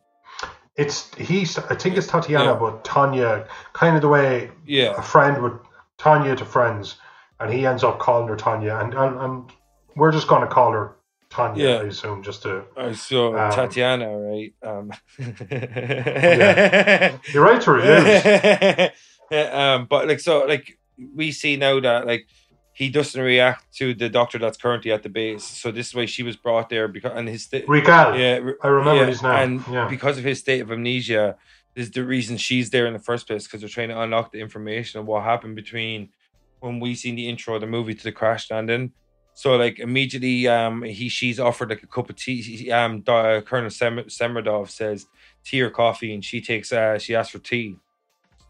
it's 0.75 1.13
he's. 1.15 1.57
I 1.57 1.75
think 1.75 1.97
it's 1.97 2.07
Tatiana, 2.07 2.53
Yeah. 2.53 2.59
but 2.59 2.83
Tanya, 2.83 3.47
kind 3.73 3.95
of 3.95 4.01
the 4.01 4.07
way 4.09 4.49
yeah, 4.65 4.95
a 4.97 5.01
friend 5.03 5.41
would 5.43 5.59
Tanya 5.99 6.35
to 6.35 6.45
friends, 6.45 6.95
and 7.39 7.53
he 7.53 7.65
ends 7.67 7.83
up 7.83 7.99
calling 7.99 8.27
her 8.27 8.35
Tanya, 8.35 8.77
and 8.77 8.93
and, 8.95 9.19
and 9.19 9.51
we're 9.95 10.11
just 10.11 10.27
going 10.27 10.41
to 10.41 10.47
call 10.47 10.71
her 10.71 10.94
Tanya, 11.35 11.63
Yeah. 11.63 11.75
I 11.79 11.83
assume, 11.83 12.23
just 12.23 12.43
to. 12.43 12.63
Uh, 12.77 12.93
so 12.93 13.35
Um, 13.37 13.51
Tatiana, 13.51 14.09
right? 14.17 14.53
Um, 14.63 14.91
You're 17.33 17.43
right 17.43 17.61
to 17.61 17.71
reviews. 17.71 19.51
Um, 19.51 19.87
but 19.89 20.07
like 20.07 20.19
so, 20.21 20.45
like 20.45 20.77
we 21.13 21.31
see 21.31 21.57
now 21.57 21.79
that 21.81 22.07
like 22.07 22.27
he 22.71 22.89
doesn't 22.89 23.21
react 23.21 23.73
to 23.77 23.93
the 23.93 24.07
doctor 24.09 24.37
that's 24.37 24.57
currently 24.57 24.91
at 24.91 25.03
the 25.03 25.09
base. 25.09 25.43
So 25.43 25.71
this 25.71 25.87
is 25.87 25.95
why 25.95 26.05
she 26.05 26.23
was 26.23 26.35
brought 26.37 26.69
there 26.69 26.87
because 26.87 27.11
and 27.15 27.27
his 27.27 27.49
Rigel. 27.67 28.17
yeah, 28.17 28.39
I 28.63 28.67
remember 28.67 29.01
yeah, 29.01 29.07
his 29.07 29.23
name. 29.23 29.31
and 29.31 29.67
yeah. 29.71 29.87
because 29.89 30.17
of 30.17 30.23
his 30.23 30.39
state 30.39 30.61
of 30.61 30.71
amnesia 30.71 31.35
is 31.75 31.91
the 31.91 32.05
reason 32.05 32.37
she's 32.37 32.69
there 32.69 32.85
in 32.85 32.93
the 32.93 32.99
first 32.99 33.27
place 33.27 33.43
because 33.45 33.59
they're 33.59 33.69
trying 33.69 33.89
to 33.89 33.99
unlock 33.99 34.31
the 34.31 34.39
information 34.39 34.99
of 34.99 35.05
what 35.05 35.23
happened 35.23 35.55
between 35.55 36.09
when 36.61 36.79
we 36.79 36.95
seen 36.95 37.15
the 37.15 37.27
intro 37.27 37.55
of 37.55 37.61
the 37.61 37.67
movie 37.67 37.95
to 37.95 38.03
the 38.03 38.11
crash 38.11 38.49
landing. 38.51 38.91
So 39.35 39.57
like 39.57 39.79
immediately, 39.79 40.47
um, 40.47 40.81
he 40.81 41.09
she's 41.09 41.41
offered 41.41 41.69
like 41.69 41.83
a 41.83 41.87
cup 41.87 42.09
of 42.09 42.15
tea. 42.15 42.71
Um, 42.71 43.03
uh, 43.05 43.41
Colonel 43.41 43.69
Sem- 43.69 44.07
Semiradov 44.07 44.69
says 44.69 45.05
tea 45.43 45.61
or 45.61 45.69
coffee, 45.69 46.13
and 46.13 46.23
she 46.23 46.39
takes 46.41 46.71
uh, 46.71 46.97
she 46.97 47.15
asks 47.15 47.33
for 47.33 47.39
tea. 47.39 47.75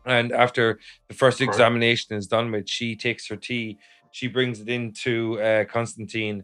And 0.05 0.31
after 0.31 0.79
the 1.07 1.15
first 1.15 1.41
examination 1.41 2.15
is 2.15 2.27
done 2.27 2.51
with, 2.51 2.69
she 2.69 2.95
takes 2.95 3.27
her 3.29 3.35
tea. 3.35 3.79
She 4.11 4.27
brings 4.27 4.61
it 4.61 4.69
into 4.69 5.41
uh, 5.41 5.65
Constantine, 5.65 6.43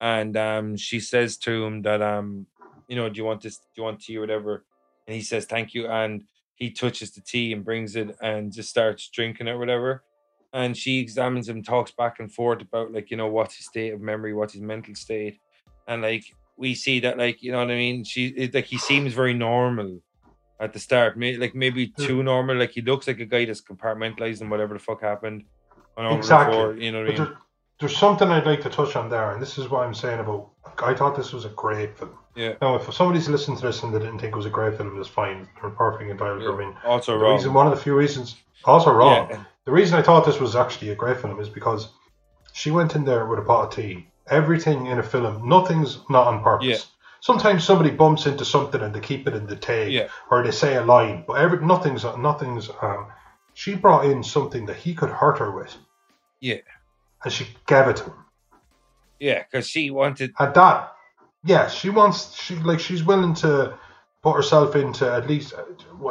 and 0.00 0.34
um, 0.38 0.76
she 0.76 0.98
says 0.98 1.36
to 1.38 1.64
him 1.64 1.82
that 1.82 2.00
um, 2.00 2.46
you 2.88 2.96
know, 2.96 3.10
do 3.10 3.18
you 3.18 3.24
want 3.24 3.42
this? 3.42 3.58
Do 3.58 3.64
you 3.76 3.82
want 3.82 4.00
tea 4.00 4.16
or 4.16 4.20
whatever? 4.20 4.64
And 5.06 5.14
he 5.14 5.20
says 5.22 5.44
thank 5.44 5.74
you, 5.74 5.86
and 5.86 6.24
he 6.54 6.70
touches 6.70 7.10
the 7.10 7.20
tea 7.20 7.52
and 7.52 7.62
brings 7.62 7.94
it 7.94 8.16
and 8.22 8.50
just 8.50 8.70
starts 8.70 9.10
drinking 9.10 9.48
it 9.48 9.50
or 9.50 9.58
whatever. 9.58 10.02
And 10.52 10.76
she 10.76 10.98
examines 10.98 11.48
him, 11.48 11.62
talks 11.62 11.92
back 11.92 12.20
and 12.20 12.32
forth 12.32 12.60
about 12.60 12.92
like 12.92 13.10
you 13.10 13.16
know 13.16 13.28
what's 13.28 13.56
his 13.56 13.66
state 13.66 13.92
of 13.92 14.00
memory, 14.00 14.34
what's 14.34 14.52
his 14.52 14.62
mental 14.62 14.94
state, 14.94 15.40
and 15.88 16.02
like 16.02 16.24
we 16.56 16.74
see 16.74 17.00
that 17.00 17.16
like 17.16 17.42
you 17.42 17.52
know 17.52 17.58
what 17.58 17.70
I 17.70 17.76
mean. 17.76 18.04
She 18.04 18.26
it, 18.26 18.54
like 18.54 18.66
he 18.66 18.78
seems 18.78 19.14
very 19.14 19.34
normal 19.34 20.00
at 20.60 20.72
the 20.72 20.78
start, 20.78 21.18
May, 21.18 21.36
like 21.36 21.54
maybe 21.54 21.86
hmm. 21.96 22.04
too 22.04 22.22
normal. 22.22 22.56
Like 22.56 22.72
he 22.72 22.82
looks 22.82 23.06
like 23.06 23.20
a 23.20 23.24
guy 23.24 23.46
that's 23.46 23.62
compartmentalizing 23.62 24.48
whatever 24.48 24.74
the 24.74 24.80
fuck 24.80 25.00
happened 25.00 25.44
Exactly. 25.98 26.56
before. 26.56 26.76
You 26.76 26.92
know 26.92 27.00
what 27.00 27.06
I 27.06 27.14
mean? 27.14 27.24
there, 27.24 27.38
there's 27.80 27.96
something 27.96 28.28
I'd 28.28 28.46
like 28.46 28.62
to 28.62 28.70
touch 28.70 28.96
on 28.96 29.08
there, 29.08 29.32
and 29.32 29.42
this 29.42 29.58
is 29.58 29.68
what 29.68 29.84
I'm 29.84 29.94
saying 29.94 30.20
about. 30.20 30.50
I 30.82 30.94
thought 30.94 31.16
this 31.16 31.32
was 31.32 31.44
a 31.44 31.50
great 31.50 31.98
film. 31.98 32.16
Yeah. 32.34 32.54
Now, 32.62 32.76
if 32.76 32.92
somebody's 32.94 33.28
listened 33.28 33.58
to 33.58 33.66
this 33.66 33.82
and 33.82 33.92
they 33.92 33.98
didn't 33.98 34.18
think 34.18 34.32
it 34.32 34.36
was 34.36 34.46
a 34.46 34.50
great 34.50 34.76
film, 34.76 34.98
it's 34.98 35.08
fine. 35.08 35.46
They're 35.60 35.70
perfectly 35.70 36.10
entitled. 36.10 36.42
I 36.42 36.56
mean, 36.56 36.74
Also 36.84 37.16
wrong. 37.18 37.36
reason, 37.36 37.52
one 37.52 37.66
of 37.66 37.74
the 37.76 37.82
few 37.82 37.94
reasons, 37.94 38.36
also 38.64 38.92
wrong. 38.92 39.28
Yeah. 39.30 39.44
The 39.64 39.72
reason 39.72 39.98
I 39.98 40.02
thought 40.02 40.26
this 40.26 40.40
was 40.40 40.56
actually 40.56 40.90
a 40.90 40.94
great 40.94 41.20
film 41.20 41.38
is 41.40 41.48
because 41.48 41.88
she 42.52 42.70
went 42.70 42.94
in 42.96 43.04
there 43.04 43.26
with 43.26 43.38
a 43.38 43.42
pot 43.42 43.68
of 43.68 43.74
tea. 43.74 44.08
Everything 44.28 44.86
in 44.86 44.98
a 44.98 45.02
film, 45.02 45.48
nothing's 45.48 45.98
not 46.10 46.26
on 46.26 46.42
purpose. 46.42 46.66
Yeah. 46.66 46.76
Sometimes 47.20 47.62
somebody 47.62 47.90
bumps 47.90 48.26
into 48.26 48.44
something 48.44 48.80
and 48.80 48.92
they 48.92 49.00
keep 49.00 49.28
it 49.28 49.34
in 49.34 49.46
the 49.46 49.54
take, 49.54 49.92
Yeah. 49.92 50.08
or 50.30 50.42
they 50.42 50.50
say 50.50 50.76
a 50.76 50.84
line, 50.84 51.24
but 51.26 51.34
every 51.34 51.64
nothing's 51.64 52.04
nothing's. 52.18 52.68
Um, 52.80 53.06
she 53.54 53.76
brought 53.76 54.06
in 54.06 54.24
something 54.24 54.66
that 54.66 54.76
he 54.76 54.94
could 54.94 55.10
hurt 55.10 55.38
her 55.38 55.50
with, 55.52 55.76
Yeah. 56.40 56.56
and 57.22 57.32
she 57.32 57.46
gave 57.66 57.86
it 57.86 57.96
to 57.96 58.04
him. 58.04 58.14
Yeah, 59.20 59.44
because 59.44 59.68
she 59.68 59.90
wanted. 59.90 60.32
And 60.40 60.52
that, 60.54 60.94
yeah, 61.44 61.68
she 61.68 61.90
wants 61.90 62.34
she 62.34 62.56
like 62.56 62.80
she's 62.80 63.04
willing 63.04 63.34
to 63.34 63.78
put 64.22 64.36
herself 64.36 64.76
into 64.76 65.10
at 65.12 65.28
least 65.28 65.52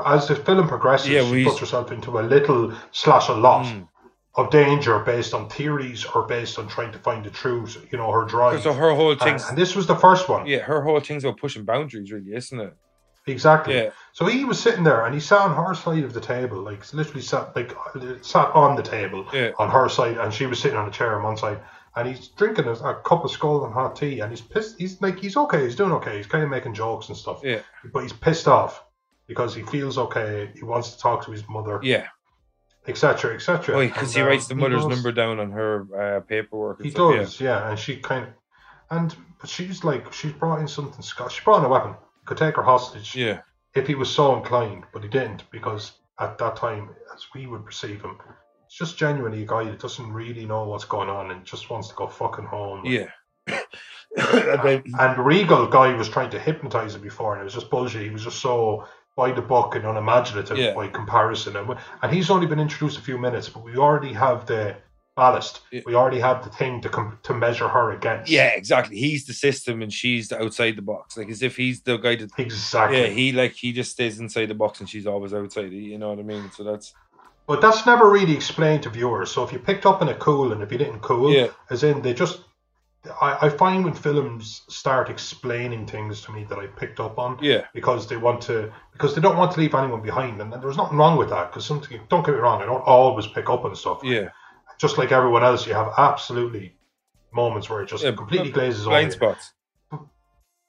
as 0.06 0.28
the 0.28 0.36
film 0.36 0.67
progresses. 0.67 1.10
Yeah, 1.10 1.24
she 1.26 1.32
we- 1.32 1.45
puts 1.45 1.60
herself 1.60 1.91
into 1.91 2.19
a 2.19 2.21
little 2.21 2.74
slash 2.91 3.30
a 3.30 3.34
lot 3.34 3.65
Mm. 3.65 3.88
of 4.36 4.50
danger 4.50 5.00
based 5.00 5.34
on 5.34 5.47
theories 5.50 6.06
or 6.06 6.24
based 6.24 6.60
on 6.60 6.67
trying 6.67 6.91
to 6.91 7.00
find 7.00 7.24
the 7.26 7.30
truth. 7.30 7.78
You 7.91 7.97
know, 7.97 8.12
her 8.12 8.26
drive. 8.26 8.62
So 8.63 8.74
her 8.74 8.93
whole 8.93 9.12
and, 9.12 9.19
thing. 9.19 9.39
and 9.50 9.58
this 9.58 9.76
was 9.76 9.88
the 9.88 9.95
first 9.95 10.28
one. 10.30 10.45
Yeah, 10.45 10.60
her 10.60 10.82
whole 10.84 11.00
thing's 11.00 11.24
about 11.24 11.39
pushing 11.39 11.63
boundaries, 11.63 12.12
really, 12.12 12.34
isn't 12.36 12.60
it? 12.60 12.74
Exactly. 13.28 13.76
Yeah. 13.76 13.91
So 14.13 14.26
he 14.26 14.43
was 14.45 14.60
sitting 14.60 14.84
there 14.84 15.06
and 15.06 15.13
he 15.13 15.21
sat 15.21 15.41
on 15.41 15.56
her 15.56 15.76
side 15.76 16.04
of 16.04 16.13
the 16.13 16.19
table, 16.21 16.60
like 16.62 16.82
literally 16.93 17.21
sat 17.21 17.56
like 17.56 17.71
sat 18.21 18.50
on 18.56 18.76
the 18.76 18.82
table 18.84 19.26
Yeah. 19.32 19.52
on 19.60 19.69
her 19.69 19.88
side, 19.89 20.17
and 20.17 20.34
she 20.34 20.47
was 20.47 20.60
sitting 20.60 20.78
on 20.78 20.88
a 20.88 20.91
chair 20.91 21.15
on 21.17 21.24
one 21.24 21.38
side. 21.38 21.60
And 21.95 22.08
he's 22.08 22.30
drinking 22.30 22.65
a, 22.65 22.71
a 22.71 22.95
cup 23.01 23.25
of 23.25 23.32
scalding 23.32 23.71
hot 23.73 23.95
tea, 23.97 24.21
and 24.21 24.32
he's 24.32 24.39
pissed. 24.41 24.80
He's 24.80 25.01
like, 25.01 25.19
he's 25.19 25.36
okay. 25.36 25.65
He's 25.65 25.75
doing 25.75 25.91
okay. 25.93 26.17
He's 26.17 26.25
kind 26.27 26.43
of 26.43 26.49
making 26.49 26.73
jokes 26.73 27.10
and 27.10 27.17
stuff. 27.17 27.41
Yeah. 27.43 27.60
But 27.93 28.04
he's 28.04 28.13
pissed 28.13 28.47
off 28.47 28.84
because 29.27 29.54
he 29.54 29.62
feels 29.63 29.97
okay. 29.97 30.51
He 30.56 30.63
wants 30.63 30.91
to 30.93 30.99
talk 30.99 31.25
to 31.25 31.32
his 31.32 31.43
mother, 31.49 31.80
Yeah. 31.84 32.08
etc., 32.88 33.34
etc. 33.36 33.75
Oh, 33.75 33.80
because 33.86 34.13
he 34.13 34.21
And, 34.21 34.30
writes 34.30 34.47
the 34.47 34.56
mother's 34.56 34.84
goes- 34.84 34.89
number 34.89 35.12
down 35.12 35.39
on 35.39 35.51
her 35.51 36.17
uh, 36.17 36.19
paperwork. 36.21 36.82
He 36.82 36.91
stuff, 36.91 37.13
does, 37.13 37.39
yeah. 37.41 37.69
And 37.69 37.77
she 37.77 37.97
kind 37.97 38.25
of, 38.27 38.34
and 38.89 39.15
but 39.39 39.49
she's 39.49 39.84
like, 39.84 40.12
she's 40.13 40.32
brought 40.34 40.60
in 40.62 40.67
something. 40.67 41.01
She 41.04 41.41
brought 41.43 41.60
in 41.60 41.65
a 41.65 41.69
weapon. 41.69 41.95
Could 42.25 42.38
take 42.38 42.56
her 42.56 42.63
hostage. 42.63 43.15
Yeah. 43.15 43.25
yeah. 43.25 43.39
if 43.75 43.88
he 43.88 43.95
was 43.95 44.10
so 44.10 44.36
inclined, 44.38 44.84
but 44.93 45.04
he 45.04 45.10
didn't 45.10 45.43
because 45.51 45.93
at 46.19 46.38
that 46.38 46.56
time, 46.56 46.89
as 47.13 47.25
we 47.36 47.47
would 47.47 47.65
perceive 47.65 48.01
him, 48.01 48.17
it's 48.71 48.77
just 48.77 48.97
genuinely 48.97 49.41
a 49.43 49.45
guy 49.45 49.65
that 49.65 49.79
doesn't 49.79 50.13
really 50.13 50.45
know 50.45 50.63
what's 50.63 50.86
going 50.86 51.10
on 51.10 51.31
and 51.31 51.43
just 51.43 51.69
wants 51.69 51.89
to 51.89 51.95
go 51.95 52.07
fucking 52.07 52.45
home. 52.45 52.86
Yeah. 52.86 53.10
And 54.17 54.84
And 54.99 55.25
Rigel 55.25 55.67
guy 55.67 55.93
was 55.95 56.07
trying 56.10 56.29
to 56.31 56.39
hypnotize 56.39 56.95
him 56.95 57.01
before, 57.01 57.34
and 57.34 57.41
it 57.41 57.45
was 57.45 57.53
just 57.53 57.69
bullshit. 57.69 58.01
He 58.03 58.10
was 58.10 58.23
just 58.23 58.39
so 58.39 58.86
by 59.15 59.31
the 59.31 59.41
book 59.41 59.75
and 59.75 59.86
unimaginative 59.86 60.57
Yeah. 60.57 60.73
by 60.73 60.88
comparison. 60.88 61.55
And, 61.57 61.75
and 62.02 62.13
he's 62.13 62.29
only 62.29 62.46
been 62.48 62.60
introduced 62.60 62.98
a 62.98 63.02
few 63.02 63.17
minutes, 63.17 63.48
but 63.50 63.63
we 63.63 63.75
already 63.77 64.13
have 64.13 64.46
the 64.46 64.75
ballast. 65.17 65.62
Yeah. 65.71 65.81
We 65.85 65.96
already 65.96 66.19
have 66.19 66.43
the 66.43 66.50
thing 66.50 66.81
to 66.81 66.89
com- 66.89 67.19
to 67.23 67.33
measure 67.33 67.67
her 67.69 67.91
against. 67.91 68.29
yeah, 68.31 68.48
exactly. 68.56 68.98
He's 68.98 69.25
the 69.25 69.33
system 69.33 69.81
and 69.81 69.91
she's 69.91 70.27
the 70.29 70.41
outside 70.41 70.75
the 70.77 70.81
box. 70.81 71.17
Like 71.17 71.29
as 71.29 71.41
if 71.41 71.56
he's 71.58 71.81
the 71.81 71.98
guy 71.98 72.15
that 72.15 72.31
exactly. 72.37 73.00
Yeah, 73.02 73.08
he 73.08 73.31
like 73.33 73.54
he 73.54 73.71
just 73.73 73.91
stays 73.91 74.19
inside 74.19 74.48
the 74.48 74.56
box 74.56 74.79
and 74.81 74.89
she's 74.89 75.08
always 75.08 75.33
outside. 75.33 75.71
You 75.73 75.98
know 75.98 76.10
what 76.10 76.19
I 76.19 76.23
mean? 76.23 76.50
So 76.52 76.63
that's 76.63 76.93
But 77.52 77.62
that's 77.62 77.85
never 77.85 78.10
really 78.10 78.33
explained 78.35 78.83
to 78.83 78.89
viewers. 78.89 79.29
So 79.31 79.43
if 79.43 79.52
you 79.54 79.60
picked 79.60 79.85
up 79.85 80.02
in 80.02 80.08
a 80.10 80.15
cool 80.15 80.54
and 80.54 80.62
if 80.63 80.71
you 80.71 80.77
didn't 80.77 81.02
cool, 81.02 81.31
Yeah. 81.31 81.47
as 81.69 81.83
in 81.83 82.02
they 82.02 82.13
just 82.13 82.41
I, 83.19 83.47
I 83.47 83.49
find 83.49 83.83
when 83.83 83.93
films 83.95 84.62
start 84.69 85.10
explaining 85.10 85.87
things 85.87 86.21
to 86.21 86.31
me 86.31 86.43
that 86.49 86.60
I 86.60 86.67
picked 86.67 86.99
up 86.99 87.17
on 87.17 87.37
Yeah. 87.41 87.65
because 87.73 88.08
they 88.08 88.15
want 88.15 88.41
to 88.43 88.71
because 88.93 89.15
they 89.15 89.21
don't 89.21 89.37
want 89.37 89.52
to 89.54 89.60
leave 89.60 89.73
anyone 89.73 90.02
behind 90.04 90.39
and 90.39 90.54
there's 90.54 90.77
nothing 90.77 90.97
wrong 90.99 91.17
with 91.17 91.29
that 91.31 91.49
because 91.49 91.65
something 91.65 91.99
don't 92.10 92.23
get 92.25 92.35
me 92.35 92.41
wrong 92.41 92.62
I 92.62 92.65
don't 92.67 92.83
always 92.85 93.25
pick 93.27 93.49
up 93.49 93.65
on 93.65 93.75
stuff 93.75 94.02
Yeah. 94.04 94.29
just 94.77 94.99
like 94.99 95.12
everyone 95.12 95.43
else 95.43 95.65
you 95.67 95.73
have 95.73 95.91
absolutely 95.97 96.75
moments 97.33 97.69
where 97.69 97.81
it 97.81 97.89
just 97.89 98.04
yeah 98.04 98.12
completely 98.12 98.52
glazes 98.52 98.85
blind 98.85 99.13
spots. 99.13 99.52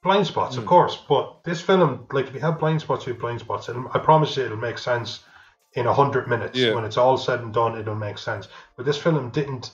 blind 0.01 0.25
spots, 0.27 0.57
of 0.57 0.63
Mm. 0.63 0.67
course. 0.67 0.95
But 1.07 1.43
this 1.45 1.61
film, 1.61 2.07
like 2.11 2.27
if 2.27 2.33
you 2.33 2.39
have 2.41 2.59
blind 2.59 2.81
spots, 2.81 3.05
you 3.05 3.13
have 3.13 3.21
blind 3.21 3.39
spots, 3.41 3.69
and 3.69 3.87
I 3.93 3.99
promise 3.99 4.35
you, 4.35 4.43
it'll 4.45 4.57
make 4.57 4.77
sense 4.77 5.23
in 5.75 5.87
a 5.87 5.93
hundred 5.93 6.27
minutes. 6.27 6.57
Yeah. 6.57 6.73
When 6.73 6.85
it's 6.85 6.97
all 6.97 7.17
said 7.17 7.39
and 7.41 7.53
done, 7.53 7.77
it'll 7.77 7.95
make 7.95 8.17
sense. 8.17 8.47
But 8.75 8.85
this 8.85 8.97
film 8.97 9.29
didn't 9.29 9.71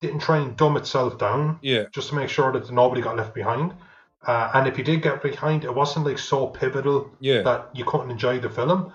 didn't 0.00 0.20
try 0.20 0.36
and 0.38 0.56
dumb 0.56 0.76
itself 0.76 1.18
down 1.18 1.58
Yeah. 1.60 1.86
just 1.92 2.10
to 2.10 2.14
make 2.14 2.28
sure 2.30 2.52
that 2.52 2.70
nobody 2.70 3.00
got 3.02 3.16
left 3.16 3.34
behind. 3.34 3.74
Uh, 4.24 4.50
and 4.54 4.68
if 4.68 4.78
you 4.78 4.84
did 4.84 5.02
get 5.02 5.22
behind, 5.22 5.64
it 5.64 5.74
wasn't 5.74 6.06
like 6.06 6.18
so 6.18 6.46
pivotal 6.46 7.10
Yeah. 7.18 7.42
that 7.42 7.70
you 7.74 7.84
couldn't 7.84 8.10
enjoy 8.10 8.38
the 8.38 8.48
film. 8.48 8.92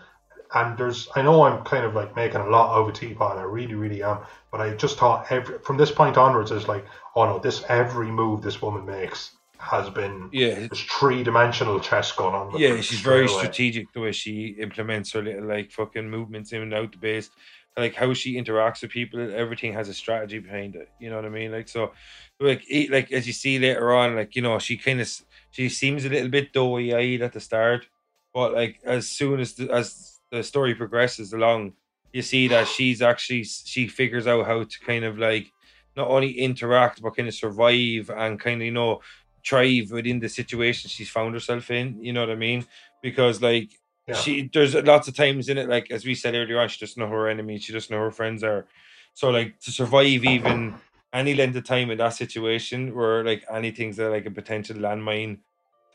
And 0.54 0.78
there's, 0.78 1.10
I 1.16 1.22
know 1.22 1.44
I'm 1.44 1.64
kind 1.66 1.84
of 1.84 1.94
like 1.94 2.16
making 2.16 2.40
a 2.40 2.48
lot 2.48 2.78
over 2.78 2.92
Teapot, 2.92 3.38
I 3.38 3.42
really, 3.42 3.74
really 3.74 4.02
am. 4.04 4.20
But 4.52 4.62
I 4.62 4.76
just 4.76 4.98
thought 4.98 5.30
every 5.30 5.58
from 5.60 5.76
this 5.78 5.92
point 5.92 6.16
onwards, 6.18 6.52
it's 6.52 6.68
like, 6.70 6.86
oh 7.16 7.26
no, 7.26 7.40
this 7.40 7.64
every 7.68 8.08
move 8.12 8.42
this 8.42 8.62
woman 8.62 8.86
makes 8.86 9.32
has 9.64 9.90
been 9.90 10.30
Yeah. 10.32 10.56
there's 10.56 10.82
three 10.84 11.24
dimensional 11.24 11.80
chess 11.80 12.12
going 12.12 12.36
on. 12.36 12.58
Yeah, 12.60 12.80
she's 12.82 13.00
very 13.00 13.26
away. 13.26 13.38
strategic 13.38 13.92
the 13.94 14.02
way 14.02 14.12
she 14.12 14.56
implements 14.60 15.12
her 15.14 15.22
little 15.22 15.46
like 15.48 15.72
fucking 15.72 16.10
movements 16.10 16.52
in 16.52 16.62
and 16.62 16.74
out 16.74 16.92
the 16.92 16.98
base. 16.98 17.30
Like 17.76 17.96
how 17.96 18.14
she 18.14 18.36
interacts 18.36 18.82
with 18.84 18.92
people, 18.92 19.34
everything 19.34 19.74
has 19.74 19.90
a 19.90 19.94
strategy 19.96 20.38
behind 20.40 20.76
it. 20.76 20.90
You 21.00 21.10
know 21.10 21.16
what 21.16 21.26
I 21.26 21.30
mean? 21.30 21.52
Like 21.52 21.68
so, 21.68 21.94
like 22.40 22.70
e- 22.70 22.90
like 22.92 23.12
as 23.12 23.26
you 23.26 23.34
see 23.34 23.58
later 23.58 23.94
on, 23.94 24.16
like 24.16 24.36
you 24.36 24.44
know 24.44 24.60
she 24.60 24.78
kind 24.78 25.02
of 25.02 25.10
she 25.52 25.70
seems 25.70 26.06
a 26.06 26.10
little 26.10 26.30
bit 26.30 26.54
doughy 26.54 26.94
eyed 26.94 27.22
at 27.24 27.34
the 27.34 27.40
start, 27.40 27.88
but 28.34 28.54
like 28.54 28.80
as 28.86 29.10
soon 29.10 29.40
as 29.40 29.54
the, 29.56 29.72
as 29.72 30.20
the 30.32 30.44
story 30.44 30.76
progresses 30.76 31.34
along, 31.34 31.74
you 32.12 32.22
see 32.22 32.48
that 32.50 32.68
she's 32.68 33.02
actually 33.02 33.44
she 33.44 33.88
figures 33.88 34.28
out 34.28 34.46
how 34.46 34.64
to 34.64 34.80
kind 34.86 35.04
of 35.04 35.18
like 35.18 35.52
not 35.96 36.08
only 36.10 36.32
interact 36.32 37.02
but 37.02 37.16
kind 37.16 37.28
of 37.28 37.34
survive 37.36 38.10
and 38.16 38.40
kind 38.40 38.62
of 38.62 38.66
you 38.66 38.72
know 38.72 39.00
thrive 39.46 39.92
within 39.92 40.20
the 40.20 40.30
situation 40.30 40.90
she's 40.90 41.10
found 41.10 41.34
herself 41.34 41.70
in. 41.72 41.98
You 42.02 42.14
know 42.14 42.22
what 42.22 42.30
I 42.32 42.36
mean? 42.36 42.66
Because 43.02 43.42
like 43.42 43.70
Yeah. 44.08 44.16
she 44.16 44.50
there's 44.54 44.76
lots 44.76 45.08
of 45.08 45.16
times 45.16 45.50
in 45.50 45.58
it, 45.58 45.70
like 45.70 45.92
as 45.92 46.06
we 46.06 46.16
said 46.16 46.36
earlier 46.36 46.60
on, 46.60 46.70
she 46.70 46.80
doesn't 46.80 47.00
know 47.00 47.10
her 47.10 47.28
enemies. 47.28 47.64
she 47.64 47.74
doesn't 47.74 47.94
know 47.94 48.02
her 48.02 48.12
friends 48.12 48.44
are. 48.44 48.66
So 49.14 49.30
like 49.30 49.60
to 49.62 49.72
survive 49.72 50.24
even 50.26 50.76
any 51.14 51.36
length 51.36 51.56
of 51.56 51.64
time 51.64 51.92
in 51.92 51.98
that 52.00 52.10
situation 52.10 52.94
where 52.96 53.24
like 53.24 53.46
anything's 53.52 54.00
a, 54.00 54.10
like 54.10 54.26
a 54.26 54.32
potential 54.32 54.76
landmine. 54.78 55.40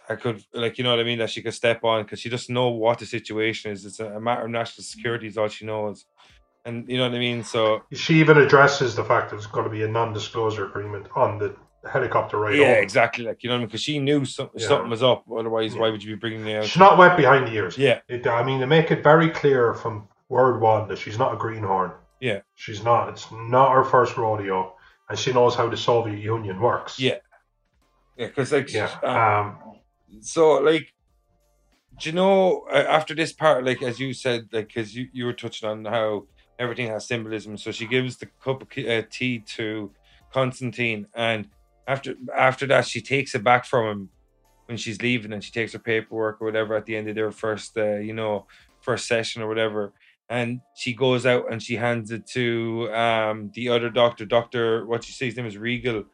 I 0.08 0.14
could 0.16 0.42
like 0.54 0.78
you 0.78 0.84
know 0.84 0.90
what 0.90 1.00
I 1.00 1.04
mean 1.04 1.18
that 1.18 1.30
she 1.30 1.42
could 1.42 1.54
step 1.54 1.84
on 1.84 2.02
because 2.04 2.20
she 2.20 2.30
doesn't 2.30 2.54
know 2.54 2.68
what 2.68 2.98
the 2.98 3.06
situation 3.06 3.72
is. 3.72 3.84
It's 3.84 4.00
a, 4.00 4.18
matter 4.20 4.44
of 4.44 4.50
national 4.50 4.84
security 4.84 5.26
is 5.26 5.36
all 5.36 5.48
she 5.48 5.66
knows, 5.66 6.06
and 6.64 6.88
you 6.88 6.96
know 6.96 7.08
what 7.08 7.14
I 7.14 7.18
mean. 7.18 7.44
So 7.44 7.82
She 7.92 8.14
even 8.20 8.38
addresses 8.38 8.94
the 8.94 9.04
fact 9.04 9.28
that 9.28 9.36
there's 9.36 9.46
going 9.46 9.64
to 9.64 9.70
be 9.70 9.82
a 9.82 9.88
non-disclosure 9.88 10.66
agreement 10.66 11.08
on 11.14 11.38
the 11.38 11.54
helicopter 11.90 12.38
ride. 12.38 12.56
yeah, 12.56 12.72
exactly. 12.72 13.24
Like 13.24 13.42
you 13.42 13.48
know 13.48 13.54
what 13.54 13.58
I 13.58 13.60
mean 13.60 13.68
because 13.68 13.82
she 13.82 13.98
knew 13.98 14.24
some, 14.24 14.50
Yeah. 14.54 14.66
something 14.68 14.90
was 14.90 15.02
up. 15.02 15.24
Otherwise, 15.30 15.74
Yeah. 15.74 15.80
why 15.80 15.90
would 15.90 16.02
you 16.02 16.14
be 16.16 16.18
bringing 16.18 16.52
out? 16.54 16.64
She's 16.64 16.78
not 16.78 16.98
wet 16.98 17.16
behind 17.16 17.46
the 17.46 17.52
ears. 17.52 17.78
Yeah, 17.78 18.00
It, 18.08 18.26
I 18.26 18.42
mean, 18.42 18.60
they 18.60 18.66
make 18.66 18.90
it 18.90 19.02
very 19.02 19.30
clear 19.30 19.74
from 19.74 20.08
word 20.28 20.60
one 20.60 20.88
that 20.88 20.98
she's 20.98 21.18
not 21.18 21.32
a 21.34 21.36
greenhorn. 21.36 21.92
Yeah. 22.20 22.40
She's 22.56 22.82
not. 22.82 23.08
It's 23.10 23.30
not 23.32 23.72
her 23.72 23.84
first 23.84 24.16
rodeo, 24.16 24.74
and 25.08 25.18
she 25.18 25.32
knows 25.32 25.54
how 25.54 25.68
the 25.68 25.76
Soviet 25.76 26.18
Union 26.18 26.60
works. 26.60 26.98
Yeah. 26.98 27.18
yeah, 28.16 28.26
because 28.26 28.52
like 28.52 28.72
Yeah. 28.72 28.90
uh, 29.02 29.08
Um, 29.08 29.58
so 30.20 30.54
like 30.54 30.92
do 32.00 32.08
you 32.10 32.14
know 32.14 32.64
uh, 32.72 32.76
after 32.88 33.14
this 33.14 33.32
part 33.32 33.64
like 33.64 33.82
as 33.82 33.98
you 34.00 34.12
said 34.14 34.48
like 34.52 34.68
because 34.68 34.94
you, 34.96 35.08
you 35.12 35.24
were 35.26 35.32
touching 35.32 35.68
on 35.68 35.84
how 35.84 36.26
everything 36.58 36.86
has 36.88 37.06
symbolism 37.06 37.56
so 37.58 37.70
she 37.72 37.86
gives 37.86 38.16
the 38.16 38.26
cup 38.42 38.62
of 38.62 38.68
uh, 38.86 39.02
tea 39.10 39.40
to 39.40 39.92
constantine 40.32 41.06
and 41.14 41.48
after 41.88 42.14
after 42.36 42.64
that 42.66 42.86
she 42.86 43.00
takes 43.00 43.34
it 43.34 43.42
back 43.42 43.64
from 43.64 43.84
him 43.88 44.08
when 44.66 44.76
she's 44.76 45.00
leaving 45.02 45.32
and 45.32 45.42
she 45.42 45.50
takes 45.50 45.72
her 45.72 45.78
paperwork 45.80 46.40
or 46.40 46.44
whatever 46.44 46.76
at 46.76 46.86
the 46.86 46.94
end 46.94 47.08
of 47.08 47.14
their 47.16 47.32
first 47.32 47.76
uh, 47.76 47.96
you 48.08 48.12
know 48.12 48.46
first 48.80 49.08
session 49.08 49.42
or 49.42 49.48
whatever 49.48 49.92
and 50.28 50.60
she 50.76 50.92
goes 50.92 51.24
out 51.26 51.50
and 51.50 51.62
she 51.62 51.74
hands 51.74 52.10
it 52.12 52.24
to 52.26 52.88
um 52.94 53.50
the 53.54 53.68
other 53.70 53.90
doctor 53.90 54.24
doctor 54.26 54.86
what 54.86 55.02
she 55.02 55.12
say 55.12 55.26
his 55.26 55.36
name 55.36 55.46
is 55.46 55.56
Rigel 55.56 56.04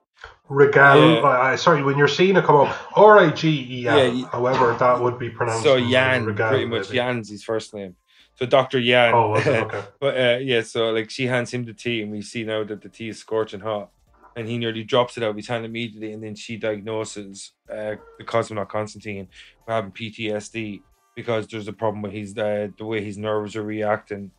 Rigel. 0.48 0.96
Yeah. 1.16 1.20
Uh, 1.20 1.56
sorry, 1.56 1.82
when 1.82 1.98
you're 1.98 2.08
seeing 2.08 2.36
it 2.36 2.44
come 2.44 2.56
up, 2.56 2.74
R 2.96 3.18
I 3.18 3.30
G 3.30 3.66
E 3.80 3.86
L. 3.86 4.14
Yeah, 4.14 4.26
However, 4.28 4.74
that 4.78 4.98
would 5.02 5.18
be 5.18 5.28
pronounced. 5.28 5.64
so 5.64 5.74
yan 5.76 6.24
Rigel, 6.24 6.48
pretty 6.48 6.64
much 6.66 6.86
maybe. 6.88 6.96
yan's 6.96 7.28
his 7.30 7.44
first 7.44 7.74
name 7.74 7.94
so 8.36 8.46
dr 8.46 8.78
yan 8.78 9.12
Oh, 9.14 9.34
okay. 9.36 9.82
But 10.00 10.16
uh, 10.16 10.38
yeah, 10.40 10.62
so 10.62 10.90
like 10.92 11.10
she 11.10 11.26
hands 11.26 11.52
him 11.52 11.64
the 11.64 11.74
tea, 11.74 12.02
and 12.02 12.10
we 12.10 12.22
see 12.22 12.42
now 12.44 12.64
that 12.64 12.80
the 12.80 12.88
tea 12.88 13.08
is 13.10 13.18
scorching 13.18 13.60
hot, 13.60 13.90
and 14.36 14.48
he 14.48 14.58
nearly 14.58 14.82
drops 14.84 15.16
it 15.16 15.22
out 15.22 15.30
of 15.30 15.36
his 15.36 15.48
hand 15.48 15.64
immediately, 15.64 16.12
and 16.12 16.22
then 16.22 16.34
she 16.34 16.56
diagnoses 16.56 17.52
uh, 17.70 17.94
the 18.18 18.24
cosmonaut 18.24 18.68
Constantine 18.68 19.28
for 19.64 19.72
having 19.72 19.92
PTSD 19.92 20.82
because 21.16 21.46
there's 21.46 21.68
a 21.68 21.72
problem 21.72 22.02
with 22.02 22.12
his 22.12 22.36
uh, 22.36 22.68
the 22.78 22.84
way 22.84 23.02
his 23.04 23.16
nerves 23.18 23.54
are 23.56 23.62
reacting 23.62 24.30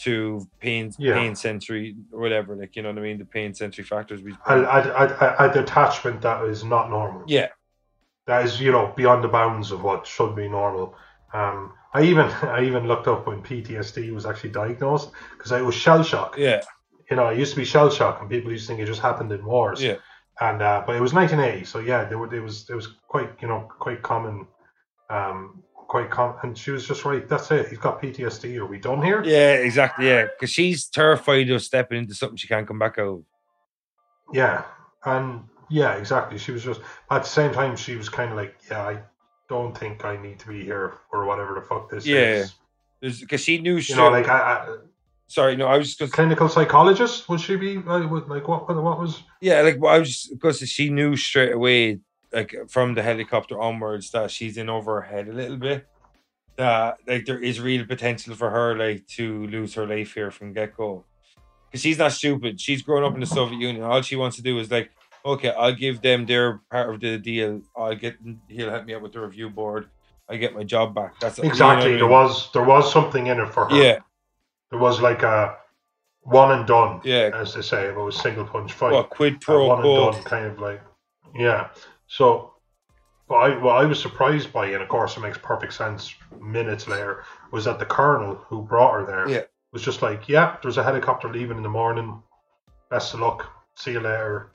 to 0.00 0.46
pain, 0.60 0.92
Yeah. 0.98 1.14
pain 1.14 1.34
sensory 1.34 1.96
or 2.12 2.20
whatever, 2.20 2.54
like 2.54 2.76
you 2.76 2.82
know 2.82 2.90
what 2.90 2.98
I 2.98 3.02
mean, 3.02 3.18
the 3.18 3.24
pain 3.24 3.52
sensory 3.54 3.84
factors. 3.84 4.22
We, 4.22 4.32
A, 4.46 4.60
a, 4.60 5.36
a, 5.40 5.50
a 5.50 5.52
detachment 5.52 6.20
that 6.22 6.44
is 6.44 6.62
not 6.64 6.88
normal. 6.90 7.24
yeah, 7.26 7.48
that 8.26 8.44
is 8.44 8.60
you 8.60 8.70
know 8.72 8.92
beyond 8.96 9.24
the 9.24 9.28
bounds 9.28 9.70
of 9.72 9.82
what 9.82 10.06
should 10.06 10.34
be 10.36 10.48
normal. 10.48 10.94
Um, 11.32 11.72
I 11.94 12.02
even 12.02 12.26
I 12.42 12.64
even 12.64 12.86
looked 12.86 13.06
up 13.08 13.26
when 13.26 13.42
PTSD 13.42 14.12
was 14.12 14.26
actually 14.26 14.50
diagnosed 14.50 15.10
because 15.36 15.52
it 15.52 15.64
was 15.64 15.74
shell 15.74 16.02
shock. 16.02 16.36
yeah, 16.38 16.60
You 17.10 17.16
know, 17.16 17.28
it 17.28 17.38
used 17.38 17.52
to 17.52 17.56
be 17.58 17.64
shell 17.64 17.90
shock, 17.90 18.20
and 18.20 18.28
people 18.28 18.50
used 18.52 18.64
to 18.64 18.68
think 18.68 18.80
it 18.80 18.86
just 18.86 19.00
happened 19.00 19.32
in 19.32 19.44
wars. 19.44 19.82
yeah. 19.82 19.96
And 20.40 20.62
uh, 20.62 20.84
but 20.86 20.94
it 20.94 21.00
was 21.00 21.12
1980, 21.12 21.64
so 21.64 21.80
yeah, 21.80 22.04
there 22.04 22.16
were 22.18 22.32
it 22.32 22.40
was 22.40 22.68
it 22.70 22.74
was 22.74 22.94
quite 23.08 23.30
you 23.42 23.48
know 23.48 23.68
quite 23.80 24.02
common, 24.02 24.46
um, 25.10 25.64
quite 25.72 26.10
common. 26.10 26.36
And 26.44 26.56
she 26.56 26.70
was 26.70 26.86
just 26.86 27.04
right. 27.04 27.28
That's 27.28 27.50
it. 27.50 27.68
He's 27.68 27.78
got 27.78 28.00
PTSD. 28.00 28.56
Are 28.58 28.66
we 28.66 28.78
done 28.78 29.02
here? 29.02 29.20
Yeah, 29.24 29.54
exactly. 29.54 30.06
Yeah, 30.06 30.26
because 30.26 30.50
she's 30.50 30.86
terrified 30.86 31.50
of 31.50 31.60
stepping 31.62 31.98
into 31.98 32.14
something 32.14 32.36
she 32.36 32.46
can't 32.46 32.68
come 32.68 32.78
back 32.78 32.98
out. 32.98 33.22
Yeah, 34.32 34.64
and 35.04 35.42
yeah, 35.70 35.94
exactly. 35.94 36.38
She 36.38 36.52
was 36.52 36.62
just 36.62 36.82
at 37.10 37.22
the 37.24 37.28
same 37.28 37.52
time 37.52 37.74
she 37.76 37.96
was 37.96 38.08
kind 38.08 38.30
of 38.30 38.36
like, 38.36 38.54
yeah, 38.70 38.86
I 38.86 39.02
don't 39.48 39.76
think 39.76 40.04
I 40.04 40.16
need 40.22 40.38
to 40.40 40.48
be 40.48 40.62
here 40.64 40.98
or 41.12 41.24
whatever 41.24 41.54
the 41.54 41.62
fuck 41.62 41.90
this 41.90 42.06
Yeah. 42.06 42.18
is. 42.42 42.54
Yeah, 43.00 43.10
because 43.20 43.40
she 43.40 43.58
knew. 43.58 43.76
You 43.76 43.80
Straight, 43.80 43.96
know, 43.96 44.10
like 44.10 44.28
I, 44.28 44.38
I, 44.38 44.76
sorry, 45.28 45.56
no, 45.56 45.66
I 45.66 45.78
was 45.78 45.94
just 45.94 46.12
clinical 46.12 46.48
psychologist 46.48 47.28
would 47.28 47.40
she 47.40 47.56
be? 47.56 47.78
Like, 47.78 48.10
what- 48.10 48.28
like 48.28 48.48
what? 48.48 48.66
Was? 48.98 49.22
Yeah, 49.40 49.60
like 49.60 49.76
well, 49.80 49.94
I 49.94 49.98
was 50.00 50.28
because 50.32 50.58
she 50.68 50.90
knew 50.90 51.16
straight 51.16 51.52
away, 51.52 52.00
like 52.32 52.54
from 52.68 52.94
the 52.94 53.02
helicopter 53.02 53.60
onwards, 53.60 54.10
that 54.10 54.30
she's 54.30 54.56
in 54.56 54.68
over 54.68 55.00
her 55.00 55.06
head 55.06 55.28
a 55.28 55.32
little 55.32 55.56
bit. 55.56 55.86
That 56.56 56.98
like 57.06 57.24
there 57.24 57.38
is 57.38 57.60
real 57.60 57.86
potential 57.86 58.34
for 58.34 58.50
her 58.50 58.76
like 58.76 59.06
to 59.18 59.46
lose 59.46 59.74
her 59.74 59.86
life 59.86 60.14
here 60.14 60.32
from 60.32 60.52
get 60.52 60.76
go, 60.76 61.04
because 61.70 61.82
she's 61.82 61.98
not 61.98 62.10
stupid. 62.12 62.60
She's 62.60 62.82
grown 62.82 63.04
up 63.04 63.14
in 63.14 63.20
the 63.20 63.26
Soviet 63.26 63.60
Union. 63.60 63.84
All 63.84 64.02
she 64.02 64.16
wants 64.16 64.36
to 64.36 64.42
do 64.42 64.58
is 64.58 64.68
like, 64.68 64.90
okay, 65.24 65.50
I'll 65.50 65.72
give 65.74 66.02
them 66.02 66.26
their 66.26 66.60
part 66.68 66.92
of 66.92 67.00
the 67.00 67.16
deal. 67.16 67.62
I'll 67.76 67.94
get 67.94 68.16
he'll 68.48 68.70
help 68.70 68.86
me 68.86 68.94
out 68.94 69.02
with 69.02 69.12
the 69.12 69.20
review 69.20 69.50
board. 69.50 69.88
I 70.28 70.36
get 70.36 70.52
my 70.52 70.64
job 70.64 70.94
back. 70.96 71.20
That's 71.20 71.38
you 71.38 71.44
know 71.44 71.48
I 71.50 71.52
Exactly. 71.52 71.96
There 71.96 72.08
was 72.08 72.50
there 72.52 72.64
was 72.64 72.92
something 72.92 73.28
in 73.28 73.38
it 73.38 73.46
for 73.54 73.66
her. 73.68 73.76
yeah, 73.76 73.98
There 74.70 74.78
was 74.78 75.00
like 75.00 75.22
a 75.22 75.56
one 76.22 76.50
and 76.58 76.66
done. 76.66 77.00
Yeah. 77.04 77.30
As 77.34 77.54
they 77.54 77.62
say, 77.62 77.86
it 77.86 77.96
was 77.96 78.16
single 78.20 78.44
punch 78.44 78.72
fight. 78.72 78.92
well, 78.92 79.04
quid 79.04 79.40
pro 79.40 79.66
one 79.66 79.84
and 79.84 80.12
done 80.14 80.22
kind 80.24 80.46
of 80.46 80.58
like 80.58 80.80
yeah 81.34 81.68
so 82.06 82.54
what 83.26 83.36
I, 83.50 83.58
what 83.58 83.76
I 83.76 83.84
was 83.84 84.00
surprised 84.00 84.50
by 84.52 84.66
and 84.68 84.82
of 84.82 84.88
course 84.88 85.14
it 85.18 85.20
makes 85.20 85.36
perfect 85.36 85.74
sense 85.74 86.14
minutes 86.40 86.88
later 86.88 87.22
was 87.52 87.66
that 87.66 87.78
the 87.78 87.84
colonel 87.84 88.34
who 88.48 88.62
brought 88.62 88.94
her 88.94 89.04
there 89.06 89.28
Yeah. 89.28 89.42
was 89.74 89.82
just 89.82 90.00
like 90.00 90.26
yeah 90.26 90.56
there's 90.62 90.78
a 90.78 90.82
helicopter 90.82 91.30
leaving 91.30 91.58
in 91.58 91.62
the 91.62 91.68
morning 91.68 92.22
best 92.90 93.12
of 93.12 93.20
luck 93.20 93.44
see 93.74 93.92
you 93.92 94.00
later 94.00 94.52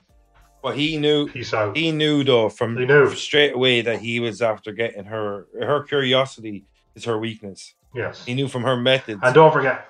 But 0.64 0.76
he 0.76 0.96
knew 0.96 1.28
peace 1.28 1.54
out 1.54 1.76
he 1.76 1.92
knew 1.92 2.24
though 2.24 2.48
from 2.48 2.76
He 2.76 2.84
knew. 2.86 3.08
straight 3.14 3.54
away 3.54 3.80
that 3.82 4.00
he 4.00 4.18
was 4.18 4.42
after 4.42 4.72
getting 4.72 5.04
her 5.04 5.46
her 5.60 5.84
curiosity 5.84 6.64
is 6.96 7.04
her 7.04 7.18
weakness. 7.18 7.74
yes 7.94 8.24
He 8.24 8.34
knew 8.34 8.48
from 8.48 8.64
her 8.64 8.76
methods. 8.76 9.20
and 9.22 9.32
don't 9.32 9.52
forget 9.52 9.86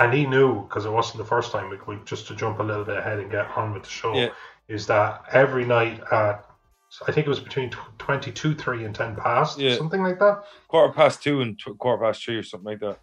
and 0.00 0.12
he 0.12 0.26
knew 0.26 0.62
because 0.62 0.84
it 0.84 0.90
wasn't 0.92 1.18
the 1.18 1.24
first 1.24 1.52
time 1.52 1.70
like, 1.70 1.86
we 1.86 1.98
just 2.04 2.26
to 2.28 2.34
jump 2.34 2.58
a 2.60 2.62
little 2.62 2.84
bit 2.84 2.96
ahead 2.98 3.18
and 3.18 3.30
get 3.30 3.46
on 3.56 3.72
with 3.72 3.82
the 3.84 3.88
show 3.90 4.14
Yeah. 4.14 4.28
is 4.68 4.86
that 4.86 5.22
every 5.32 5.64
night 5.64 6.00
at 6.12 6.44
I 7.06 7.12
think 7.12 7.26
it 7.26 7.30
was 7.30 7.40
between 7.40 7.70
22 7.98 8.54
3 8.54 8.84
and 8.84 8.94
10 8.94 9.16
past 9.16 9.58
Yeah. 9.58 9.76
something 9.76 10.02
like 10.02 10.18
that 10.20 10.44
quarter 10.68 10.92
past 10.92 11.22
two 11.22 11.40
and 11.42 11.58
tw- 11.58 11.76
quarter 11.78 12.02
past 12.04 12.24
three 12.24 12.36
or 12.36 12.42
something 12.42 12.66
like 12.72 12.80
that. 12.80 12.98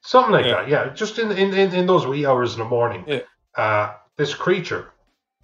Something 0.00 0.32
like 0.32 0.44
Yeah. 0.46 0.52
that, 0.62 0.68
yeah. 0.68 0.88
Just 0.94 1.18
in, 1.18 1.32
in, 1.32 1.52
in, 1.54 1.74
in 1.74 1.86
those 1.86 2.06
wee 2.06 2.24
hours 2.26 2.52
in 2.54 2.60
the 2.60 2.64
morning. 2.64 3.04
Yeah. 3.08 3.20
Uh, 3.56 3.94
this 4.16 4.34
creature, 4.34 4.92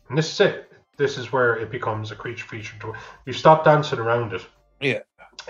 and 0.09 0.17
this 0.17 0.33
is 0.33 0.41
it. 0.41 0.73
this 0.97 1.19
is 1.19 1.33
where 1.33 1.57
it 1.57 1.71
becomes 1.73 2.13
a 2.13 2.15
creature 2.15 2.47
feature. 2.47 2.77
We 3.27 3.33
stop 3.33 3.65
dancing 3.65 3.99
around 3.99 4.33
it. 4.33 4.47
Yeah. 4.81 5.01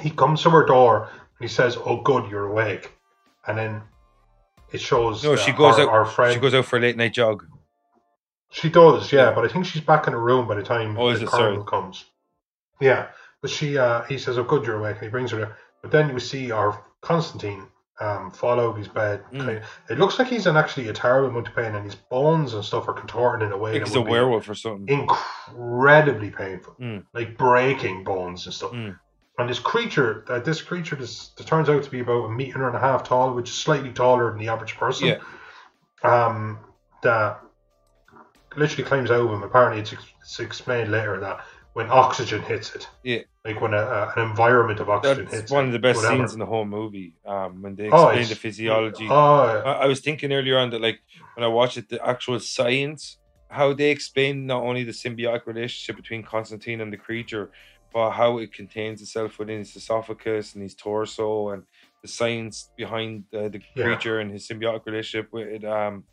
He 0.01 0.09
comes 0.09 0.43
to 0.45 0.51
her 0.51 0.65
door 0.65 1.03
and 1.39 1.49
he 1.49 1.49
says, 1.49 1.77
"Oh, 1.77 2.01
good, 2.01 2.31
you're 2.31 2.47
awake," 2.47 2.93
and 3.47 3.59
then 3.59 3.83
it 4.75 4.81
shows. 4.81 5.23
No, 5.25 5.37
she 5.37 5.53
goes 5.53 5.77
our, 5.79 5.83
out. 5.83 5.89
Our 5.89 6.05
friend, 6.05 6.35
She 6.35 6.41
goes 6.41 6.53
out 6.55 6.67
for 6.67 6.77
a 6.77 6.81
late 6.81 6.97
night 6.97 7.15
jog. 7.15 7.45
She 8.51 8.69
does, 8.69 9.11
yeah, 9.13 9.33
but 9.35 9.45
I 9.45 9.49
think 9.49 9.67
she's 9.67 9.83
back 9.83 10.07
in 10.07 10.13
her 10.13 10.21
room 10.21 10.47
by 10.47 10.55
the 10.55 10.63
time 10.63 10.97
Oh, 10.99 11.13
the 11.17 11.27
colonel 11.27 11.65
comes. 11.65 12.05
Yeah, 12.81 13.07
but 13.41 13.51
she, 13.51 13.79
uh, 13.79 14.03
he 14.03 14.19
says, 14.19 14.39
"Oh, 14.39 14.45
good, 14.45 14.65
you're 14.65 14.77
awake," 14.79 14.97
and 14.97 15.05
he 15.05 15.09
brings 15.09 15.31
her 15.33 15.39
there. 15.39 15.57
But 15.83 15.91
then 15.91 16.15
we 16.15 16.21
see 16.21 16.51
our 16.53 16.85
Constantine 17.01 17.67
um, 18.01 18.31
fall 18.31 18.59
out 18.61 18.71
of 18.71 18.77
his 18.77 18.89
bed. 18.89 19.23
Mm. 19.33 19.63
It 19.91 19.99
looks 19.99 20.19
like 20.19 20.29
he's 20.29 20.47
in 20.47 20.57
actually 20.57 20.89
a 20.89 20.93
terrible 20.93 21.31
amount 21.31 21.49
of 21.49 21.55
pain, 21.55 21.75
and 21.75 21.85
his 21.85 21.95
bones 21.95 22.55
and 22.55 22.65
stuff 22.65 22.89
are 22.89 22.93
contorting 22.95 23.47
in 23.47 23.53
a 23.53 23.59
way 23.59 23.79
he's 23.79 23.95
a 23.95 24.01
werewolf 24.01 24.49
or 24.49 24.55
something. 24.55 24.89
incredibly 24.89 26.31
painful, 26.31 26.75
Mm. 26.81 27.05
like 27.13 27.37
breaking 27.37 28.05
bones 28.05 28.47
and 28.47 28.55
stuff. 28.55 28.73
Mm. 28.73 28.99
And 29.39 29.49
this 29.51 29.59
creature, 29.59 30.25
uh, 30.29 30.39
this 30.39 30.63
creature, 30.63 30.95
this, 30.97 31.29
that 31.31 31.47
turns 31.47 31.69
out 31.69 31.83
to 31.83 31.91
be 31.91 32.01
about 32.01 32.27
a 32.27 32.31
meter 32.31 32.69
and 32.69 32.77
a 32.77 32.81
half 32.81 33.03
tall, 33.03 33.35
which 33.35 33.49
is 33.51 33.55
slightly 33.57 33.91
taller 33.93 34.31
than 34.31 34.39
the 34.39 34.49
average 34.49 34.77
person. 34.77 35.09
Yeah. 35.09 35.19
Um, 36.05 36.59
that 37.03 37.41
literally 38.57 38.85
climbs 38.85 39.11
out 39.11 39.23
of 39.27 39.31
him. 39.33 39.43
Apparently, 39.43 39.81
it's, 39.83 39.93
it's 40.23 40.39
explained 40.39 40.91
later 40.93 41.19
that 41.21 41.45
when 41.73 41.91
oxygen 41.91 42.43
hits 42.43 42.77
it, 42.77 42.89
Yeah. 43.03 43.23
like 43.45 43.61
when 43.61 43.75
a, 43.75 43.79
a, 43.79 44.13
an 44.17 44.31
environment 44.31 44.79
of 44.79 44.89
oxygen 44.89 45.25
That's 45.25 45.37
hits 45.39 45.51
one 45.51 45.67
of 45.67 45.73
the 45.73 45.81
best 45.81 45.97
whatever. 45.97 46.17
scenes 46.19 46.33
in 46.33 46.39
the 46.39 46.47
whole 46.47 46.65
movie. 46.65 47.17
Um, 47.27 47.61
when 47.63 47.75
they 47.75 47.91
Oh, 47.91 48.07
explain 48.07 48.13
it's- 48.19 48.29
the 48.29 48.37
physiology. 48.37 49.09
Oh, 49.11 49.63
I, 49.65 49.73
I 49.73 49.87
was 49.87 49.99
thinking 49.99 50.33
earlier 50.33 50.59
on 50.59 50.71
that 50.71 50.81
like 50.81 51.01
when 51.35 51.43
I 51.43 51.49
watched 51.49 51.77
it, 51.77 51.89
the 51.89 52.07
actual 52.07 52.39
science, 52.39 53.19
how 53.51 53.73
they 53.73 53.91
explain 53.91 54.47
not 54.47 54.63
only 54.63 54.85
the 54.85 54.93
symbiotic 54.93 55.47
relationship 55.47 55.97
between 55.97 56.23
Constantine 56.23 56.81
and 56.81 56.93
the 56.93 56.97
creature, 56.97 57.51
but 57.95 58.11
how 58.11 58.39
it 58.39 58.53
contains 58.53 59.01
itself 59.01 59.39
within 59.39 59.59
his 59.61 59.75
esophagus 59.77 60.53
and 60.55 60.63
his 60.63 60.75
torso, 60.75 61.51
and 61.51 61.63
the 62.03 62.09
science 62.09 62.71
behind 62.77 63.25
uh, 63.33 63.49
the 63.49 63.63
Yeah. 63.75 63.85
creature 63.85 64.19
and 64.21 64.31
his 64.33 64.47
symbiotic 64.49 64.85
relationship 64.85 65.33
with 65.33 65.47
it. 65.47 65.65
Um, 65.65 66.05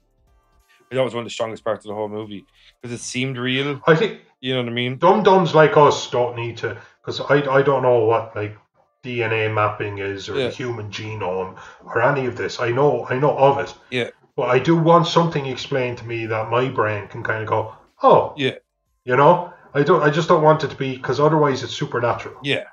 that 0.92 1.02
was 1.04 1.14
one 1.14 1.22
of 1.24 1.26
the 1.26 1.32
strongest 1.34 1.64
parts 1.64 1.86
of 1.86 1.90
the 1.90 1.96
whole 1.96 2.10
movie 2.10 2.46
because 2.82 2.94
it 2.94 3.04
seemed 3.04 3.38
real. 3.38 3.82
I 3.88 3.96
think 3.96 4.22
You 4.42 4.54
know 4.56 4.62
what 4.62 4.70
I 4.70 4.74
mean? 4.74 4.98
dum 4.98 5.24
dums 5.24 5.54
like 5.56 5.76
us 5.78 6.10
don't 6.10 6.36
need 6.36 6.58
to, 6.58 6.78
because 7.02 7.20
I, 7.22 7.36
I 7.58 7.62
don't 7.62 7.82
know 7.84 8.06
what 8.06 8.36
like 8.36 8.56
DNA 9.04 9.52
mapping 9.54 9.98
is 10.00 10.30
or 10.30 10.38
Yeah. 10.38 10.48
the 10.50 10.54
human 10.54 10.92
genome 10.92 11.58
or 11.84 12.02
any 12.02 12.26
of 12.28 12.36
this. 12.38 12.60
I 12.60 12.70
know 12.72 13.06
I 13.10 13.18
know 13.18 13.36
of 13.38 13.58
it. 13.60 13.74
Yeah. 13.90 14.10
But 14.36 14.50
I 14.50 14.60
do 14.60 14.76
want 14.78 15.08
something 15.08 15.46
explained 15.46 15.98
to 16.00 16.06
me 16.06 16.26
that 16.28 16.50
my 16.50 16.70
brain 16.70 17.08
can 17.08 17.24
kind 17.24 17.42
of 17.42 17.50
go, 17.50 17.76
oh, 18.04 18.34
Yeah. 18.38 18.56
you 19.06 19.16
know. 19.16 19.54
I 19.74 19.84
don't. 19.84 20.02
I 20.02 20.10
just 20.10 20.28
don't 20.28 20.44
want 20.44 20.64
it 20.64 20.70
to 20.70 20.76
be 20.76 20.96
because 20.96 21.20
otherwise 21.20 21.64
it's 21.64 21.74
supernatural. 21.74 22.36
Yeah. 22.44 22.66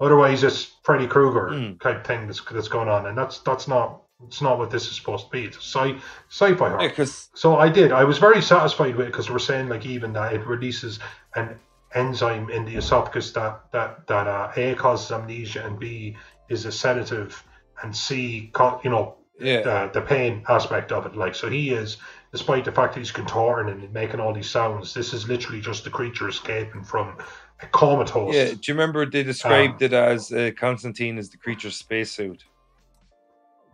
Otherwise 0.00 0.44
it's 0.44 0.74
Freddy 0.82 1.06
Krueger 1.06 1.48
Mm. 1.52 1.80
kind 1.80 1.96
of 1.96 2.06
thing 2.06 2.26
that's 2.26 2.42
that's 2.44 2.68
going 2.68 2.88
on, 2.88 3.06
and 3.06 3.16
that's 3.16 3.38
that's 3.40 3.66
not 3.66 4.02
it's 4.26 4.40
not 4.40 4.58
what 4.58 4.70
this 4.70 4.86
is 4.86 4.96
supposed 4.96 5.26
to 5.26 5.30
be. 5.30 5.44
It's 5.44 5.58
sci 5.58 5.98
sci-fi 6.30 6.68
horror. 6.68 6.82
Yeah, 6.82 6.88
So 7.34 7.56
I 7.56 7.68
did. 7.68 7.92
I 7.92 8.04
was 8.04 8.18
very 8.18 8.42
satisfied 8.42 8.96
with 8.96 9.06
it 9.08 9.12
because 9.12 9.30
we're 9.30 9.38
saying 9.38 9.68
like 9.68 9.86
even 9.86 10.12
that 10.14 10.32
it 10.34 10.46
releases 10.46 10.98
an 11.34 11.58
enzyme 11.94 12.50
in 12.50 12.64
the 12.64 12.76
esophagus 12.76 13.32
that 13.32 13.60
that 13.72 14.06
that 14.06 14.26
uh, 14.26 14.52
A 14.56 14.74
causes 14.74 15.10
amnesia 15.12 15.64
and 15.64 15.78
B 15.78 16.16
is 16.48 16.66
a 16.66 16.72
sedative 16.72 17.42
and 17.82 17.94
C 17.96 18.50
you 18.84 18.90
know 18.90 19.16
yeah, 19.40 19.62
the, 19.62 19.90
the 19.94 20.00
pain 20.00 20.44
aspect 20.48 20.92
of 20.92 21.06
it. 21.06 21.16
Like 21.16 21.34
so 21.34 21.48
he 21.48 21.70
is 21.70 21.98
despite 22.32 22.64
the 22.64 22.72
fact 22.72 22.94
that 22.94 23.00
he's 23.00 23.10
contorting 23.12 23.72
and 23.72 23.92
making 23.92 24.20
all 24.20 24.32
these 24.32 24.50
sounds. 24.50 24.92
This 24.94 25.12
is 25.12 25.28
literally 25.28 25.60
just 25.60 25.84
the 25.84 25.90
creature 25.90 26.28
escaping 26.28 26.82
from 26.84 27.16
a 27.62 27.66
comatose. 27.68 28.34
yeah. 28.34 28.46
Do 28.48 28.58
you 28.64 28.74
remember 28.74 29.06
they 29.06 29.22
described 29.22 29.82
Um, 29.82 29.86
it 29.86 29.92
as 29.94 30.30
uh, 30.32 30.50
Constantine 30.58 31.16
as 31.18 31.30
the 31.30 31.38
creature's 31.38 31.76
spacesuit? 31.76 32.44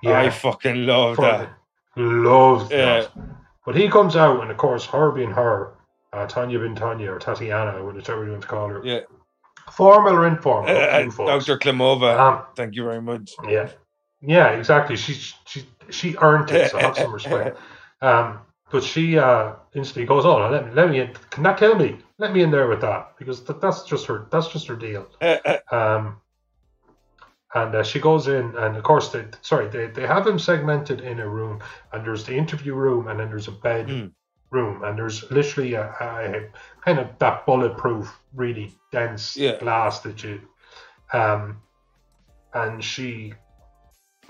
Yeah. 0.03 0.21
I 0.21 0.31
fucking 0.31 0.87
love 0.87 1.17
that. 1.19 1.51
Loved 1.97 2.73
Yeah. 2.73 3.01
that. 3.03 3.11
But 3.65 3.77
he 3.77 3.89
comes 3.89 4.17
out, 4.17 4.41
and 4.41 4.51
of 4.51 4.57
course, 4.57 4.85
her 4.87 5.13
being 5.13 5.31
her, 5.31 5.75
uh, 6.13 6.27
Tanya 6.27 6.59
bin 6.59 6.75
Tanya 6.75 7.13
or 7.13 7.19
Tatiana, 7.21 7.83
whichever 7.85 8.25
you 8.25 8.31
want 8.33 8.43
to 8.43 8.49
call 8.49 8.69
her, 8.69 8.81
Yeah, 8.85 9.01
formal 9.71 10.15
or 10.15 10.27
informal, 10.27 10.69
Uh, 10.71 10.73
up 10.81 10.99
to 10.99 11.05
you 11.05 11.11
folks. 11.13 11.47
Dr. 11.47 11.59
Klimova. 11.59 12.19
Um, 12.19 12.43
thank 12.57 12.75
you 12.75 12.85
very 12.85 13.01
much. 13.01 13.31
yeah, 13.49 13.69
yeah, 14.23 14.51
exactly. 14.51 14.97
She 14.97 15.15
she 15.47 15.67
she 15.91 16.17
earned 16.21 16.51
it, 16.51 16.67
so 16.67 16.79
have 16.81 16.97
some 16.97 17.13
respect. 17.13 17.59
Um, 18.03 18.41
but 18.73 18.83
she 18.83 19.17
uh, 19.17 19.53
instantly 19.75 20.07
goes, 20.07 20.27
"Oh, 20.27 20.49
let 20.51 20.67
me 20.67 20.73
let 20.75 20.91
me 20.91 21.01
in. 21.01 21.13
Can 21.31 21.45
that 21.45 21.57
kill 21.57 21.77
me? 21.77 21.99
Let 22.19 22.33
me 22.33 22.43
in 22.43 22.51
there 22.51 22.67
with 22.69 22.81
that 22.81 23.17
because 23.17 23.41
th- 23.41 23.61
that's 23.61 23.85
just 23.85 24.07
her. 24.07 24.27
That's 24.31 24.49
just 24.49 24.67
her 24.67 24.77
deal." 24.77 25.07
Um, 25.71 26.21
and 27.55 27.75
uh, 27.75 27.83
she 27.83 28.01
goes 28.01 28.29
in, 28.29 28.57
and 28.57 28.77
of 28.77 28.83
course, 28.83 29.11
they 29.11 29.27
sorry, 29.43 29.69
they, 29.69 29.87
they 29.87 30.07
have 30.07 30.27
him 30.27 30.39
segmented 30.39 31.01
in 31.01 31.21
a 31.21 31.29
room, 31.29 31.61
and 31.93 32.05
there's 32.05 32.25
the 32.25 32.35
interview 32.37 32.75
room, 32.75 33.09
and 33.09 33.21
then 33.21 33.29
there's 33.29 33.49
a 33.49 33.53
bed 33.53 33.89
Mm. 33.89 34.13
room, 34.51 34.83
and 34.85 34.99
there's 34.99 35.31
literally 35.31 35.75
a, 35.75 35.85
a 35.85 36.51
kind 36.85 36.99
of 36.99 37.09
that 37.19 37.47
bulletproof, 37.47 38.19
really 38.35 38.75
dense 38.91 39.37
Yeah. 39.37 39.59
glass 39.59 40.01
that 40.01 40.23
you, 40.25 40.41
um, 41.13 41.61
and 42.55 42.83
she 42.83 43.35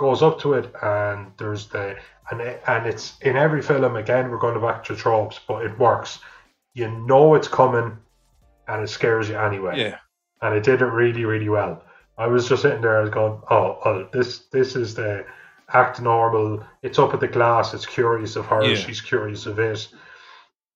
goes 0.03 0.21
up 0.23 0.41
to 0.41 0.55
it, 0.55 0.67
and 0.83 1.31
there's 1.39 1.69
the 1.69 1.97
and 2.31 2.41
it, 2.41 2.63
and 2.67 2.87
it's 2.87 3.19
in 3.21 3.37
every 3.37 3.63
film 3.63 3.95
again. 3.97 4.31
We're 4.31 4.39
going 4.39 4.61
back 4.61 4.83
to 4.85 4.97
tropes, 4.97 5.39
but 5.47 5.65
it 5.65 5.79
works. 5.79 6.19
You 6.75 6.91
know 7.07 7.35
it's 7.37 7.49
coming, 7.49 7.97
and 8.67 8.83
it 8.83 8.89
scares 8.89 9.29
you 9.29 9.39
anyway 9.39 9.75
yeah, 9.79 9.99
and 10.43 10.55
it 10.57 10.65
did 10.65 10.83
it 10.83 10.87
really, 10.87 11.25
really 11.25 11.49
well. 11.49 11.85
I 12.19 12.27
was 12.27 12.49
just 12.49 12.63
sitting 12.63 12.83
there, 12.83 12.99
I 12.99 13.03
was 13.03 13.11
going, 13.11 13.41
"Oh, 13.49 13.79
well, 13.85 14.09
this 14.13 14.31
this 14.51 14.75
is 14.77 14.95
the 14.95 15.25
act 15.73 16.01
normal. 16.01 16.65
It's 16.83 16.99
up 16.99 17.15
at 17.15 17.21
the 17.21 17.29
glass. 17.29 17.75
It's 17.75 17.87
curious 17.87 18.37
of 18.37 18.47
her. 18.47 18.65
Yeah. 18.65 18.75
She's 18.75 19.01
curious 19.01 19.47
of 19.47 19.59
it, 19.59 19.89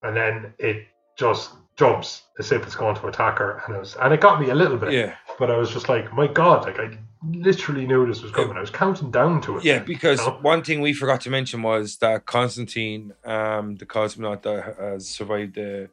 and 0.03 0.15
then 0.15 0.53
it 0.57 0.87
just 1.17 1.51
jumps 1.75 2.23
as 2.39 2.51
if 2.51 2.63
it's 2.65 2.75
going 2.75 2.95
to 2.95 3.07
attack 3.07 3.39
her, 3.39 3.61
and 3.65 3.75
it 3.75 3.79
was, 3.79 3.95
and 3.95 4.13
it 4.13 4.21
got 4.21 4.39
me 4.39 4.49
a 4.51 4.55
little 4.55 4.77
bit. 4.77 4.93
yeah, 4.93 5.15
But 5.39 5.51
I 5.51 5.57
was 5.57 5.69
just 5.69 5.87
like, 5.89 6.11
my 6.13 6.27
God, 6.27 6.65
like 6.65 6.79
I 6.79 6.97
literally 7.31 7.85
knew 7.85 8.05
this 8.07 8.21
was 8.21 8.31
coming. 8.31 8.57
I 8.57 8.61
was 8.61 8.69
counting 8.69 9.11
down 9.11 9.41
to 9.41 9.57
it. 9.57 9.63
yeah. 9.63 9.79
Because 9.79 10.19
No. 10.25 10.37
one 10.41 10.63
thing 10.63 10.81
we 10.81 10.93
forgot 10.93 11.21
to 11.21 11.29
mention 11.29 11.61
was 11.61 11.97
that 11.97 12.25
Constantine, 12.25 13.13
um, 13.25 13.75
the 13.75 13.85
cosmonaut 13.85 14.41
that 14.43 14.75
has 14.79 15.07
survived 15.07 15.55
the, 15.55 15.89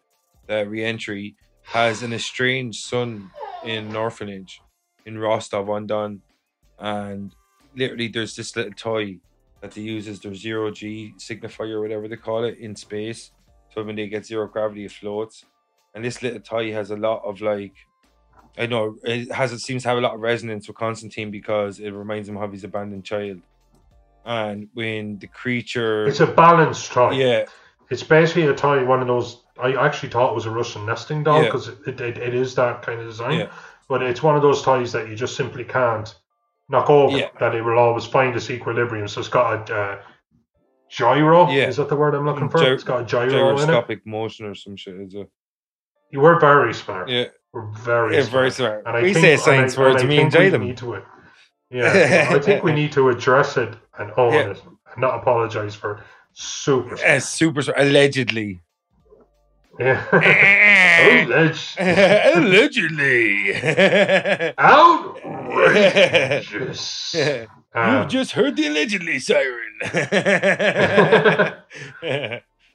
the 0.47 0.66
re-entry, 0.66 1.36
has 1.62 2.03
an 2.03 2.12
estranged 2.12 2.80
son 2.84 3.30
in 3.64 3.88
an 3.88 3.97
orphanage 3.97 4.61
in 5.07 5.18
Rostov 5.18 5.68
on 5.70 5.86
Don, 5.86 6.20
and 6.78 7.34
literally 7.74 8.09
there's 8.09 8.36
this 8.36 8.55
little 8.57 8.72
toy 8.72 9.18
that 9.61 9.72
they 9.72 9.80
use 9.80 10.07
as 10.09 10.20
their 10.20 10.34
zero 10.34 10.70
G 10.70 11.14
signifier 11.18 11.74
or 11.74 11.80
whatever 11.80 12.07
they 12.09 12.16
call 12.16 12.45
it 12.45 12.59
in 12.59 12.76
space. 12.76 13.30
So 13.74 13.82
when 13.82 13.97
they 13.97 14.09
get 14.09 14.26
zero 14.26 14.47
gravity, 14.47 14.84
it 14.84 14.92
floats. 14.92 15.45
And 15.95 16.05
this 16.05 16.22
little 16.22 16.40
toy 16.40 16.72
has 16.72 16.90
a 16.90 16.97
lot 16.97 17.22
of 17.24 17.40
like, 17.40 17.72
I 18.57 18.66
know 18.66 18.96
it 19.02 19.32
has 19.32 19.52
it 19.52 19.59
seems 19.61 19.82
to 19.82 19.88
have 19.88 19.98
a 19.98 20.00
lot 20.00 20.14
of 20.14 20.20
resonance 20.20 20.68
with 20.68 20.76
Constantine 20.76 21.30
because 21.30 21.80
it 21.80 21.90
reminds 21.90 22.28
him 22.28 22.36
of 22.36 22.52
his 22.52 22.64
abandoned 22.64 23.05
child. 23.05 23.40
And 24.24 24.68
when 24.74 25.18
the 25.18 25.26
creature, 25.26 26.07
It's 26.07 26.20
a 26.20 26.26
balanced 26.26 26.92
toy. 26.92 27.11
yeah, 27.12 27.44
It's 27.90 28.02
basically 28.02 28.46
a 28.46 28.55
toy, 28.55 28.84
one 28.84 29.00
of 29.00 29.07
those. 29.09 29.42
I 29.61 29.72
actually 29.74 30.09
thought 30.11 30.30
it 30.30 30.34
was 30.34 30.46
a 30.46 30.50
Russian 30.50 30.86
nesting 30.86 31.22
doll 31.24 31.40
Yeah. 31.42 31.44
because 31.48 31.68
it, 31.68 32.00
it, 32.00 32.18
it 32.18 32.34
is 32.34 32.55
that 32.55 32.82
kind 32.82 33.00
of 33.00 33.07
design. 33.07 33.40
Yeah. 33.40 33.52
But 33.88 34.02
it's 34.02 34.22
one 34.22 34.34
of 34.34 34.42
those 34.42 34.62
toys 34.62 34.92
that 34.92 35.09
you 35.09 35.14
just 35.14 35.36
simply 35.36 35.62
can't 35.64 36.12
knock 36.68 36.88
over. 36.88 37.16
Yeah. 37.18 37.28
That 37.38 37.55
it 37.55 37.62
will 37.62 37.78
always 37.78 38.07
find 38.07 38.34
its 38.34 38.48
equilibrium. 38.50 39.09
So 39.09 39.20
it's 39.20 39.28
got 39.28 39.68
a 39.70 39.74
uh, 39.76 39.98
gyro. 40.88 41.50
Yeah. 41.50 41.68
Is 41.68 41.76
that 41.76 41.88
the 41.88 41.96
word 41.96 42.14
I'm 42.14 42.24
looking 42.24 42.48
for? 42.48 42.59
Gy- 42.59 42.66
it's 42.66 42.84
got 42.84 43.02
a 43.02 43.05
gyro 43.05 43.24
in 43.26 43.34
it. 43.34 43.38
gyroscopic 43.59 44.07
motion 44.07 44.46
or 44.46 44.55
some 44.55 44.76
shit. 44.76 44.94
Is 45.00 45.14
it? 45.14 45.28
You 46.11 46.20
were 46.20 46.38
very 46.38 46.72
smart. 46.72 47.09
Yeah, 47.09 47.26
very 47.84 48.16
yeah, 48.16 48.22
very 48.24 48.50
smart. 48.50 48.82
And 48.86 48.96
I 48.96 49.02
We 49.02 49.12
think- 49.14 49.24
say 49.24 49.32
and 49.34 49.40
science 49.42 49.76
I- 49.78 49.80
words, 49.80 50.02
and 50.02 50.11
I 50.11 50.12
we 50.12 50.16
think 50.18 50.34
enjoy 50.34 50.50
them. 50.50 50.62
Need 50.64 50.76
to 50.78 50.94
it. 50.94 51.05
Yeah, 51.70 52.28
I 52.30 52.38
think 52.38 52.62
we 52.64 52.72
need 52.72 52.92
to 52.92 53.09
address 53.09 53.57
it 53.57 53.74
and 53.98 54.12
own 54.16 54.32
Yeah. 54.34 54.50
it, 54.50 54.62
and 54.92 54.98
not 54.98 55.14
apologize 55.20 55.74
for 55.74 56.02
super. 56.32 56.94
Uh, 57.05 57.18
super 57.20 57.61
allegedly. 57.76 58.61
Yeah. 59.80 60.00
Alleged. 61.24 61.76
allegedly. 62.36 63.55
Outrageous. 65.55 67.16
Um, 67.76 68.02
You've 68.02 68.09
just 68.09 68.30
heard 68.30 68.55
the 68.55 68.68
allegedly 68.68 69.18
siren. 69.18 69.72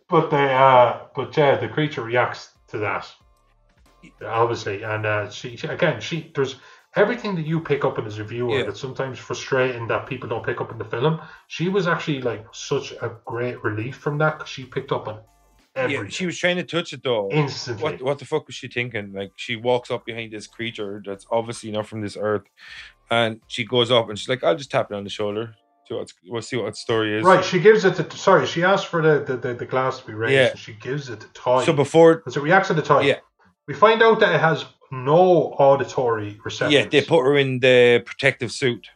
but 0.09 0.29
they, 0.29 0.53
uh, 0.53 0.97
but 1.15 1.37
yeah, 1.37 1.55
the 1.55 1.69
creature 1.69 2.01
reacts 2.01 2.49
to 2.67 2.77
that, 2.79 3.07
obviously, 4.25 4.83
and 4.83 5.05
uh, 5.05 5.29
she, 5.29 5.55
she 5.57 5.67
again, 5.67 5.99
she 6.01 6.31
there's 6.35 6.55
everything 6.95 7.35
that 7.35 7.45
you 7.45 7.59
pick 7.59 7.85
up 7.85 7.99
in 7.99 8.05
as 8.05 8.17
a 8.19 8.23
viewer 8.23 8.57
Yeah. 8.59 8.65
that's 8.65 8.79
sometimes 8.79 9.19
frustrating 9.19 9.87
that 9.87 10.07
people 10.07 10.27
don't 10.27 10.43
pick 10.45 10.59
up 10.59 10.71
in 10.71 10.77
the 10.77 10.85
film. 10.85 11.21
She 11.47 11.69
was 11.69 11.87
actually 11.87 12.21
like 12.21 12.45
such 12.51 12.91
a 12.93 13.11
great 13.25 13.63
relief 13.63 13.97
from 13.97 14.17
that 14.19 14.37
because 14.39 14.49
she 14.49 14.65
picked 14.65 14.91
up 14.91 15.07
on 15.07 15.19
everything. 15.75 16.05
Yeah, 16.05 16.09
she 16.09 16.25
was 16.25 16.37
trying 16.37 16.57
to 16.57 16.63
touch 16.63 16.93
it 16.93 17.03
though. 17.03 17.29
instantly. 17.31 17.83
What 17.83 18.01
what 18.01 18.19
the 18.19 18.25
fuck 18.25 18.47
was 18.47 18.55
she 18.55 18.67
thinking? 18.67 19.13
Like 19.13 19.31
she 19.35 19.55
walks 19.55 19.91
up 19.91 20.05
behind 20.05 20.33
this 20.33 20.47
creature 20.47 21.01
that's 21.05 21.25
obviously 21.31 21.71
not 21.71 21.85
from 21.87 22.01
this 22.01 22.17
earth, 22.19 22.43
and 23.11 23.39
she 23.47 23.65
goes 23.65 23.91
up 23.91 24.09
and 24.09 24.17
she's 24.17 24.29
like, 24.29 24.43
"I'll 24.43 24.55
just 24.55 24.71
tap 24.71 24.91
it 24.91 24.95
on 24.95 25.03
the 25.03 25.09
shoulder. 25.09 25.55
See 25.87 25.95
what's, 25.95 26.13
we'll 26.27 26.41
see 26.41 26.57
what 26.57 26.75
story 26.75 27.17
is." 27.19 27.23
Right, 27.23 27.43
she 27.45 27.59
gives 27.59 27.85
it 27.85 27.95
to. 27.95 28.17
Sorry, 28.17 28.45
she 28.47 28.63
asked 28.63 28.87
for 28.87 29.01
the 29.01 29.23
the, 29.23 29.37
the, 29.37 29.53
the 29.53 29.65
glass 29.65 29.99
to 29.99 30.07
be 30.07 30.13
raised. 30.13 30.33
Yeah. 30.33 30.47
And 30.47 30.59
she 30.59 30.73
gives 30.73 31.09
it 31.09 31.19
to 31.21 31.27
Toy. 31.33 31.63
So 31.65 31.73
before, 31.73 32.15
Because 32.17 32.35
it 32.37 32.41
reacts 32.41 32.69
to 32.69 32.73
the 32.73 32.81
toy. 32.81 33.01
Yeah. 33.01 33.19
We 33.69 33.75
find 33.75 34.01
out 34.01 34.19
that 34.21 34.33
it 34.33 34.41
has 34.41 34.65
no 34.91 35.53
auditory 35.59 36.39
receptors. 36.43 36.73
yeah, 36.73 36.85
they 36.89 37.01
put 37.03 37.21
her 37.23 37.37
in 37.37 37.59
the 37.59 38.01
protective 38.03 38.51
suit. 38.51 38.87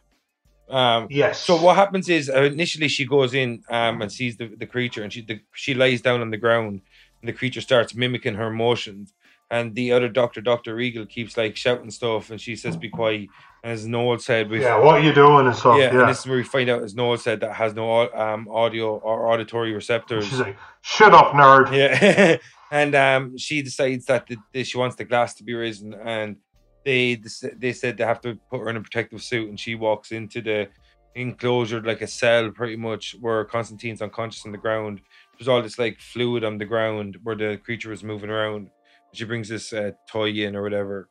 Um, 0.68 1.06
Yes. 1.10 1.38
So 1.38 1.54
what 1.60 1.76
happens 1.76 2.08
is 2.08 2.28
uh, 2.28 2.42
initially 2.42 2.88
she 2.88 3.04
goes 3.06 3.34
in 3.34 3.62
um, 3.70 4.02
and 4.02 4.10
sees 4.10 4.36
the, 4.36 4.48
the 4.62 4.66
creature 4.66 5.02
and 5.04 5.12
she 5.12 5.20
the, 5.22 5.38
she 5.54 5.74
lies 5.74 6.00
down 6.00 6.20
on 6.22 6.30
the 6.30 6.36
ground 6.38 6.80
and 7.20 7.28
the 7.28 7.32
creature 7.32 7.60
starts 7.60 7.94
mimicking 7.94 8.34
her 8.34 8.50
motions 8.50 9.12
and 9.50 9.74
the 9.76 9.92
other 9.92 10.08
doctor 10.08 10.40
Doctor 10.40 10.74
Rigel 10.74 11.06
keeps 11.06 11.36
like 11.36 11.54
shouting 11.54 11.90
stuff 11.92 12.30
and 12.30 12.40
she 12.40 12.56
says 12.56 12.76
be 12.76 12.88
quiet 12.88 13.28
and 13.62 13.72
as 13.72 13.86
Noel 13.86 14.18
said 14.18 14.50
we 14.50 14.60
Yeah, 14.62 14.78
what 14.80 14.96
are 14.96 15.04
you 15.04 15.12
doing 15.12 15.46
and 15.46 15.54
stuff? 15.54 15.78
yeah, 15.78 15.92
Yeah. 15.92 16.00
and 16.00 16.08
this 16.08 16.20
is 16.20 16.26
where 16.26 16.38
we 16.38 16.42
find 16.44 16.68
out 16.70 16.82
as 16.82 16.94
Noel 16.96 17.18
said 17.18 17.40
that 17.40 17.52
has 17.52 17.74
no 17.74 18.10
um, 18.12 18.48
audio 18.50 18.96
or 18.96 19.30
auditory 19.30 19.72
receptors 19.74 20.26
She's 20.26 20.40
like, 20.40 20.56
shut 20.80 21.12
up, 21.14 21.32
nerd. 21.34 21.70
yeah, 21.72 22.36
and 22.74 22.96
um, 22.96 23.38
she 23.38 23.62
decides 23.62 24.04
that 24.06 24.26
the, 24.26 24.36
the, 24.52 24.64
she 24.64 24.76
wants 24.76 24.96
the 24.96 25.04
glass 25.04 25.32
to 25.34 25.44
be 25.44 25.54
risen, 25.54 25.94
and 25.94 26.36
they 26.84 27.14
they 27.56 27.72
said 27.72 27.96
they 27.96 28.04
have 28.04 28.20
to 28.22 28.36
put 28.50 28.58
her 28.58 28.68
in 28.68 28.76
a 28.76 28.80
protective 28.80 29.22
suit, 29.22 29.48
and 29.48 29.60
she 29.60 29.76
walks 29.76 30.10
into 30.10 30.42
the 30.42 30.68
enclosure 31.14 31.80
like 31.80 32.02
a 32.02 32.08
cell, 32.08 32.50
pretty 32.50 32.74
much 32.74 33.14
where 33.20 33.44
Constantine's 33.44 34.02
unconscious 34.02 34.44
on 34.44 34.50
the 34.50 34.58
ground. 34.58 35.00
There's 35.38 35.46
all 35.46 35.62
this 35.62 35.78
like 35.78 36.00
fluid 36.00 36.42
on 36.42 36.58
the 36.58 36.64
ground 36.64 37.16
where 37.22 37.36
the 37.36 37.60
creature 37.64 37.92
is 37.92 38.02
moving 38.02 38.28
around. 38.28 38.70
She 39.12 39.24
brings 39.24 39.48
this 39.48 39.72
uh, 39.72 39.92
toy 40.10 40.30
in 40.30 40.56
or 40.56 40.62
whatever, 40.62 41.08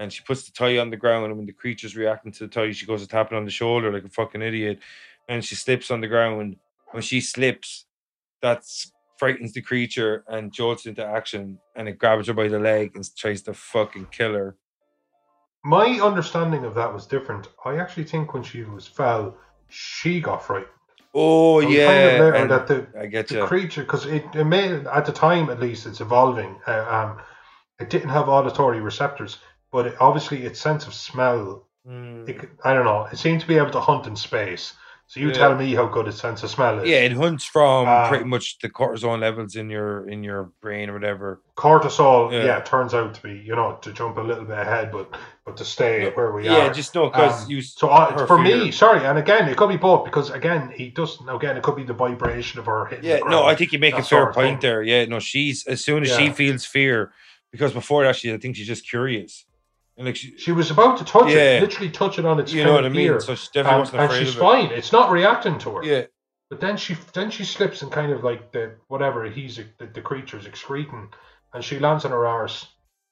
and 0.00 0.12
she 0.12 0.24
puts 0.24 0.42
the 0.46 0.50
toy 0.50 0.80
on 0.80 0.90
the 0.90 0.96
ground. 0.96 1.26
And 1.26 1.36
when 1.36 1.46
the 1.46 1.52
creature's 1.52 1.94
reacting 1.94 2.32
to 2.32 2.40
the 2.40 2.48
toy, 2.48 2.72
she 2.72 2.86
goes 2.86 3.02
to 3.02 3.06
tap 3.08 3.30
it 3.30 3.36
on 3.36 3.44
the 3.44 3.52
shoulder 3.52 3.92
like 3.92 4.04
a 4.04 4.08
fucking 4.08 4.42
idiot, 4.42 4.80
and 5.28 5.44
she 5.44 5.54
slips 5.54 5.92
on 5.92 6.00
the 6.00 6.08
ground. 6.08 6.56
When 6.90 7.02
she 7.04 7.20
slips, 7.20 7.86
that's 8.42 8.90
frightens 9.24 9.54
the 9.54 9.62
creature 9.62 10.22
and 10.28 10.52
jolts 10.52 10.84
into 10.84 11.02
action 11.02 11.58
and 11.76 11.88
it 11.88 11.98
grabs 11.98 12.26
her 12.26 12.34
by 12.34 12.46
the 12.46 12.58
leg 12.58 12.90
and 12.94 13.02
tries 13.16 13.40
to 13.40 13.54
fucking 13.54 14.06
kill 14.12 14.34
her. 14.34 14.54
My 15.64 15.98
understanding 15.98 16.66
of 16.66 16.74
that 16.74 16.92
was 16.92 17.06
different. 17.06 17.48
I 17.64 17.78
actually 17.78 18.04
think 18.04 18.34
when 18.34 18.42
she 18.42 18.64
was 18.64 18.86
fell, 18.86 19.34
she 19.70 20.20
got 20.20 20.44
frightened. 20.44 20.68
Oh 21.14 21.62
So 21.62 21.68
yeah, 21.70 21.86
later 21.86 22.34
and 22.34 22.50
that 22.50 22.66
the, 22.66 22.86
I 23.00 23.06
get 23.06 23.28
the 23.28 23.36
you. 23.36 23.46
creature, 23.46 23.82
because 23.82 24.04
it, 24.04 24.26
it 24.34 24.44
may 24.44 24.64
at 24.98 25.06
the 25.06 25.12
time 25.12 25.48
at 25.48 25.58
least, 25.58 25.86
it's 25.86 26.02
evolving. 26.02 26.60
Uh, 26.66 26.84
um, 26.96 27.22
it 27.80 27.88
didn't 27.88 28.10
have 28.10 28.28
auditory 28.28 28.80
receptors, 28.80 29.38
but 29.72 29.86
it, 29.86 29.94
obviously 30.00 30.44
its 30.44 30.60
sense 30.60 30.86
of 30.86 30.92
smell. 30.92 31.66
Mm. 31.88 32.28
It, 32.28 32.50
I 32.62 32.74
don't 32.74 32.84
know. 32.84 33.08
It 33.10 33.16
seemed 33.16 33.40
to 33.40 33.46
be 33.46 33.56
able 33.56 33.70
to 33.70 33.80
hunt 33.80 34.06
in 34.06 34.16
space. 34.16 34.74
So 35.06 35.20
you 35.20 35.28
Yeah. 35.28 35.34
tell 35.34 35.54
me 35.54 35.74
how 35.74 35.86
good 35.86 36.08
its 36.08 36.18
sense 36.20 36.42
of 36.42 36.50
smell 36.50 36.80
is. 36.80 36.88
Yeah, 36.88 36.96
it 36.98 37.12
hunts 37.12 37.44
from 37.44 37.86
Um, 37.86 38.08
pretty 38.08 38.24
much 38.24 38.58
the 38.60 38.70
cortisol 38.70 39.18
levels 39.20 39.54
in 39.54 39.68
your 39.70 40.08
in 40.08 40.24
your 40.24 40.50
brain 40.62 40.88
or 40.90 40.94
whatever. 40.94 41.40
cortisol. 41.56 42.32
Yeah. 42.32 42.44
Yeah. 42.44 42.60
turns 42.60 42.94
out 42.94 43.14
to 43.14 43.22
be 43.22 43.34
you 43.34 43.54
know 43.54 43.78
to 43.82 43.92
jump 43.92 44.16
a 44.16 44.22
little 44.22 44.44
bit 44.44 44.58
ahead, 44.58 44.90
but 44.90 45.14
but 45.44 45.56
to 45.58 45.64
stay 45.64 46.10
where 46.14 46.32
we 46.32 46.48
are. 46.48 46.58
yeah, 46.66 46.72
just 46.72 46.94
know 46.94 47.10
because 47.10 47.44
Um, 47.44 47.50
you. 47.50 47.60
So 47.62 47.90
I, 47.90 48.16
for 48.26 48.42
fear. 48.42 48.64
me, 48.64 48.70
sorry, 48.72 49.04
and 49.04 49.18
again, 49.18 49.46
it 49.48 49.56
could 49.58 49.68
be 49.68 49.76
both 49.76 50.04
because 50.06 50.30
again, 50.30 50.72
he 50.74 50.88
doesn't. 50.88 51.28
Again, 51.28 51.56
it 51.58 51.62
could 51.62 51.76
be 51.76 51.84
the 51.84 51.92
vibration 51.92 52.58
of 52.58 52.66
her 52.66 52.86
hitting. 52.86 53.04
Yeah, 53.04 53.20
no. 53.28 53.44
I 53.44 53.54
think 53.54 53.72
you 53.72 53.78
make 53.78 53.94
a 53.98 54.02
fair 54.02 54.32
point 54.32 54.62
there. 54.62 54.82
Yeah, 54.82 55.04
no, 55.04 55.20
she's 55.20 55.66
as 55.66 55.84
soon 55.84 56.02
as 56.02 56.10
she 56.16 56.30
feels 56.30 56.64
fear, 56.64 57.12
because 57.52 57.72
before 57.74 58.04
that, 58.04 58.16
she 58.16 58.32
I 58.32 58.38
think 58.38 58.56
she's 58.56 58.66
just 58.66 58.88
curious, 58.88 59.44
and 59.96 60.06
like 60.06 60.16
she, 60.16 60.36
She 60.38 60.52
was 60.52 60.70
about 60.70 60.98
to 60.98 61.04
touch 61.04 61.30
Yeah. 61.30 61.58
it, 61.58 61.62
literally 61.62 61.90
touch 61.90 62.18
it 62.18 62.24
on 62.24 62.40
its. 62.40 62.52
you 62.52 62.64
know 62.64 62.72
what 62.74 62.84
I 62.84 62.88
mean. 62.88 63.00
ear, 63.06 63.20
So 63.20 63.32
and, 63.54 63.66
and 63.94 64.12
she's 64.12 64.30
of 64.30 64.36
it. 64.36 64.40
fine. 64.40 64.70
It's 64.72 64.92
not 64.92 65.10
reacting 65.10 65.58
to 65.60 65.76
her. 65.76 65.84
Yeah, 65.84 66.02
But 66.50 66.60
then 66.60 66.76
she 66.76 66.96
then 67.12 67.30
she 67.30 67.44
slips 67.44 67.82
and 67.82 67.90
kind 67.92 68.12
of 68.12 68.24
like 68.24 68.52
the 68.52 68.74
whatever 68.88 69.24
he's 69.30 69.56
the, 69.56 69.86
the 69.86 70.00
creature's 70.00 70.46
excreting, 70.46 71.10
and 71.52 71.62
she 71.64 71.78
lands 71.78 72.04
on 72.04 72.10
her 72.10 72.26
arse, 72.26 72.66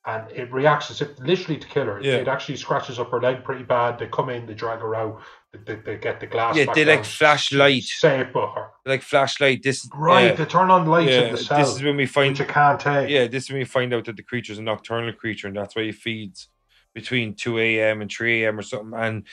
and 0.06 0.28
it 0.32 0.52
reacts 0.52 0.90
as 0.90 1.00
if 1.00 1.18
literally 1.20 1.58
to 1.60 1.68
kill 1.68 1.84
her. 1.86 1.98
It- 1.98 2.04
Yeah. 2.04 2.14
It 2.16 2.28
actually 2.28 2.56
scratches 2.56 2.98
up 2.98 3.10
her 3.10 3.20
leg 3.20 3.44
pretty 3.44 3.62
bad. 3.64 3.98
They 3.98 4.06
come 4.08 4.30
in, 4.30 4.46
they 4.46 4.54
drag 4.54 4.80
her 4.80 4.94
out, 4.96 5.20
they, 5.52 5.60
they, 5.74 5.80
they 5.82 5.96
get 5.98 6.18
the 6.18 6.26
glass. 6.26 6.56
Yeah, 6.56 6.64
they, 6.74 6.84
like, 6.84 6.96
down, 6.96 7.04
flashlight. 7.04 7.84
Safe 7.84 8.26
but 8.34 8.52
her. 8.54 8.70
like 8.84 9.02
flashlight. 9.02 9.62
This 9.62 9.88
Right, 9.94 10.26
yeah, 10.26 10.32
they 10.34 10.44
turn 10.46 10.70
on 10.72 10.86
lights 10.86 11.12
yeah, 11.12 11.20
in 11.26 11.32
the 11.32 11.38
cell, 11.38 11.58
this 11.60 11.76
is 11.76 11.82
when 11.82 11.96
we 11.96 12.06
find 12.06 12.30
which 12.32 12.40
you 12.40 12.46
can't 12.46 12.80
take. 12.80 13.08
Yeah, 13.08 13.28
this 13.28 13.44
is 13.44 13.50
when 13.50 13.60
we 13.60 13.64
find 13.64 13.94
out 13.94 14.06
that 14.06 14.16
the 14.16 14.24
creature's 14.24 14.58
a 14.58 14.62
nocturnal 14.62 15.12
creature, 15.12 15.46
and 15.46 15.56
that's 15.56 15.76
why 15.76 15.84
he 15.84 15.92
feeds 15.92 16.48
between 16.94 17.34
two 17.34 17.58
a.m. 17.58 18.02
and 18.02 18.10
three 18.10 18.44
a.m. 18.44 18.58
or 18.58 18.62
something. 18.62 18.98
And 18.98 19.24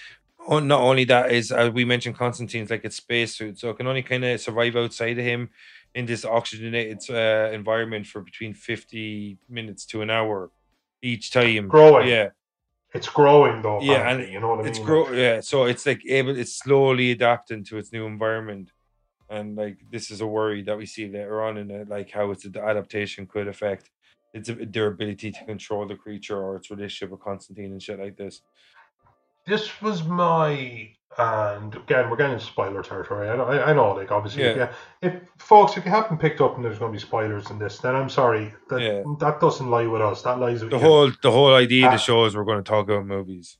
oh, 0.47 0.59
not 0.59 0.81
only 0.81 1.05
that 1.05 1.31
is, 1.31 1.51
as 1.51 1.71
we 1.71 1.85
mentioned, 1.85 2.15
Constantine's 2.17 2.69
like 2.69 2.85
it's 2.85 2.95
spacesuit, 2.97 3.57
so 3.59 3.69
it 3.69 3.77
can 3.77 3.87
only 3.87 4.03
kind 4.03 4.23
of 4.25 4.39
survive 4.41 4.75
outside 4.75 5.17
of 5.19 5.25
him 5.25 5.49
in 5.95 6.05
this 6.05 6.23
oxygenated 6.25 6.99
uh, 7.09 7.49
environment 7.53 8.05
for 8.07 8.21
between 8.21 8.53
fifty 8.53 9.37
minutes 9.49 9.85
to 9.87 10.01
an 10.01 10.09
hour 10.09 10.51
each 11.01 11.31
time. 11.31 11.67
Growing. 11.67 12.07
yeah, 12.07 12.29
It's 12.93 13.09
growing 13.09 13.61
though. 13.61 13.81
Yeah, 13.81 14.09
and 14.09 14.31
you 14.31 14.39
know 14.39 14.49
what 14.55 14.65
I 14.65 14.69
it's 14.69 14.79
mean. 14.79 14.85
grow. 14.87 15.11
Yeah, 15.11 15.41
so 15.41 15.65
it's 15.65 15.85
like 15.85 16.01
able, 16.07 16.37
it's 16.37 16.55
slowly 16.55 17.11
adapting 17.11 17.63
to 17.65 17.77
its 17.77 17.91
new 17.91 18.05
environment. 18.05 18.71
And 19.31 19.55
like 19.55 19.77
this 19.91 20.09
is 20.09 20.21
a 20.21 20.27
worry 20.27 20.63
that 20.63 20.77
we 20.77 20.87
see 20.87 21.07
later 21.07 21.43
on 21.43 21.57
in 21.57 21.69
it, 21.69 21.87
like 21.87 22.09
how 22.09 22.31
its 22.31 22.45
adaptation 22.47 23.27
could 23.27 23.47
affect 23.47 23.91
its 24.33 24.49
their 24.71 24.87
ability 24.87 25.31
to 25.31 25.45
control 25.45 25.87
the 25.87 25.95
creature 25.95 26.37
or 26.37 26.57
its 26.57 26.69
relationship 26.69 27.11
with 27.11 27.21
Constantine 27.21 27.71
and 27.71 27.81
shit 27.81 27.99
like 27.99 28.17
this. 28.17 28.41
this 29.47 29.81
was 29.81 30.03
my 30.03 30.91
and 31.17 31.75
again 31.75 32.07
we're 32.09 32.15
getting 32.15 32.33
into 32.33 32.45
spoiler 32.45 32.83
territory. 32.83 33.29
I 33.29 33.35
know, 33.35 33.45
I, 33.45 33.73
know, 33.73 33.91
like 33.93 34.11
obviously, 34.11 34.43
Yeah. 34.43 34.71
if, 35.01 35.13
you, 35.13 35.19
if 35.21 35.21
folks, 35.39 35.75
if 35.75 35.83
you 35.85 35.91
haven't 35.91 36.19
picked 36.19 36.39
up 36.39 36.55
and 36.55 36.63
there's 36.63 36.77
going 36.77 36.91
to 36.93 36.97
be 36.97 37.01
spoilers 37.01 37.49
in 37.49 37.57
this, 37.57 37.79
then 37.79 37.95
I'm 37.95 38.09
sorry. 38.09 38.53
That 38.69 38.81
Yeah. 38.81 39.01
that 39.19 39.39
doesn't 39.41 39.69
lie 39.69 39.87
with 39.87 40.01
us. 40.01 40.21
That 40.21 40.39
lies 40.39 40.61
with 40.61 40.69
The 40.69 40.77
you. 40.77 40.83
whole 40.83 41.11
the 41.23 41.31
whole 41.31 41.55
idea 41.55 41.87
of 41.87 41.93
Ah. 41.93 41.95
the 41.95 41.97
show 41.97 42.25
is 42.25 42.35
we're 42.35 42.43
going 42.45 42.63
to 42.63 42.69
talk 42.69 42.87
about 42.87 43.07
movies. 43.07 43.57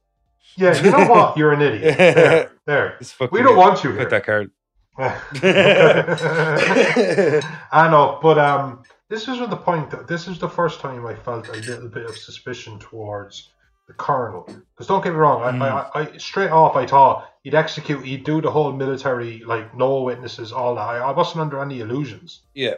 yeah, 0.55 0.79
you 0.83 0.91
know 0.91 1.07
what? 1.07 1.37
You're 1.37 1.53
an 1.53 1.61
idiot. 1.63 1.97
There, 1.97 2.51
there. 2.67 2.99
We 3.31 3.41
don't 3.41 3.57
want 3.57 3.83
you 3.83 3.89
Put 3.91 3.99
here. 3.99 4.09
that 4.09 4.25
card. 4.25 4.51
I 7.71 7.87
know, 7.89 8.19
but 8.21 8.37
um, 8.37 8.83
this 9.09 9.27
is 9.27 9.39
the 9.39 9.55
point. 9.55 9.91
That 9.91 10.07
this 10.07 10.27
is 10.27 10.39
the 10.39 10.49
first 10.49 10.79
time 10.79 11.05
I 11.05 11.15
felt 11.15 11.47
a 11.49 11.53
little 11.53 11.89
bit 11.89 12.05
of 12.05 12.17
suspicion 12.17 12.79
towards 12.79 13.51
the 13.87 13.93
colonel. 13.93 14.43
Because 14.45 14.87
don't 14.87 15.03
get 15.03 15.13
me 15.13 15.19
wrong, 15.19 15.41
I, 15.43 15.51
Mm. 15.51 15.61
I, 15.95 15.99
I 16.13 16.17
straight 16.17 16.51
off 16.51 16.75
I 16.75 16.85
thought 16.85 17.27
he'd 17.43 17.55
execute, 17.55 18.05
he'd 18.05 18.23
do 18.23 18.39
the 18.39 18.51
whole 18.51 18.71
military, 18.71 19.43
like 19.43 19.75
no 19.75 20.03
witnesses, 20.03 20.51
all 20.51 20.75
that. 20.75 20.81
I, 20.81 20.97
I 20.97 21.11
wasn't 21.11 21.41
under 21.41 21.59
any 21.61 21.79
illusions. 21.81 22.43
yeah, 22.53 22.75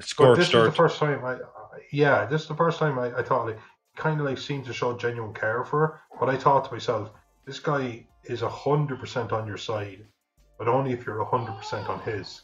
scorched 0.00 0.38
this 0.38 0.48
is 0.48 0.52
the 0.52 0.72
first 0.72 0.98
time 0.98 1.24
I, 1.24 1.38
yeah, 1.92 2.26
this 2.26 2.42
is 2.42 2.48
the 2.48 2.56
first 2.56 2.78
time 2.78 2.98
I, 2.98 3.16
I 3.16 3.22
thought 3.22 3.46
like 3.46 3.58
kind 3.96 4.18
of 4.20 4.26
like 4.26 4.38
seemed 4.38 4.64
to 4.64 4.72
show 4.72 4.96
genuine 4.96 5.32
care 5.34 5.64
for 5.64 5.78
her. 5.80 6.00
But 6.18 6.28
I 6.28 6.36
thought 6.36 6.64
to 6.66 6.72
myself, 6.72 7.10
this 7.46 7.60
guy 7.60 8.06
is 8.24 8.42
a 8.42 8.48
hundred 8.48 8.98
percent 8.98 9.30
on 9.32 9.46
your 9.46 9.58
side, 9.58 10.04
but 10.58 10.66
only 10.66 10.92
if 10.92 11.06
you're 11.06 11.20
a 11.20 11.24
hundred 11.24 11.56
percent 11.56 11.88
on 11.88 12.00
his. 12.00 12.42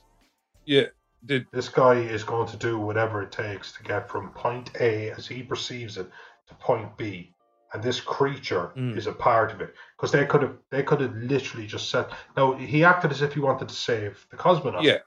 Yeah, 0.67 0.87
the, 1.23 1.45
This 1.53 1.69
guy 1.69 1.95
is 1.95 2.25
going 2.25 2.49
to 2.49 2.57
do 2.57 2.79
whatever 2.79 3.23
it 3.23 3.33
takes 3.33 3.73
to 3.73 3.83
get 3.83 4.09
from 4.09 4.31
point 4.31 4.71
A, 4.81 5.11
as 5.11 5.27
he 5.27 5.43
perceives 5.43 5.97
it, 5.97 6.09
to 6.49 6.55
point 6.55 6.97
B. 6.97 7.35
And 7.73 7.83
this 7.83 8.01
creature 8.01 8.73
Mm. 8.77 8.97
is 8.97 9.07
a 9.07 9.13
part 9.13 9.53
of 9.53 9.61
it 9.61 9.75
because 9.97 10.11
they 10.11 10.25
could 10.25 10.41
have 10.43 10.57
they 10.71 10.83
could 10.83 11.01
have 11.03 11.15
literally 11.17 11.67
just 11.67 11.91
said. 11.91 12.07
no. 12.37 12.55
he 12.57 12.83
acted 12.83 13.11
as 13.13 13.21
if 13.21 13.35
he 13.35 13.41
wanted 13.41 13.69
to 13.69 13.75
save 13.75 14.27
the 14.31 14.37
cosmonaut. 14.39 14.83
yeah, 14.85 14.99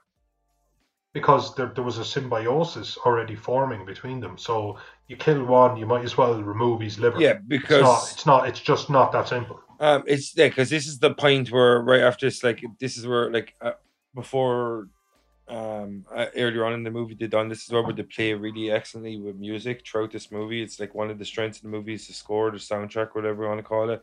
because 1.12 1.54
there, 1.56 1.72
there 1.74 1.84
was 1.84 1.98
a 1.98 2.04
symbiosis 2.04 2.96
already 3.04 3.34
forming 3.34 3.84
between 3.84 4.20
them. 4.20 4.38
So 4.38 4.78
you 5.08 5.16
kill 5.16 5.44
one, 5.44 5.76
you 5.76 5.86
might 5.86 6.04
as 6.04 6.16
well 6.16 6.40
remove 6.42 6.80
his 6.80 6.98
liver. 6.98 7.20
yeah, 7.20 7.32
it's 7.32 7.40
not. 7.40 7.48
because 7.48 8.12
It's 8.12 8.26
not. 8.26 8.48
It's 8.48 8.60
just 8.60 8.88
not 8.88 9.12
that 9.12 9.28
simple. 9.28 9.60
Um, 9.80 10.04
it's 10.06 10.36
yeah, 10.36 10.48
because 10.48 10.70
this 10.70 10.86
is 10.86 11.00
the 11.00 11.12
point 11.14 11.50
where 11.50 11.80
right 11.80 12.02
after 12.02 12.26
this, 12.26 12.44
like 12.44 12.62
this 12.78 12.96
is 12.96 13.06
where 13.06 13.30
like 13.30 13.54
uh, 13.60 13.72
before, 14.14 14.88
um, 15.48 16.04
uh, 16.14 16.26
earlier 16.36 16.64
on 16.64 16.72
in 16.72 16.84
the 16.84 16.90
movie 16.90 17.14
they 17.14 17.26
done 17.26 17.48
this 17.48 17.64
is 17.64 17.70
where 17.70 17.92
they 17.92 18.02
play 18.02 18.32
really 18.32 18.70
excellently 18.70 19.18
with 19.18 19.36
music 19.36 19.86
throughout 19.86 20.12
this 20.12 20.30
movie. 20.30 20.62
It's 20.62 20.78
like 20.78 20.94
one 20.94 21.10
of 21.10 21.18
the 21.18 21.24
strengths 21.24 21.58
of 21.58 21.64
the 21.64 21.68
movie 21.68 21.94
is 21.94 22.06
the 22.06 22.14
score, 22.14 22.50
the 22.50 22.58
soundtrack, 22.58 23.14
whatever 23.14 23.42
you 23.42 23.48
want 23.48 23.58
to 23.58 23.64
call 23.64 23.90
it. 23.90 24.02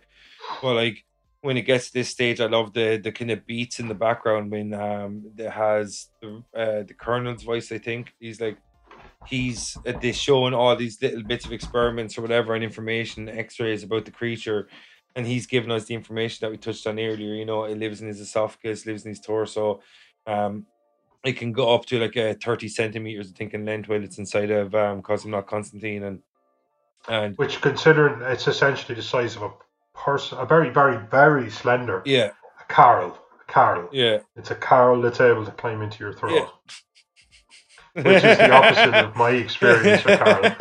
But 0.61 0.75
like 0.75 1.05
when 1.41 1.57
it 1.57 1.61
gets 1.61 1.87
to 1.87 1.93
this 1.93 2.09
stage, 2.09 2.41
I 2.41 2.47
love 2.47 2.73
the 2.73 2.99
the 3.01 3.11
kind 3.11 3.31
of 3.31 3.45
beats 3.45 3.79
in 3.79 3.87
the 3.87 3.95
background 3.95 4.51
when 4.51 4.73
um 4.73 5.31
it 5.37 5.49
has 5.49 6.07
the 6.21 6.43
uh, 6.55 6.83
the 6.83 6.95
colonel's 6.97 7.43
voice. 7.43 7.71
I 7.71 7.77
think 7.77 8.13
he's 8.19 8.41
like 8.41 8.57
he's 9.25 9.77
uh, 9.87 9.93
they 10.01 10.11
showing 10.11 10.53
all 10.53 10.75
these 10.75 11.01
little 11.01 11.23
bits 11.23 11.45
of 11.45 11.53
experiments 11.53 12.17
or 12.17 12.21
whatever 12.21 12.53
and 12.53 12.63
information, 12.63 13.29
X-rays 13.29 13.83
about 13.83 14.05
the 14.05 14.11
creature 14.11 14.67
and 15.15 15.25
he's 15.25 15.47
given 15.47 15.71
us 15.71 15.85
the 15.85 15.95
information 15.95 16.37
that 16.41 16.51
we 16.51 16.57
touched 16.57 16.85
on 16.87 16.99
earlier. 16.99 17.33
You 17.33 17.45
know, 17.45 17.63
it 17.63 17.77
lives 17.77 18.01
in 18.01 18.07
his 18.07 18.19
esophagus, 18.19 18.85
lives 18.85 19.05
in 19.05 19.09
his 19.09 19.19
torso. 19.19 19.81
Um, 20.27 20.65
it 21.23 21.33
can 21.33 21.51
go 21.51 21.73
up 21.73 21.85
to 21.87 21.99
like 21.99 22.15
a 22.15 22.33
30 22.33 22.67
centimeters, 22.69 23.29
I 23.29 23.37
think, 23.37 23.53
in 23.53 23.65
length 23.65 23.89
while 23.89 24.03
it's 24.03 24.17
inside 24.17 24.51
of 24.51 24.73
um, 24.73 25.01
Cosmonaut 25.01 25.47
Constantine. 25.47 26.03
And 26.03 26.19
and 27.07 27.37
Which, 27.37 27.61
considering 27.61 28.21
it's 28.21 28.47
essentially 28.47 28.95
the 28.95 29.01
size 29.01 29.35
of 29.35 29.43
a 29.43 29.51
person, 29.93 30.37
a 30.37 30.45
very, 30.45 30.69
very, 30.69 30.97
very 31.07 31.49
slender 31.49 32.01
yeah, 32.05 32.31
a 32.59 32.73
Carol. 32.73 33.17
A 33.41 33.51
Carol. 33.51 33.89
yeah. 33.91 34.19
It's 34.35 34.51
a 34.51 34.55
Carol 34.55 35.01
that's 35.01 35.19
able 35.21 35.45
to 35.45 35.51
climb 35.51 35.81
into 35.81 35.99
your 35.99 36.13
throat. 36.13 36.49
Yeah. 37.95 38.03
Which 38.03 38.23
is 38.23 38.37
the 38.37 38.51
opposite 38.51 38.93
of 38.93 39.15
my 39.15 39.31
experience 39.31 40.05
with 40.05 40.19
Carol. 40.19 40.55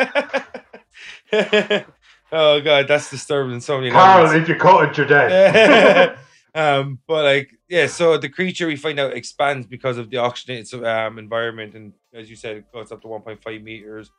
oh 2.32 2.60
god, 2.60 2.88
that's 2.88 3.10
disturbing 3.10 3.54
in 3.54 3.60
so 3.60 3.78
many 3.78 3.90
levels. 3.90 4.32
if 4.32 4.48
you 4.48 4.56
cut 4.56 4.88
it, 4.88 4.96
you're 4.96 5.06
dead. 5.06 6.18
um, 6.54 6.98
but 7.06 7.24
like, 7.24 7.58
yeah, 7.68 7.86
so 7.86 8.16
the 8.16 8.28
creature 8.28 8.66
we 8.66 8.76
find 8.76 8.98
out 8.98 9.12
expands 9.12 9.66
because 9.66 9.98
of 9.98 10.10
the 10.10 10.16
oxygenated 10.16 10.84
um, 10.84 11.18
environment, 11.18 11.74
and 11.74 11.92
as 12.14 12.30
you 12.30 12.36
said, 12.36 12.56
it 12.56 12.72
goes 12.72 12.90
up 12.92 13.02
to 13.02 13.08
1.5 13.08 13.62
meters, 13.62 14.10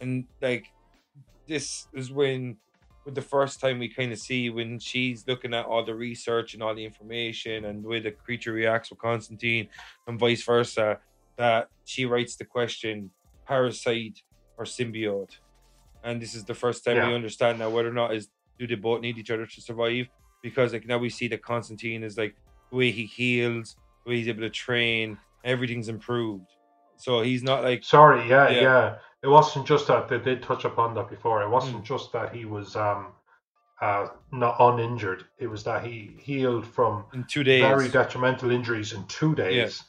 and 0.00 0.24
like, 0.40 0.66
this 1.48 1.86
is 1.92 2.12
when, 2.12 2.56
with 3.04 3.14
the 3.14 3.22
first 3.22 3.60
time 3.60 3.78
we 3.78 3.88
kind 3.88 4.12
of 4.12 4.18
see 4.18 4.48
when 4.48 4.78
she's 4.78 5.26
looking 5.26 5.54
at 5.54 5.66
all 5.66 5.84
the 5.84 5.94
research 5.94 6.54
and 6.54 6.62
all 6.62 6.74
the 6.74 6.84
information, 6.84 7.64
and 7.64 7.84
the 7.84 7.88
way 7.88 8.00
the 8.00 8.12
creature 8.12 8.52
reacts 8.52 8.90
with 8.90 8.98
Constantine, 8.98 9.68
and 10.06 10.18
vice 10.18 10.44
versa, 10.44 10.98
that 11.36 11.68
she 11.84 12.04
writes 12.04 12.36
the 12.36 12.44
question, 12.44 13.10
parasite 13.46 14.22
or 14.56 14.64
symbiote, 14.64 15.38
and 16.04 16.22
this 16.22 16.34
is 16.34 16.44
the 16.44 16.54
first 16.54 16.84
time 16.84 17.08
we 17.08 17.14
understand 17.14 17.58
now 17.58 17.70
whether 17.70 17.88
or 17.88 17.94
not 17.94 18.14
is 18.14 18.28
do 18.58 18.66
they 18.66 18.74
both 18.74 19.00
need 19.00 19.18
each 19.18 19.30
other 19.30 19.46
to 19.46 19.60
survive 19.60 20.08
because 20.42 20.72
like 20.72 20.86
now 20.86 20.98
we 20.98 21.08
see 21.08 21.28
that 21.28 21.42
Constantine 21.42 22.02
is 22.02 22.18
like 22.18 22.34
the 22.70 22.76
way 22.76 22.90
he 22.90 23.06
heals, 23.06 23.76
the 24.04 24.10
way 24.10 24.16
he's 24.18 24.28
able 24.28 24.42
to 24.42 24.50
train, 24.50 25.16
everything's 25.44 25.88
improved. 25.88 26.46
So 26.96 27.20
he's 27.22 27.42
not 27.42 27.62
like 27.64 27.82
Sorry, 27.84 28.28
yeah, 28.28 28.48
Yeah. 28.50 28.60
yeah, 28.60 28.94
It 29.22 29.28
wasn't 29.28 29.66
just 29.66 29.86
that 29.88 30.08
they 30.08 30.18
did 30.18 30.42
touch 30.42 30.64
upon 30.64 30.94
that 30.94 31.08
before. 31.08 31.42
It 31.42 31.48
wasn't 31.48 31.78
Mm. 31.82 31.84
just 31.84 32.12
that 32.12 32.34
he 32.34 32.44
was 32.44 32.76
um 32.76 33.08
uh 33.80 34.08
not 34.30 34.56
uninjured. 34.60 35.24
It 35.38 35.46
was 35.48 35.64
that 35.64 35.84
he 35.84 36.16
healed 36.20 36.66
from 36.66 37.04
in 37.14 37.24
two 37.24 37.42
days. 37.44 37.62
very 37.62 37.88
detrimental 37.88 38.50
injuries 38.50 38.92
in 38.92 39.04
two 39.06 39.34
days. 39.34 39.82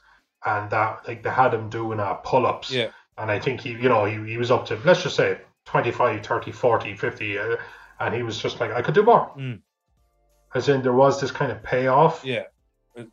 And 0.46 0.70
that 0.72 1.08
like 1.08 1.24
they 1.24 1.30
had 1.30 1.54
him 1.54 1.70
doing 1.70 2.00
uh 2.00 2.16
pull 2.16 2.46
ups. 2.46 2.72
Yeah. 2.72 2.90
And 3.18 3.30
I 3.30 3.40
think 3.40 3.62
he 3.62 3.72
you 3.72 3.90
know, 3.90 4.06
he, 4.06 4.16
he 4.32 4.38
was 4.38 4.52
up 4.52 4.66
to 4.68 4.80
let's 4.86 5.04
just 5.04 5.16
say 5.16 5.40
25, 5.66 6.26
30, 6.26 6.52
40, 6.52 6.96
50 6.96 7.38
uh, 7.40 7.56
and 8.00 8.14
he 8.14 8.22
was 8.24 8.38
just 8.38 8.60
like 8.60 8.72
I 8.72 8.82
could 8.82 8.96
do 8.96 9.04
more. 9.04 9.32
Mm. 9.38 9.62
As 10.56 10.70
in 10.70 10.82
there 10.82 10.94
was 10.94 11.20
this 11.20 11.32
kind 11.32 11.52
of 11.52 11.62
payoff. 11.64 12.24
Yeah. 12.24 12.44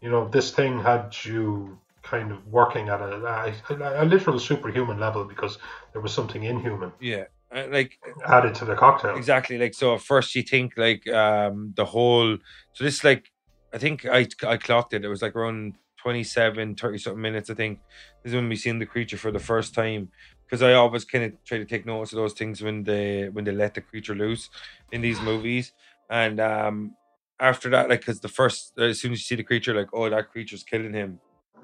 You 0.00 0.10
know, 0.10 0.28
this 0.28 0.50
thing 0.50 0.80
had 0.80 1.16
you 1.24 1.78
kind 2.02 2.32
of 2.32 2.46
working 2.46 2.88
at 2.88 3.00
a, 3.00 3.54
a, 3.70 4.02
a 4.02 4.04
literal 4.04 4.38
superhuman 4.38 4.98
level 4.98 5.24
because 5.24 5.58
there 5.92 6.00
was 6.02 6.12
something 6.12 6.44
inhuman 6.44 6.92
Yeah. 7.00 7.24
Uh, 7.54 7.66
Like 7.70 7.98
added 8.26 8.54
to 8.56 8.64
the 8.64 8.74
cocktail. 8.74 9.16
exactly 9.16 9.58
like 9.58 9.74
so 9.74 9.94
at 9.94 10.00
first 10.00 10.34
you 10.34 10.42
think 10.42 10.74
like 10.76 11.06
um 11.08 11.72
the 11.76 11.84
whole 11.84 12.38
so 12.74 12.84
this 12.84 13.02
like 13.04 13.30
I 13.74 13.78
think 13.78 14.04
I 14.06 14.26
I 14.46 14.56
clocked 14.56 14.94
it. 14.94 15.04
It 15.04 15.08
was 15.08 15.22
like 15.22 15.36
around 15.36 15.74
27, 16.02 16.74
30 16.74 16.98
something 16.98 17.20
minutes, 17.22 17.50
I 17.50 17.54
think. 17.54 17.78
This 18.22 18.30
is 18.30 18.34
when 18.34 18.48
we 18.48 18.56
seen 18.56 18.78
the 18.78 18.86
creature 18.86 19.16
for 19.18 19.30
the 19.30 19.38
first 19.38 19.74
time. 19.74 20.08
Because 20.46 20.62
I 20.62 20.72
always 20.72 21.04
kind 21.04 21.24
of 21.24 21.32
try 21.44 21.58
to 21.58 21.64
take 21.64 21.86
notice 21.86 22.12
of 22.12 22.16
those 22.16 22.32
things 22.32 22.62
when 22.62 22.82
they 22.82 23.28
when 23.28 23.44
they 23.44 23.52
let 23.52 23.74
the 23.74 23.80
creature 23.80 24.14
loose 24.16 24.48
in 24.90 25.02
these 25.02 25.20
movies. 25.20 25.72
And 26.08 26.40
um 26.40 26.96
after 27.40 27.70
that, 27.70 27.88
like 27.88 28.00
because 28.00 28.20
the 28.20 28.28
first 28.28 28.72
uh, 28.78 28.84
as 28.84 29.00
soon 29.00 29.12
as 29.12 29.20
you 29.20 29.24
see 29.24 29.36
the 29.36 29.44
creature, 29.44 29.74
like, 29.74 29.88
oh 29.92 30.08
that 30.10 30.30
creature's 30.30 30.62
killing 30.62 30.92
him. 30.92 31.20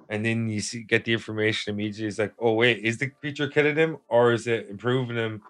And 0.08 0.24
then 0.24 0.48
you 0.48 0.60
see 0.60 0.82
get 0.82 1.04
the 1.04 1.12
information 1.12 1.74
immediately. 1.74 2.06
It's 2.06 2.18
like, 2.18 2.34
oh 2.38 2.54
wait, 2.54 2.78
is 2.78 2.98
the 2.98 3.10
creature 3.10 3.48
killing 3.48 3.76
him 3.76 3.98
or 4.08 4.32
is 4.32 4.46
it 4.46 4.68
improving 4.70 5.16
him? 5.16 5.42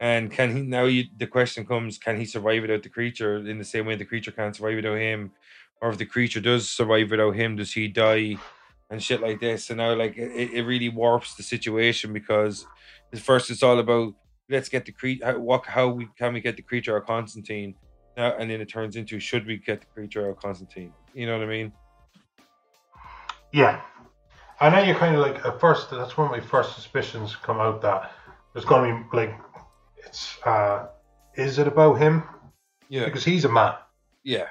And 0.00 0.30
can 0.32 0.56
he 0.56 0.62
now? 0.62 0.84
You 0.84 1.04
the 1.16 1.28
question 1.28 1.64
comes: 1.64 1.96
Can 1.96 2.18
he 2.18 2.24
survive 2.24 2.62
without 2.62 2.82
the 2.82 2.88
creature 2.88 3.36
in 3.36 3.58
the 3.58 3.64
same 3.64 3.86
way 3.86 3.94
the 3.94 4.04
creature 4.04 4.32
can't 4.32 4.54
survive 4.54 4.76
without 4.76 4.98
him? 4.98 5.30
Or 5.80 5.90
if 5.90 5.98
the 5.98 6.06
creature 6.06 6.40
does 6.40 6.68
survive 6.68 7.10
without 7.10 7.36
him, 7.36 7.56
does 7.56 7.72
he 7.72 7.86
die? 7.88 8.36
And 8.90 9.02
shit 9.02 9.22
like 9.22 9.40
this. 9.40 9.70
And 9.70 9.78
now, 9.78 9.94
like 9.94 10.16
it, 10.16 10.50
it 10.52 10.62
really 10.64 10.88
warps 10.88 11.36
the 11.36 11.44
situation 11.44 12.12
because 12.12 12.66
at 13.12 13.20
first 13.20 13.48
it's 13.50 13.62
all 13.62 13.78
about 13.78 14.14
let's 14.50 14.68
get 14.68 14.84
the 14.86 14.92
creature. 14.92 15.24
How, 15.24 15.38
what? 15.38 15.66
How 15.66 15.88
we 15.88 16.08
can 16.18 16.34
we 16.34 16.40
get 16.40 16.56
the 16.56 16.62
creature 16.62 16.96
of 16.96 17.06
Constantine? 17.06 17.76
Now, 18.16 18.34
and 18.38 18.50
then 18.50 18.60
it 18.60 18.68
turns 18.68 18.96
into 18.96 19.18
should 19.20 19.46
we 19.46 19.56
get 19.56 19.80
the 19.80 19.86
creature 19.86 20.26
out 20.26 20.30
of 20.32 20.36
Constantine? 20.38 20.92
You 21.14 21.26
know 21.26 21.38
what 21.38 21.44
I 21.46 21.50
mean? 21.50 21.72
Yeah. 23.52 23.80
And 24.60 24.74
then 24.74 24.86
you're 24.86 24.96
kind 24.96 25.14
of 25.16 25.20
like 25.22 25.44
at 25.44 25.60
first 25.60 25.90
that's 25.90 26.16
when 26.16 26.30
my 26.30 26.40
first 26.40 26.74
suspicions 26.74 27.34
come 27.36 27.58
out 27.58 27.82
that 27.82 28.12
there's 28.52 28.64
going 28.64 28.90
to 29.04 29.10
be 29.10 29.16
like 29.16 29.34
it's 29.96 30.38
uh 30.44 30.86
is 31.34 31.58
it 31.58 31.66
about 31.66 31.94
him 31.94 32.22
Yeah. 32.88 33.06
because 33.06 33.24
he's 33.24 33.44
a 33.44 33.48
man 33.48 33.74
Yeah. 34.24 34.48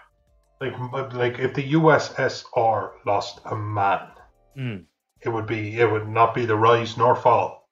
like 0.60 0.74
like 1.14 1.40
if 1.40 1.54
the 1.54 1.72
USSR 1.74 2.92
lost 3.06 3.40
a 3.46 3.56
man 3.56 4.08
Mm. 4.58 4.84
it 5.22 5.30
would 5.30 5.48
be 5.48 5.80
it 5.80 5.90
would 5.90 6.10
not 6.10 6.36
be 6.36 6.46
the 6.46 6.58
rise 6.58 6.98
nor 6.98 7.16
fall 7.16 7.70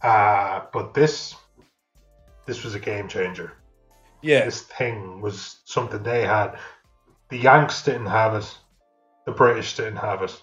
uh 0.00 0.62
but 0.72 0.94
this 0.94 1.34
this 2.46 2.64
was 2.64 2.74
a 2.74 2.78
game 2.78 3.08
changer 3.08 3.52
Yeah. 4.22 4.44
this 4.44 4.62
thing 4.62 5.20
was 5.20 5.58
something 5.64 6.02
they 6.02 6.24
had. 6.24 6.58
The 7.30 7.38
Yanks 7.38 7.82
didn't 7.82 8.06
have 8.06 8.34
it. 8.34 8.58
The 9.26 9.32
British 9.32 9.76
didn't 9.76 9.96
have 9.96 10.22
it. 10.22 10.40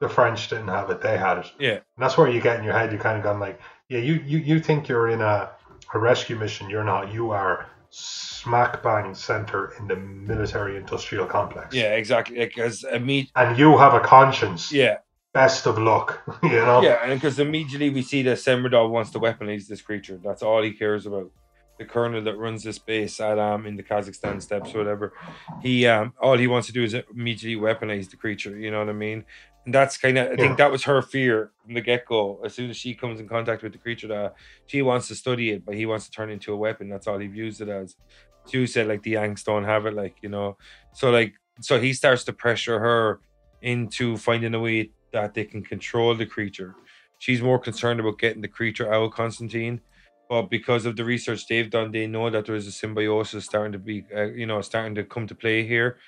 The 0.00 0.08
French 0.08 0.48
didn't 0.48 0.68
have 0.68 0.90
it. 0.90 1.00
They 1.00 1.16
had 1.16 1.38
it. 1.38 1.46
Yeah. 1.58 1.70
And 1.70 1.82
that's 1.96 2.18
where 2.18 2.28
you 2.28 2.40
get 2.40 2.58
in 2.58 2.64
your 2.64 2.74
head. 2.74 2.92
You 2.92 2.98
kind 2.98 3.16
of 3.16 3.24
gone 3.24 3.40
like, 3.40 3.58
yeah, 3.88 3.98
you, 3.98 4.22
you, 4.26 4.38
you 4.38 4.60
think 4.60 4.88
you're 4.88 5.08
in 5.08 5.22
a, 5.22 5.50
a 5.94 5.98
rescue 5.98 6.36
mission. 6.36 6.68
You're 6.68 6.84
not. 6.84 7.12
You 7.12 7.30
are 7.30 7.70
smack 7.88 8.82
bang 8.82 9.14
center 9.14 9.72
in 9.78 9.88
the 9.88 9.96
military 9.96 10.76
industrial 10.76 11.24
complex. 11.26 11.74
Yeah. 11.74 11.94
Exactly. 11.94 12.38
Because 12.38 12.84
immediately. 12.84 13.32
And 13.36 13.58
you 13.58 13.78
have 13.78 13.94
a 13.94 14.00
conscience. 14.00 14.70
Yeah. 14.70 14.98
Best 15.32 15.66
of 15.66 15.78
luck. 15.78 16.22
you 16.42 16.50
know. 16.50 16.82
Yeah, 16.82 17.02
and 17.02 17.18
because 17.18 17.38
immediately 17.38 17.90
we 17.90 18.02
see 18.02 18.22
that 18.22 18.38
Semiradov 18.38 18.90
wants 18.90 19.10
to 19.10 19.18
weaponize 19.18 19.66
this 19.66 19.82
creature. 19.82 20.18
That's 20.22 20.42
all 20.42 20.62
he 20.62 20.72
cares 20.72 21.06
about. 21.06 21.30
The 21.78 21.84
colonel 21.84 22.22
that 22.24 22.38
runs 22.38 22.62
this 22.64 22.78
base 22.78 23.20
at 23.20 23.38
um 23.38 23.66
in 23.66 23.76
the 23.76 23.82
Kazakhstan 23.82 24.40
steppes 24.42 24.74
or 24.74 24.78
whatever, 24.78 25.14
he 25.58 25.86
um 25.86 26.14
all 26.20 26.38
he 26.38 26.46
wants 26.46 26.66
to 26.68 26.72
do 26.72 26.82
is 26.82 26.94
immediately 26.94 27.60
weaponize 27.60 28.10
the 28.10 28.16
creature. 28.16 28.58
You 28.58 28.70
know 28.70 28.80
what 28.80 28.88
I 28.88 28.92
mean? 28.92 29.24
And 29.64 29.74
that's 29.74 29.98
kind 29.98 30.16
of 30.18 30.28
I 30.32 30.36
Yeah. 30.36 30.36
think 30.36 30.58
that 30.58 30.70
was 30.70 30.84
her 30.84 31.02
fear 31.02 31.52
from 31.62 31.74
the 31.74 31.80
get 31.80 32.06
go. 32.06 32.40
As 32.44 32.54
soon 32.54 32.70
as 32.70 32.76
she 32.76 32.94
comes 32.94 33.20
in 33.20 33.28
contact 33.28 33.62
with 33.62 33.72
the 33.72 33.78
creature, 33.78 34.08
that 34.08 34.34
she 34.66 34.82
wants 34.82 35.08
to 35.08 35.14
study 35.14 35.50
it, 35.50 35.64
but 35.64 35.74
he 35.74 35.86
wants 35.86 36.06
to 36.06 36.10
turn 36.10 36.30
it 36.30 36.34
into 36.34 36.52
a 36.52 36.56
weapon. 36.56 36.88
That's 36.88 37.06
all 37.06 37.18
he 37.18 37.26
views 37.26 37.60
it 37.60 37.68
as. 37.68 37.96
She 38.44 38.66
said 38.66 38.86
like 38.86 39.02
the 39.02 39.10
Yanks 39.10 39.42
don't 39.42 39.64
have 39.64 39.86
it, 39.86 39.94
like 39.94 40.16
you 40.22 40.28
know. 40.28 40.56
So 40.92 41.10
like 41.10 41.34
so 41.60 41.80
he 41.80 41.92
starts 41.92 42.24
to 42.24 42.32
pressure 42.32 42.78
her 42.78 43.20
into 43.60 44.16
finding 44.16 44.54
a 44.54 44.60
way 44.60 44.92
that 45.12 45.34
they 45.34 45.44
can 45.44 45.64
control 45.64 46.14
the 46.14 46.26
creature. 46.26 46.76
She's 47.18 47.42
more 47.42 47.58
concerned 47.58 47.98
about 48.00 48.18
getting 48.18 48.42
the 48.42 48.48
creature 48.48 48.92
out 48.92 49.04
of 49.04 49.12
Constantine, 49.12 49.80
but 50.28 50.50
because 50.50 50.86
of 50.86 50.96
the 50.96 51.04
research 51.04 51.46
they've 51.46 51.70
done, 51.70 51.92
they 51.92 52.06
know 52.06 52.30
that 52.30 52.46
there 52.46 52.54
is 52.54 52.66
a 52.66 52.72
symbiosis 52.72 53.44
starting 53.44 53.72
to 53.72 53.78
be, 53.78 54.04
uh, 54.14 54.24
you 54.24 54.46
know, 54.46 54.60
starting 54.60 54.94
to 54.96 55.04
come 55.04 55.26
to 55.26 55.34
play 55.34 55.66
here. 55.66 55.98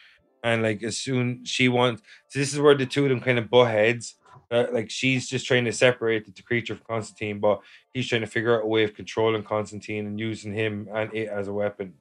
And 0.43 0.63
like 0.63 0.83
as 0.83 0.99
soon 0.99 1.45
she 1.45 1.69
wants, 1.69 2.03
so 2.29 2.39
this 2.39 2.53
is 2.53 2.61
where 2.61 2.77
the 2.77 2.87
two 2.87 3.05
of 3.05 3.11
them 3.11 3.21
kind 3.21 3.39
of 3.39 3.51
butt 3.51 3.71
heads. 3.71 4.15
Uh, 4.51 4.67
like 4.73 4.89
she's 4.91 5.29
just 5.29 5.47
trying 5.47 5.67
to 5.67 5.73
separate 5.73 6.35
the 6.35 6.43
creature 6.43 6.75
from 6.75 6.85
Constantine, 6.87 7.39
but 7.39 7.61
he's 7.93 8.09
trying 8.09 8.23
to 8.23 8.27
figure 8.27 8.57
out 8.57 8.65
a 8.65 8.69
way 8.69 8.83
of 8.83 8.95
controlling 8.95 9.43
Constantine 9.43 10.07
and 10.07 10.19
using 10.19 10.55
him 10.55 10.89
and 10.95 11.13
it 11.13 11.29
as 11.29 11.49
a 11.49 11.53
weapon. 11.53 11.93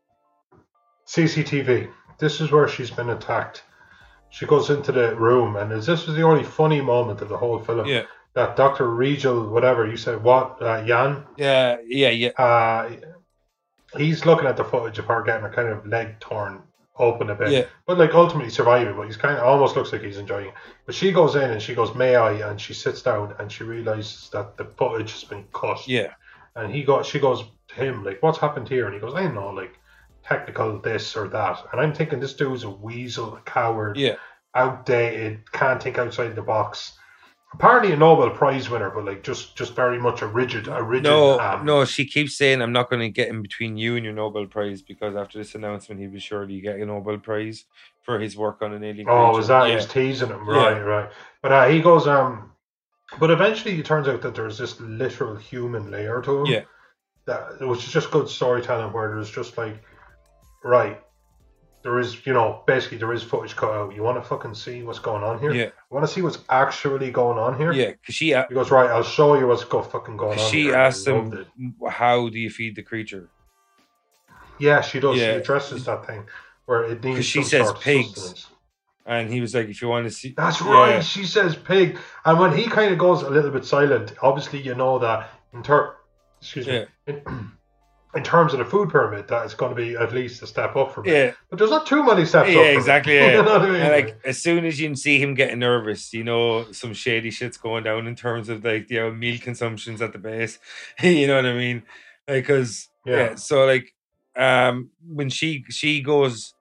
CCTV. 1.07 1.89
This 2.19 2.39
is 2.41 2.51
where 2.51 2.67
she's 2.67 2.91
been 2.91 3.09
attacked. 3.09 3.63
She 4.29 4.45
goes 4.45 4.69
into 4.69 4.91
the 4.91 5.15
room, 5.15 5.55
and 5.55 5.71
is 5.71 5.85
this 5.85 6.05
was 6.05 6.15
the 6.15 6.23
only 6.23 6.43
funny 6.43 6.81
moment 6.81 7.21
of 7.21 7.29
the 7.29 7.37
whole 7.37 7.59
film. 7.59 7.87
Yeah, 7.87 8.03
That 8.37 8.55
Doctor 8.55 8.87
Rigel, 8.93 9.49
whatever 9.49 9.87
you 9.87 9.97
said, 9.97 10.21
what 10.21 10.61
uh, 10.61 10.83
Yan? 10.85 11.25
yeah, 11.37 11.77
yeah, 11.87 12.09
yeah, 12.09 12.29
Uh, 12.37 12.91
he's 13.97 14.27
looking 14.27 14.45
at 14.45 14.55
the 14.55 14.63
footage 14.63 14.99
of 14.99 15.05
her 15.05 15.23
getting 15.23 15.41
her 15.41 15.49
kind 15.49 15.69
of 15.69 15.87
leg 15.87 16.19
torn 16.19 16.61
open 16.99 17.31
a 17.31 17.35
bit, 17.35 17.49
yeah, 17.49 17.65
but 17.87 17.97
like 17.97 18.13
ultimately 18.13 18.51
surviving. 18.51 18.95
But 18.95 19.07
he's 19.07 19.17
kind 19.17 19.39
of 19.39 19.43
almost 19.43 19.75
looks 19.75 19.91
like 19.91 20.03
he's 20.03 20.19
enjoying 20.19 20.49
it. 20.49 20.53
But 20.85 20.93
she 20.93 21.11
goes 21.11 21.33
in 21.35 21.49
and 21.49 21.59
she 21.59 21.73
goes, 21.73 21.95
"May 21.95 22.15
I?" 22.15 22.33
and 22.47 22.61
she 22.61 22.75
sits 22.75 23.01
down 23.01 23.33
and 23.39 23.51
she 23.51 23.63
realizes 23.63 24.29
that 24.33 24.55
the 24.55 24.65
footage 24.65 25.13
has 25.13 25.23
been 25.23 25.45
cut. 25.51 25.87
yeah, 25.87 26.13
And 26.55 26.71
he 26.71 26.83
got, 26.83 27.07
she 27.07 27.17
goes 27.17 27.43
to 27.69 27.73
him 27.73 28.03
like, 28.03 28.21
"What's 28.21 28.37
happened 28.37 28.69
here?" 28.69 28.85
And 28.85 28.93
he 28.93 29.01
goes, 29.01 29.15
"I 29.15 29.23
don't 29.23 29.33
know, 29.33 29.49
like 29.49 29.79
technical 30.23 30.77
this 30.79 31.17
or 31.17 31.27
that." 31.29 31.57
And 31.71 31.81
I'm 31.81 31.91
thinking 31.91 32.19
this 32.19 32.35
dude's 32.35 32.65
a 32.65 32.69
weasel, 32.69 33.35
a 33.37 33.41
coward, 33.41 33.97
yeah. 33.97 34.17
outdated, 34.53 35.51
can't 35.51 35.81
think 35.81 35.97
outside 35.97 36.35
the 36.35 36.43
box. 36.43 36.96
Apparently 37.53 37.93
a 37.93 37.97
Nobel 37.97 38.29
Prize 38.31 38.69
winner, 38.69 38.89
but 38.89 39.05
like 39.05 39.23
just 39.23 39.55
just 39.55 39.73
very 39.73 39.97
much 39.97 40.21
a 40.21 40.27
rigid, 40.27 40.67
a 40.67 40.83
rigid. 40.83 41.05
No, 41.05 41.39
um, 41.39 41.65
no, 41.65 41.85
she 41.85 42.05
keeps 42.05 42.35
saying 42.37 42.61
I'm 42.61 42.73
not 42.73 42.89
going 42.89 42.99
to 43.01 43.09
get 43.09 43.29
in 43.29 43.41
between 43.41 43.77
you 43.77 43.95
and 43.95 44.03
your 44.03 44.13
Nobel 44.13 44.45
Prize 44.47 44.81
because 44.81 45.15
after 45.15 45.37
this 45.37 45.55
announcement, 45.55 46.01
he 46.01 46.07
was 46.07 46.21
surely 46.21 46.59
get 46.59 46.75
a 46.79 46.85
Nobel 46.85 47.17
Prize 47.17 47.63
for 48.03 48.19
his 48.19 48.35
work 48.35 48.61
on 48.61 48.73
an 48.73 48.83
alien. 48.83 49.07
Oh, 49.09 49.27
creature. 49.27 49.37
was 49.37 49.47
that 49.47 49.63
he 49.65 49.69
Yeah. 49.71 49.75
was 49.77 49.85
teasing 49.85 50.29
him? 50.29 50.45
Yeah. 50.47 50.55
Right, 50.55 50.81
right. 50.81 51.09
But 51.41 51.51
uh, 51.53 51.67
he 51.67 51.81
goes, 51.81 52.05
um, 52.05 52.51
But 53.17 53.31
eventually, 53.31 53.79
it 53.79 53.85
turns 53.85 54.09
out 54.09 54.21
that 54.23 54.35
there's 54.35 54.57
this 54.57 54.79
literal 54.81 55.37
human 55.37 55.89
layer 55.89 56.21
to 56.23 56.39
him. 56.39 56.45
Yeah. 56.47 56.63
That 57.25 57.61
which 57.65 57.85
is 57.85 57.91
just 57.93 58.11
good 58.11 58.27
storytelling, 58.27 58.91
where 58.91 59.07
there's 59.15 59.31
just 59.31 59.57
like, 59.57 59.81
right, 60.65 61.01
there 61.83 61.99
is, 61.99 62.25
you 62.25 62.33
know, 62.33 62.63
basically 62.67 62.97
there 62.97 63.13
is 63.13 63.23
footage 63.23 63.55
cut 63.55 63.71
out. 63.71 63.95
You 63.95 64.03
want 64.03 64.21
to 64.21 64.27
fucking 64.27 64.55
see 64.55 64.83
what's 64.83 64.99
going 64.99 65.23
on 65.23 65.39
here? 65.39 65.53
Yeah. 65.53 65.65
You 65.65 65.71
want 65.91 66.05
to 66.05 66.11
see 66.11 66.21
what's 66.21 66.39
actually 66.49 67.11
going 67.11 67.37
on 67.37 67.57
here? 67.57 67.71
Yeah, 67.71 67.91
because 67.91 68.15
she 68.15 68.27
He 68.33 68.53
goes, 68.53 68.71
right, 68.71 68.89
I'll 68.89 69.03
show 69.03 69.35
you 69.37 69.47
what's 69.47 69.63
go 69.63 69.81
fucking 69.81 70.17
going 70.17 70.37
on. 70.39 70.49
she 70.49 70.63
here. 70.63 70.75
asked 70.75 71.07
him. 71.07 71.45
"How 71.89 72.27
do 72.29 72.37
you 72.39 72.49
feed 72.49 72.75
the 72.75 72.83
creature?" 72.83 73.29
Yeah, 74.59 74.81
she 74.81 74.99
does. 74.99 75.17
Yeah. 75.17 75.33
She 75.33 75.37
addresses 75.39 75.85
that 75.85 76.05
thing 76.05 76.25
where 76.65 76.83
it 76.83 77.03
needs. 77.03 77.25
she 77.25 77.43
says 77.43 77.71
pigs. 77.79 78.09
sustenance. 78.15 78.47
And 79.05 79.31
he 79.31 79.39
was 79.39 79.55
like, 79.55 79.69
"If 79.69 79.81
you 79.81 79.87
want 79.87 80.05
to 80.05 80.11
see." 80.11 80.33
That's 80.35 80.59
Yeah. 80.59 80.73
right. 80.73 81.03
She 81.03 81.23
says 81.25 81.55
pig, 81.55 81.97
and 82.25 82.39
when 82.39 82.53
he 82.57 82.65
kind 82.67 82.91
of 82.91 82.97
goes 82.99 83.21
a 83.21 83.29
little 83.29 83.51
bit 83.51 83.63
silent, 83.63 84.13
obviously 84.21 84.59
you 84.59 84.75
know 84.75 84.99
that 84.99 85.29
in 85.53 85.63
ter- 85.63 85.95
excuse 86.41 86.67
Yeah. 86.67 86.85
me, 87.07 87.13
in, 87.25 87.51
in 88.15 88.23
terms 88.23 88.53
of 88.53 88.59
the 88.59 88.65
food 88.65 88.89
pyramid, 88.89 89.27
that 89.27 89.43
it's 89.45 89.53
going 89.53 89.75
to 89.75 89.75
be 89.75 89.95
at 89.95 90.13
least 90.13 90.41
a 90.41 90.47
step 90.47 90.75
up 90.75 90.93
from 90.93 91.05
it. 91.05 91.11
Yeah, 91.11 91.31
But 91.49 91.59
there's 91.59 91.69
not 91.71 91.85
too 91.85 92.03
many 92.03 92.25
steps 92.25 92.49
up. 92.49 92.55
yeah, 92.55 92.61
it. 92.61 92.75
exactly. 92.77 93.13
you 93.15 93.19
Yeah. 93.19 93.41
know 93.41 93.59
what 93.59 93.61
I 93.63 93.69
mean? 93.69 93.81
Like 93.91 94.19
as 94.25 94.41
soon 94.41 94.65
as 94.65 94.79
you 94.79 94.95
see 94.95 95.19
him 95.21 95.33
getting 95.33 95.59
nervous, 95.59 96.13
you 96.13 96.23
know 96.23 96.71
some 96.71 96.93
shady 96.93 97.29
shit's 97.31 97.57
going 97.57 97.83
down 97.83 98.07
in 98.07 98.15
terms 98.15 98.49
of 98.49 98.63
like 98.63 98.89
you 98.89 98.99
know 98.99 99.11
meal 99.11 99.37
consumptions 99.39 100.01
at 100.01 100.13
the 100.13 100.19
base. 100.19 100.57
you 101.01 101.27
know 101.27 101.35
what 101.35 101.45
I 101.45 101.53
mean? 101.53 101.83
Because 102.25 102.87
yeah. 103.05 103.15
Yeah. 103.15 103.35
so 103.35 103.65
like 103.65 103.93
um 104.35 104.89
when 105.07 105.29
she 105.29 105.63
she 105.69 106.01
goes, 106.01 106.53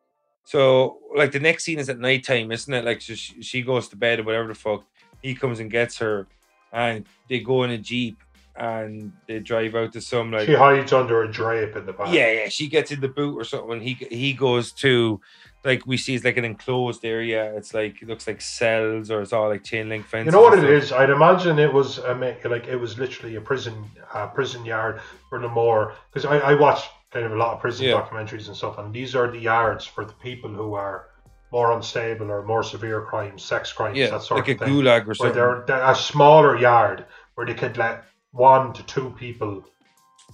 so 0.44 0.98
like 1.16 1.32
the 1.32 1.40
next 1.40 1.64
scene 1.64 1.78
is 1.78 1.88
at 1.88 1.98
nighttime, 1.98 2.50
isn't 2.52 2.72
it? 2.72 2.84
Like 2.84 3.00
so 3.02 3.14
she, 3.14 3.42
she 3.42 3.62
goes 3.62 3.88
to 3.88 3.96
bed 3.96 4.20
or 4.20 4.24
whatever 4.24 4.48
the 4.48 4.54
fuck. 4.54 4.84
He 5.22 5.34
comes 5.34 5.60
and 5.60 5.70
gets 5.70 5.98
her, 5.98 6.26
and 6.72 7.06
they 7.28 7.40
go 7.40 7.62
in 7.64 7.70
a 7.70 7.78
jeep 7.78 8.18
and 8.58 9.12
they 9.28 9.38
drive 9.40 9.74
out 9.74 9.92
to 9.92 10.00
some 10.00 10.30
like 10.32 10.46
she 10.46 10.54
hides 10.54 10.92
under 10.92 11.22
a 11.22 11.30
drape 11.30 11.76
in 11.76 11.84
the 11.86 11.92
back. 11.92 12.12
yeah, 12.12 12.30
yeah. 12.32 12.48
She 12.48 12.68
gets 12.68 12.90
in 12.90 13.00
the 13.00 13.08
boot 13.08 13.36
or 13.38 13.44
something. 13.44 13.72
And 13.72 13.82
he 13.82 13.94
he 14.10 14.32
goes 14.32 14.72
to 14.74 15.20
like 15.64 15.84
we 15.86 15.96
see 15.96 16.14
it's 16.14 16.24
like 16.24 16.36
an 16.36 16.44
enclosed 16.44 17.04
area. 17.04 17.54
It's 17.56 17.74
like 17.74 18.00
it 18.02 18.08
looks 18.08 18.26
like 18.26 18.40
cells 18.40 19.10
or 19.10 19.20
it's 19.22 19.32
all 19.32 19.48
like 19.48 19.64
chain 19.64 19.88
link 19.88 20.06
fences. 20.06 20.26
You 20.26 20.38
know 20.38 20.42
what 20.42 20.58
it 20.58 20.64
is? 20.70 20.92
I'd 20.92 21.10
imagine 21.10 21.58
it 21.58 21.72
was 21.72 21.98
a, 21.98 22.14
like 22.48 22.66
it 22.66 22.76
was 22.76 22.98
literally 22.98 23.36
a 23.36 23.40
prison 23.40 23.84
uh, 24.14 24.28
prison 24.28 24.64
yard 24.64 25.00
for 25.28 25.38
the 25.40 25.48
more 25.48 25.94
because 26.12 26.24
I, 26.24 26.38
I 26.38 26.54
watch 26.54 26.82
kind 27.10 27.26
of 27.26 27.32
a 27.32 27.36
lot 27.36 27.54
of 27.54 27.60
prison 27.60 27.86
Yeah. 27.86 27.94
documentaries 28.00 28.46
and 28.48 28.56
stuff, 28.56 28.78
and 28.78 28.92
these 28.92 29.14
are 29.14 29.30
the 29.30 29.38
yards 29.38 29.84
for 29.86 30.04
the 30.04 30.12
people 30.14 30.50
who 30.50 30.74
are 30.74 31.08
more 31.52 31.72
unstable 31.72 32.30
or 32.30 32.42
more 32.42 32.62
severe 32.64 33.00
crimes, 33.02 33.42
sex 33.44 33.72
crimes, 33.72 33.96
Yeah, 33.96 34.10
that 34.10 34.22
sort 34.22 34.40
like 34.40 34.48
a 34.48 34.52
of 34.52 34.58
thing. 34.58 34.68
gulag 34.68 35.02
or 35.02 35.06
where 35.06 35.14
something. 35.14 35.34
they're, 35.34 35.64
they're 35.66 35.90
a 35.90 35.94
smaller 35.94 36.58
yard 36.58 37.06
where 37.36 37.46
they 37.46 37.54
could 37.54 37.76
let 37.76 38.04
one 38.36 38.72
to 38.74 38.82
two 38.84 39.10
people 39.18 39.64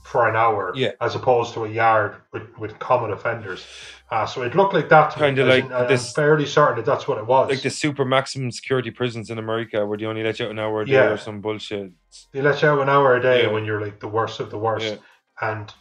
for 0.05 0.29
an 0.29 0.35
hour, 0.35 0.73
Yeah. 0.75 0.91
as 1.01 1.15
opposed 1.15 1.55
to 1.55 1.65
a 1.65 1.69
yard 1.69 2.17
with, 2.33 2.43
with 2.59 2.79
common 2.81 3.13
offenders. 3.13 3.65
Uh, 4.11 4.27
so 4.27 4.43
it 4.43 4.55
looked 4.55 4.75
like 4.75 4.89
that. 4.89 5.13
to 5.13 5.21
me, 5.21 5.27
Kinda 5.29 5.45
like 5.45 5.65
in, 5.65 5.73
I- 5.73 5.83
I'm 5.83 5.89
this- 5.89 6.13
fairly 6.13 6.45
certain 6.45 6.77
that 6.77 6.85
that's 6.87 7.07
what 7.07 7.19
it 7.19 7.27
was. 7.27 7.49
Like 7.51 7.63
the 7.63 7.71
super 7.71 8.05
maximum 8.05 8.51
security 8.51 8.91
prisons 8.91 9.31
in 9.31 9.39
America 9.39 9.87
where 9.87 9.97
they 9.97 10.05
only 10.07 10.23
let 10.25 10.39
you 10.41 10.47
out 10.47 10.51
an 10.51 10.59
hour 10.59 10.83
a 10.83 10.87
day 10.87 10.93
Yeah. 10.95 11.11
or 11.13 11.17
some 11.17 11.41
bullshit. 11.41 11.93
They 12.33 12.43
let 12.43 12.61
you 12.63 12.69
out 12.69 12.81
an 12.81 12.89
hour 12.89 13.15
a 13.17 13.23
day 13.23 13.45
Yeah. 13.45 13.53
when 13.53 13.65
you're 13.65 13.81
like 13.81 14.01
the 14.01 14.09
worst 14.09 14.41
of 14.41 14.51
the 14.51 14.59
worst, 14.59 14.99
and 15.41 15.73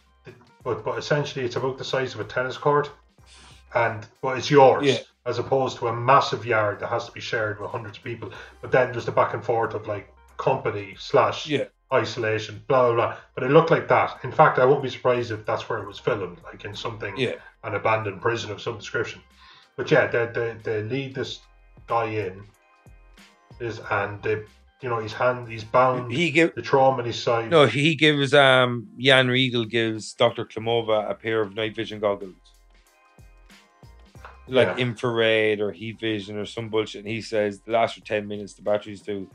but 0.62 0.84
but 0.84 0.96
essentially 0.98 1.44
it's 1.44 1.56
about 1.56 1.76
the 1.78 1.84
size 1.84 2.14
of 2.14 2.20
a 2.20 2.24
tennis 2.24 2.56
court, 2.56 2.90
and 3.74 4.06
but 4.22 4.38
it's 4.38 4.50
yours 4.50 5.04
as 5.26 5.38
opposed 5.38 5.78
to 5.78 5.88
a 5.88 5.92
massive 5.92 6.46
yard 6.46 6.78
that 6.80 6.88
has 6.88 7.06
to 7.06 7.12
be 7.12 7.20
shared 7.20 7.60
with 7.60 7.70
hundreds 7.70 7.98
of 7.98 8.04
people. 8.04 8.30
But 8.60 8.70
then 8.70 8.92
there's 8.92 9.04
the 9.06 9.12
back 9.12 9.34
and 9.34 9.44
forth 9.44 9.74
of 9.74 9.86
like 9.88 10.12
company 10.36 10.94
slash 10.98 11.46
Yeah. 11.46 11.64
Isolation, 11.92 12.62
blah 12.68 12.86
blah 12.86 12.94
blah. 12.94 13.16
But 13.34 13.44
it 13.44 13.50
looked 13.50 13.70
like 13.70 13.86
that. 13.88 14.20
In 14.24 14.32
fact, 14.32 14.58
I 14.58 14.64
won't 14.64 14.82
be 14.82 14.88
surprised 14.88 15.30
if 15.30 15.44
that's 15.44 15.68
where 15.68 15.78
it 15.80 15.86
was 15.86 15.98
filmed, 15.98 16.38
like 16.44 16.64
in 16.64 16.74
something 16.74 17.14
Yeah. 17.16 17.34
an 17.64 17.74
abandoned 17.74 18.20
prison 18.22 18.50
of 18.50 18.60
some 18.62 18.78
description. 18.78 19.20
But 19.76 19.90
yeah, 19.90 20.06
they 20.06 20.26
they, 20.26 20.56
they 20.62 20.82
lead 20.82 21.14
this 21.14 21.40
guy 21.86 22.06
in, 22.06 22.44
is 23.60 23.80
and 23.90 24.22
they 24.22 24.42
you 24.80 24.88
know 24.88 24.98
his 25.00 25.12
hand 25.12 25.48
he's 25.48 25.64
bound. 25.64 26.10
He 26.12 26.30
give 26.30 26.54
the 26.54 26.62
trauma 26.62 27.00
in 27.00 27.06
his 27.06 27.22
side. 27.22 27.50
no, 27.50 27.66
he 27.66 27.94
gives 27.94 28.32
um 28.34 28.88
Yan 28.96 29.28
Rigel 29.28 29.64
gives 29.66 30.14
Dr. 30.14 30.44
Klimova 30.46 31.10
a 31.10 31.14
pair 31.14 31.40
of 31.42 31.54
night 31.54 31.74
vision 31.76 32.00
goggles. 32.00 32.34
Like 34.48 34.68
Yeah. 34.68 34.76
infrared 34.78 35.60
or 35.60 35.70
heat 35.72 36.00
vision 36.00 36.36
or 36.36 36.46
some 36.46 36.68
bullshit. 36.68 37.04
And 37.04 37.08
he 37.08 37.20
says 37.22 37.60
the 37.60 37.72
last 37.72 37.94
for 37.94 38.00
ten 38.04 38.26
minutes 38.26 38.54
the 38.54 38.62
batteries 38.62 39.00
do. 39.02 39.28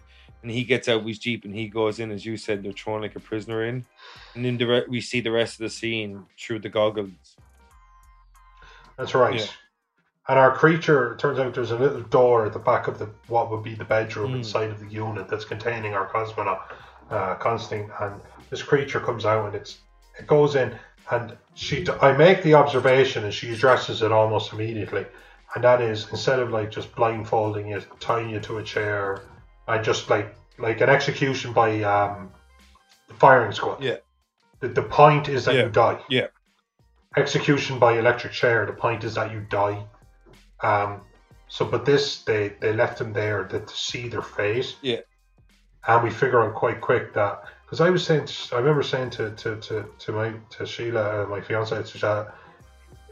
And 0.47 0.55
he 0.55 0.63
gets 0.63 0.87
out 0.87 1.01
of 1.01 1.05
his 1.05 1.19
Jeep 1.19 1.43
and 1.43 1.53
he 1.53 1.67
goes 1.67 1.99
in, 1.99 2.09
as 2.09 2.25
you 2.25 2.37
said, 2.37 2.63
they're 2.63 2.71
throwing 2.71 3.01
like 3.01 3.17
a 3.17 3.19
prisoner 3.19 3.65
in. 3.65 3.85
And 4.33 4.45
then 4.45 4.57
the 4.57 4.65
re- 4.65 4.85
we 4.87 5.01
see 5.01 5.19
the 5.19 5.29
rest 5.29 5.55
of 5.55 5.59
the 5.59 5.69
scene 5.69 6.23
through 6.39 6.59
the 6.59 6.69
goggles. 6.69 7.35
That's 8.97 9.13
right. 9.13 9.41
Yeah. 9.41 9.45
And 10.29 10.39
our 10.39 10.55
creature 10.55 11.11
it 11.11 11.19
turns 11.19 11.37
out 11.37 11.53
there's 11.53 11.71
a 11.71 11.77
little 11.77 11.99
door 12.01 12.45
at 12.45 12.53
the 12.53 12.59
back 12.59 12.87
of 12.87 12.97
the 12.97 13.09
what 13.27 13.51
would 13.51 13.61
be 13.61 13.75
the 13.75 13.83
bedroom 13.83 14.31
Mm. 14.31 14.37
inside 14.37 14.69
of 14.69 14.79
the 14.79 14.87
unit 14.87 15.27
that's 15.27 15.43
containing 15.43 15.93
our 15.95 16.07
cosmonaut, 16.07 16.61
uh, 17.09 17.35
Constantine. 17.35 17.91
And 17.99 18.21
this 18.49 18.63
creature 18.63 19.01
comes 19.01 19.25
out 19.25 19.47
and 19.47 19.55
it's 19.55 19.79
it 20.17 20.27
goes 20.27 20.55
in 20.55 20.73
and 21.11 21.35
she 21.55 21.85
I 22.01 22.15
make 22.15 22.41
the 22.41 22.53
observation 22.53 23.25
and 23.25 23.33
she 23.33 23.51
addresses 23.51 24.01
it 24.01 24.13
almost 24.13 24.53
immediately, 24.53 25.05
and 25.55 25.63
that 25.65 25.81
is 25.81 26.07
instead 26.09 26.39
of 26.39 26.51
like 26.51 26.71
just 26.71 26.95
blindfolding 26.95 27.67
you, 27.67 27.81
tying 27.99 28.29
you 28.29 28.39
to 28.39 28.59
a 28.59 28.63
chair, 28.63 29.23
and 29.67 29.83
just 29.83 30.09
like 30.09 30.35
like 30.59 30.81
an 30.81 30.89
execution 30.89 31.53
by 31.53 31.83
um, 31.83 32.31
the 33.07 33.13
firing 33.13 33.51
squad. 33.51 33.83
Yeah. 33.83 33.97
The, 34.59 34.69
the 34.69 34.81
point 34.81 35.29
is 35.29 35.45
that 35.45 35.55
Yeah. 35.55 35.63
you 35.65 35.69
die 35.69 35.99
Yeah. 36.09 36.27
execution 37.15 37.79
by 37.79 37.99
electric 37.99 38.33
chair. 38.33 38.65
The 38.65 38.73
point 38.73 39.03
is 39.03 39.15
that 39.15 39.31
you 39.31 39.41
die. 39.49 39.85
Um, 40.61 41.01
so, 41.47 41.65
but 41.65 41.85
this 41.85 42.23
they 42.23 42.49
they 42.59 42.73
left 42.73 42.99
him 42.99 43.13
there 43.13 43.43
to, 43.45 43.59
to 43.59 43.75
see 43.75 44.07
their 44.09 44.21
fate. 44.21 44.75
Yeah. 44.81 45.01
And 45.87 46.03
we 46.03 46.09
figure 46.09 46.43
out 46.43 46.55
quite 46.55 46.81
quick 46.81 47.13
that 47.13 47.43
because 47.65 47.81
I 47.81 47.89
was 47.89 48.03
saying, 48.05 48.25
to, 48.25 48.55
I 48.55 48.59
remember 48.59 48.83
saying 48.83 49.11
to 49.11 49.31
to 49.31 49.57
to, 49.57 49.85
to 49.99 50.11
my 50.11 50.33
to 50.57 50.65
Sheila, 50.65 51.23
uh, 51.23 51.27
my 51.27 51.41
fiance, 51.41 51.75
to 51.83 51.85
Sheila, 51.97 52.33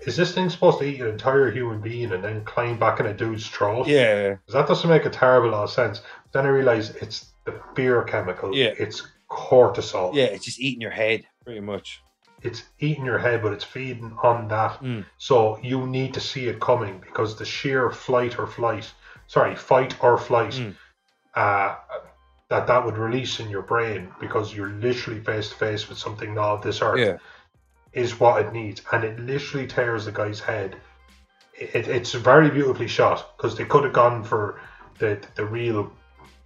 is 0.06 0.16
this 0.16 0.34
thing 0.34 0.50
supposed 0.50 0.80
to 0.80 0.86
eat 0.86 1.02
an 1.02 1.08
entire 1.08 1.52
human 1.52 1.82
being 1.82 2.12
and 2.12 2.24
then 2.24 2.44
climb 2.46 2.78
back 2.80 3.00
in 3.00 3.06
a 3.08 3.14
dude's 3.14 3.48
throat? 3.48 3.88
Yeah. 3.88 4.36
that 4.50 4.68
doesn't 4.68 4.90
make 4.90 5.06
a 5.06 5.10
terrible 5.10 5.50
lot 5.50 5.64
of 5.64 5.70
sense. 5.72 6.02
Then 6.32 6.46
I 6.46 6.50
realized 6.50 6.96
it's 7.02 7.32
the 7.46 7.60
fear 7.76 8.04
chemical. 8.04 8.56
Yeah. 8.56 8.74
It's 8.78 9.08
cortisol. 9.30 10.14
Yeah, 10.14 10.26
it's 10.26 10.46
just 10.46 10.60
eating 10.60 10.82
your 10.82 10.92
head, 10.92 11.26
pretty 11.44 11.62
much. 11.62 12.02
It's 12.42 12.64
eating 12.80 13.06
your 13.06 13.18
head, 13.18 13.42
but 13.42 13.54
it's 13.54 13.64
feeding 13.64 14.16
on 14.22 14.48
that. 14.50 14.80
Mm. 14.82 15.06
So 15.18 15.58
you 15.64 15.88
need 15.88 16.14
to 16.14 16.20
see 16.20 16.48
it 16.48 16.60
coming 16.60 17.00
because 17.00 17.36
the 17.38 17.46
sheer 17.46 17.90
flight 17.90 18.38
or 18.38 18.46
flight, 18.46 18.92
sorry, 19.28 19.56
fight 19.56 20.02
or 20.04 20.18
flight, 20.18 20.52
Mm. 20.54 20.76
uh, 21.36 21.76
that 22.50 22.68
that 22.68 22.86
would 22.86 22.98
release 22.98 23.40
in 23.40 23.50
your 23.50 23.64
brain 23.64 24.10
because 24.20 24.54
you're 24.56 24.70
literally 24.70 25.20
face 25.22 25.50
to 25.50 25.56
face 25.56 25.90
with 25.90 25.98
something 25.98 26.36
not 26.36 26.54
of 26.58 26.62
this 26.62 26.82
earth 26.84 27.00
Yeah. 27.00 27.18
Is 27.96 28.20
what 28.20 28.42
it 28.46 28.54
needs, 28.54 28.82
and 28.92 29.04
it 29.04 29.20
literally 29.20 29.66
tears 29.68 30.06
the 30.06 30.12
guy's 30.12 30.40
head. 30.40 30.76
It, 31.58 31.88
it's 31.88 32.14
very 32.14 32.50
beautifully 32.52 32.88
shot 32.88 33.38
because 33.38 33.56
they 33.58 33.66
could 33.66 33.84
have 33.86 33.94
gone 33.94 34.24
for 34.24 34.60
the 35.00 35.20
the 35.36 35.46
real 35.46 35.92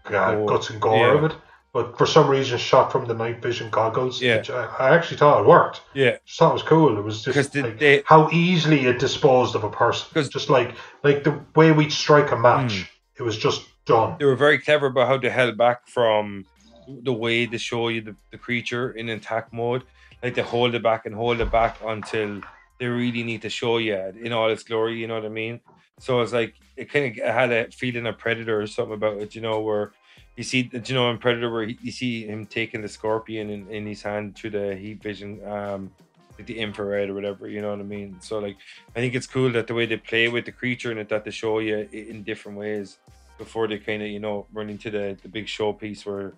uh, 0.06 0.36
Gore. 0.36 0.46
guts 0.48 0.70
and 0.70 0.80
gore 0.80 0.98
Yeah. 0.98 1.18
of 1.18 1.24
it, 1.32 1.36
but 1.74 1.98
for 1.98 2.06
some 2.06 2.28
reason 2.30 2.58
shot 2.60 2.92
from 2.92 3.06
the 3.06 3.14
night 3.16 3.42
vision 3.42 3.70
goggles. 3.72 4.22
Yeah. 4.22 4.38
which 4.38 4.50
I, 4.52 4.66
I 4.66 4.96
actually 4.96 5.18
thought 5.18 5.42
it 5.42 5.48
worked. 5.48 5.82
Yeah. 5.94 6.18
Just 6.26 6.38
thought 6.40 6.52
it 6.52 6.54
was 6.54 6.64
cool. 6.64 6.98
It 6.98 7.02
was 7.04 7.24
just 7.24 7.56
like 7.56 7.80
they- 7.80 8.04
how 8.06 8.30
easily 8.32 8.86
it 8.86 9.00
disposed 9.00 9.56
of 9.56 9.64
a 9.64 9.70
person. 9.70 10.30
just 10.30 10.50
like 10.50 10.76
like 11.04 11.24
the 11.24 11.40
way 11.56 11.72
we 11.72 11.90
strike 11.90 12.32
a 12.32 12.38
match, 12.38 12.74
Mm. 12.74 12.88
it 13.20 13.24
was 13.24 13.38
just 13.38 13.66
done. 13.86 14.16
They 14.20 14.26
were 14.26 14.36
very 14.36 14.60
clever 14.60 14.88
about 14.88 15.08
how 15.08 15.18
they 15.18 15.30
held 15.30 15.58
back 15.58 15.88
from 15.88 16.46
the 16.88 17.14
way 17.14 17.46
they 17.48 17.58
show 17.58 17.90
you 17.90 18.02
the, 18.02 18.16
the 18.32 18.38
creature 18.38 18.92
in 18.92 19.10
attack 19.10 19.52
mode. 19.54 19.84
Like 20.22 20.36
they 20.36 20.42
hold 20.42 20.76
it 20.76 20.84
back 20.84 21.06
and 21.06 21.16
hold 21.16 21.40
it 21.40 21.52
back 21.52 21.78
until 21.86 22.42
they 22.80 22.88
really 22.88 23.24
need 23.24 23.42
to 23.44 23.50
show 23.50 23.78
you 23.78 23.96
in 24.22 24.34
all 24.34 24.50
its 24.50 24.64
glory. 24.64 25.00
You 25.00 25.08
know 25.08 25.16
what 25.16 25.26
I 25.26 25.30
mean? 25.30 25.60
So 26.00 26.22
it's 26.22 26.34
like 26.34 26.56
it 26.78 26.92
kind 26.92 27.18
of 27.18 27.26
had 27.26 27.52
a 27.52 27.72
feeling 27.72 28.08
of 28.08 28.18
Predator 28.18 28.62
or 28.62 28.68
something 28.68 28.96
about 28.96 29.18
it. 29.18 29.36
You 29.36 29.42
know 29.42 29.60
where 29.60 29.92
you 30.36 30.44
see, 30.44 30.70
you 30.72 30.96
know, 30.96 31.12
in 31.12 31.18
Predator 31.18 31.52
where 31.52 31.64
you 31.64 31.92
see 31.92 32.26
him 32.26 32.46
taking 32.46 32.82
the 32.82 32.88
scorpion 32.88 33.50
in, 33.50 33.70
in 33.70 33.86
his 33.86 34.02
hand 34.02 34.38
through 34.38 34.52
the 34.52 34.76
heat 34.76 35.04
vision, 35.04 35.46
um, 35.46 35.92
like 36.38 36.48
the 36.48 36.58
infrared 36.58 37.10
or 37.10 37.14
whatever. 37.14 37.50
You 37.50 37.62
know 37.62 37.72
what 37.72 37.82
I 37.82 37.84
mean? 37.84 38.16
So 38.22 38.40
like, 38.40 38.56
I 38.96 39.00
think 39.00 39.16
it's 39.16 39.28
cool 39.28 39.52
that 39.52 39.68
the 39.68 39.74
way 39.74 39.86
they 39.86 39.98
play 39.98 40.30
with 40.30 40.46
the 40.46 40.54
creature 40.54 40.92
and 40.92 41.10
that 41.10 41.26
they 41.26 41.32
show 41.32 41.60
you 41.60 41.90
in 41.92 42.24
different 42.24 42.58
ways 42.58 43.00
before 43.38 43.68
they 43.68 43.80
kind 43.80 44.02
of 44.02 44.08
you 44.08 44.20
know 44.20 44.46
run 44.54 44.70
into 44.70 44.90
the 44.90 45.18
the 45.24 45.28
big 45.28 45.48
showpiece 45.48 46.06
where 46.06 46.34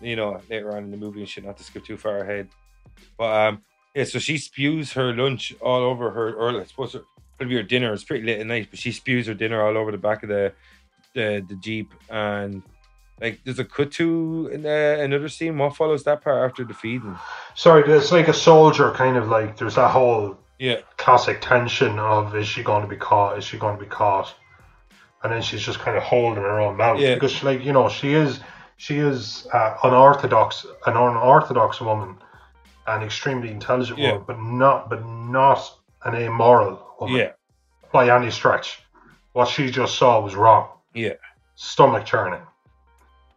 you 0.00 0.16
know 0.16 0.40
later 0.48 0.72
on 0.76 0.84
in 0.84 0.90
the 0.90 0.96
movie 0.96 1.20
and 1.20 1.28
shit. 1.28 1.44
Not 1.44 1.58
to 1.58 1.64
skip 1.64 1.84
too 1.84 1.98
far 1.98 2.18
ahead, 2.20 2.48
but 3.18 3.48
um, 3.48 3.62
yeah. 3.94 4.04
So 4.04 4.18
she 4.18 4.38
spews 4.38 4.92
her 4.92 5.12
lunch 5.14 5.54
all 5.60 5.82
over 5.82 6.10
her, 6.10 6.34
or 6.34 6.60
I 6.60 6.64
suppose 6.64 6.94
it 6.94 7.02
could 7.38 7.48
be 7.48 7.56
her 7.56 7.62
dinner. 7.62 7.92
It's 7.92 8.04
pretty 8.04 8.24
late 8.26 8.40
at 8.40 8.46
night, 8.46 8.68
but 8.70 8.78
she 8.78 8.92
spews 8.92 9.26
her 9.26 9.34
dinner 9.34 9.62
all 9.62 9.76
over 9.76 9.90
the 9.90 9.98
back 9.98 10.22
of 10.22 10.28
the 10.28 10.52
the, 11.14 11.44
the 11.48 11.56
jeep 11.56 11.92
and 12.10 12.62
Like, 13.20 13.40
there's 13.44 13.58
a 13.58 13.64
cut 13.64 13.92
to 13.92 14.48
in, 14.52 14.64
uh, 14.66 14.96
another 15.04 15.28
scene. 15.28 15.58
What 15.58 15.76
follows 15.76 16.02
that 16.04 16.22
part 16.22 16.50
after 16.50 16.64
the 16.64 16.74
feeding? 16.74 17.16
Sorry, 17.54 17.82
it's 17.92 18.10
like 18.10 18.28
a 18.28 18.34
soldier 18.34 18.90
kind 18.92 19.16
of 19.16 19.28
like 19.28 19.58
there's 19.58 19.74
that 19.76 19.90
whole 19.90 20.38
Yeah, 20.58 20.80
classic 20.96 21.40
tension 21.40 21.98
of 21.98 22.34
is 22.34 22.48
she 22.48 22.62
going 22.62 22.82
to 22.82 22.88
be 22.88 22.96
caught? 22.96 23.38
Is 23.38 23.44
she 23.44 23.58
going 23.58 23.76
to 23.76 23.82
be 23.84 23.88
caught? 23.90 24.34
And 25.22 25.32
then 25.32 25.42
she's 25.42 25.62
just 25.62 25.78
kind 25.78 25.96
of 25.96 26.02
holding 26.02 26.42
her 26.42 26.58
own 26.60 26.76
mouth 26.76 26.98
Yeah. 26.98 27.14
because, 27.14 27.42
like 27.44 27.62
you 27.62 27.72
know, 27.72 27.88
she 27.88 28.14
is 28.14 28.40
she 28.76 28.98
is 28.98 29.46
uh, 29.52 29.76
unorthodox, 29.84 30.64
an 30.86 30.96
unorthodox 30.96 31.80
woman, 31.80 32.16
an 32.86 33.02
extremely 33.02 33.50
intelligent 33.50 33.98
Yeah. 33.98 34.12
woman, 34.12 34.24
but 34.26 34.40
not 34.40 34.90
but 34.90 35.04
not 35.06 35.70
an 36.04 36.14
amoral 36.14 36.94
woman 37.00 37.16
yeah, 37.16 37.32
by 37.92 38.08
any 38.14 38.30
stretch. 38.30 38.82
What 39.32 39.48
she 39.48 39.70
just 39.70 39.96
saw 39.96 40.20
was 40.20 40.34
wrong. 40.34 40.68
yeah, 40.94 41.14
stomach 41.54 42.04
churning. 42.04 42.42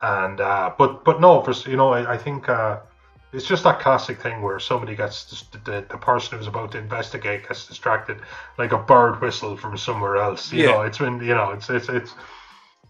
And 0.02 0.42
uh, 0.42 0.74
but 0.78 1.04
but 1.04 1.22
no, 1.22 1.42
for, 1.42 1.54
you 1.70 1.78
know, 1.78 1.94
I, 1.94 2.14
I 2.14 2.18
think 2.18 2.50
uh, 2.50 2.80
it's 3.34 3.46
just 3.46 3.64
that 3.64 3.80
classic 3.80 4.22
thing 4.22 4.42
where 4.42 4.60
somebody 4.60 4.96
gets 4.96 5.26
the, 5.52 5.58
the 5.60 5.86
the 5.90 5.98
person 5.98 6.38
who's 6.38 6.48
about 6.48 6.72
to 6.74 6.78
investigate 6.80 7.48
gets 7.48 7.68
distracted, 7.68 8.18
like 8.58 8.72
a 8.72 8.78
bird 8.78 9.22
whistle 9.22 9.56
from 9.58 9.78
somewhere 9.78 10.18
else. 10.18 10.52
You 10.52 10.64
Yeah. 10.64 10.72
know, 10.72 10.82
it's 10.82 10.98
been 10.98 11.20
you 11.22 11.34
know, 11.36 11.52
it's 11.52 11.70
it's 11.70 11.90
it's, 11.90 12.14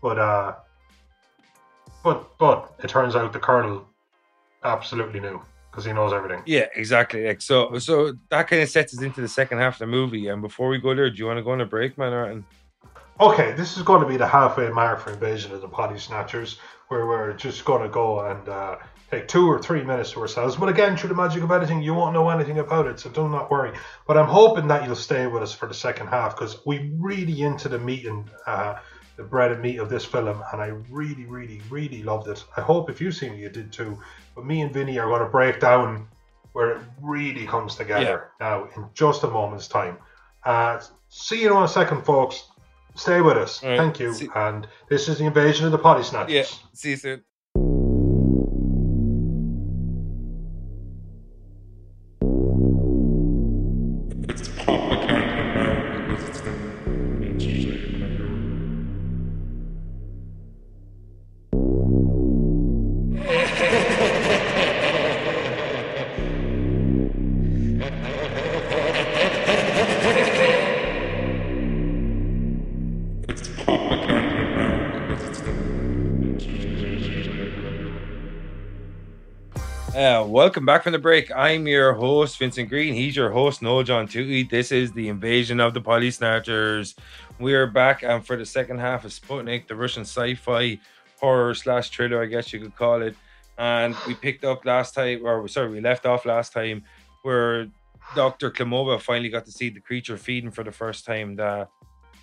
but 0.01 0.17
uh, 0.17 0.55
but 2.03 2.37
but 2.37 2.73
it 2.83 2.89
turns 2.89 3.15
out 3.15 3.33
the 3.33 3.39
colonel 3.39 3.87
absolutely 4.63 5.19
knew 5.19 5.41
because 5.75 5.85
he 5.85 5.91
knows 5.91 6.13
everything. 6.13 6.41
yeah, 6.45 6.67
exactly. 6.73 7.27
Like, 7.27 7.41
so, 7.41 7.77
so 7.79 8.13
that 8.29 8.47
kind 8.47 8.61
of 8.61 8.69
sets 8.69 8.93
us 8.93 9.03
into 9.03 9.19
the 9.19 9.27
second 9.27 9.57
half 9.57 9.75
of 9.75 9.79
the 9.79 9.87
movie. 9.87 10.29
And 10.29 10.41
before 10.41 10.69
we 10.69 10.79
go 10.79 10.95
there, 10.95 11.09
do 11.09 11.17
you 11.17 11.25
want 11.25 11.37
to 11.37 11.43
go 11.43 11.51
on 11.51 11.59
a 11.59 11.65
break, 11.65 11.97
man? 11.97 12.13
Or, 12.13 12.43
Okay, 13.19 13.53
this 13.53 13.75
is 13.77 13.83
going 13.83 14.01
to 14.01 14.07
be 14.07 14.15
the 14.17 14.27
halfway 14.27 14.69
mark 14.69 14.99
for 15.01 15.11
Invasion 15.11 15.53
of 15.53 15.61
the 15.61 15.67
Body 15.67 15.97
Snatchers, 15.97 16.59
where 16.87 17.05
we're 17.05 17.33
just 17.33 17.65
going 17.65 17.81
to 17.81 17.89
go 17.89 18.19
and 18.19 18.47
uh, 18.47 18.75
take 19.11 19.27
two 19.27 19.49
or 19.49 19.61
three 19.61 19.83
minutes 19.83 20.11
to 20.11 20.21
ourselves. 20.21 20.55
But 20.55 20.69
again, 20.69 20.95
through 20.95 21.09
the 21.09 21.15
magic 21.15 21.43
of 21.43 21.51
editing, 21.51 21.81
you 21.81 21.93
won't 21.93 22.13
know 22.13 22.29
anything 22.29 22.59
about 22.59 22.87
it, 22.87 22.99
so 22.99 23.09
do 23.09 23.27
not 23.29 23.51
worry. 23.51 23.77
But 24.07 24.17
I'm 24.17 24.27
hoping 24.27 24.67
that 24.67 24.85
you'll 24.85 24.95
stay 24.95 25.27
with 25.27 25.43
us 25.43 25.53
for 25.53 25.67
the 25.67 25.73
second 25.73 26.07
half 26.07 26.35
because 26.35 26.65
we 26.65 26.93
really 26.97 27.41
into 27.41 27.69
the 27.69 27.79
meat 27.79 28.05
and 28.05 28.29
uh, 28.47 28.75
the 29.15 29.23
bread 29.23 29.51
and 29.51 29.61
meat 29.61 29.77
of 29.77 29.89
this 29.89 30.03
film, 30.03 30.43
and 30.51 30.61
I 30.61 30.73
really, 30.89 31.25
really, 31.25 31.61
really 31.69 32.03
loved 32.03 32.27
it. 32.27 32.43
I 32.57 32.61
hope 32.61 32.89
if 32.89 32.99
you've 32.99 33.15
seen 33.15 33.33
it, 33.33 33.39
you 33.39 33.49
did 33.49 33.71
too. 33.71 33.97
But 34.35 34.45
me 34.45 34.61
and 34.61 34.73
Vinny 34.73 34.99
are 34.99 35.07
going 35.07 35.21
to 35.21 35.29
break 35.29 35.59
down 35.59 36.07
where 36.53 36.71
it 36.77 36.81
really 37.01 37.45
comes 37.45 37.75
together 37.75 38.31
now 38.39 38.67
in 38.75 38.85
just 38.93 39.23
a 39.23 39.27
moment's 39.27 39.67
time. 39.67 39.97
Uh, 40.43 40.79
see 41.09 41.41
you 41.41 41.55
in 41.57 41.63
a 41.63 41.67
second, 41.67 42.03
folks. 42.03 42.49
Stay 42.95 43.19
with 43.21 43.37
us. 43.37 43.61
Right. 43.63 43.77
Thank 43.77 43.99
you. 43.99 44.13
See- 44.13 44.29
and 44.35 44.67
this 44.89 45.09
is 45.09 45.17
the 45.17 45.25
invasion 45.25 45.65
of 45.65 45.71
the 45.71 45.77
potty 45.77 46.03
snatchers. 46.03 46.33
yeah, 46.33 46.67
see 46.73 46.91
you 46.91 46.95
soon. 46.97 47.23
Welcome 80.65 80.79
back 80.79 80.83
from 80.83 80.93
the 80.93 80.99
break. 80.99 81.31
I'm 81.35 81.67
your 81.67 81.93
host, 81.93 82.39
Vincent 82.39 82.69
Green. 82.69 82.95
He's 82.95 83.15
your 83.15 83.29
host, 83.29 83.61
Noel 83.61 83.83
John 83.83 84.07
Tootie. 84.07 84.49
This 84.49 84.71
is 84.71 84.91
the 84.93 85.09
invasion 85.09 85.59
of 85.59 85.75
the 85.75 85.79
Poly 85.79 86.09
Snatchers. 86.09 86.95
We're 87.37 87.67
back 87.67 88.01
and 88.01 88.25
for 88.25 88.35
the 88.35 88.47
second 88.47 88.79
half 88.79 89.05
of 89.05 89.11
Sputnik, 89.11 89.67
the 89.67 89.75
Russian 89.75 90.01
sci-fi 90.01 90.79
horror 91.19 91.53
slash 91.53 91.91
thriller, 91.91 92.19
I 92.19 92.25
guess 92.25 92.51
you 92.51 92.59
could 92.59 92.75
call 92.75 93.03
it. 93.03 93.15
And 93.59 93.95
we 94.07 94.15
picked 94.15 94.43
up 94.43 94.65
last 94.65 94.95
time, 94.95 95.23
or 95.23 95.47
sorry, 95.47 95.69
we 95.69 95.81
left 95.81 96.07
off 96.07 96.25
last 96.25 96.51
time 96.51 96.83
where 97.21 97.67
Dr. 98.15 98.49
Klimova 98.49 98.99
finally 98.99 99.29
got 99.29 99.45
to 99.45 99.51
see 99.51 99.69
the 99.69 99.81
creature 99.81 100.17
feeding 100.17 100.49
for 100.49 100.63
the 100.63 100.71
first 100.71 101.05
time. 101.05 101.35
That 101.35 101.69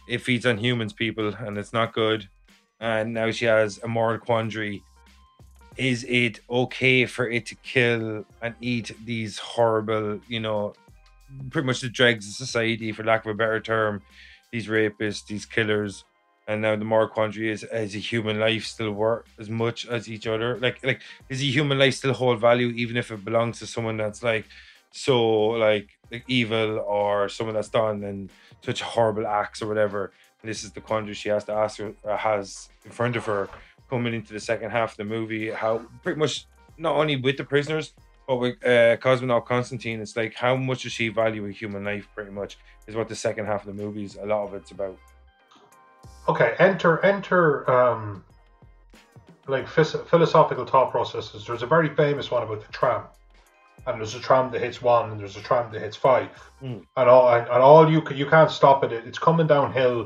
it 0.09 0.19
feeds 0.19 0.47
on 0.47 0.59
humans, 0.59 0.93
people, 0.93 1.33
and 1.33 1.57
it's 1.57 1.73
not 1.73 1.93
good. 1.93 2.29
And 2.81 3.15
now 3.15 3.31
she 3.31 3.45
has 3.45 3.79
a 3.85 3.89
moral 3.89 4.19
quandary 4.19 4.83
is 5.77 6.05
it 6.05 6.41
okay 6.51 7.07
for 7.07 7.29
it 7.29 7.47
to 7.47 7.55
kill 7.57 8.25
and 8.41 8.55
eat 8.61 8.93
these 9.05 9.39
horrible, 9.39 10.21
you 10.29 10.41
know, 10.41 10.75
pretty 11.51 11.67
much 11.67 11.81
the 11.81 11.89
dregs 11.89 12.29
of 12.29 12.35
society, 12.35 12.93
for 12.93 13.05
lack 13.05 13.25
of 13.25 13.31
a 13.31 13.35
better 13.35 13.61
term, 13.61 14.03
these 14.51 14.67
rapists, 14.67 15.27
these 15.27 15.47
killers, 15.47 16.05
and 16.47 16.61
now 16.61 16.77
the 16.77 16.85
moral 16.85 17.09
quandary 17.09 17.51
is: 17.51 17.65
is 17.65 17.95
a 17.95 17.99
human 17.99 18.39
life 18.39 18.65
still 18.65 18.93
worth 18.93 19.25
as 19.39 19.49
much 19.49 19.87
as 19.87 20.09
each 20.09 20.27
other? 20.27 20.59
Like, 20.59 20.85
like 20.85 21.01
is 21.29 21.41
a 21.41 21.47
human 21.47 21.79
life 21.79 21.95
still 21.95 22.13
hold 22.13 22.41
value 22.41 22.69
even 22.69 22.97
if 22.97 23.11
it 23.11 23.25
belongs 23.25 23.59
to 23.61 23.67
someone 23.67 23.97
that's 23.97 24.23
like 24.23 24.47
so 24.91 25.47
like 25.67 25.89
like 26.11 26.25
evil 26.29 26.81
or 26.81 27.29
someone 27.29 27.55
that's 27.55 27.71
done 27.71 28.03
and 28.05 28.31
such 28.63 28.83
horrible 28.83 29.27
acts 29.27 29.63
or 29.63 29.69
whatever? 29.69 30.13
And 30.43 30.51
this 30.51 30.65
is 30.65 30.73
the 30.73 30.81
quandary 30.81 31.15
she 31.15 31.29
has 31.29 31.45
to 31.45 31.53
ask 31.53 31.79
her, 31.79 31.95
has 32.17 32.69
in 32.85 32.91
front 32.91 33.15
of 33.15 33.25
her 33.27 33.49
coming 33.93 34.15
into 34.15 34.33
the 34.33 34.41
second 34.41 34.71
half 34.71 34.93
of 34.93 34.97
the 34.97 35.05
movie, 35.05 35.51
how 35.51 35.83
pretty 36.03 36.19
much 36.19 36.47
not 36.79 36.95
only 36.97 37.17
with 37.17 37.37
the 37.37 37.45
prisoners, 37.45 37.93
but 38.27 38.37
with 38.37 38.55
uh, 38.65 38.97
Cosmonaut 38.97 39.45
Constantine, 39.45 40.01
it's 40.01 40.17
like 40.17 40.33
how 40.35 40.57
much 40.57 40.85
does 40.85 40.93
she 40.93 41.09
value 41.09 41.45
a 41.47 41.53
human 41.53 41.85
life? 41.85 42.09
Pretty 42.15 42.31
much 42.31 42.57
is 42.87 42.97
what 42.97 43.09
the 43.09 43.15
second 43.15 43.45
half 43.45 43.67
of 43.67 43.77
the 43.77 43.83
movies, 43.85 44.17
a 44.17 44.25
lot 44.25 44.47
of 44.47 44.55
it's 44.55 44.71
about. 44.71 44.97
Okay, 46.27 46.55
enter 46.59 47.05
enter 47.05 47.71
um 47.71 48.25
like 49.47 49.67
phys- 49.67 50.07
philosophical 50.07 50.65
thought 50.65 50.91
processes. 50.91 51.45
There's 51.47 51.63
a 51.63 51.67
very 51.67 51.91
famous 51.95 52.31
one 52.31 52.43
about 52.45 52.65
the 52.67 52.73
tram. 52.73 53.03
And 53.87 53.99
there's 53.99 54.15
a 54.15 54.21
tram 54.21 54.51
that 54.53 54.61
hits 54.61 54.81
one, 54.81 55.11
and 55.11 55.21
there's 55.21 55.37
a 55.37 55.43
tram 55.43 55.71
that 55.73 55.81
hits 55.83 55.97
five, 55.97 56.29
Mm. 56.63 56.83
and 56.97 57.09
all 57.13 57.25
and, 57.35 57.45
and 57.55 57.63
all 57.69 57.91
you 57.95 58.01
can, 58.01 58.17
you 58.17 58.27
can't 58.35 58.51
stop 58.51 58.85
it. 58.85 58.93
It's 58.93 59.19
coming 59.19 59.49
downhill, 59.49 59.99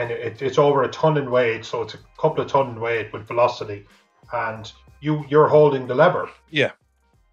and 0.00 0.10
it, 0.10 0.40
it's 0.40 0.58
over 0.58 0.82
a 0.82 0.88
ton 0.88 1.18
in 1.18 1.30
weight, 1.30 1.64
so 1.64 1.82
it's 1.82 1.94
a 1.94 1.98
couple 2.18 2.42
of 2.42 2.50
ton 2.50 2.70
in 2.70 2.80
weight 2.80 3.12
with 3.12 3.28
velocity, 3.28 3.86
and 4.32 4.72
you 5.00 5.24
you're 5.28 5.48
holding 5.48 5.86
the 5.86 5.94
lever. 5.94 6.30
Yeah. 6.50 6.72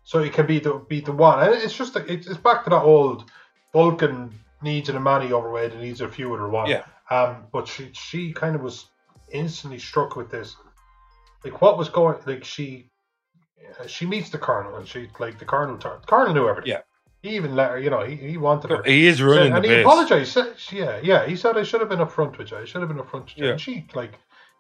So 0.04 0.20
it 0.20 0.34
can 0.34 0.46
be 0.46 0.60
the 0.60 0.74
be 0.90 1.00
the 1.00 1.14
one, 1.14 1.44
and 1.44 1.56
it's 1.56 1.76
just 1.76 1.96
it's, 1.96 2.28
back 2.38 2.66
to 2.66 2.70
that 2.72 2.82
old 2.82 3.32
Vulcan 3.72 4.32
needs 4.62 4.90
a 4.90 5.00
many 5.00 5.32
overweight 5.32 5.72
and 5.72 5.82
needs 5.82 6.02
a 6.02 6.10
few 6.10 6.34
other 6.34 6.50
one. 6.50 6.70
Yeah. 6.70 6.84
Um, 7.10 7.46
but 7.54 7.68
she 7.68 7.90
she 7.94 8.34
kind 8.34 8.56
of 8.56 8.62
was 8.62 8.88
instantly 9.32 9.80
struck 9.80 10.18
with 10.18 10.30
this, 10.30 10.58
like 11.46 11.62
what 11.62 11.78
was 11.78 11.88
going, 11.88 12.18
like 12.26 12.44
she 12.44 12.90
uh, 13.80 13.88
she 13.88 14.06
meets 14.06 14.30
the 14.30 14.38
colonel 14.38 14.76
and 14.76 14.86
she 14.86 15.10
like 15.20 15.40
the 15.40 15.46
colonel. 15.46 15.78
The 15.78 16.00
colonel 16.06 16.34
knew 16.34 16.50
everything. 16.50 16.72
Yeah. 16.72 16.82
He 17.24 17.36
even 17.36 17.56
let 17.56 17.72
her, 17.72 17.80
you 17.80 17.90
know, 17.90 18.06
he, 18.06 18.16
he 18.16 18.38
wanted 18.38 18.70
her. 18.70 18.84
He 18.84 19.08
is 19.08 19.22
ruining 19.22 19.52
running 19.52 19.56
and 19.56 19.66
he 19.66 19.72
base. 19.72 19.86
apologized. 19.86 20.32
Said, 20.32 20.54
yeah, 20.72 21.00
yeah. 21.02 21.26
He 21.26 21.36
said 21.36 21.58
I 21.58 21.64
should 21.64 21.82
have 21.82 21.90
been 21.90 22.00
upfront 22.00 22.38
with 22.38 22.52
you. 22.52 22.58
I 22.58 22.66
should 22.66 22.82
have 22.82 22.90
been 22.90 23.00
upfront 23.00 23.26
with 23.26 23.38
you. 23.38 23.46
Yeah. 23.46 23.52
And 23.52 23.62
she 23.62 23.88
like, 23.96 24.14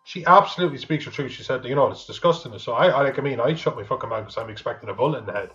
she 0.03 0.25
absolutely 0.25 0.77
speaks 0.77 1.05
her 1.05 1.11
truth. 1.11 1.31
She 1.31 1.43
said, 1.43 1.65
you 1.65 1.75
know, 1.75 1.87
it's 1.87 2.05
disgusting. 2.05 2.57
So 2.59 2.73
I, 2.73 2.87
I 2.87 3.01
like, 3.03 3.19
I 3.19 3.21
mean, 3.21 3.39
I 3.39 3.53
shut 3.53 3.75
my 3.75 3.83
fucking 3.83 4.09
mouth 4.09 4.23
because 4.23 4.37
I'm 4.37 4.49
expecting 4.49 4.89
a 4.89 4.93
bullet 4.93 5.19
in 5.19 5.25
the 5.25 5.33
head. 5.33 5.51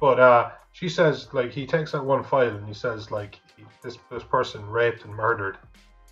But 0.00 0.18
uh, 0.18 0.50
she 0.72 0.88
says, 0.88 1.28
like, 1.32 1.50
he 1.50 1.66
takes 1.66 1.92
that 1.92 2.04
one 2.04 2.24
file 2.24 2.56
and 2.56 2.66
he 2.66 2.74
says, 2.74 3.10
like, 3.10 3.38
he, 3.56 3.64
this 3.82 3.98
this 4.10 4.22
person 4.22 4.66
raped 4.68 5.04
and 5.04 5.14
murdered 5.14 5.58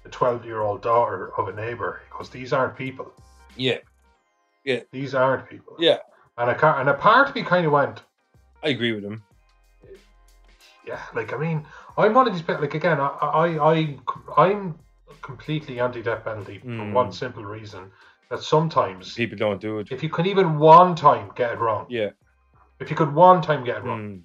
the 0.02 0.10
12 0.10 0.44
year 0.44 0.60
old 0.60 0.82
daughter 0.82 1.32
of 1.38 1.48
a 1.48 1.52
neighbor. 1.52 2.02
He 2.04 2.16
goes, 2.16 2.28
these 2.30 2.52
aren't 2.52 2.76
people. 2.76 3.12
Yeah, 3.56 3.78
Yeah. 4.64 4.80
These 4.92 5.14
aren't 5.14 5.48
people. 5.48 5.76
yeah, 5.78 5.98
And 6.36 6.50
a 6.50 6.54
car, 6.54 6.78
and 6.78 6.88
a 6.88 6.94
part 6.94 7.28
of 7.28 7.34
me 7.34 7.42
kind 7.42 7.64
of 7.66 7.72
went, 7.72 8.02
I 8.62 8.68
agree 8.68 8.92
with 8.92 9.04
him. 9.04 9.22
Yeah, 10.86 11.02
like 11.14 11.32
I 11.32 11.36
mean, 11.36 11.66
I'm 11.96 12.14
one 12.14 12.26
of 12.28 12.32
these 12.32 12.42
people. 12.42 12.60
Like 12.60 12.74
again, 12.74 13.00
I, 13.00 13.06
I, 13.08 13.72
I 13.72 13.98
I'm 14.36 14.74
completely 15.22 15.80
anti-death 15.80 16.24
penalty 16.24 16.58
for 16.58 16.66
Mm. 16.68 16.92
one 16.92 17.12
simple 17.12 17.44
reason 17.44 17.90
that 18.30 18.40
sometimes, 18.42 19.14
People 19.14 19.38
don't 19.38 19.60
do 19.60 19.78
it. 19.80 19.88
if 19.90 20.02
you 20.02 20.08
can 20.08 20.26
even 20.26 20.58
one 20.58 20.94
time 20.94 21.30
get 21.34 21.52
it 21.52 21.58
wrong, 21.58 21.86
Yeah, 21.88 22.10
if 22.80 22.90
you 22.90 22.96
could 22.96 23.12
one 23.14 23.40
time 23.42 23.64
get 23.64 23.78
it 23.78 23.84
wrong, 23.84 24.00
mm. 24.02 24.20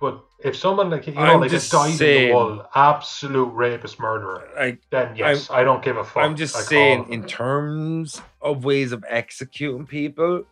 but 0.00 0.22
if 0.42 0.56
someone 0.56 0.90
like 0.90 1.06
you 1.06 1.14
know, 1.14 1.20
I'm 1.20 1.40
like 1.40 1.50
a 1.50 1.54
just 1.54 1.72
dyed 1.72 1.92
in 1.92 2.26
the 2.28 2.32
wall, 2.32 2.66
absolute 2.74 3.52
rapist 3.52 3.98
murderer, 4.00 4.48
I 4.58 4.78
then 4.90 5.16
yes, 5.16 5.50
I 5.50 5.62
don't 5.64 5.82
give 5.82 5.96
a 5.96 6.04
fuck. 6.04 6.22
I'm 6.24 6.36
just 6.36 6.54
saying, 6.68 7.06
in 7.10 7.24
terms 7.24 8.20
of 8.42 8.64
ways 8.64 8.92
of 8.92 9.04
executing 9.08 9.86
people, 9.86 10.44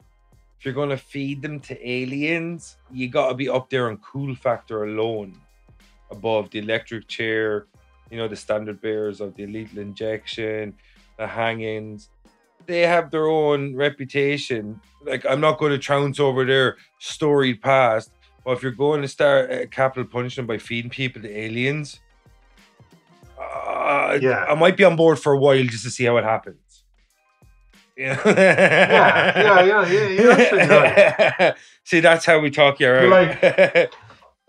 if 0.62 0.66
you're 0.66 0.74
gonna 0.74 0.96
feed 0.96 1.42
them 1.42 1.58
to 1.58 1.74
aliens, 1.90 2.76
you 2.92 3.08
gotta 3.08 3.34
be 3.34 3.48
up 3.48 3.68
there 3.68 3.88
on 3.90 3.96
cool 3.96 4.32
factor 4.32 4.84
alone, 4.84 5.36
above 6.12 6.50
the 6.50 6.60
electric 6.60 7.08
chair, 7.08 7.66
you 8.12 8.16
know, 8.16 8.28
the 8.28 8.36
standard 8.36 8.80
bearers 8.80 9.20
of 9.20 9.34
the 9.34 9.44
lethal 9.44 9.80
injection, 9.80 10.72
the 11.18 11.26
hangings. 11.26 12.10
they 12.66 12.82
have 12.82 13.10
their 13.10 13.26
own 13.26 13.74
reputation. 13.74 14.80
Like 15.04 15.26
I'm 15.26 15.40
not 15.40 15.58
going 15.58 15.72
to 15.72 15.78
trounce 15.78 16.20
over 16.20 16.44
their 16.44 16.76
storied 17.00 17.60
past, 17.60 18.12
but 18.44 18.52
if 18.52 18.62
you're 18.62 18.70
going 18.70 19.02
to 19.02 19.08
start 19.08 19.50
a 19.50 19.66
capital 19.66 20.04
punishment 20.04 20.46
by 20.46 20.58
feeding 20.58 20.92
people 20.92 21.20
to 21.22 21.28
aliens, 21.36 21.98
uh, 23.36 24.16
Yeah. 24.22 24.44
I 24.48 24.54
might 24.54 24.76
be 24.76 24.84
on 24.84 24.94
board 24.94 25.18
for 25.18 25.32
a 25.32 25.38
while 25.38 25.64
just 25.64 25.82
to 25.82 25.90
see 25.90 26.04
how 26.04 26.18
it 26.18 26.24
happens. 26.24 26.61
Yeah, 27.96 28.20
Yeah, 28.26 29.62
yeah, 29.62 29.86
yeah, 29.86 30.08
yeah, 30.08 31.44
right. 31.46 31.54
See, 31.84 32.00
that's 32.00 32.24
how 32.24 32.38
we 32.38 32.50
talk 32.50 32.80
you 32.80 32.86
You're 32.86 33.08
right. 33.08 33.90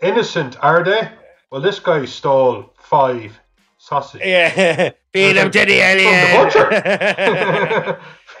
Innocent, 0.00 0.56
are 0.62 0.82
they? 0.82 1.10
Well, 1.50 1.60
this 1.60 1.78
guy 1.78 2.04
stole 2.04 2.74
five 2.78 3.38
sausages. 3.78 4.26
yeah, 4.26 4.90
feed 5.12 5.34
them 5.36 5.50
to 5.50 5.58
the 5.58 5.64
the 5.66 5.74
alien. 5.74 6.48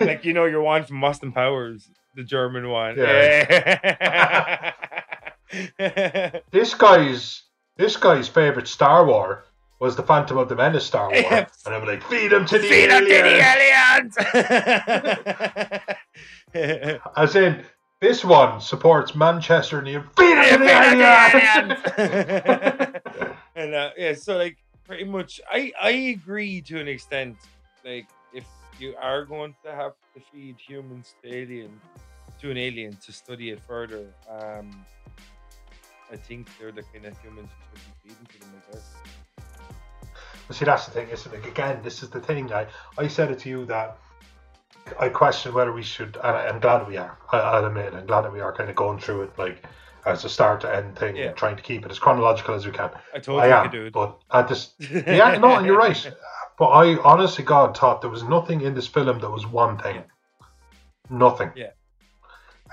like 0.00 0.24
you 0.24 0.32
know, 0.32 0.46
your 0.46 0.62
one 0.62 0.84
from 0.84 1.04
Austin 1.04 1.32
Powers, 1.32 1.88
the 2.14 2.24
German 2.24 2.68
one. 2.68 2.96
Yeah. 2.96 4.72
This 6.50 6.74
guy's 6.74 7.42
this 7.76 7.96
guy's 7.96 8.26
favorite 8.28 8.66
Star 8.66 9.06
War 9.06 9.44
was 9.80 9.96
the 9.96 10.02
Phantom 10.02 10.38
of 10.38 10.48
the 10.48 10.54
Menace 10.56 10.86
Star 10.86 11.08
War, 11.10 11.18
Yeah. 11.20 11.46
and 11.66 11.74
I'm 11.74 11.84
like, 11.86 12.02
feed 12.04 12.32
him 12.32 12.46
to 12.46 12.58
the 12.58 12.66
feed 12.68 12.90
them 12.90 13.04
to 13.04 13.08
the 13.08 13.40
aliens. 16.54 16.96
As 17.16 17.34
in, 17.36 17.64
this 18.00 18.24
one 18.24 18.60
supports 18.60 19.14
Manchester 19.14 19.78
and 19.78 19.88
you 19.88 20.02
feed 20.16 20.36
him 20.36 20.60
to 20.60 20.64
the 20.64 20.68
Feed 20.68 20.70
'em 20.70 21.00
aliens. 21.00 21.82
to 21.82 21.90
the 21.96 22.02
aliens. 22.48 23.34
and 23.56 23.74
uh, 23.74 23.90
yeah, 23.96 24.14
so 24.14 24.36
like 24.36 24.56
pretty 24.84 25.04
much, 25.04 25.40
I 25.50 25.72
I 25.80 25.90
agree 25.90 26.60
to 26.62 26.78
an 26.80 26.88
extent. 26.88 27.36
Like 27.84 28.06
if 28.32 28.44
you 28.78 28.94
are 29.00 29.24
going 29.24 29.54
to 29.64 29.74
have 29.74 29.92
to 30.14 30.20
feed 30.32 30.56
humans 30.58 31.14
to 31.22 31.34
alien 31.34 31.80
to 32.40 32.50
an 32.50 32.56
alien 32.58 32.96
to 33.04 33.12
study 33.12 33.50
it 33.50 33.60
further, 33.66 34.06
um, 34.28 34.84
I 36.12 36.16
think 36.16 36.48
they're 36.58 36.72
the 36.72 36.82
kind 36.82 37.06
of 37.06 37.18
humans 37.20 37.50
who 37.72 37.78
should 37.78 38.02
be 38.02 38.10
feeding 38.10 38.26
to 38.26 38.38
them. 38.40 38.62
I 38.68 38.72
guess. 38.72 38.94
See, 40.50 40.64
that's 40.64 40.84
the 40.86 40.92
thing, 40.92 41.08
isn't 41.08 41.34
it? 41.34 41.46
Again, 41.46 41.80
this 41.82 42.02
is 42.02 42.10
the 42.10 42.20
thing. 42.20 42.52
I, 42.52 42.66
I 42.98 43.08
said 43.08 43.30
it 43.30 43.38
to 43.40 43.48
you 43.48 43.64
that 43.66 43.96
I 45.00 45.08
question 45.08 45.54
whether 45.54 45.72
we 45.72 45.82
should, 45.82 46.16
and 46.22 46.36
I, 46.36 46.48
I'm 46.48 46.60
glad 46.60 46.86
we 46.86 46.96
are. 46.98 47.18
I, 47.32 47.38
I'll 47.38 47.64
admit, 47.64 47.94
I'm 47.94 48.06
glad 48.06 48.22
that 48.22 48.32
we 48.32 48.40
are 48.40 48.52
kind 48.52 48.68
of 48.68 48.76
going 48.76 48.98
through 48.98 49.22
it 49.22 49.38
like 49.38 49.64
as 50.04 50.22
a 50.24 50.28
start 50.28 50.60
to 50.60 50.74
end 50.74 50.98
thing, 50.98 51.16
Yeah. 51.16 51.32
trying 51.32 51.56
to 51.56 51.62
keep 51.62 51.86
it 51.86 51.90
as 51.90 51.98
chronological 51.98 52.54
as 52.54 52.66
we 52.66 52.72
can. 52.72 52.90
I 53.14 53.20
told 53.20 53.40
I 53.40 53.46
you 53.46 53.52
am, 53.54 53.62
could 53.64 53.72
do 53.72 53.86
it. 53.86 53.92
but 53.94 54.18
I 54.30 54.42
just, 54.42 54.74
yeah, 54.78 55.38
no, 55.38 55.56
and 55.56 55.66
you're 55.66 55.78
right. 55.78 56.12
But 56.56 56.66
I 56.66 56.96
honestly, 56.98 57.42
God, 57.44 57.76
thought 57.76 58.00
there 58.00 58.10
was 58.10 58.22
nothing 58.22 58.60
in 58.60 58.74
this 58.74 58.86
film 58.86 59.18
that 59.18 59.28
was 59.30 59.44
one 59.44 59.76
thing. 59.76 59.96
Yeah. 59.96 60.02
Nothing. 61.10 61.50
Yeah. 61.56 61.70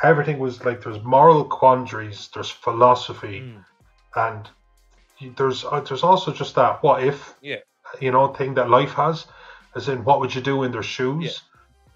Everything 0.04 0.38
was 0.38 0.64
like 0.64 0.84
there's 0.84 1.02
moral 1.04 1.46
quandaries, 1.46 2.30
there's 2.34 2.50
philosophy, 2.52 3.42
Mm. 3.42 3.66
and 4.16 4.50
there's 5.38 5.64
uh, 5.64 5.80
there's 5.82 6.04
also 6.04 6.32
just 6.32 6.56
that 6.56 6.82
what 6.84 7.04
if 7.04 7.36
Yeah. 7.42 7.58
you 8.00 8.12
know 8.12 8.28
thing 8.34 8.54
that 8.56 8.70
life 8.70 8.94
has, 8.94 9.26
as 9.76 9.88
in 9.90 10.04
what 10.04 10.20
would 10.20 10.34
you 10.36 10.42
do 10.42 10.64
in 10.64 10.72
their 10.72 10.84
shoes? 10.84 11.24
Yeah. 11.24 11.32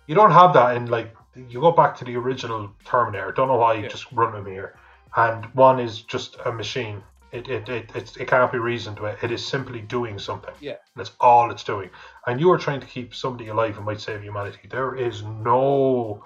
You 0.07 0.15
don't 0.15 0.31
have 0.31 0.53
that 0.53 0.75
in 0.77 0.85
like 0.87 1.15
you 1.35 1.59
go 1.59 1.71
back 1.71 1.97
to 1.97 2.05
the 2.05 2.15
original 2.15 2.71
Terminator. 2.85 3.31
Don't 3.31 3.47
know 3.47 3.57
why 3.57 3.73
you 3.73 3.83
Yeah. 3.83 3.89
just 3.89 4.11
run 4.11 4.43
me 4.43 4.51
here. 4.51 4.77
And 5.15 5.45
one 5.53 5.79
is 5.79 6.01
just 6.01 6.37
a 6.45 6.51
machine. 6.51 7.01
It 7.31 7.49
it, 7.49 7.67
it, 7.69 7.95
it, 7.95 8.17
it 8.17 8.27
can't 8.27 8.51
be 8.51 8.59
reasoned 8.59 8.99
with. 8.99 9.21
It 9.23 9.31
is 9.31 9.45
simply 9.45 9.81
doing 9.81 10.19
something. 10.19 10.53
Yeah. 10.61 10.75
That's 10.95 11.11
all 11.19 11.51
it's 11.51 11.63
doing. 11.63 11.89
And 12.27 12.39
you 12.39 12.49
are 12.51 12.57
trying 12.57 12.79
to 12.81 12.87
keep 12.87 13.13
somebody 13.15 13.49
alive 13.49 13.75
and 13.77 13.85
might 13.85 13.99
save 13.99 14.21
humanity. 14.23 14.67
There 14.69 14.95
is 14.95 15.23
no 15.23 16.23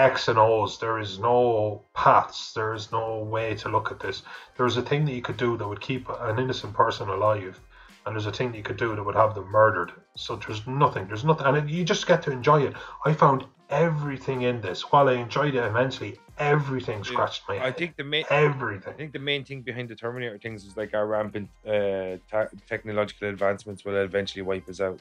X 0.00 0.28
and 0.28 0.38
O's. 0.38 0.78
There 0.78 0.98
is 0.98 1.18
no 1.18 1.82
paths. 1.94 2.54
There 2.54 2.72
is 2.72 2.90
no 2.90 3.18
way 3.18 3.54
to 3.56 3.68
look 3.68 3.90
at 3.90 4.00
this. 4.00 4.22
There 4.56 4.64
is 4.64 4.78
a 4.78 4.82
thing 4.82 5.04
that 5.04 5.12
you 5.12 5.20
could 5.20 5.36
do 5.36 5.58
that 5.58 5.68
would 5.68 5.82
keep 5.82 6.08
an 6.08 6.38
innocent 6.38 6.72
person 6.72 7.10
alive, 7.10 7.60
and 8.06 8.14
there's 8.14 8.24
a 8.24 8.32
thing 8.32 8.50
that 8.50 8.56
you 8.56 8.64
could 8.64 8.78
do 8.78 8.96
that 8.96 9.04
would 9.04 9.14
have 9.14 9.34
them 9.34 9.48
murdered. 9.50 9.92
So 10.16 10.36
there's 10.36 10.66
nothing. 10.66 11.06
There's 11.06 11.24
nothing, 11.24 11.46
and 11.46 11.56
it, 11.58 11.68
you 11.68 11.84
just 11.84 12.06
get 12.06 12.22
to 12.22 12.32
enjoy 12.32 12.62
it. 12.62 12.74
I 13.04 13.12
found 13.12 13.44
everything 13.68 14.42
in 14.42 14.62
this. 14.62 14.90
While 14.90 15.10
I 15.10 15.14
enjoyed 15.14 15.54
it 15.54 15.64
immensely, 15.64 16.18
everything 16.38 17.04
scratched 17.04 17.42
my 17.46 17.62
I 17.62 17.70
think 17.70 17.96
the 17.96 18.04
main 18.04 18.24
everything. 18.30 18.94
I 18.94 18.96
think 18.96 19.12
the 19.12 19.18
main 19.18 19.44
thing 19.44 19.60
behind 19.60 19.90
the 19.90 19.94
Terminator 19.96 20.38
things 20.38 20.64
is 20.64 20.78
like 20.78 20.94
our 20.94 21.06
rampant 21.06 21.50
uh, 21.66 22.16
ta- 22.30 22.48
technological 22.66 23.28
advancements 23.28 23.84
will 23.84 23.96
eventually 23.96 24.42
wipe 24.42 24.66
us 24.68 24.80
out. 24.80 25.00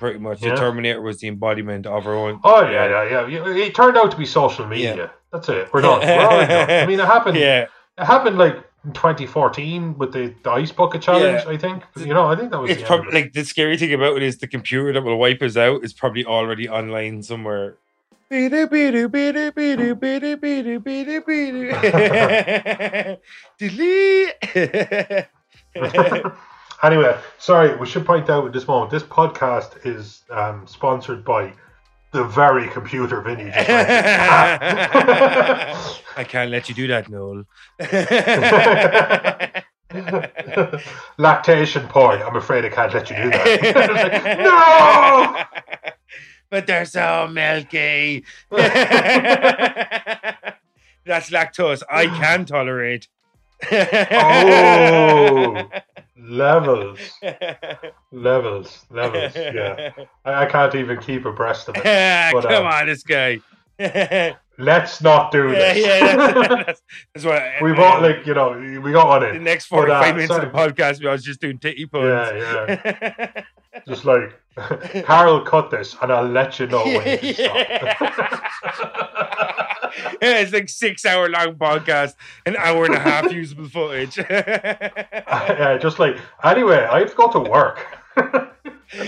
Pretty 0.00 0.18
much, 0.18 0.42
Yeah. 0.42 0.50
the 0.50 0.56
Terminator 0.56 1.00
was 1.02 1.18
the 1.20 1.28
embodiment 1.28 1.86
of 1.86 2.06
our 2.06 2.14
own. 2.14 2.40
Oh 2.42 2.62
yeah, 2.62 3.04
yeah, 3.04 3.26
yeah. 3.28 3.46
It 3.66 3.74
turned 3.74 3.96
out 3.98 4.10
to 4.10 4.16
be 4.16 4.24
social 4.26 4.66
media. 4.66 4.96
Yeah. 4.96 5.08
That's 5.30 5.48
it. 5.48 5.68
We're 5.72 5.82
done. 5.82 6.00
We're 6.00 6.06
done. 6.46 6.70
I 6.70 6.86
mean, 6.86 6.98
it 6.98 7.06
happened. 7.16 7.36
Yeah, 7.36 7.66
It 7.98 8.04
happened 8.06 8.38
like 8.38 8.56
in 8.84 8.92
2014 8.94 9.98
with 9.98 10.12
the, 10.14 10.34
the 10.42 10.50
ice 10.50 10.72
bucket 10.72 11.02
challenge. 11.02 11.42
Yeah. 11.44 11.50
I 11.52 11.56
think. 11.58 11.84
You 11.96 12.14
know, 12.14 12.26
I 12.26 12.34
think 12.34 12.50
that 12.50 12.58
was. 12.60 12.70
it's 12.70 12.80
the 12.80 12.86
end 12.86 12.94
of 12.94 13.02
probably 13.04 13.20
it. 13.20 13.24
like 13.24 13.32
the 13.34 13.44
scary 13.44 13.76
thing 13.76 13.92
about 13.92 14.16
it 14.16 14.22
is 14.22 14.38
the 14.38 14.48
computer 14.48 14.92
that 14.94 15.02
will 15.02 15.18
wipe 15.18 15.42
us 15.42 15.56
out 15.58 15.84
is 15.84 15.92
probably 15.92 16.24
already 16.24 16.66
online 16.68 17.22
somewhere. 17.22 17.76
Delete. 23.58 24.34
Anyway, 26.82 27.18
sorry. 27.38 27.76
We 27.76 27.86
should 27.86 28.06
point 28.06 28.30
out 28.30 28.46
at 28.46 28.52
this 28.52 28.66
moment 28.66 28.90
this 28.90 29.02
podcast 29.02 29.86
is 29.86 30.22
um, 30.30 30.66
sponsored 30.66 31.24
by 31.24 31.52
the 32.12 32.24
very 32.24 32.68
computer 32.68 33.20
Vinny. 33.20 33.50
I 33.54 33.64
can't 36.24 36.50
let 36.50 36.68
you 36.68 36.74
do 36.74 36.88
that, 36.88 37.08
Noel. 37.08 37.44
Lactation 41.18 41.86
porn. 41.88 42.22
I'm 42.22 42.36
afraid 42.36 42.64
I 42.64 42.68
can't 42.68 42.92
let 42.92 43.10
you 43.10 43.16
do 43.16 43.30
that. 43.30 44.38
no. 44.40 45.44
But 46.48 46.66
they're 46.66 46.84
so 46.84 47.28
milky. 47.30 48.24
That's 48.50 48.64
lactose. 51.30 51.82
I 51.90 52.06
can 52.06 52.44
tolerate. 52.44 53.08
Oh, 53.72 55.68
levels, 56.22 56.98
levels, 58.12 58.86
levels. 58.90 59.34
Yeah, 59.34 59.90
I, 60.24 60.44
I 60.44 60.46
can't 60.46 60.74
even 60.74 61.00
keep 61.00 61.24
abreast 61.24 61.68
of 61.68 61.76
it. 61.76 61.84
But, 62.32 62.42
Come 62.42 62.66
um, 62.66 62.72
on, 62.72 62.86
this 62.86 63.02
guy. 63.02 63.40
yeah, 63.78 64.34
Let's 64.58 65.00
not 65.00 65.32
do 65.32 65.52
yeah, 65.52 65.72
this. 65.72 65.84
that's, 65.84 66.66
that's, 66.66 66.82
that's 67.14 67.24
what 67.24 67.42
we 67.62 67.72
bought 67.72 68.02
like 68.02 68.26
you 68.26 68.34
know 68.34 68.50
we 68.82 68.92
got 68.92 69.08
one 69.08 69.22
the 69.22 69.30
in. 69.30 69.44
next 69.44 69.70
but, 69.70 69.90
uh, 69.90 70.02
45 70.02 70.14
minutes 70.16 70.34
of 70.34 70.40
the 70.42 70.48
podcast. 70.48 71.06
I 71.06 71.12
was 71.12 71.24
just 71.24 71.40
doing 71.40 71.58
titty 71.58 71.86
puns. 71.86 72.04
Yeah, 72.04 72.76
yeah. 72.92 73.44
Just 73.86 74.04
like 74.04 74.38
Carol, 75.04 75.40
cut 75.42 75.70
this, 75.70 75.96
and 76.02 76.12
I'll 76.12 76.26
let 76.28 76.58
you 76.58 76.66
know 76.66 76.84
when 76.84 77.34
stop. 77.34 79.76
Yeah, 80.22 80.38
it's 80.38 80.52
like 80.52 80.68
six 80.68 81.04
hour 81.06 81.28
long 81.28 81.54
podcast, 81.56 82.14
an 82.46 82.56
hour 82.56 82.84
and 82.84 82.94
a 82.94 82.98
half 83.00 83.32
usable 83.40 83.68
footage. 83.68 84.16
yeah, 84.30 85.78
just 85.80 85.98
like 85.98 86.16
anyway, 86.44 86.86
I 86.90 87.00
have 87.00 87.14
to 87.14 87.40
work. 87.40 87.84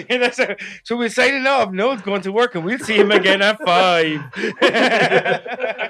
And 0.08 0.22
that's 0.22 0.38
a- 0.38 0.56
so 0.84 0.96
we're 0.96 1.08
signing 1.08 1.46
off. 1.46 1.72
Noel's 1.72 2.02
going 2.02 2.22
to 2.22 2.32
work, 2.32 2.54
and 2.54 2.64
we'll 2.64 2.78
see 2.78 2.96
him 2.96 3.10
again 3.10 3.42
at 3.42 3.58
five. 3.64 4.20
yeah, 4.60 5.88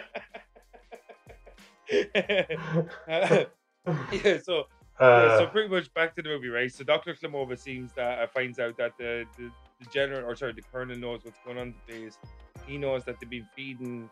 so 3.32 3.46
yeah, 4.12 4.38
so 4.42 4.64
Uh, 4.98 5.50
pretty 5.50 5.68
much 5.68 5.92
back 5.94 6.14
to 6.14 6.22
the 6.22 6.28
movie, 6.28 6.48
right? 6.48 6.72
So 6.72 6.84
Doctor 6.84 7.14
Klimova 7.14 7.58
seems 7.58 7.92
that 7.94 8.18
uh, 8.20 8.26
finds 8.28 8.58
out 8.58 8.76
that 8.78 8.92
the, 8.98 9.24
the 9.36 9.50
the 9.80 9.86
general, 9.90 10.24
or 10.28 10.36
sorry, 10.36 10.52
the 10.52 10.62
colonel 10.62 10.96
knows 10.96 11.24
what's 11.24 11.38
going 11.44 11.58
on 11.58 11.74
the 11.86 11.92
base. 11.92 12.18
He 12.66 12.78
knows 12.78 13.04
that 13.04 13.18
they've 13.20 13.28
been 13.28 13.48
feeding 13.56 14.08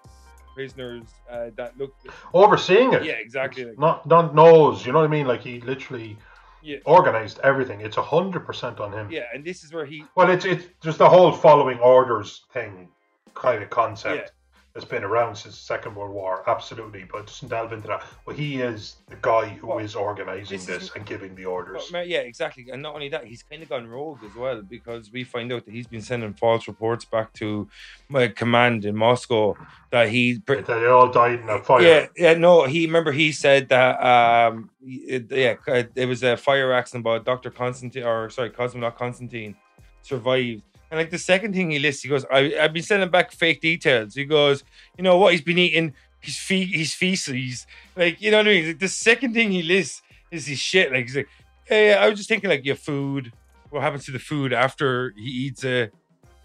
prisoners 0.54 1.04
uh, 1.30 1.50
that 1.56 1.76
look. 1.78 1.94
overseeing 2.34 2.92
it. 2.92 3.04
Yeah, 3.04 3.14
exactly. 3.14 3.64
Like, 3.64 3.78
Not 3.78 4.06
not 4.06 4.34
knows. 4.34 4.84
You 4.84 4.92
know 4.92 4.98
what 5.00 5.04
I 5.06 5.08
mean? 5.10 5.26
Like 5.26 5.42
he 5.42 5.60
literally 5.60 6.16
Yeah. 6.62 6.78
organized 6.84 7.38
everything. 7.42 7.80
It's 7.80 7.96
a 7.96 8.02
hundred 8.02 8.44
percent 8.46 8.80
on 8.80 8.92
him. 8.92 9.10
yeah, 9.10 9.24
and 9.34 9.44
this 9.44 9.64
is 9.64 9.72
where 9.72 9.86
he. 9.86 10.04
Well, 10.14 10.30
it's 10.30 10.44
it's 10.44 10.66
just 10.82 10.98
the 10.98 11.08
whole 11.08 11.32
following 11.32 11.78
orders 11.78 12.44
thing 12.52 12.88
kind 13.34 13.62
of 13.62 13.70
concept 13.70 14.16
Yeah. 14.24 14.28
That's 14.72 14.86
been 14.86 15.02
around 15.02 15.34
since 15.34 15.56
the 15.56 15.62
Second 15.62 15.96
World 15.96 16.12
War. 16.12 16.48
Absolutely, 16.48 17.04
but 17.10 17.26
doesn't 17.26 17.48
delve 17.48 17.72
into 17.72 17.88
that. 17.88 18.04
But 18.24 18.36
he 18.36 18.60
is 18.62 18.96
the 19.08 19.16
guy 19.20 19.48
who 19.48 19.78
is 19.78 19.96
Well, 19.96 20.04
organizing 20.04 20.58
this 20.58 20.66
this, 20.66 20.82
is- 20.84 20.90
and 20.94 21.04
giving 21.04 21.34
the 21.34 21.44
orders. 21.44 21.90
yeah, 21.92 22.18
exactly. 22.20 22.68
And 22.70 22.80
not 22.82 22.94
only 22.94 23.08
that, 23.08 23.24
he's 23.24 23.42
kind 23.42 23.62
of 23.62 23.68
gone 23.68 23.88
rogue 23.88 24.22
as 24.24 24.34
well 24.36 24.62
because 24.62 25.10
we 25.10 25.24
find 25.24 25.52
out 25.52 25.64
that 25.64 25.74
he's 25.74 25.88
been 25.88 26.02
sending 26.02 26.34
false 26.34 26.68
reports 26.68 27.04
back 27.04 27.32
to 27.34 27.68
my 28.08 28.28
command 28.28 28.84
in 28.84 28.94
Moscow 28.94 29.56
that 29.90 30.08
he. 30.08 30.40
That 30.46 30.66
They 30.66 30.86
all 30.86 31.08
died 31.10 31.40
in 31.40 31.48
a 31.48 31.58
fire. 31.62 31.82
Yeah, 31.82 32.06
yeah, 32.16 32.34
no. 32.34 32.64
He 32.66 32.86
remember 32.86 33.10
he 33.12 33.32
said 33.32 33.68
that. 33.70 34.00
Um, 34.00 34.70
it, 34.82 35.30
yeah, 35.30 35.56
it 35.96 36.06
was 36.06 36.22
a 36.22 36.36
fire 36.36 36.72
accident, 36.72 37.04
but 37.04 37.24
Doctor 37.24 37.50
Constantine, 37.50 38.04
or 38.04 38.30
sorry, 38.30 38.50
cosmonaut 38.50 38.96
Constantine, 38.96 39.56
survived. 40.02 40.62
And 40.90 40.98
like 40.98 41.10
the 41.10 41.18
second 41.18 41.54
thing 41.54 41.70
he 41.70 41.78
lists, 41.78 42.02
he 42.02 42.08
goes, 42.08 42.24
I, 42.30 42.54
I've 42.60 42.72
been 42.72 42.82
sending 42.82 43.10
back 43.10 43.30
fake 43.32 43.60
details. 43.60 44.14
He 44.14 44.24
goes, 44.24 44.64
you 44.98 45.04
know 45.04 45.16
what? 45.18 45.32
He's 45.32 45.42
been 45.42 45.58
eating 45.58 45.94
his 46.20 46.36
fe- 46.36 46.66
his 46.66 46.94
feces. 46.94 47.66
Like, 47.96 48.20
you 48.20 48.30
know 48.30 48.38
what 48.38 48.48
I 48.48 48.50
mean? 48.50 48.66
Like, 48.68 48.78
the 48.80 48.88
second 48.88 49.34
thing 49.34 49.50
he 49.52 49.62
lists 49.62 50.02
is 50.30 50.46
his 50.46 50.58
shit. 50.58 50.92
Like, 50.92 51.04
he's 51.04 51.16
like, 51.16 51.28
hey, 51.64 51.94
I 51.94 52.08
was 52.08 52.18
just 52.18 52.28
thinking, 52.28 52.50
like, 52.50 52.64
your 52.64 52.76
food. 52.76 53.32
What 53.70 53.82
happens 53.82 54.04
to 54.06 54.10
the 54.10 54.18
food 54.18 54.52
after 54.52 55.14
he 55.16 55.22
eats 55.46 55.62
it? 55.62 55.94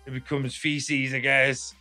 It 0.06 0.12
becomes 0.14 0.56
feces, 0.56 1.14
I 1.16 1.20
guess. 1.20 1.74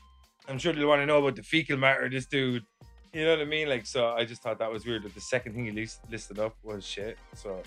I'm 0.49 0.59
sure 0.59 0.73
they'll 0.73 0.89
want 0.89 1.03
to 1.03 1.07
know 1.07 1.19
about 1.19 1.36
the 1.36 1.43
fecal 1.43 1.77
matter, 1.77 2.05
of 2.07 2.12
this 2.12 2.24
dude. 2.24 2.65
You 3.12 3.24
know 3.24 3.31
what 3.32 3.41
I 3.41 3.45
mean? 3.45 3.69
Like, 3.69 3.85
so 3.85 4.09
I 4.09 4.24
just 4.24 4.43
thought 4.43 4.59
that 4.59 4.73
was 4.73 4.86
weird 4.86 5.03
that 5.03 5.15
the 5.15 5.20
second 5.20 5.53
thing 5.53 5.66
he 5.66 5.70
list- 5.70 6.01
listed 6.11 6.39
up 6.39 6.57
was 6.62 6.85
shit. 6.86 7.19
So 7.35 7.62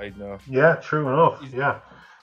I 0.00 0.12
know. 0.18 0.38
Yeah, 0.48 0.74
true 0.76 1.08
enough. 1.08 1.40
He's- 1.40 1.54
Yeah. 1.54 1.78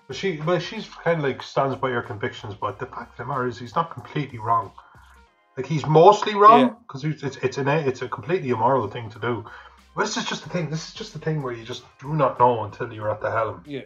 But 0.07 0.15
she, 0.15 0.39
well, 0.41 0.59
she's 0.59 0.87
kind 0.87 1.19
of 1.19 1.23
like 1.25 1.43
stands 1.43 1.75
by 1.75 1.89
her 1.91 2.01
convictions. 2.01 2.55
But 2.55 2.79
the 2.79 2.85
fact 2.85 3.11
of 3.11 3.17
the 3.17 3.25
matter 3.25 3.47
is, 3.47 3.59
he's 3.59 3.75
not 3.75 3.91
completely 3.91 4.39
wrong. 4.39 4.71
Like 5.57 5.65
he's 5.65 5.85
mostly 5.85 6.35
wrong 6.35 6.77
because 6.87 7.03
it's 7.03 7.37
it's 7.37 7.57
an 7.57 7.67
it's 7.67 8.03
a 8.03 8.07
completely 8.07 8.49
immoral 8.49 8.87
thing 8.87 9.09
to 9.09 9.19
do. 9.19 9.43
But 9.95 10.03
this 10.03 10.15
is 10.15 10.25
just 10.25 10.43
the 10.43 10.49
thing. 10.49 10.69
This 10.69 10.87
is 10.87 10.93
just 10.93 11.13
the 11.13 11.19
thing 11.19 11.41
where 11.41 11.51
you 11.51 11.63
just 11.63 11.83
do 11.99 12.13
not 12.13 12.39
know 12.39 12.63
until 12.63 12.93
you're 12.93 13.11
at 13.11 13.19
the 13.19 13.31
helm. 13.31 13.63
Yeah. 13.65 13.81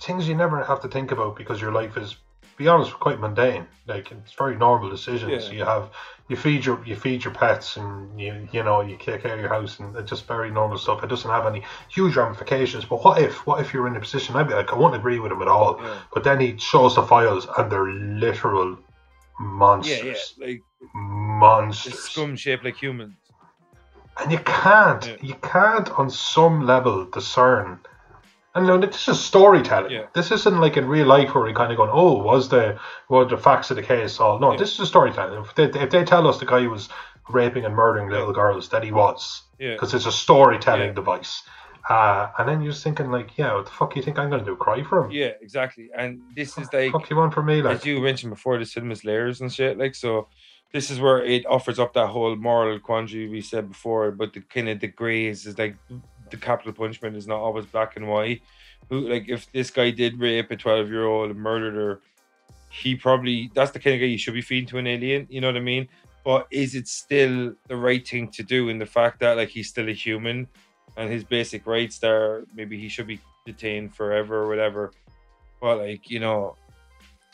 Things 0.00 0.26
you 0.26 0.34
never 0.34 0.64
have 0.64 0.80
to 0.80 0.88
think 0.88 1.12
about 1.12 1.36
because 1.36 1.60
your 1.60 1.72
life 1.72 1.98
is, 1.98 2.16
be 2.58 2.68
honest, 2.68 2.92
quite 2.92 3.18
mundane. 3.20 3.66
Like 3.86 4.10
it's 4.12 4.32
very 4.32 4.56
normal 4.56 4.90
decisions. 4.90 5.46
Yeah. 5.46 5.52
You 5.52 5.64
have 5.64 5.90
you 6.28 6.36
feed 6.36 6.66
your 6.66 6.84
you 6.84 6.94
feed 6.96 7.24
your 7.24 7.32
pets 7.32 7.76
and 7.78 8.20
you 8.20 8.48
you 8.52 8.62
know 8.62 8.80
you 8.82 8.96
take 8.98 9.22
care 9.22 9.34
of 9.34 9.40
your 9.40 9.48
house 9.48 9.78
and 9.78 9.96
it's 9.96 10.10
just 10.10 10.26
very 10.26 10.50
normal 10.50 10.76
stuff. 10.78 11.02
It 11.02 11.06
doesn't 11.08 11.30
have 11.30 11.46
any 11.46 11.62
huge 11.88 12.16
ramifications. 12.16 12.84
But 12.84 13.04
what 13.04 13.20
if 13.22 13.46
what 13.46 13.60
if 13.60 13.72
you're 13.72 13.86
in 13.86 13.96
a 13.96 14.00
position? 14.00 14.36
I'd 14.36 14.48
be 14.48 14.54
like 14.54 14.72
I 14.72 14.76
won't 14.76 14.94
agree 14.94 15.18
with 15.20 15.32
him 15.32 15.40
at 15.40 15.48
all. 15.48 15.78
Yeah. 15.80 15.98
But 16.12 16.24
then 16.24 16.40
he 16.40 16.56
shows 16.58 16.96
the 16.96 17.02
files 17.02 17.46
and 17.56 17.70
they're 17.72 17.92
literal 17.92 18.78
monsters, 19.40 20.34
yeah. 20.36 20.46
Like 20.46 20.62
monsters, 20.94 21.98
scum 21.98 22.36
shaped 22.36 22.64
like 22.64 22.76
humans. 22.76 23.14
and 24.20 24.32
you 24.32 24.38
can't 24.38 25.06
Yeah. 25.06 25.16
you 25.22 25.34
can't 25.34 25.88
on 25.98 26.10
some 26.10 26.66
level 26.66 27.04
discern. 27.06 27.78
And 28.54 28.66
you 28.66 28.72
know, 28.78 28.86
this 28.86 29.06
is 29.08 29.20
storytelling. 29.20 29.90
Yeah. 29.92 30.06
This 30.14 30.30
isn't 30.32 30.60
like 30.60 30.76
in 30.76 30.88
real 30.88 31.06
life 31.06 31.34
where 31.34 31.44
we're 31.44 31.52
kind 31.54 31.70
of 31.70 31.76
going, 31.76 31.90
"Oh, 31.92 32.14
was 32.22 32.48
the 32.48 32.78
were 33.08 33.24
the 33.24 33.36
facts 33.36 33.70
of 33.70 33.76
the 33.76 33.82
case 33.82 34.18
all?" 34.18 34.38
No, 34.38 34.52
Yeah. 34.52 34.58
this 34.58 34.72
is 34.74 34.80
a 34.80 34.86
storytelling. 34.86 35.40
If 35.42 35.54
they, 35.54 35.64
if 35.64 35.90
they 35.90 36.04
tell 36.04 36.26
us 36.26 36.38
the 36.38 36.46
guy 36.46 36.66
was 36.66 36.88
raping 37.28 37.64
and 37.64 37.74
murdering 37.74 38.08
little 38.08 38.32
girls, 38.32 38.70
that 38.70 38.82
he 38.82 38.90
was, 38.90 39.42
Yeah. 39.58 39.72
because 39.74 39.92
it's 39.94 40.06
a 40.06 40.12
storytelling 40.12 40.94
device. 40.94 41.42
Uh, 41.88 42.28
and 42.38 42.48
then 42.48 42.60
you're 42.60 42.72
just 42.72 42.84
thinking 42.84 43.10
like, 43.10 43.36
yeah, 43.38 43.54
what 43.54 43.64
the 43.66 43.70
fuck 43.70 43.96
you 43.96 44.02
think 44.02 44.18
I'm 44.18 44.28
going 44.28 44.44
to 44.44 44.50
do? 44.50 44.56
Cry 44.56 44.82
for 44.82 45.04
him? 45.04 45.10
Yeah, 45.10 45.32
exactly. 45.40 45.88
And 45.96 46.20
this 46.36 46.50
is 46.58 46.66
What 46.66 46.74
like 46.74 46.92
fuck 46.92 47.08
you 47.10 47.16
want 47.16 47.32
from 47.32 47.46
me? 47.46 47.62
Like, 47.62 47.76
as 47.76 47.86
you 47.86 48.00
mentioned 48.00 48.30
before, 48.30 48.58
the 48.58 48.66
cinema's 48.66 49.04
layers 49.04 49.40
and 49.40 49.50
shit. 49.52 49.78
Like 49.78 49.94
so, 49.94 50.28
this 50.72 50.90
is 50.90 51.00
where 51.00 51.22
it 51.24 51.46
offers 51.46 51.78
up 51.78 51.94
that 51.94 52.08
whole 52.08 52.36
moral 52.36 52.78
quandary 52.78 53.28
we 53.28 53.40
said 53.40 53.68
before. 53.70 54.10
But 54.10 54.34
the 54.34 54.40
kind 54.40 54.68
of 54.68 54.80
the 54.80 54.88
grays 54.88 55.46
is 55.46 55.56
like 55.58 55.76
the 56.30 56.36
capital 56.36 56.72
punishment 56.72 57.16
is 57.16 57.26
not 57.26 57.38
always 57.38 57.66
black 57.66 57.96
and 57.96 58.08
white. 58.08 58.42
Who 58.88 59.08
like 59.08 59.28
if 59.28 59.50
this 59.52 59.70
guy 59.70 59.90
did 59.90 60.18
rape 60.18 60.50
a 60.50 60.56
twelve 60.56 60.88
year 60.88 61.04
old 61.06 61.30
and 61.30 61.38
murdered 61.38 61.74
her, 61.74 62.00
he 62.70 62.94
probably 62.94 63.50
that's 63.54 63.70
the 63.70 63.78
kind 63.78 63.94
of 63.94 64.00
guy 64.00 64.06
you 64.06 64.18
should 64.18 64.34
be 64.34 64.42
feeding 64.42 64.68
to 64.70 64.78
an 64.78 64.86
alien. 64.86 65.26
You 65.30 65.40
know 65.40 65.48
what 65.48 65.56
I 65.56 65.60
mean? 65.60 65.88
But 66.24 66.46
is 66.50 66.74
it 66.74 66.88
still 66.88 67.54
the 67.68 67.76
right 67.76 68.06
thing 68.06 68.28
to 68.28 68.42
do 68.42 68.68
in 68.68 68.78
the 68.78 68.86
fact 68.86 69.20
that 69.20 69.36
like 69.36 69.48
he's 69.48 69.68
still 69.68 69.88
a 69.88 69.92
human 69.92 70.46
and 70.96 71.10
his 71.10 71.24
basic 71.24 71.66
rights 71.66 71.98
there 71.98 72.44
maybe 72.54 72.78
he 72.78 72.88
should 72.88 73.06
be 73.06 73.20
detained 73.46 73.94
forever 73.94 74.42
or 74.42 74.48
whatever. 74.48 74.92
But 75.60 75.78
like 75.78 76.10
you 76.10 76.20
know, 76.20 76.56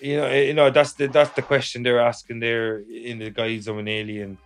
you 0.01 0.16
know, 0.16 0.33
you 0.33 0.55
know 0.55 0.71
that's 0.71 0.93
the 0.93 1.09
that's 1.09 1.31
the 1.31 1.43
question 1.43 1.83
they're 1.83 2.01
asking 2.01 2.41
there 2.41 2.81
in 2.81 3.19
the 3.19 3.31
guise 3.31 3.69
of 3.69 3.79
an 3.79 3.89
alien. 3.89 4.39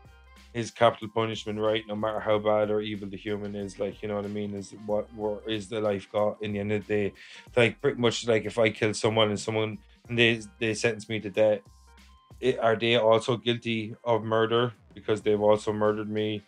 Is 0.54 0.70
capital 0.70 1.08
punishment 1.14 1.58
right? 1.60 1.84
No 1.86 1.94
matter 1.94 2.20
how 2.20 2.38
bad 2.38 2.70
or 2.70 2.80
evil 2.80 3.08
the 3.08 3.16
human 3.16 3.54
is, 3.54 3.78
like 3.78 4.02
you 4.02 4.08
know 4.08 4.16
what 4.16 4.24
I 4.24 4.28
mean. 4.28 4.54
Is 4.54 4.74
what 4.86 5.12
what 5.14 5.42
is 5.46 5.68
the 5.68 5.80
life 5.80 6.08
got 6.10 6.42
in 6.42 6.52
the 6.52 6.58
end 6.60 6.72
of 6.72 6.86
the 6.86 6.94
day? 6.94 7.12
Like 7.56 7.80
pretty 7.80 8.00
much 8.00 8.26
like 8.26 8.44
if 8.46 8.58
I 8.58 8.70
kill 8.70 8.94
someone 8.94 9.28
and 9.28 9.38
someone 9.38 9.78
and 10.08 10.18
they 10.18 10.40
they 10.58 10.74
sentence 10.74 11.08
me 11.08 11.20
to 11.20 11.30
death, 11.30 11.60
it, 12.40 12.58
are 12.58 12.76
they 12.76 12.96
also 12.96 13.36
guilty 13.36 13.94
of 14.04 14.24
murder 14.24 14.72
because 14.94 15.20
they've 15.20 15.40
also 15.40 15.72
murdered 15.72 16.08
me? 16.08 16.42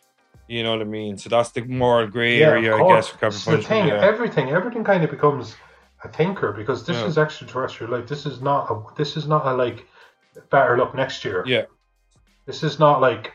You 0.48 0.62
know 0.64 0.72
what 0.72 0.80
I 0.80 0.84
mean. 0.84 1.18
So 1.18 1.28
that's 1.28 1.50
the 1.50 1.62
moral 1.62 2.08
gray 2.08 2.38
Yeah, 2.40 2.48
area, 2.48 2.74
I 2.74 2.88
guess, 2.88 3.08
for 3.08 3.18
capital 3.18 3.40
punishment. 3.52 3.64
thing. 3.66 3.88
yeah. 3.88 4.04
Everything, 4.04 4.50
everything 4.50 4.82
kind 4.82 5.04
of 5.04 5.10
becomes 5.10 5.54
a 6.02 6.08
thinker 6.08 6.52
because 6.52 6.84
this 6.86 6.96
Yeah. 6.96 7.06
is 7.06 7.18
extraterrestrial 7.18 7.92
life. 7.92 8.08
This 8.08 8.26
is 8.26 8.40
not 8.40 8.70
a. 8.70 8.82
This 8.96 9.16
is 9.16 9.28
not 9.28 9.46
a 9.46 9.52
like 9.54 9.86
better 10.50 10.76
luck 10.78 10.94
next 10.94 11.24
year. 11.24 11.44
Yeah. 11.46 11.66
This 12.46 12.64
is 12.64 12.80
not 12.80 13.00
like, 13.00 13.32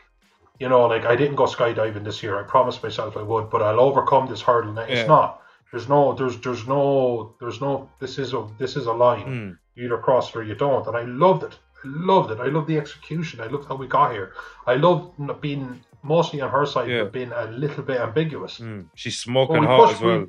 you 0.60 0.68
know, 0.68 0.86
like 0.86 1.04
I 1.04 1.16
didn't 1.16 1.36
go 1.36 1.44
skydiving 1.46 2.04
this 2.04 2.22
year. 2.22 2.38
I 2.38 2.42
promised 2.44 2.82
myself 2.82 3.16
I 3.16 3.22
would, 3.22 3.50
but 3.50 3.62
I'll 3.62 3.80
overcome 3.80 4.26
this 4.28 4.40
hurdle. 4.42 4.72
ne- 4.72 4.88
It's 4.88 5.08
not. 5.08 5.42
There's 5.70 5.88
no. 5.88 6.14
There's. 6.14 6.38
There's 6.40 6.66
no. 6.66 7.34
There's 7.40 7.60
no. 7.60 7.88
This 8.00 8.18
is 8.18 8.32
a. 8.32 8.46
This 8.58 8.76
is 8.76 8.86
a 8.86 8.92
line. 8.92 9.24
Mm. 9.26 9.58
You 9.74 9.84
either 9.86 9.98
cross 9.98 10.30
it 10.30 10.36
or 10.36 10.42
you 10.42 10.54
don't, 10.54 10.86
and 10.86 10.96
I 10.96 11.02
loved 11.02 11.42
it. 11.42 11.58
I 11.84 11.88
loved 11.88 12.30
it. 12.30 12.40
I 12.40 12.46
love 12.46 12.66
the 12.66 12.78
execution. 12.78 13.40
I 13.40 13.46
loved 13.48 13.68
how 13.68 13.74
we 13.76 13.86
got 13.86 14.12
here. 14.12 14.32
I 14.66 14.74
love 14.76 15.12
being 15.40 15.80
mostly 16.02 16.40
on 16.40 16.50
her 16.50 16.64
side, 16.66 16.88
Yeah. 16.88 17.02
but 17.02 17.12
being 17.12 17.32
a 17.32 17.46
little 17.46 17.82
bit 17.82 18.00
ambiguous. 18.00 18.58
Mm. 18.60 18.86
She's 18.94 19.18
smoking 19.18 19.60
we 19.60 19.66
hot 19.66 19.88
pushed- 19.88 19.96
as 19.96 20.00
well. 20.02 20.26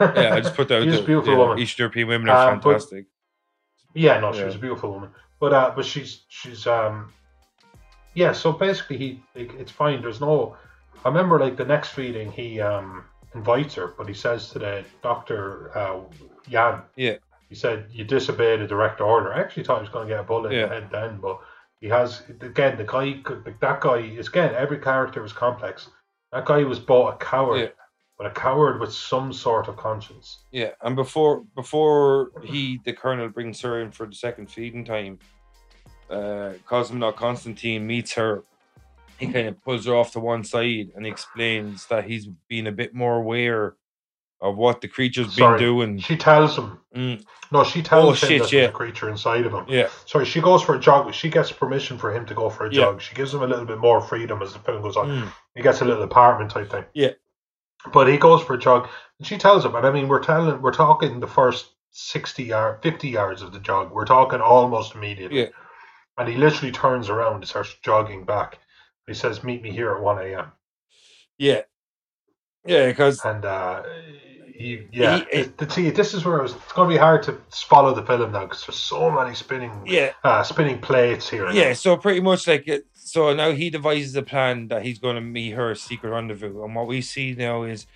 yeah, 0.00 0.34
I 0.34 0.40
just 0.40 0.54
put 0.54 0.68
that 0.68 0.82
She's 0.84 1.00
a 1.00 1.02
beautiful 1.02 1.32
Yeah, 1.32 1.38
woman. 1.38 1.58
Eastern 1.58 1.84
European 1.84 2.08
women 2.08 2.28
are 2.30 2.52
Um, 2.52 2.60
but- 2.60 2.70
fantastic. 2.70 3.06
Yeah, 3.92 4.18
no, 4.20 4.32
she 4.32 4.38
Yeah. 4.40 4.46
was 4.46 4.54
a 4.54 4.58
beautiful 4.58 4.90
woman. 4.92 5.10
But 5.40 5.52
uh, 5.52 5.72
but 5.76 5.84
she's 5.84 6.22
she's 6.28 6.66
um, 6.66 7.12
yeah. 8.14 8.32
So 8.32 8.52
basically, 8.52 8.98
he 8.98 9.22
like, 9.34 9.52
it's 9.54 9.72
fine. 9.72 10.02
There's 10.02 10.20
no. 10.20 10.56
I 11.04 11.08
remember 11.08 11.38
like 11.38 11.56
the 11.56 11.64
next 11.64 11.90
feeding, 11.90 12.32
he 12.32 12.60
um 12.60 13.04
invites 13.34 13.74
her, 13.74 13.88
but 13.98 14.08
he 14.08 14.14
says 14.14 14.50
to 14.50 14.58
the 14.58 14.84
doctor, 15.02 15.76
uh, 15.76 16.00
Yan. 16.48 16.82
Yeah. 16.96 17.16
He 17.48 17.54
said 17.54 17.86
you 17.92 18.04
disobeyed 18.04 18.60
a 18.60 18.66
direct 18.66 19.00
order. 19.00 19.32
I 19.34 19.40
actually 19.40 19.64
thought 19.64 19.78
he 19.78 19.82
was 19.82 19.90
going 19.90 20.08
to 20.08 20.14
get 20.14 20.20
a 20.20 20.24
bullet 20.24 20.52
in 20.52 20.62
the 20.62 20.74
head 20.74 20.88
then, 20.90 21.18
but 21.20 21.40
he 21.80 21.88
has 21.88 22.22
again 22.40 22.76
the 22.78 22.84
guy. 22.84 23.20
That 23.60 23.80
guy 23.80 23.98
is 23.98 24.28
again 24.28 24.54
every 24.54 24.78
character 24.78 25.24
is 25.24 25.32
complex. 25.32 25.88
That 26.32 26.46
guy 26.46 26.64
was 26.64 26.78
both 26.80 27.14
a 27.14 27.16
coward, 27.18 27.60
Yeah. 27.60 27.68
but 28.18 28.26
a 28.26 28.30
coward 28.30 28.80
with 28.80 28.92
some 28.92 29.32
sort 29.32 29.68
of 29.68 29.76
conscience. 29.76 30.38
Yeah, 30.50 30.70
and 30.82 30.96
before 30.96 31.44
before 31.54 32.30
he 32.42 32.80
the 32.84 32.92
colonel 32.92 33.28
brings 33.28 33.60
her 33.60 33.80
in 33.82 33.90
for 33.92 34.06
the 34.06 34.14
second 34.14 34.50
feeding 34.50 34.84
time, 34.84 35.18
uh 36.14 36.54
Cosmonaut 36.68 37.16
Constantine 37.16 37.86
meets 37.86 38.14
her. 38.14 38.44
He 39.18 39.26
kind 39.32 39.48
of 39.48 39.62
pulls 39.62 39.86
her 39.86 39.94
off 39.94 40.12
to 40.12 40.20
one 40.20 40.44
side 40.44 40.90
and 40.96 41.06
explains 41.06 41.86
that 41.86 42.04
he's 42.04 42.26
been 42.48 42.66
a 42.66 42.72
bit 42.72 42.94
more 42.94 43.16
aware 43.16 43.76
of 44.40 44.56
what 44.56 44.80
the 44.80 44.88
creature's 44.88 45.34
Sorry. 45.34 45.58
been 45.58 45.66
doing. 45.66 45.98
She 45.98 46.16
tells 46.16 46.58
him. 46.58 46.78
Mm, 46.94 47.24
No, 47.52 47.64
she 47.64 47.82
tells 47.82 48.04
Oh, 48.04 48.10
him 48.10 48.16
shit, 48.16 48.42
that 48.42 48.52
yeah. 48.52 48.60
there's 48.62 48.70
a 48.70 48.72
creature 48.72 49.08
inside 49.08 49.46
of 49.46 49.52
him. 49.54 49.64
yeah, 49.68 49.88
Sorry, 50.06 50.24
she 50.26 50.40
goes 50.40 50.62
for 50.62 50.74
a 50.74 50.80
jog. 50.80 51.12
She 51.14 51.30
gets 51.30 51.52
permission 51.52 51.98
for 51.98 52.12
him 52.14 52.26
to 52.26 52.34
go 52.34 52.50
for 52.50 52.66
a 52.66 52.72
Yeah. 52.72 52.80
jog. 52.82 53.00
She 53.00 53.14
gives 53.14 53.32
him 53.32 53.42
a 53.42 53.46
little 53.46 53.64
bit 53.64 53.78
more 53.78 54.00
freedom 54.00 54.42
as 54.42 54.52
the 54.52 54.58
film 54.58 54.82
goes 54.82 54.96
on. 54.96 55.08
mm, 55.08 55.32
He 55.54 55.62
gets 55.62 55.80
a 55.80 55.84
little 55.84 56.02
apartment 56.02 56.50
type 56.50 56.70
thing. 56.70 56.84
Yeah. 56.94 57.12
But 57.92 58.08
he 58.08 58.16
goes 58.18 58.42
for 58.42 58.54
a 58.54 58.58
jog, 58.58 58.88
and 59.18 59.26
she 59.26 59.38
tells 59.38 59.64
him. 59.64 59.74
And 59.76 59.86
I 59.86 59.90
mean, 59.92 60.08
we're 60.08 60.22
telling, 60.22 60.60
we're 60.60 60.72
talking 60.72 61.20
the 61.20 61.26
first 61.28 61.70
sixty 61.90 62.44
yard, 62.44 62.82
fifty 62.82 63.08
yards 63.08 63.42
of 63.42 63.52
the 63.52 63.60
jog. 63.60 63.92
We're 63.92 64.06
talking 64.06 64.40
almost 64.40 64.94
immediately. 64.94 65.40
Yeah. 65.40 65.46
And 66.18 66.28
he 66.28 66.36
literally 66.36 66.72
turns 66.72 67.08
around 67.08 67.36
and 67.36 67.48
starts 67.48 67.74
jogging 67.82 68.24
back. 68.24 68.58
He 69.06 69.14
says, 69.14 69.42
"Meet 69.44 69.62
me 69.62 69.70
here 69.70 69.92
at 69.94 70.00
one 70.02 70.18
a.m." 70.18 70.52
yeah, 71.38 71.62
yeah. 72.64 72.86
Because 72.88 73.24
And 73.24 73.44
uh, 73.44 73.82
he, 74.54 74.86
yeah, 74.92 75.16
He- 75.16 75.40
it- 75.40 75.58
to 75.58 75.68
see, 75.68 75.90
this 75.90 76.14
is 76.14 76.24
where 76.24 76.38
it 76.38 76.42
was, 76.42 76.54
it's 76.54 76.72
going 76.72 76.88
to 76.88 76.94
be 76.94 76.98
hard 76.98 77.22
to 77.24 77.38
follow 77.50 77.92
the 77.92 78.02
film 78.04 78.32
now 78.32 78.44
because 78.44 78.64
there's 78.64 78.78
so 78.78 79.10
many 79.10 79.34
spinning, 79.34 79.72
yeah, 79.84 80.12
uh, 80.22 80.42
spinning 80.42 80.80
plates 80.80 81.28
here. 81.28 81.50
Yeah, 81.50 81.72
so 81.72 81.96
pretty 81.96 82.20
much 82.20 82.46
like 82.46 82.68
it. 82.68 82.86
So 82.94 83.34
now 83.34 83.50
he 83.50 83.68
devises 83.70 84.14
a 84.16 84.22
plan 84.22 84.68
that 84.68 84.82
he's 84.84 84.98
going 84.98 85.16
to 85.16 85.20
meet 85.20 85.50
her 85.50 85.74
secret 85.74 86.10
rendezvous, 86.10 86.64
and 86.64 86.74
what 86.74 86.86
we 86.86 87.00
see 87.02 87.34
now 87.36 87.64
is 87.64 87.86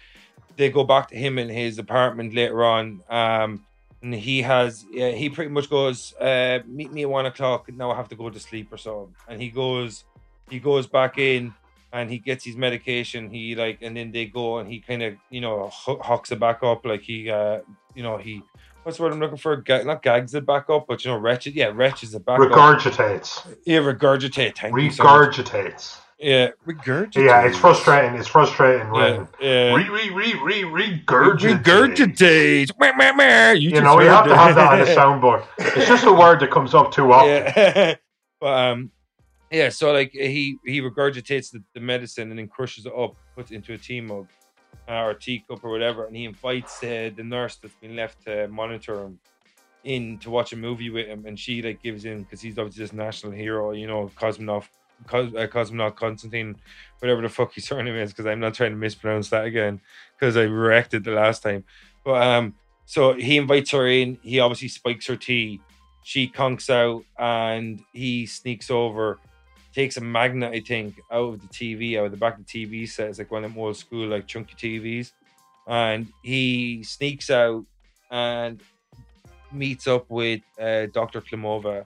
they 0.56 0.70
go 0.70 0.82
back 0.84 1.08
to 1.08 1.16
him 1.16 1.38
in 1.38 1.48
his 1.48 1.78
apartment 1.78 2.34
later 2.34 2.64
on. 2.64 3.00
Um, 3.08 3.64
and 4.02 4.14
he 4.14 4.42
has, 4.42 4.84
yeah, 4.90 5.10
he 5.10 5.28
pretty 5.30 5.50
much 5.50 5.68
goes, 5.68 6.14
uh, 6.20 6.60
"Meet 6.66 6.92
me 6.92 7.02
at 7.02 7.10
one 7.10 7.26
o'clock." 7.26 7.68
Now 7.72 7.90
I 7.90 7.96
have 7.96 8.08
to 8.10 8.16
go 8.16 8.30
to 8.30 8.38
sleep 8.40 8.72
or 8.72 8.76
so. 8.76 9.10
And 9.28 9.40
he 9.40 9.48
goes, 9.50 10.04
he 10.50 10.58
goes 10.60 10.86
back 10.86 11.18
in, 11.18 11.52
and 11.92 12.10
he 12.10 12.18
gets 12.18 12.44
his 12.44 12.56
medication. 12.56 13.30
He 13.30 13.54
like, 13.54 13.78
and 13.82 13.96
then 13.96 14.12
they 14.12 14.26
go, 14.26 14.58
and 14.58 14.68
he 14.70 14.80
kind 14.80 15.02
of, 15.02 15.14
you 15.30 15.40
know, 15.40 15.68
ho- 15.68 16.00
hawks 16.02 16.30
it 16.32 16.38
back 16.38 16.62
up, 16.62 16.84
like 16.86 17.02
he, 17.02 17.30
uh, 17.30 17.60
you 17.94 18.02
know, 18.02 18.16
he. 18.16 18.42
What's 18.84 18.96
the 18.96 19.04
word 19.04 19.12
I'm 19.12 19.20
looking 19.20 19.36
for? 19.36 19.56
Ga- 19.56 19.82
not 19.84 20.02
gags 20.02 20.34
it 20.34 20.46
back 20.46 20.70
up, 20.70 20.86
but 20.88 21.04
you 21.04 21.10
know, 21.10 21.18
wretched. 21.18 21.54
Yeah, 21.54 21.72
wretches 21.74 22.14
it 22.14 22.24
back 22.24 22.40
up. 22.40 22.48
Regurgitates. 22.48 23.56
Yeah, 23.64 23.80
regurgitate. 23.80 24.56
Thank 24.56 24.74
you 24.80 24.90
so. 24.90 25.04
Regurgitates. 25.04 25.98
Yeah, 26.18 26.50
regurgitate. 26.66 27.26
Yeah, 27.26 27.46
it's 27.46 27.56
frustrating. 27.56 28.18
It's 28.18 28.26
frustrating 28.26 28.90
when 28.90 29.28
Yeah, 29.40 29.70
yeah. 29.70 29.74
re 29.74 29.88
re 29.88 30.34
re 30.34 30.64
re. 30.64 31.02
You, 33.56 33.70
You 33.70 33.80
know, 33.80 34.00
you 34.00 34.08
have 34.08 34.24
heard 34.24 34.30
to 34.30 34.36
have 34.36 34.54
that 34.56 34.72
on 34.72 34.78
the 34.80 34.84
soundboard. 34.86 35.46
It's 35.76 35.86
just 35.86 36.04
a 36.04 36.12
word 36.12 36.40
that 36.40 36.50
comes 36.50 36.74
up 36.74 36.90
too 36.90 37.12
often. 37.12 37.52
yeah. 37.56 37.94
but 38.40 38.46
um, 38.72 38.90
yeah. 39.52 39.68
So 39.68 39.92
like 39.92 40.10
he 40.10 40.58
he 40.64 40.80
regurgitates 40.80 41.52
the, 41.52 41.62
the 41.74 41.80
medicine 41.80 42.30
and 42.30 42.38
then 42.38 42.48
crushes 42.48 42.86
it 42.86 42.92
up, 42.92 43.14
puts 43.36 43.52
it 43.52 43.54
into 43.54 43.74
a 43.74 43.78
tea 43.78 44.00
mug 44.00 44.26
uh, 44.88 45.02
or 45.04 45.14
teacup 45.14 45.62
or 45.62 45.70
whatever, 45.70 46.06
and 46.06 46.16
he 46.16 46.24
invites 46.24 46.82
uh, 46.82 47.10
the 47.14 47.22
nurse 47.22 47.56
that's 47.56 47.74
been 47.74 47.94
left 47.94 48.24
to 48.24 48.48
monitor 48.48 49.04
him 49.04 49.20
in 49.84 50.18
to 50.18 50.30
watch 50.30 50.52
a 50.52 50.56
movie 50.56 50.90
with 50.90 51.06
him, 51.06 51.26
and 51.26 51.38
she 51.38 51.62
like 51.62 51.80
gives 51.80 52.04
in 52.04 52.24
because 52.24 52.40
he's 52.40 52.58
obviously 52.58 52.82
this 52.82 52.92
national 52.92 53.32
hero, 53.32 53.70
you 53.70 53.86
know, 53.86 54.10
cosmonaut. 54.16 54.64
Cos, 55.06 55.34
uh, 55.34 55.46
cosmonaut 55.46 55.96
Constantine, 55.96 56.56
whatever 56.98 57.22
the 57.22 57.28
fuck 57.28 57.54
his 57.54 57.64
surname 57.68 57.96
is, 57.96 58.12
because 58.12 58.26
I'm 58.26 58.40
not 58.40 58.54
trying 58.54 58.72
to 58.72 58.76
mispronounce 58.76 59.30
that 59.30 59.44
again, 59.44 59.80
because 60.18 60.36
I 60.36 60.44
wrecked 60.44 60.94
it 60.94 61.04
the 61.04 61.12
last 61.12 61.42
time. 61.42 61.64
But 62.04 62.22
um, 62.22 62.54
so 62.86 63.14
he 63.14 63.36
invites 63.36 63.70
her 63.72 63.86
in. 63.86 64.18
He 64.22 64.40
obviously 64.40 64.68
spikes 64.68 65.06
her 65.06 65.16
tea. 65.16 65.60
She 66.02 66.28
conks 66.28 66.70
out, 66.70 67.04
and 67.18 67.82
he 67.92 68.24
sneaks 68.26 68.70
over, 68.70 69.18
takes 69.74 69.96
a 69.98 70.00
magnet, 70.00 70.52
I 70.54 70.60
think, 70.60 70.98
out 71.12 71.34
of 71.34 71.40
the 71.42 71.48
TV, 71.48 71.98
out 71.98 72.06
of 72.06 72.12
the 72.12 72.16
back 72.16 72.38
of 72.38 72.46
the 72.46 72.66
TV 72.66 72.88
set. 72.88 73.10
It's 73.10 73.18
like 73.18 73.30
one 73.30 73.44
of 73.44 73.52
them 73.52 73.60
old 73.60 73.76
school, 73.76 74.08
like 74.08 74.26
chunky 74.26 74.54
TVs. 74.54 75.12
And 75.66 76.08
he 76.22 76.82
sneaks 76.82 77.28
out 77.28 77.66
and 78.10 78.62
meets 79.52 79.86
up 79.86 80.08
with 80.08 80.40
uh, 80.58 80.86
Dr. 80.86 81.20
Klimova, 81.20 81.84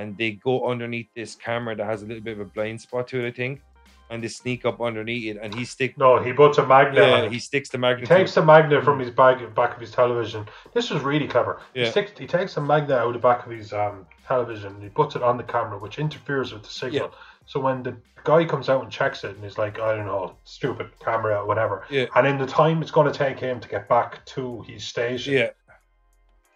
and 0.00 0.16
they 0.16 0.32
go 0.32 0.66
underneath 0.70 1.08
this 1.14 1.34
camera 1.34 1.76
that 1.76 1.84
has 1.84 2.02
a 2.02 2.06
little 2.06 2.22
bit 2.22 2.32
of 2.32 2.40
a 2.40 2.44
blind 2.44 2.80
spot 2.80 3.08
to 3.08 3.24
it, 3.24 3.28
I 3.28 3.30
think. 3.30 3.60
And 4.08 4.24
they 4.24 4.28
sneak 4.28 4.64
up 4.64 4.80
underneath 4.80 5.36
it, 5.36 5.38
and 5.40 5.54
he 5.54 5.64
stick. 5.64 5.96
No, 5.96 6.20
he 6.20 6.32
puts 6.32 6.58
a 6.58 6.66
magnet 6.66 6.96
Yeah, 7.08 7.28
he 7.28 7.38
sticks 7.38 7.68
the 7.68 7.78
He 7.78 7.82
magnet. 7.82 8.08
takes 8.08 8.34
the 8.34 8.44
magnet 8.44 8.82
from 8.82 8.98
his 8.98 9.10
bag, 9.10 9.54
back 9.54 9.74
of 9.74 9.80
his 9.80 9.92
television. 9.92 10.46
This 10.74 10.90
was 10.90 11.02
really 11.02 11.28
clever. 11.28 11.60
He, 11.74 11.86
sticks, 11.86 12.18
he 12.18 12.26
takes 12.26 12.54
the 12.54 12.60
magnet 12.60 12.98
out 12.98 13.06
of 13.08 13.12
the 13.12 13.20
back 13.20 13.46
of 13.46 13.52
his 13.52 13.72
um, 13.72 14.06
television 14.26 14.74
and 14.74 14.82
he 14.82 14.88
puts 14.88 15.14
it 15.14 15.22
on 15.22 15.36
the 15.36 15.44
camera, 15.44 15.78
which 15.78 15.98
interferes 16.00 16.52
with 16.52 16.64
the 16.64 16.70
signal. 16.70 17.12
So 17.46 17.60
when 17.60 17.84
the 17.84 17.96
guy 18.24 18.44
comes 18.44 18.68
out 18.68 18.82
and 18.82 18.90
checks 18.90 19.22
it 19.24 19.34
and 19.36 19.44
he's 19.44 19.58
like, 19.58 19.78
I 19.78 19.94
don't 19.96 20.06
know, 20.06 20.34
stupid 20.44 20.88
camera, 21.00 21.46
whatever. 21.46 21.84
Yeah. 21.88 22.06
And 22.16 22.26
in 22.26 22.36
the 22.38 22.46
time 22.46 22.82
it's 22.82 22.90
going 22.90 23.10
to 23.12 23.16
take 23.16 23.38
him 23.38 23.60
to 23.60 23.68
get 23.68 23.88
back 23.88 24.24
to 24.34 24.62
his 24.62 24.82
station, 24.84 25.34
Yeah, 25.34 25.50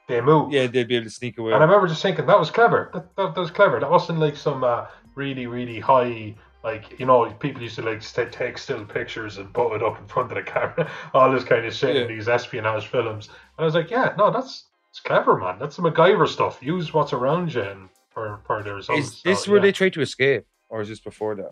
they 0.08 0.20
move. 0.20 0.52
yeah, 0.52 0.66
they'd 0.66 0.88
be 0.88 0.96
able 0.96 1.04
to 1.04 1.10
sneak 1.10 1.38
away. 1.38 1.52
And 1.52 1.62
I 1.62 1.66
remember 1.66 1.88
just 1.88 2.02
thinking 2.02 2.26
that 2.26 2.38
was 2.38 2.50
clever. 2.50 2.90
That, 2.92 3.14
that, 3.16 3.34
that 3.34 3.40
was 3.40 3.50
clever. 3.50 3.80
That 3.80 3.90
wasn't 3.90 4.18
like 4.18 4.36
some 4.36 4.62
uh, 4.64 4.86
really, 5.14 5.46
really 5.46 5.80
high, 5.80 6.34
like 6.62 6.98
you 6.98 7.06
know, 7.06 7.30
people 7.40 7.62
used 7.62 7.76
to 7.76 7.82
like 7.82 8.02
st- 8.02 8.32
take 8.32 8.58
still 8.58 8.84
pictures 8.84 9.38
and 9.38 9.52
put 9.52 9.74
it 9.74 9.82
up 9.82 9.98
in 9.98 10.06
front 10.06 10.30
of 10.30 10.36
the 10.36 10.42
camera, 10.50 10.90
all 11.14 11.30
this 11.32 11.44
kind 11.44 11.64
of 11.64 11.74
shit 11.74 11.96
in 11.96 12.08
these 12.08 12.28
espionage 12.28 12.86
films. 12.86 13.28
And 13.28 13.62
I 13.62 13.64
was 13.64 13.74
like, 13.74 13.90
yeah, 13.90 14.14
no, 14.18 14.30
that's 14.30 14.64
it's 14.90 15.00
clever, 15.00 15.36
man. 15.38 15.58
That's 15.58 15.76
some 15.76 15.84
MacGyver 15.84 16.28
stuff. 16.28 16.58
Use 16.62 16.94
what's 16.94 17.12
around 17.12 17.52
you 17.54 17.62
and 17.62 17.88
for 18.10 18.40
for 18.46 18.62
the 18.62 18.74
results. 18.74 19.00
Is 19.00 19.22
this 19.22 19.44
So, 19.44 19.50
where 19.50 19.58
yeah. 19.58 19.64
they 19.64 19.72
try 19.72 19.88
to 19.88 20.00
escape, 20.00 20.46
or 20.68 20.80
is 20.82 20.88
this 20.88 21.00
before 21.00 21.34
that? 21.36 21.50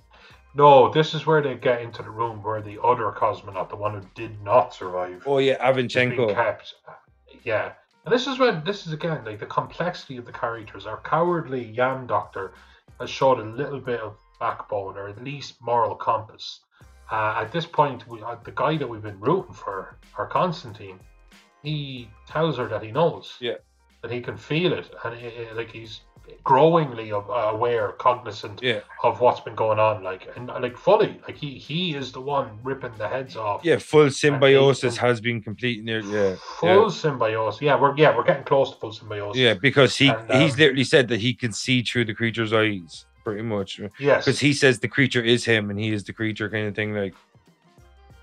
No, 0.55 0.93
this 0.93 1.15
is 1.15 1.27
where 1.27 1.41
they 1.43 1.55
get 1.55 1.81
into 1.81 2.03
the 2.03 2.11
room 2.11 2.43
where 2.43 2.61
the 2.61 2.81
other 2.83 3.11
cosmonaut, 3.17 3.71
the 3.71 3.77
one 3.77 3.95
who 3.95 4.07
did 4.15 4.41
not 4.43 4.75
survive, 4.75 5.23
Oh 5.27 5.39
yeah, 5.39 5.57
Avinchenko. 5.67 6.35
kept. 6.35 6.75
Yeah. 7.43 7.73
And 8.05 8.13
this 8.13 8.27
is 8.27 8.39
when 8.39 8.65
this 8.65 8.87
is 8.87 8.93
again 8.93 9.25
like 9.25 9.39
the 9.39 9.47
complexity 9.47 10.17
of 10.17 10.27
the 10.27 10.33
characters. 10.33 10.87
Our 10.87 11.01
cowardly 11.01 11.65
Yan 11.71 12.07
Doctor 12.07 12.53
has 12.99 13.09
showed 13.11 13.39
a 13.39 13.45
little 13.45 13.81
bit 13.81 14.01
of 14.01 14.17
backbone 14.41 14.97
or 14.97 15.09
at 15.09 15.23
least 15.23 15.55
moral 15.61 15.95
compass. 15.95 16.61
Uh, 17.11 17.35
at 17.43 17.53
this 17.53 17.67
point, 17.67 18.09
we, 18.09 18.23
uh, 18.23 18.37
the 18.45 18.53
guy 18.53 18.77
that 18.77 18.89
we've 18.89 19.03
been 19.03 19.21
rooting 19.21 19.53
for, 19.53 19.99
our 20.17 20.27
Constantine, 20.27 20.99
he 21.63 22.09
tells 22.27 22.57
her 22.57 22.67
that 22.69 22.83
he 22.83 22.91
knows. 22.91 23.37
Yeah. 23.39 23.57
That 24.03 24.11
he 24.11 24.21
can 24.21 24.37
feel 24.37 24.73
it, 24.73 24.91
and 25.05 25.15
it, 25.15 25.35
it- 25.35 25.57
like 25.57 25.71
he's 25.71 26.01
growingly 26.45 27.13
uh, 27.13 27.19
aware, 27.21 27.93
cognizant 27.93 28.61
Yeah, 28.63 28.81
of 29.05 29.21
what's 29.21 29.41
been 29.41 29.55
going 29.55 29.79
on. 29.79 30.03
Like 30.03 30.29
and 30.37 30.49
like 30.49 30.77
fully, 30.77 31.21
like 31.27 31.37
he 31.37 31.59
he 31.59 31.95
is 31.95 32.13
the 32.13 32.21
one 32.21 32.59
ripping 32.63 32.93
the 32.99 33.09
heads 33.09 33.37
off. 33.37 33.61
yeah. 33.65 33.77
Full 33.79 34.11
symbiosis 34.11 34.97
has 34.97 35.21
been 35.21 35.41
completed. 35.43 35.85
Near, 35.85 36.01
yeah, 36.01 36.37
Full 36.61 36.91
symbiosis. 36.91 37.61
Yeah, 37.63 37.79
we're 37.81 37.97
yeah 37.97 38.17
we're 38.17 38.25
getting 38.25 38.45
close 38.45 38.71
to 38.73 38.77
full 38.77 38.93
symbiosis. 38.93 39.39
yeah. 39.41 39.55
Because 39.55 39.97
he 39.97 40.09
And, 40.09 40.31
he's 40.43 40.55
um, 40.55 40.59
literally 40.59 40.85
said 40.85 41.09
that 41.09 41.21
he 41.21 41.35
can 41.35 41.53
see 41.53 41.83
through 41.83 42.07
the 42.07 42.15
creature's 42.15 42.53
eyes, 42.53 43.07
pretty 43.25 43.43
much. 43.43 43.81
Yes. 43.99 44.25
Because 44.25 44.41
he 44.41 44.53
says 44.53 44.79
the 44.81 44.89
creature 44.89 45.23
is 45.23 45.45
him 45.45 45.71
and 45.71 45.79
he 45.79 45.93
is 45.93 46.05
the 46.05 46.13
creature, 46.13 46.49
kind 46.51 46.67
of 46.67 46.75
thing. 46.75 46.95
Like, 46.95 47.15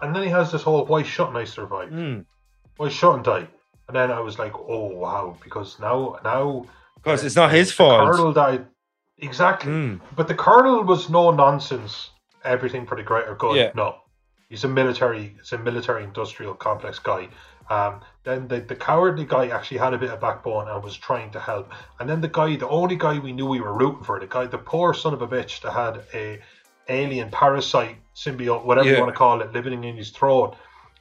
And 0.01 0.15
then 0.15 0.23
he 0.23 0.29
has 0.29 0.51
this 0.51 0.63
whole 0.63 0.85
why 0.85 1.03
shouldn't 1.03 1.37
I 1.37 1.45
survive? 1.45 1.89
hmm. 1.89 2.19
Why 2.77 2.89
shouldn't 2.89 3.27
I? 3.27 3.39
And 3.87 3.95
then 3.95 4.11
I 4.11 4.19
was 4.19 4.37
like, 4.37 4.53
oh 4.55 4.85
wow, 4.87 5.35
because 5.43 5.79
now 5.79 6.17
now 6.23 6.65
because 7.03 7.23
it's 7.23 7.35
not 7.35 7.51
his 7.51 7.69
the 7.69 7.76
fault. 7.76 8.11
Colonel 8.11 8.34
died. 8.34 8.65
Exactly. 9.17 9.71
Hmm. 9.71 9.95
But 10.15 10.27
the 10.27 10.35
Colonel 10.35 10.84
was 10.84 11.09
no 11.09 11.31
nonsense. 11.31 12.11
Everything 12.45 12.85
for 12.85 12.95
the 12.95 13.03
greater 13.03 13.35
good. 13.35 13.57
Yeah. 13.57 13.71
No, 13.76 13.97
he's 14.49 14.63
a 14.63 14.67
military. 14.67 15.35
It's 15.39 15.51
a 15.51 15.57
military 15.57 16.03
industrial 16.03 16.53
complex 16.53 16.99
guy. 16.99 17.27
Um, 17.69 18.01
then 18.23 18.47
the, 18.47 18.61
the 18.61 18.76
cowardly 18.76 19.26
guy 19.26 19.47
actually 19.47 19.77
had 19.77 19.93
a 19.93 19.97
bit 19.97 20.09
of 20.09 20.19
backbone 20.19 20.67
and 20.67 20.84
was 20.84 20.97
trying 20.97 21.31
to 21.31 21.39
help. 21.39 21.71
And 21.99 22.09
then 22.09 22.19
the 22.19 22.27
guy, 22.27 22.55
the 22.55 22.67
only 22.67 22.95
guy 22.95 23.19
we 23.19 23.31
knew 23.31 23.45
we 23.45 23.61
were 23.61 23.73
rooting 23.73 24.03
for, 24.03 24.19
the 24.19 24.26
guy, 24.26 24.47
the 24.47 24.57
poor 24.57 24.93
son 24.93 25.13
of 25.13 25.21
a 25.21 25.27
bitch 25.27 25.61
that 25.61 25.73
had 25.73 26.01
a 26.13 26.39
alien 26.88 27.30
parasite 27.30 27.97
symbiote, 28.15 28.65
whatever 28.65 28.89
you 28.89 28.99
want 28.99 29.09
to 29.09 29.17
call 29.17 29.41
it, 29.41 29.53
living 29.53 29.84
in 29.84 29.95
his 29.95 30.09
throat, 30.09 30.55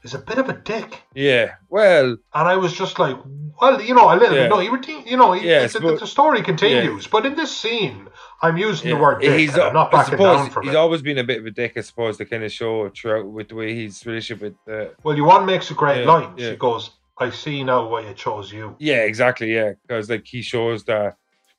is 0.05 0.15
a 0.15 0.19
bit 0.19 0.39
of 0.39 0.49
a 0.49 0.53
dick. 0.55 1.03
Yeah. 1.15 1.55
Well, 1.69 2.17
And 2.35 2.49
I 2.49 2.57
was 2.57 2.73
just 2.73 2.99
like, 2.99 3.17
well, 3.61 3.81
you 3.83 3.95
know, 3.95 4.13
a 4.13 4.17
little 4.17 4.37
Yeah. 4.37 4.45
bit. 4.45 4.51
No, 4.51 4.59
he 4.61 4.69
redeem, 4.69 5.03
you 5.07 5.17
know, 5.17 5.33
he- 5.33 5.47
Yes, 5.47 5.73
the, 5.73 5.81
but- 5.81 5.99
the 6.01 6.07
story 6.07 6.43
continues. 6.43 7.07
But 7.07 7.27
in 7.27 7.35
this 7.35 7.57
scene, 7.57 8.09
I'm 8.41 8.57
using 8.57 8.89
yeah, 8.91 8.95
the 8.97 9.01
word 9.03 9.21
dick. 9.21 9.39
he's 9.39 9.55
and 9.55 9.63
I'm 9.65 9.73
not 9.75 9.91
backing 9.91 10.19
down 10.19 10.51
from 10.51 10.63
he's 10.65 10.73
it. 10.73 10.77
always 10.77 11.03
been 11.03 11.19
a 11.19 11.25
bit 11.25 11.39
of 11.41 11.47
a 11.47 11.51
dick, 11.51 11.73
I 11.77 11.81
suppose, 11.81 12.17
to 12.19 12.25
kind 12.25 12.45
of 12.45 12.53
show 12.53 12.89
throughout 12.91 13.27
with 13.27 13.49
the 13.49 13.57
way 13.57 13.75
his 13.75 14.07
relationship 14.07 14.43
with. 14.43 14.55
Uh, 14.73 14.93
Well, 15.03 15.17
Yuan 15.17 15.45
makes 15.45 15.71
a 15.71 15.75
great 15.75 16.05
Yeah, 16.05 16.13
line. 16.13 16.35
yeah. 16.37 16.51
She 16.51 16.57
goes, 16.57 16.91
I 17.19 17.31
see 17.31 17.65
now 17.65 17.89
why 17.89 18.07
I 18.09 18.13
chose 18.13 18.53
you. 18.53 18.77
Yeah, 18.79 19.03
exactly. 19.03 19.53
Yeah, 19.53 19.73
because 19.83 20.09
like 20.09 20.25
he 20.25 20.41
shows 20.41 20.85
that 20.85 21.17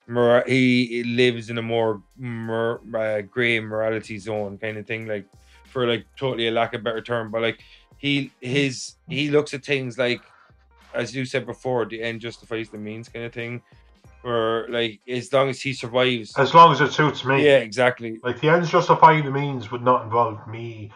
mora- 0.07 0.45
he 0.49 1.03
lives 1.03 1.49
in 1.49 1.57
a 1.57 1.61
more 1.61 2.02
mor- 2.18 2.80
uh, 2.95 3.22
gray 3.22 3.60
morality 3.60 4.18
zone 4.18 4.57
kind 4.57 4.78
of 4.78 4.88
thing, 4.88 5.06
like 5.06 5.26
for 5.66 5.86
like 5.86 6.06
totally 6.18 6.48
a 6.48 6.52
lack 6.52 6.74
of 6.74 6.82
better 6.84 7.02
term. 7.02 7.30
But 7.30 7.41
like 7.41 7.60
he 8.00 8.32
his 8.42 8.96
he 9.08 9.30
looks 9.30 9.54
at 9.54 9.64
things 9.64 9.98
like, 9.98 10.22
as 10.94 11.16
you 11.16 11.26
said 11.26 11.46
before, 11.46 11.86
the 11.86 12.02
end 12.02 12.22
justifies 12.22 12.70
the 12.70 12.78
means 12.80 13.08
kind 13.10 13.26
of 13.26 13.34
thing. 13.34 13.62
Or 14.24 14.66
like 14.70 15.00
as 15.08 15.32
long 15.32 15.48
as 15.50 15.62
he 15.62 15.72
survives, 15.74 16.36
As 16.38 16.54
long 16.54 16.72
as 16.74 16.82
it 16.82 16.92
suits 16.92 17.24
me. 17.24 17.46
yeah, 17.46 17.58
exactly. 17.60 18.20
Like 18.24 18.42
the 18.42 18.50
ends 18.50 18.70
justifying 18.70 19.24
the 19.24 19.32
means 19.32 19.72
would 19.72 19.82
not 19.84 20.04
involve 20.04 20.46
me 20.48 20.92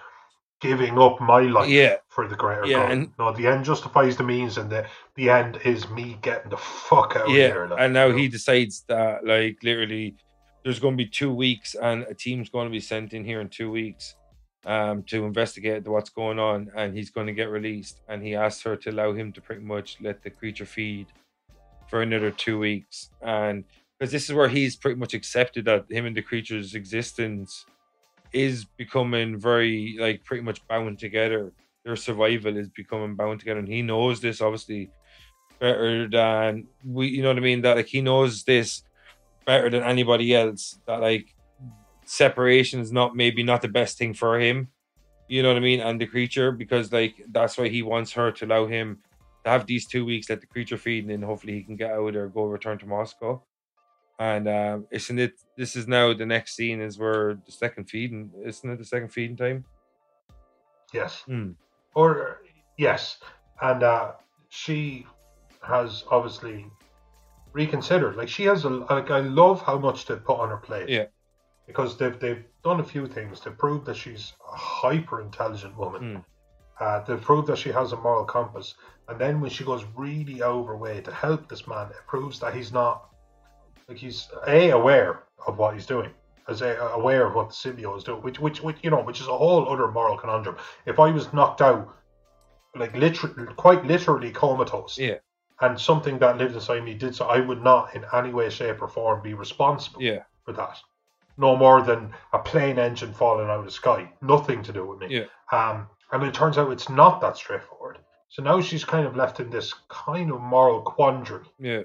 giving 0.60 0.98
up 0.98 1.20
my 1.22 1.42
life 1.42 1.70
Yeah. 1.70 1.98
for 2.10 2.28
the 2.28 2.36
greater 2.36 2.66
Yeah, 2.66 2.88
good. 2.88 2.92
and- 2.92 3.12
no, 3.20 3.32
the 3.34 3.48
end 3.48 3.64
justifies 3.66 4.16
the 4.18 4.24
means, 4.24 4.58
and 4.58 4.70
the 4.70 4.86
the 5.16 5.30
end 5.30 5.60
is 5.64 5.90
me 5.90 6.18
getting 6.22 6.50
the 6.52 6.58
fuck 6.58 7.16
out 7.18 7.30
yeah, 7.30 7.46
of 7.46 7.52
here. 7.54 7.68
like, 7.68 7.80
and 7.82 7.94
now 7.94 8.06
you 8.08 8.12
know. 8.14 8.18
he 8.18 8.28
decides 8.30 8.84
that 8.88 9.26
like 9.26 9.58
literally 9.64 10.16
there's 10.64 10.80
going 10.80 10.98
to 10.98 11.04
be 11.04 11.10
two 11.10 11.34
weeks 11.34 11.76
and 11.76 12.04
a 12.04 12.14
team's 12.14 12.50
going 12.50 12.66
to 12.68 12.72
be 12.72 12.80
sent 12.80 13.14
in 13.14 13.24
here 13.26 13.42
in 13.42 13.50
two 13.50 13.70
weeks 13.70 14.16
um 14.65 15.03
to 15.03 15.26
investigate 15.26 15.88
what's 15.88 16.10
going 16.10 16.40
on 16.40 16.72
and 16.76 16.95
he's 16.95 17.10
going 17.10 17.27
to 17.27 17.34
get 17.34 17.49
released. 17.49 17.99
And 18.07 18.23
he 18.23 18.35
asks 18.35 18.64
her 18.64 18.76
to 18.77 18.90
allow 18.90 19.14
him 19.14 19.31
to 19.34 19.41
pretty 19.41 19.64
much 19.64 19.98
let 20.02 20.23
the 20.23 20.30
creature 20.30 20.65
feed 20.65 21.07
for 21.90 22.02
another 22.02 22.31
two 22.31 22.60
weeks. 22.60 23.10
And 23.22 23.64
because 23.99 24.11
this 24.11 24.30
is 24.30 24.35
where 24.35 24.48
he's 24.48 24.76
pretty 24.76 24.99
much 24.99 25.14
accepted 25.14 25.65
that 25.65 25.85
him 25.90 26.06
and 26.06 26.15
the 26.15 26.22
creature's 26.22 26.76
existence 26.76 27.65
is 28.31 28.65
becoming 28.65 29.40
very 29.40 29.95
like 29.99 30.23
pretty 30.23 30.44
much 30.44 30.65
bound 30.68 30.99
together. 30.99 31.52
Their 31.85 31.95
survival 31.95 32.57
is 32.57 32.69
becoming 32.69 33.15
bound 33.15 33.40
together 33.40 33.60
and 33.60 33.68
he 33.68 33.81
knows 33.81 34.22
this 34.22 34.41
obviously 34.41 34.90
better 35.60 36.07
than 36.07 36.68
we 36.85 37.07
you 37.07 37.22
know 37.22 37.30
what 37.30 37.38
I 37.38 37.41
mean? 37.41 37.61
That 37.61 37.77
like 37.77 37.88
he 37.88 38.02
knows 38.02 38.44
this 38.44 38.84
better 39.45 39.69
than 39.69 39.84
anybody 39.84 40.34
else 40.34 40.80
that 40.88 41.02
like 41.02 41.33
separation 42.18 42.80
is 42.80 42.91
not 42.91 43.15
maybe 43.15 43.44
not 43.44 43.61
the 43.61 43.68
best 43.80 43.98
thing 43.98 44.14
for 44.14 44.40
him 44.40 44.69
you 45.27 45.41
know 45.41 45.49
what 45.49 45.57
I 45.57 45.61
mean 45.61 45.80
and 45.80 45.99
the 45.99 46.06
creature 46.06 46.52
because 46.52 46.91
like 46.91 47.15
that's 47.31 47.57
why 47.57 47.69
he 47.69 47.81
wants 47.81 48.11
her 48.14 48.31
to 48.31 48.45
allow 48.45 48.65
him 48.68 48.99
to 49.44 49.49
have 49.49 49.65
these 49.65 49.88
two 49.88 50.06
weeks 50.06 50.30
let 50.30 50.41
the 50.41 50.48
creature 50.48 50.77
feed 50.77 51.03
and 51.03 51.11
then 51.11 51.22
hopefully 51.22 51.53
he 51.53 51.64
can 51.64 51.76
get 51.76 51.91
out 51.91 52.15
or 52.15 52.27
go 52.30 52.45
return 52.45 52.77
to 52.80 52.85
Moscow 52.85 53.41
and 54.19 54.48
um 54.48 54.85
isn't 54.91 55.19
it 55.19 55.34
this 55.57 55.76
is 55.76 55.88
now 55.88 56.14
the 56.14 56.26
next 56.26 56.56
scene 56.56 56.81
is 56.81 56.99
where 56.99 57.35
the 57.45 57.52
second 57.52 57.85
feeding 57.85 58.30
isn't 58.45 58.69
it 58.69 58.77
the 58.77 58.85
second 58.85 59.10
feeding 59.10 59.38
time 59.38 59.65
yes, 60.94 61.23
Hmm. 61.26 61.52
or 61.95 62.41
yes, 62.77 63.18
and 63.61 63.84
uh, 63.84 64.14
she 64.49 65.06
has 65.61 66.03
obviously 66.10 66.65
reconsidered. 67.52 68.15
Like 68.15 68.30
she 68.30 68.44
has 68.44 68.64
a 68.65 68.69
like, 68.69 69.11
I 69.11 69.19
love 69.19 69.61
how 69.61 69.77
much 69.77 70.06
to 70.06 70.18
put 70.18 70.40
on 70.40 70.49
her 70.49 70.57
plate. 70.57 70.90
Yeah. 70.90 71.06
Because 71.68 71.98
they've 71.98 72.19
they've 72.19 72.44
done 72.64 72.80
a 72.80 72.84
few 72.84 73.07
things 73.07 73.40
to 73.41 73.52
prove 73.52 73.85
that 73.85 73.95
she's 73.95 74.34
a 74.52 74.56
hyper 74.56 75.22
intelligent 75.22 75.77
woman. 75.77 76.02
Mm. 76.02 76.26
Uh, 76.80 76.99
to 77.06 77.18
prove 77.18 77.45
that 77.45 77.57
she 77.57 77.72
has 77.72 77.91
a 77.91 77.98
moral 77.98 78.26
compass, 78.26 78.73
and 79.07 79.19
then 79.19 79.40
when 79.40 79.49
she 79.52 79.64
goes 79.64 79.85
really 79.95 80.41
overweight 80.41 81.06
to 81.06 81.11
help 81.14 81.48
this 81.48 81.68
man, 81.68 81.88
it 81.88 81.95
proves 82.07 82.40
that 82.40 82.53
he's 82.53 82.73
not 82.73 83.10
like 83.88 83.98
he's 83.98 84.27
a 84.48 84.72
aware 84.72 85.23
of 85.48 85.60
what 85.60 85.76
he's 85.76 85.85
doing, 85.85 86.10
as 86.48 86.61
a, 86.64 86.76
aware 86.94 87.27
of 87.27 87.35
what 87.35 87.49
the 87.49 87.53
symbiote 87.53 87.98
is 87.98 88.03
doing, 88.03 88.22
which 88.23 88.40
which 88.40 88.61
which 88.64 88.77
you 88.81 88.90
know, 88.90 89.02
which 89.03 89.22
is 89.22 89.27
a 89.27 89.38
whole 89.38 89.69
other 89.72 89.88
moral 89.91 90.18
conundrum. 90.18 90.57
If 90.88 90.99
I 90.99 91.11
was 91.11 91.31
knocked 91.31 91.61
out, 91.61 91.94
like 92.76 92.95
literally, 92.95 93.53
quite 93.56 93.85
literally 93.85 94.31
comatose, 94.31 94.98
Yeah. 94.98 95.18
and 95.61 95.80
something 95.80 96.18
that 96.19 96.40
lived 96.40 96.56
inside 96.56 96.84
me 96.84 96.95
did 96.95 97.15
so, 97.15 97.27
I 97.27 97.40
would 97.40 97.61
not 97.64 97.95
in 97.95 98.03
any 98.11 98.34
way, 98.34 98.49
shape, 98.49 98.81
or 98.81 98.88
form 98.88 99.22
be 99.22 99.35
responsible 99.35 100.02
Yeah. 100.02 100.23
for 100.44 100.53
that. 100.53 100.80
No 101.38 101.56
more 101.56 101.82
than 101.82 102.14
a 102.32 102.40
plane 102.40 102.78
engine 102.78 103.14
falling 103.14 103.50
out 103.50 103.60
of 103.60 103.66
the 103.66 103.72
sky. 103.72 104.12
Nothing 104.22 104.62
to 104.64 104.72
do 104.74 104.86
with 104.86 105.00
me. 105.00 105.08
Yeah. 105.10 105.26
Um, 105.52 105.88
and 106.12 106.24
it 106.24 106.34
turns 106.34 106.58
out 106.58 106.72
it's 106.72 106.90
not 106.90 107.22
that 107.22 107.38
straightforward. 107.38 107.98
So 108.30 108.44
now 108.44 108.62
she's 108.62 108.84
kind 108.84 109.06
of 109.06 109.16
left 109.16 109.40
in 109.40 109.50
this 109.50 109.74
kind 109.90 110.32
of 110.32 110.42
moral 110.42 110.82
quandary 110.82 111.46
Yeah. 111.60 111.84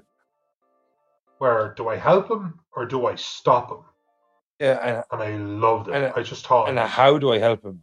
where 1.39 1.75
do 1.77 1.89
I 1.89 1.97
help 1.97 2.31
him 2.31 2.61
or 2.75 2.85
do 2.87 3.07
I 3.07 3.15
stop 3.15 3.71
him? 3.71 3.85
Yeah. 4.61 5.03
And 5.11 5.23
I 5.23 5.37
loved 5.37 5.89
it. 5.89 5.95
And- 5.95 6.13
I 6.17 6.23
just 6.23 6.47
thought, 6.47 6.69
And, 6.69 6.79
and 6.79 6.89
how 6.89 7.19
do 7.19 7.33
I 7.33 7.39
help 7.39 7.65
him? 7.65 7.83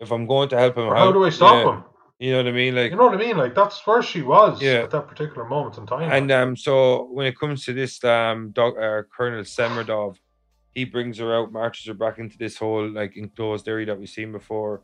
If 0.00 0.10
I'm 0.12 0.26
going 0.26 0.48
to 0.48 0.58
help 0.58 0.78
him, 0.78 0.84
or 0.84 0.94
how 0.96 1.12
do 1.12 1.24
I 1.24 1.30
stop 1.30 1.54
yeah, 1.66 1.72
him? 1.74 1.84
You 2.18 2.30
know 2.32 2.38
what 2.38 2.48
I 2.48 2.52
mean? 2.52 2.74
Like, 2.74 2.90
You 2.90 2.96
know 2.96 3.04
what 3.06 3.14
I 3.14 3.18
mean? 3.18 3.36
Like 3.36 3.54
that's 3.54 3.86
where 3.86 4.02
she 4.02 4.22
was 4.22 4.62
Yeah. 4.62 4.82
at 4.84 4.90
that 4.90 5.08
particular 5.08 5.46
moment 5.46 5.76
in 5.76 5.86
time. 5.86 6.10
And 6.10 6.30
um, 6.32 6.56
so 6.56 7.04
when 7.12 7.26
it 7.26 7.38
comes 7.38 7.64
to 7.66 7.74
this, 7.74 8.02
um, 8.04 8.54
uh, 8.56 9.02
Colonel 9.14 9.42
Semiradov, 9.42 10.16
he 10.74 10.84
brings 10.84 11.18
her 11.18 11.34
out, 11.34 11.52
marches 11.52 11.86
her 11.86 11.94
back 11.94 12.18
into 12.18 12.38
this 12.38 12.56
whole 12.56 12.88
like 12.88 13.16
enclosed 13.16 13.68
area 13.68 13.86
that 13.86 13.98
we've 13.98 14.08
seen 14.08 14.32
before. 14.32 14.82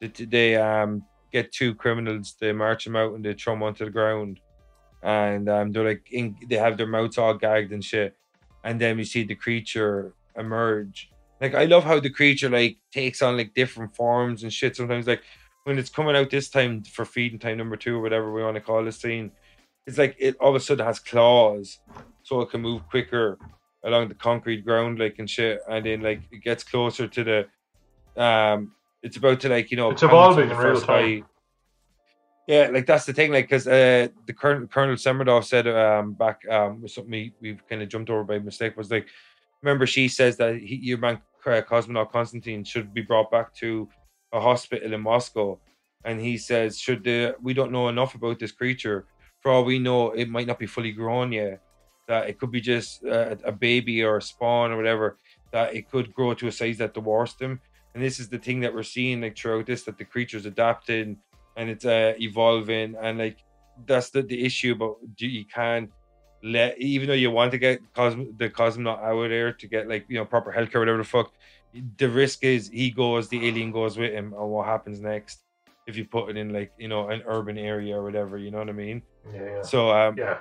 They, 0.00 0.08
they 0.08 0.56
um 0.56 1.04
get 1.32 1.52
two 1.52 1.74
criminals, 1.74 2.36
they 2.40 2.52
march 2.52 2.84
them 2.84 2.96
out 2.96 3.14
and 3.14 3.24
they 3.24 3.34
throw 3.34 3.54
them 3.54 3.62
onto 3.62 3.84
the 3.84 3.90
ground, 3.90 4.40
and 5.02 5.48
um 5.48 5.72
they're 5.72 5.84
like 5.84 6.06
in, 6.10 6.36
they 6.48 6.56
have 6.56 6.76
their 6.76 6.86
mouths 6.86 7.18
all 7.18 7.34
gagged 7.34 7.72
and 7.72 7.84
shit, 7.84 8.16
and 8.62 8.80
then 8.80 8.96
we 8.96 9.04
see 9.04 9.24
the 9.24 9.34
creature 9.34 10.14
emerge. 10.36 11.10
Like 11.40 11.54
I 11.54 11.64
love 11.64 11.84
how 11.84 12.00
the 12.00 12.10
creature 12.10 12.48
like 12.48 12.78
takes 12.92 13.20
on 13.22 13.36
like 13.36 13.54
different 13.54 13.94
forms 13.96 14.42
and 14.42 14.52
shit. 14.52 14.76
Sometimes 14.76 15.06
like 15.06 15.22
when 15.64 15.78
it's 15.78 15.90
coming 15.90 16.14
out 16.14 16.30
this 16.30 16.48
time 16.48 16.84
for 16.84 17.04
feeding 17.04 17.38
time 17.38 17.58
number 17.58 17.76
two 17.76 17.96
or 17.96 18.02
whatever 18.02 18.32
we 18.32 18.42
want 18.42 18.54
to 18.54 18.60
call 18.60 18.84
this 18.84 19.00
scene, 19.00 19.32
it's 19.86 19.98
like 19.98 20.14
it 20.18 20.36
all 20.36 20.50
of 20.50 20.54
a 20.54 20.60
sudden 20.60 20.86
has 20.86 21.00
claws, 21.00 21.80
so 22.22 22.40
it 22.40 22.50
can 22.50 22.60
move 22.60 22.86
quicker 22.88 23.38
along 23.84 24.08
the 24.08 24.14
concrete 24.14 24.64
ground, 24.64 24.98
like 24.98 25.18
and 25.18 25.28
shit. 25.28 25.60
And 25.68 25.84
then 25.84 26.02
like 26.02 26.22
it 26.32 26.42
gets 26.42 26.64
closer 26.64 27.06
to 27.06 27.24
the, 27.24 28.22
um, 28.22 28.72
it's 29.02 29.16
about 29.16 29.40
to 29.40 29.48
like 29.48 29.70
you 29.70 29.76
know 29.76 29.90
It's 29.90 30.02
evolving 30.02 30.50
in 30.50 30.56
real 30.56 30.80
time. 30.80 31.26
Yeah, 32.46 32.68
like 32.70 32.86
that's 32.86 33.06
the 33.06 33.14
thing, 33.14 33.32
like 33.32 33.46
because 33.46 33.66
uh, 33.66 34.08
the 34.26 34.32
Colonel 34.32 34.66
Colonel 34.66 34.96
Semiradov 34.96 35.44
said 35.44 35.66
um 35.66 36.12
back 36.12 36.40
um 36.50 36.82
was 36.82 36.94
something 36.94 37.10
we, 37.10 37.32
we've 37.40 37.66
kind 37.68 37.82
of 37.82 37.88
jumped 37.88 38.10
over 38.10 38.24
by 38.24 38.38
mistake 38.38 38.76
was 38.76 38.90
like, 38.90 39.06
remember 39.62 39.86
she 39.86 40.08
says 40.08 40.36
that 40.36 40.56
he, 40.56 40.76
your 40.76 40.98
man 40.98 41.20
uh, 41.46 41.62
cosmonaut 41.62 42.10
Constantine 42.10 42.64
should 42.64 42.92
be 42.92 43.02
brought 43.02 43.30
back 43.30 43.54
to 43.54 43.88
a 44.32 44.40
hospital 44.40 44.92
in 44.92 45.00
Moscow, 45.00 45.58
and 46.04 46.20
he 46.20 46.36
says 46.36 46.78
should 46.78 47.02
the 47.02 47.34
we 47.42 47.54
don't 47.54 47.72
know 47.72 47.88
enough 47.88 48.14
about 48.14 48.38
this 48.38 48.52
creature. 48.52 49.06
For 49.40 49.50
all 49.50 49.64
we 49.64 49.78
know, 49.78 50.12
it 50.12 50.28
might 50.28 50.46
not 50.46 50.58
be 50.58 50.66
fully 50.66 50.92
grown 50.92 51.32
yet. 51.32 51.60
That 52.06 52.28
it 52.28 52.38
could 52.38 52.50
be 52.50 52.60
just 52.60 53.04
uh, 53.04 53.36
a 53.44 53.52
baby 53.52 54.02
or 54.02 54.18
a 54.18 54.22
spawn 54.22 54.72
or 54.72 54.76
whatever. 54.76 55.18
That 55.52 55.74
it 55.74 55.90
could 55.90 56.12
grow 56.12 56.34
to 56.34 56.48
a 56.48 56.52
size 56.52 56.78
that 56.78 56.94
dwarfs 56.94 57.34
them. 57.34 57.60
And 57.94 58.02
this 58.02 58.18
is 58.18 58.28
the 58.28 58.38
thing 58.38 58.60
that 58.60 58.74
we're 58.74 58.82
seeing 58.82 59.20
like 59.20 59.36
throughout 59.36 59.66
this 59.66 59.84
that 59.84 59.98
the 59.98 60.04
creature's 60.04 60.46
adapting 60.46 61.18
and 61.56 61.70
it's 61.70 61.84
uh, 61.84 62.14
evolving 62.18 62.96
and 63.00 63.18
like 63.18 63.38
that's 63.86 64.10
the, 64.10 64.22
the 64.22 64.44
issue 64.44 64.74
but 64.74 64.94
you, 65.18 65.28
you 65.28 65.44
can't 65.44 65.90
let 66.42 66.78
even 66.78 67.08
though 67.08 67.14
you 67.14 67.30
want 67.30 67.50
to 67.50 67.58
get 67.58 67.80
Cosm- 67.94 68.36
the 68.38 68.50
cosmonaut 68.50 69.02
out 69.02 69.28
there 69.28 69.52
to 69.52 69.66
get 69.66 69.88
like 69.88 70.04
you 70.08 70.16
know 70.16 70.24
proper 70.24 70.52
healthcare 70.52 70.80
whatever 70.80 70.98
the 70.98 71.04
fuck 71.04 71.32
the 71.96 72.08
risk 72.08 72.44
is 72.44 72.68
he 72.68 72.90
goes 72.90 73.28
the 73.28 73.48
alien 73.48 73.72
goes 73.72 73.96
with 73.96 74.12
him 74.12 74.32
and 74.32 74.50
what 74.50 74.66
happens 74.66 75.00
next 75.00 75.40
if 75.86 75.96
you 75.96 76.04
put 76.04 76.30
it 76.30 76.36
in 76.36 76.52
like 76.52 76.72
you 76.78 76.88
know 76.88 77.08
an 77.08 77.22
urban 77.26 77.58
area 77.58 77.96
or 77.96 78.02
whatever 78.02 78.38
you 78.38 78.50
know 78.50 78.58
what 78.58 78.68
i 78.68 78.72
mean 78.72 79.02
yeah, 79.32 79.44
yeah. 79.44 79.62
so 79.62 79.90
um 79.90 80.16
yeah. 80.16 80.38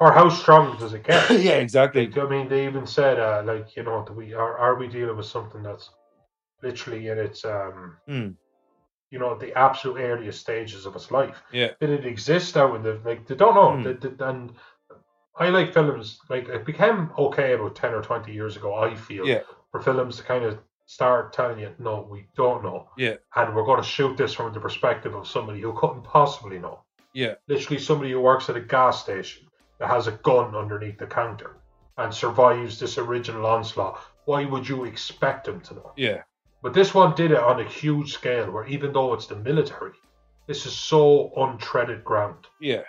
Or 0.00 0.12
how 0.12 0.28
strong 0.28 0.76
does 0.78 0.94
it 0.94 1.04
get? 1.04 1.30
yeah 1.48 1.56
exactly 1.58 2.10
I 2.16 2.28
mean, 2.28 2.48
they 2.48 2.66
even 2.66 2.86
said, 2.86 3.18
uh, 3.18 3.42
like, 3.44 3.76
you 3.76 3.82
know, 3.82 4.06
we 4.14 4.34
are, 4.34 4.56
are 4.58 4.76
we 4.76 4.88
dealing 4.88 5.16
with 5.16 5.26
something 5.26 5.62
that's 5.62 5.90
literally 6.62 7.08
in 7.08 7.18
its, 7.18 7.44
um, 7.44 7.96
Hmm. 8.06 8.28
you 9.10 9.18
know, 9.18 9.36
the 9.36 9.56
absolute 9.56 10.00
earliest 10.00 10.40
stages 10.40 10.86
of 10.86 10.94
its 10.96 11.10
life? 11.10 11.42
Yeah. 11.52 11.72
Did 11.80 11.90
it 11.90 12.06
exist 12.06 12.54
now? 12.56 12.74
In 12.74 12.82
the 12.82 13.00
like, 13.04 13.26
they 13.26 13.34
don't 13.34 13.54
know. 13.54 13.76
Hmm. 13.76 13.82
They- 13.82 14.08
they- 14.08 14.24
and 14.24 14.52
I 15.36 15.50
like 15.50 15.72
films 15.72 16.18
like 16.28 16.48
it 16.48 16.64
became 16.64 17.10
okay 17.16 17.52
about 17.52 17.76
ten 17.76 17.94
or 17.94 18.02
twenty 18.02 18.32
years 18.32 18.56
ago. 18.56 18.74
I 18.74 18.94
feel 18.96 19.26
Yeah. 19.26 19.42
for 19.70 19.80
films 19.80 20.16
to 20.16 20.24
kind 20.24 20.44
of 20.44 20.58
start 20.86 21.32
telling 21.32 21.60
you, 21.60 21.74
no, 21.78 22.06
we 22.10 22.26
don't 22.34 22.62
know, 22.64 22.88
yeah 22.96 23.16
and 23.36 23.54
we're 23.54 23.64
going 23.64 23.80
to 23.80 23.86
shoot 23.86 24.16
this 24.16 24.32
from 24.34 24.52
the 24.52 24.58
perspective 24.60 25.14
of 25.14 25.28
somebody 25.28 25.60
who 25.60 25.72
couldn't 25.74 26.02
possibly 26.02 26.58
know 26.58 26.80
yeah 27.12 27.34
literally 27.46 27.78
somebody 27.78 28.10
who 28.12 28.20
works 28.20 28.48
at 28.48 28.56
a 28.56 28.60
gas 28.60 29.02
station 29.02 29.46
that 29.78 29.88
has 29.90 30.06
a 30.06 30.12
gun 30.12 30.54
underneath 30.54 30.98
the 30.98 31.06
counter 31.06 31.56
and 31.98 32.12
survives 32.14 32.78
this 32.78 32.98
original 32.98 33.46
onslaught, 33.46 33.98
why 34.24 34.44
would 34.44 34.68
you 34.68 34.84
expect 34.84 35.48
him 35.48 35.60
to 35.62 35.74
know? 35.74 35.92
yeah 35.96 36.22
But 36.62 36.74
this 36.74 36.94
one 36.94 37.14
did 37.14 37.30
it 37.30 37.38
on 37.38 37.60
a 37.60 37.64
huge 37.64 38.12
scale 38.14 38.50
where 38.50 38.66
even 38.66 38.92
though 38.92 39.14
it's 39.14 39.26
the 39.26 39.36
military, 39.36 39.92
this 40.46 40.66
is 40.66 40.74
so 40.74 41.32
untreaded 41.36 42.02
ground 42.04 42.46
yeah 42.60 42.82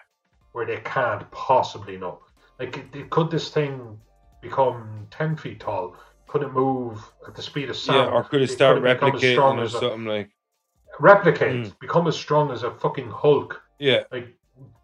where 0.53 0.65
they 0.65 0.77
can't 0.77 1.29
possibly 1.31 1.95
know. 1.97 2.19
Like, 2.59 2.77
it, 2.77 2.95
it- 2.95 3.09
could 3.09 3.29
this 3.29 3.49
thing 3.51 3.99
become 4.41 5.07
10 5.11 5.35
feet 5.37 5.59
tall? 5.59 5.95
Could 6.27 6.43
it 6.43 6.51
move 6.53 7.03
at 7.27 7.35
the 7.35 7.41
speed 7.41 7.69
of 7.69 7.75
sound? 7.77 7.97
yeah 8.09 8.15
or 8.15 8.23
could 8.23 8.41
it 8.41 8.49
start 8.49 8.81
become 8.81 9.15
as 9.15 9.21
replicating 9.21 9.57
or 9.57 9.61
as 9.63 9.75
a- 9.75 9.79
something 9.79 10.05
like 10.05 10.29
replicate, 10.99 11.65
Mm. 11.67 11.79
become 11.79 12.07
as 12.07 12.15
strong 12.17 12.51
as 12.51 12.63
a 12.63 12.71
fucking 12.71 13.09
Hulk? 13.11 13.61
yeah 13.79 14.03
like 14.11 14.27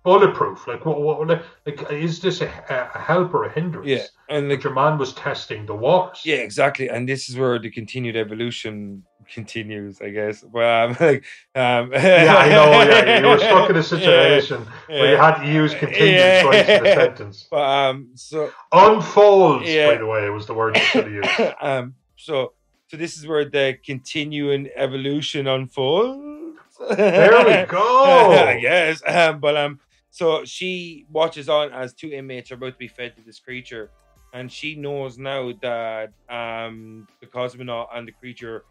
bulletproof. 0.06 0.68
Like 0.68 0.86
what? 0.86 1.02
what 1.02 1.28
like, 1.66 1.92
is 1.92 2.22
this 2.22 2.40
a, 2.42 2.48
a 2.96 2.98
help 3.00 3.34
or 3.34 3.44
a 3.44 3.52
hindrance? 3.52 3.88
yeah 3.90 4.06
and 4.30 4.50
like 4.50 4.64
your 4.64 4.74
man 4.74 4.98
was 4.98 5.14
testing 5.14 5.66
the 5.66 5.76
waters. 5.76 6.22
Yeah, 6.26 6.38
exactly. 6.38 6.90
And 6.90 7.08
this 7.08 7.30
is 7.30 7.38
where 7.38 7.60
the 7.60 7.70
continued 7.70 8.16
evolution 8.16 9.04
continues, 9.32 10.02
I 10.02 10.10
guess. 10.10 10.44
Well, 10.44 10.90
um, 10.90 10.98
like, 11.00 11.24
um, 11.56 11.92
Yeah, 11.94 12.36
I 12.38 12.50
know. 12.50 12.72
Yeah, 12.84 13.20
you 13.20 13.28
were 13.28 13.38
stuck 13.38 13.70
in 13.70 13.76
a 13.76 13.84
situation 13.96 14.66
where 14.88 15.12
you 15.12 15.18
had 15.18 15.44
to 15.44 15.48
use 15.52 15.74
contingent 15.76 16.10
Yeah. 16.16 16.78
in 16.80 16.86
a 16.88 16.96
sentence. 17.02 17.48
But, 17.52 17.62
um, 17.62 18.10
so, 18.16 18.52
Unfolds, 18.72 19.68
Yeah. 19.68 19.92
by 19.92 19.98
the 19.98 20.06
way, 20.08 20.26
it 20.26 20.30
was 20.32 20.46
the 20.48 20.54
word 20.56 20.76
you 20.76 20.82
should 20.84 21.04
have 21.06 21.14
used. 21.14 21.54
um, 21.62 21.94
so, 22.18 22.54
so 22.88 22.98
this 22.98 23.18
is 23.18 23.28
where 23.28 23.46
the 23.46 23.78
continuing 23.86 24.70
evolution 24.76 25.46
unfolds. 25.48 26.58
There 26.98 27.32
we 27.46 27.66
go. 27.68 28.58
yes. 28.60 29.02
Um, 29.06 29.40
but 29.40 29.56
um, 29.56 29.80
so 30.16 30.46
she 30.46 31.06
watches 31.12 31.50
on 31.50 31.74
as 31.74 31.94
two 31.94 32.10
inmates 32.10 32.50
are 32.50 32.54
about 32.56 32.72
to 32.72 32.78
be 32.78 32.88
fed 32.88 33.18
to 33.18 33.22
this 33.22 33.38
creature, 33.38 33.92
and 34.34 34.50
she 34.50 34.74
knows 34.76 35.18
now 35.18 35.52
that 35.62 36.14
um 36.30 37.06
the 37.20 37.28
cosmonaut 37.28 37.88
and 37.94 38.08
the 38.08 38.14
creature 38.14 38.64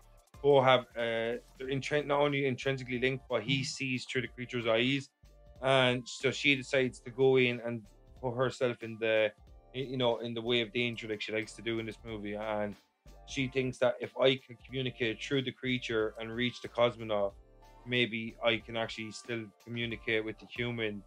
both 0.43 0.65
have 0.65 0.85
uh 0.97 1.37
they're 1.57 1.69
intrin- 1.77 2.07
not 2.07 2.21
only 2.21 2.47
intrinsically 2.47 2.99
linked, 2.99 3.25
but 3.29 3.43
he 3.43 3.63
sees 3.63 4.07
through 4.07 4.23
the 4.23 4.29
creature's 4.29 4.67
eyes, 4.67 5.11
and 5.61 6.09
so 6.09 6.31
she 6.31 6.57
decides 6.57 6.99
to 7.01 7.11
go 7.11 7.37
in 7.37 7.61
and 7.61 7.83
put 8.23 8.35
herself 8.35 8.83
in 8.83 8.97
the 8.99 9.31
you 9.75 9.99
know 9.99 10.21
in 10.21 10.33
the 10.33 10.41
way 10.41 10.63
of 10.63 10.73
danger 10.73 11.07
like 11.09 11.21
she 11.21 11.33
likes 11.33 11.53
to 11.53 11.61
do 11.61 11.79
in 11.79 11.85
this 11.85 11.99
movie, 12.07 12.37
and 12.37 12.75
she 13.27 13.49
thinks 13.49 13.77
that 13.77 13.97
if 14.01 14.17
I 14.17 14.37
can 14.37 14.57
communicate 14.65 15.23
through 15.23 15.43
the 15.43 15.53
creature 15.53 16.15
and 16.19 16.33
reach 16.33 16.63
the 16.63 16.69
cosmonaut 16.69 17.33
maybe 17.87 18.35
I 18.43 18.57
can 18.65 18.77
actually 18.79 19.13
still 19.13 19.45
communicate 19.63 20.25
with 20.25 20.39
the 20.39 20.47
human 20.47 21.03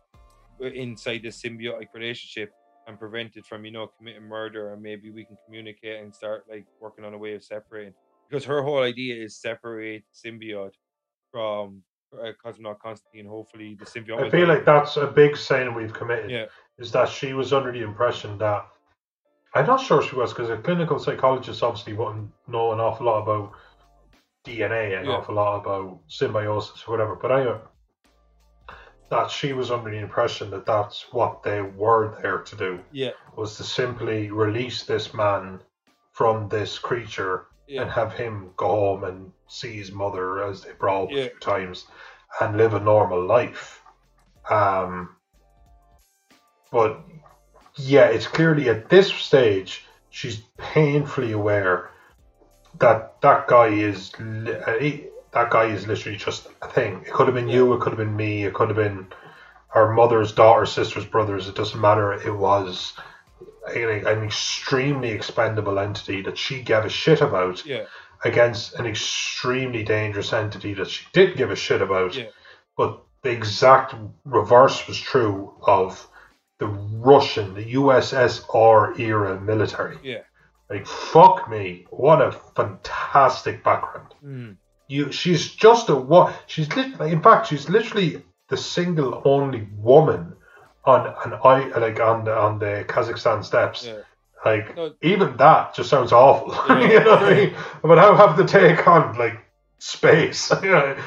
inside 0.60 1.22
this 1.24 1.42
symbiotic 1.42 1.88
relationship 1.94 2.52
and 2.88 2.98
prevent 3.00 3.36
it 3.36 3.46
from, 3.46 3.66
you 3.66 3.72
know, 3.72 3.88
committing 3.98 4.24
murder. 4.24 4.74
And 4.74 4.82
maybe 4.82 5.12
we 5.12 5.26
can 5.26 5.38
communicate 5.46 6.02
and 6.02 6.14
start 6.14 6.46
like 6.50 6.66
working 6.80 7.06
on 7.06 7.14
a 7.14 7.18
way 7.18 7.34
of 7.34 7.44
separating. 7.44 7.94
Because 8.30 8.46
her 8.46 8.62
whole 8.62 8.82
idea 8.82 9.16
is 9.24 9.36
separate 9.38 10.04
symbiote 10.14 10.74
from 11.32 11.82
uh, 12.14 12.32
Cosmonaut 12.44 12.80
Constantine. 12.80 13.26
Hopefully, 13.26 13.78
the 13.80 13.86
symbiote. 13.86 14.26
I 14.26 14.30
feel 14.30 14.48
like 14.48 14.66
that's 14.66 14.98
a 14.98 15.08
big 15.08 15.38
sin 15.38 15.74
we've 15.74 15.94
committed. 15.94 16.30
Yeah. 16.30 16.46
Is 16.78 16.92
that 16.92 17.10
she 17.10 17.34
was 17.34 17.54
under 17.54 17.72
the 17.72 17.82
impression 17.82 18.38
that 18.38 18.66
I'm 19.54 19.66
not 19.66 19.82
sure 19.82 20.02
she 20.02 20.16
was 20.16 20.34
because 20.34 20.50
a 20.50 20.58
clinical 20.58 21.00
psychologist 21.00 21.64
obviously 21.64 21.94
wouldn't 21.94 22.30
know 22.48 22.74
an 22.74 22.80
awful 22.80 23.06
lot 23.06 23.24
about 23.24 23.54
DNA, 24.46 25.00
an 25.00 25.06
Yeah. 25.06 25.12
awful 25.14 25.36
lot 25.36 25.58
about 25.58 26.00
symbiosis 26.08 26.84
or 26.88 26.92
whatever. 26.92 27.16
But 27.16 27.32
I 27.32 27.60
that 29.10 29.32
she 29.32 29.54
was 29.54 29.72
under 29.72 29.90
the 29.90 29.98
impression 29.98 30.50
that 30.52 30.66
that's 30.66 31.06
what 31.14 31.44
they 31.44 31.62
were 31.62 32.18
there 32.22 32.40
to 32.40 32.56
do 32.56 32.80
Yeah, 32.92 33.12
was 33.36 33.56
to 33.58 33.64
simply 33.64 34.32
release 34.32 34.84
this 34.84 35.14
man 35.14 35.62
from 36.12 36.50
this 36.50 36.78
creature 36.80 37.46
Yeah. 37.68 37.84
and 37.84 37.92
have 37.92 38.14
him 38.14 38.52
go 38.58 38.68
home 38.68 39.04
and 39.04 39.32
see 39.48 39.78
his 39.78 39.92
mother 39.92 40.44
as 40.44 40.64
they 40.64 40.72
brawl 40.74 41.04
up 41.06 41.12
Yeah. 41.12 41.24
a 41.26 41.30
few 41.30 41.40
times 41.40 41.86
and 42.42 42.58
live 42.58 42.74
a 42.74 42.80
normal 42.80 43.26
life. 43.26 43.82
Um, 44.50 45.16
but 46.72 47.00
yeah, 47.76 48.06
it's 48.06 48.28
clearly 48.28 48.70
at 48.70 48.90
this 48.90 49.08
stage 49.14 49.86
she's 50.10 50.42
painfully 50.58 51.32
aware 51.32 51.92
that 52.80 53.22
that 53.22 53.48
guy 53.48 53.68
is 53.68 54.14
uh, 54.16 54.78
he- 54.80 55.08
that 55.38 55.52
guy 55.52 55.66
is 55.66 55.86
literally 55.88 56.18
just 56.18 56.48
a 56.64 56.68
thing. 56.68 57.04
It 57.06 57.14
could 57.14 57.28
have 57.28 57.36
been 57.36 57.48
you, 57.48 57.72
it 57.74 57.80
could 57.80 57.92
have 57.92 58.00
been 58.00 58.16
me, 58.16 58.46
it 58.46 58.54
could 58.56 58.70
have 58.70 58.76
been 58.78 59.06
our 59.76 59.94
mother's 59.94 60.32
daughter, 60.32 60.66
sisters, 60.66 61.06
brothers. 61.06 61.48
It 61.48 61.54
doesn't 61.56 61.80
matter. 61.80 62.14
It 62.14 62.36
was 62.36 62.94
an 63.76 64.24
extremely 64.24 65.10
expendable 65.10 65.78
entity 65.78 66.24
that 66.24 66.38
she 66.40 66.62
gave 66.62 66.86
a 66.86 66.90
shit 66.90 67.22
about 67.22 67.64
Yeah. 67.66 67.84
against 68.24 68.74
an 68.80 68.88
extremely 68.88 69.84
dangerous 69.84 70.34
entity 70.34 70.74
that 70.74 70.90
she 70.90 71.06
did 71.14 71.38
give 71.38 71.52
a 71.52 71.56
shit 71.56 71.84
about. 71.84 72.16
Yeah. 72.16 72.30
But 72.76 73.00
the 73.22 73.30
exact 73.30 73.94
reverse 74.26 74.88
was 74.88 75.00
true 75.00 75.54
of 75.62 76.08
the 76.58 76.68
Russian, 76.68 77.54
the 77.54 77.74
USSR 77.76 79.00
era 79.00 79.40
military. 79.40 80.00
Yeah. 80.02 80.22
Like 80.68 80.88
fuck 80.88 81.48
me, 81.48 81.86
what 81.92 82.22
a 82.24 82.32
fantastic 82.56 83.64
background. 83.64 84.14
Mm. 84.26 84.56
You, 84.88 85.12
she's 85.12 85.54
just 85.54 85.90
a 85.90 85.96
what? 85.96 86.34
She's 86.48 86.74
lit, 86.76 87.00
in 87.02 87.22
fact, 87.22 87.48
she's 87.48 87.70
literally 87.70 88.24
the 88.48 88.58
single 88.58 89.22
only 89.26 89.68
woman 89.78 90.34
on 90.86 91.14
an 91.26 91.40
I 91.44 91.68
like 91.78 92.00
on 92.00 92.24
the 92.24 92.36
on 92.36 92.60
the 92.60 92.86
Kazakhstan 92.88 93.44
steppes. 93.44 93.86
Yeah. 93.86 94.00
Like 94.46 94.76
No. 94.76 94.94
even 95.02 95.36
that 95.38 95.76
just 95.76 95.90
sounds 95.90 96.14
awful. 96.14 96.54
Yeah. 96.70 96.90
you 96.92 97.00
know 97.02 97.12
what 97.12 97.24
I 97.24 97.34
mean? 97.34 97.56
But 97.82 97.98
how 97.98 98.16
have 98.16 98.38
to 98.38 98.46
take 98.46 98.88
on 98.88 99.18
like 99.18 99.40
space? 99.80 100.52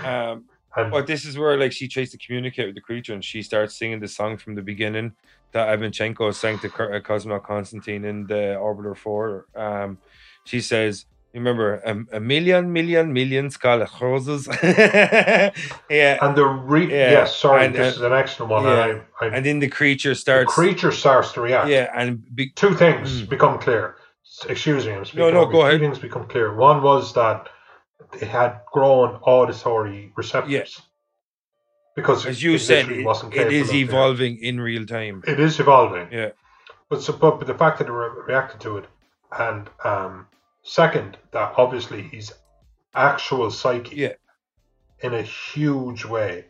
Um, 0.05 0.44
and 0.77 0.93
but 0.93 1.07
this 1.09 1.24
is 1.24 1.36
where 1.36 1.57
like 1.57 1.73
she 1.73 1.89
tries 1.89 2.11
to 2.11 2.19
communicate 2.19 2.66
with 2.66 2.74
the 2.77 2.81
creature, 2.81 3.12
and 3.12 3.24
she 3.24 3.43
starts 3.43 3.77
singing 3.77 3.98
the 3.98 4.07
song 4.07 4.36
from 4.36 4.55
the 4.55 4.62
beginning 4.62 5.12
that 5.51 5.66
Ivanchenko 5.77 6.32
sang 6.32 6.61
to 6.61 6.69
uh, 6.69 7.01
Cosmonaut 7.01 7.43
Constantine 7.43 8.05
in 8.05 8.27
the 8.27 8.57
Orbiter 8.57 8.97
Four. 8.97 9.47
Um, 9.57 9.98
she 10.44 10.61
says. 10.61 11.07
Remember, 11.32 11.77
a, 11.86 12.16
a 12.16 12.20
million, 12.20 12.73
million, 12.73 13.12
million 13.12 13.51
scarlet 13.51 13.89
roses. 14.01 14.48
yeah, 14.62 16.19
and 16.20 16.36
the 16.36 16.44
re- 16.44 16.90
Yeah, 16.90 17.11
yes, 17.12 17.36
sorry, 17.36 17.66
and- 17.66 17.74
this 17.74 17.97
and- 17.97 17.97
is 17.97 18.01
an 18.02 18.12
excellent 18.12 18.51
one. 18.51 18.65
yeah, 18.65 18.85
and 18.86 19.02
I, 19.20 19.24
I, 19.27 19.28
and 19.36 19.47
then 19.47 19.59
the 19.61 19.69
creature 19.69 20.15
starts 20.16 20.55
the 20.55 20.61
creature 20.61 20.90
starts 20.90 21.32
to 21.32 21.40
react. 21.40 21.69
yeah, 21.69 21.90
and 21.94 22.23
be, 22.35 22.51
two 22.51 22.74
things 22.74 23.23
Mm. 23.23 23.28
become 23.28 23.59
clear. 23.61 23.97
Excuse 24.48 24.86
me, 24.86 24.93
I'm 24.93 25.05
speaking. 25.05 25.20
No, 25.20 25.31
no, 25.31 25.47
go 25.47 25.62
ahead. 25.62 25.78
Two 25.78 25.86
things 25.86 25.98
become 25.98 26.27
clear. 26.27 26.55
One 26.55 26.82
was 26.82 27.12
that 27.15 27.48
it 28.20 28.27
had 28.28 28.61
grown 28.73 29.19
auditory 29.23 30.12
receptors. 30.16 30.52
Yeah. 30.52 30.65
Because 31.97 32.27
as 32.27 32.43
you 32.43 32.55
it 32.55 32.61
said, 32.61 32.89
it, 32.89 33.05
it 33.35 33.52
is 33.52 33.73
evolving 33.74 34.39
in 34.39 34.61
real 34.61 34.86
time. 34.86 35.23
It 35.27 35.39
is 35.40 35.59
evolving. 35.61 36.09
Yeah, 36.12 36.31
But, 36.89 37.02
so, 37.02 37.12
but, 37.12 37.39
but 37.39 37.47
the 37.47 37.55
fact 37.55 37.78
that 37.78 37.89
it 37.89 37.93
re- 37.93 38.23
reacted 38.27 38.61
to 38.61 38.78
it, 38.78 38.86
and 39.39 39.69
um, 39.85 40.27
second, 40.62 41.16
that 41.32 41.54
obviously 41.56 42.02
his 42.02 42.32
actual 42.94 43.50
psyche, 43.50 43.96
Yeah. 43.96 44.12
in 45.00 45.14
a 45.14 45.22
huge 45.22 46.04
way, 46.04 46.46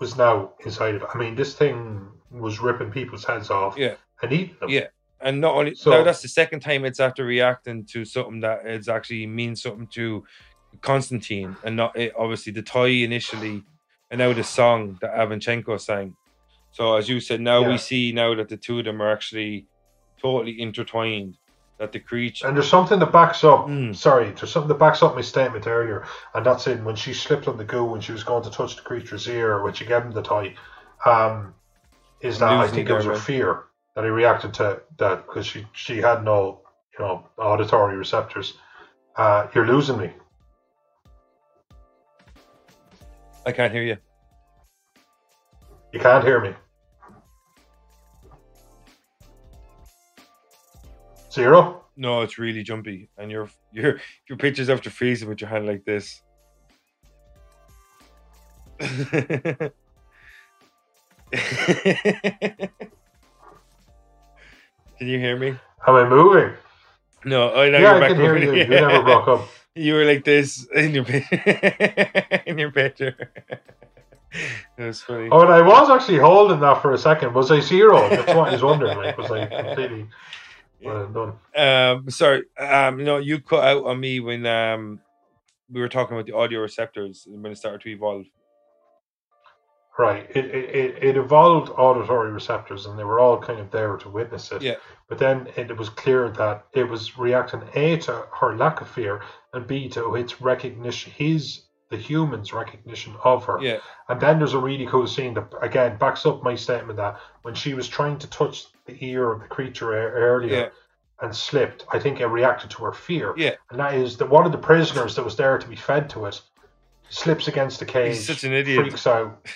was 0.00 0.16
now 0.16 0.52
inside 0.64 0.94
of. 0.94 1.04
I 1.14 1.18
mean, 1.18 1.34
this 1.34 1.54
thing 1.54 2.08
was 2.30 2.60
ripping 2.60 2.90
people's 2.90 3.24
heads 3.24 3.50
off 3.50 3.76
Yeah. 3.78 3.94
and 4.22 4.32
eating 4.32 4.56
them. 4.60 4.70
Yeah. 4.70 4.88
and 5.18 5.40
not 5.40 5.54
only 5.54 5.74
So- 5.74 5.92
now 5.92 6.04
that's 6.04 6.20
the 6.20 6.28
second 6.28 6.60
time 6.60 6.84
it's 6.84 7.00
after 7.00 7.24
reacting 7.24 7.86
to 7.86 8.04
something 8.04 8.40
that 8.40 8.66
is 8.66 8.86
actually 8.86 9.26
means 9.26 9.62
something 9.62 9.86
to 9.94 10.26
Constantine, 10.82 11.56
and 11.64 11.74
not 11.74 11.96
it, 11.96 12.12
obviously 12.18 12.52
the 12.52 12.62
toy 12.62 12.90
initially, 13.02 13.62
and 14.10 14.18
now 14.18 14.34
the 14.34 14.44
song 14.44 14.98
that 15.00 15.14
Avanchenko 15.14 15.80
sang. 15.80 16.14
So 16.70 16.96
as 16.96 17.08
you 17.08 17.20
said, 17.20 17.40
now 17.40 17.62
Yeah. 17.62 17.68
we 17.70 17.78
see 17.78 18.12
now 18.12 18.34
that 18.34 18.50
the 18.50 18.58
two 18.58 18.80
of 18.80 18.84
them 18.84 19.00
are 19.00 19.10
actually 19.10 19.66
totally 20.20 20.60
intertwined. 20.60 21.38
That 21.78 21.92
the 21.92 22.00
creature, 22.00 22.46
And 22.46 22.56
there's 22.56 22.70
something 22.70 22.98
that 23.00 23.12
backs 23.12 23.44
up. 23.44 23.66
Mm. 23.66 23.94
Sorry, 23.94 24.30
there's 24.30 24.50
something 24.50 24.68
that 24.68 24.78
backs 24.78 25.02
up 25.02 25.14
my 25.14 25.20
statement 25.20 25.66
earlier, 25.66 26.06
and 26.34 26.46
that's 26.46 26.66
in 26.66 26.84
when 26.84 26.96
she 26.96 27.12
slipped 27.12 27.48
on 27.48 27.58
the 27.58 27.64
goo 27.64 27.84
when 27.84 28.00
she 28.00 28.12
was 28.12 28.24
going 28.24 28.42
to 28.44 28.50
touch 28.50 28.76
the 28.76 28.82
creature's 28.82 29.28
ear 29.28 29.62
when 29.62 29.74
she 29.74 29.84
gave 29.84 30.02
him 30.02 30.12
the 30.12 30.22
toy. 30.22 30.54
Um, 31.04 31.54
is 32.22 32.38
that 32.38 32.50
I 32.50 32.66
think 32.68 32.88
it 32.88 32.94
was 32.94 33.04
her 33.04 33.16
fear 33.16 33.64
that 33.94 34.04
he 34.04 34.10
reacted 34.10 34.54
to 34.54 34.80
that 34.96 35.26
because 35.26 35.46
she 35.46 35.66
she 35.72 35.98
had 35.98 36.24
no 36.24 36.62
you 36.98 37.04
know 37.04 37.28
auditory 37.36 37.96
receptors. 37.96 38.54
Uh, 39.14 39.48
you're 39.54 39.66
losing 39.66 39.98
me. 39.98 40.10
I 43.44 43.52
can't 43.52 43.72
hear 43.72 43.82
you. 43.82 43.96
You 45.92 46.00
can't 46.00 46.24
hear 46.24 46.40
me. 46.40 46.54
Zero. 51.36 51.84
No, 51.98 52.22
it's 52.22 52.38
really 52.38 52.62
jumpy, 52.62 53.10
and 53.18 53.30
your 53.30 53.50
your 53.70 54.00
your 54.26 54.38
pictures 54.38 54.70
after 54.70 54.88
freezing 54.88 55.28
with 55.28 55.42
your 55.42 55.50
hand 55.50 55.66
like 55.66 55.84
this. 55.84 56.22
can 58.80 59.70
you 65.00 65.18
hear 65.18 65.36
me? 65.36 65.48
Am 65.86 65.94
I 65.94 66.08
moving? 66.08 66.54
No, 67.26 67.52
oh, 67.52 67.60
I 67.60 67.68
know 67.68 67.78
yeah, 67.78 67.80
you're 67.80 67.94
I 67.96 68.00
back 68.00 68.08
can 68.12 68.20
hear 68.20 68.38
you. 68.38 68.54
You 68.54 68.66
never 68.68 69.02
broke 69.02 69.28
up. 69.28 69.48
You 69.74 69.92
were 69.92 70.06
like 70.06 70.24
this 70.24 70.66
in 70.74 70.94
your 70.94 71.04
in 72.46 72.56
your 72.56 72.70
picture. 72.70 73.30
It 74.78 74.82
was 74.82 75.02
funny. 75.02 75.28
Oh, 75.30 75.42
and 75.42 75.52
I 75.52 75.60
was 75.60 75.90
actually 75.90 76.18
holding 76.18 76.60
that 76.60 76.80
for 76.80 76.94
a 76.94 76.98
second. 76.98 77.34
Was 77.34 77.50
I 77.50 77.60
zero? 77.60 78.08
That's 78.08 78.34
what 78.34 78.48
I 78.48 78.52
was 78.52 78.62
wondering. 78.62 78.96
Like, 78.96 79.18
was 79.18 79.30
I 79.30 79.44
completely 79.44 80.06
well 80.82 81.06
done? 81.08 81.32
Um, 81.56 82.10
sorry. 82.10 82.44
Um, 82.58 83.02
no, 83.02 83.18
you 83.18 83.40
cut 83.40 83.64
out 83.64 83.84
on 83.84 84.00
me 84.00 84.20
when 84.20 84.46
um 84.46 85.00
we 85.70 85.80
were 85.80 85.88
talking 85.88 86.16
about 86.16 86.26
the 86.26 86.36
audio 86.36 86.60
receptors 86.60 87.26
and 87.26 87.42
when 87.42 87.52
it 87.52 87.56
started 87.56 87.80
to 87.82 87.88
evolve. 87.90 88.26
Right. 89.98 90.26
It, 90.30 90.44
it, 90.46 90.74
it, 90.74 91.02
it 91.02 91.16
evolved 91.16 91.70
auditory 91.70 92.30
receptors 92.30 92.86
and 92.86 92.98
they 92.98 93.04
were 93.04 93.18
all 93.18 93.38
kind 93.38 93.58
of 93.58 93.70
there 93.70 93.96
to 93.96 94.08
witness 94.08 94.52
it. 94.52 94.60
Yeah. 94.60 94.74
But 95.08 95.18
then 95.18 95.48
it, 95.56 95.74
was 95.76 95.88
clear 95.88 96.28
that 96.30 96.66
it 96.74 96.84
was 96.84 97.16
reacting 97.16 97.62
A 97.74 97.96
to 97.98 98.26
her 98.38 98.56
lack 98.56 98.80
of 98.82 98.88
fear 98.88 99.22
and 99.54 99.66
B 99.66 99.88
to 99.90 100.14
its 100.14 100.40
recognition, 100.40 101.12
his, 101.12 101.62
the 101.90 101.96
human's 101.96 102.52
recognition 102.52 103.14
of 103.24 103.44
her. 103.46 103.58
Yeah, 103.62 103.78
And 104.08 104.20
then 104.20 104.38
there's 104.38 104.52
a 104.52 104.58
really 104.58 104.86
cool 104.86 105.06
scene 105.06 105.32
that, 105.34 105.50
again, 105.62 105.96
backs 105.96 106.26
up 106.26 106.42
my 106.42 106.56
statement 106.56 106.98
that 106.98 107.18
when 107.42 107.54
she 107.54 107.72
was 107.72 107.88
trying 107.88 108.18
to 108.18 108.26
touch 108.28 108.66
the 108.86 108.96
ear 109.04 109.32
of 109.32 109.40
the 109.40 109.46
creature 109.48 109.92
earlier 109.92 110.56
Yeah. 110.56 110.68
and 111.20 111.34
slipped, 111.34 111.84
I 111.92 111.98
think 111.98 112.20
it 112.20 112.26
reacted 112.26 112.70
to 112.70 112.84
her 112.84 112.92
fear. 112.92 113.34
yeah. 113.36 113.54
And 113.70 113.78
that 113.80 113.94
is 113.94 114.16
that 114.18 114.28
one 114.28 114.46
of 114.46 114.52
the 114.52 114.58
prisoners 114.58 115.14
that 115.16 115.24
was 115.24 115.36
there 115.36 115.58
to 115.58 115.68
be 115.68 115.76
fed 115.76 116.08
to 116.10 116.26
it 116.26 116.40
slips 117.08 117.48
against 117.48 117.78
the 117.78 117.84
cage, 117.86 118.16
He's 118.16 118.26
such 118.26 118.44
an 118.44 118.52
idiot. 118.52 118.80
freaks 118.80 119.06
out, 119.06 119.46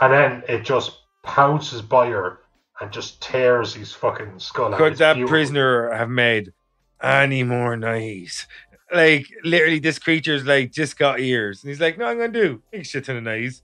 and 0.00 0.12
then 0.12 0.42
it 0.48 0.64
just 0.64 0.92
pounces 1.22 1.82
by 1.82 2.08
her 2.08 2.40
and 2.80 2.90
just 2.90 3.20
tears 3.22 3.74
his 3.74 3.92
fucking 3.92 4.38
skull 4.38 4.72
out. 4.74 4.78
Could 4.78 4.96
that 4.96 5.14
beautiful. 5.14 5.30
prisoner 5.32 5.90
have 5.92 6.08
made 6.10 6.52
any 7.02 7.42
more 7.44 7.76
noise? 7.76 8.46
Like 8.92 9.26
literally, 9.44 9.78
this 9.78 9.98
creature's 9.98 10.44
like 10.44 10.70
just 10.72 10.98
got 10.98 11.20
ears, 11.20 11.62
and 11.62 11.70
he's 11.70 11.80
like, 11.80 11.96
"No, 11.96 12.04
I'm 12.06 12.18
gonna 12.18 12.32
do 12.32 12.62
a 12.72 12.82
shit 12.82 13.04
ton 13.06 13.16
of 13.16 13.22
noise." 13.22 13.62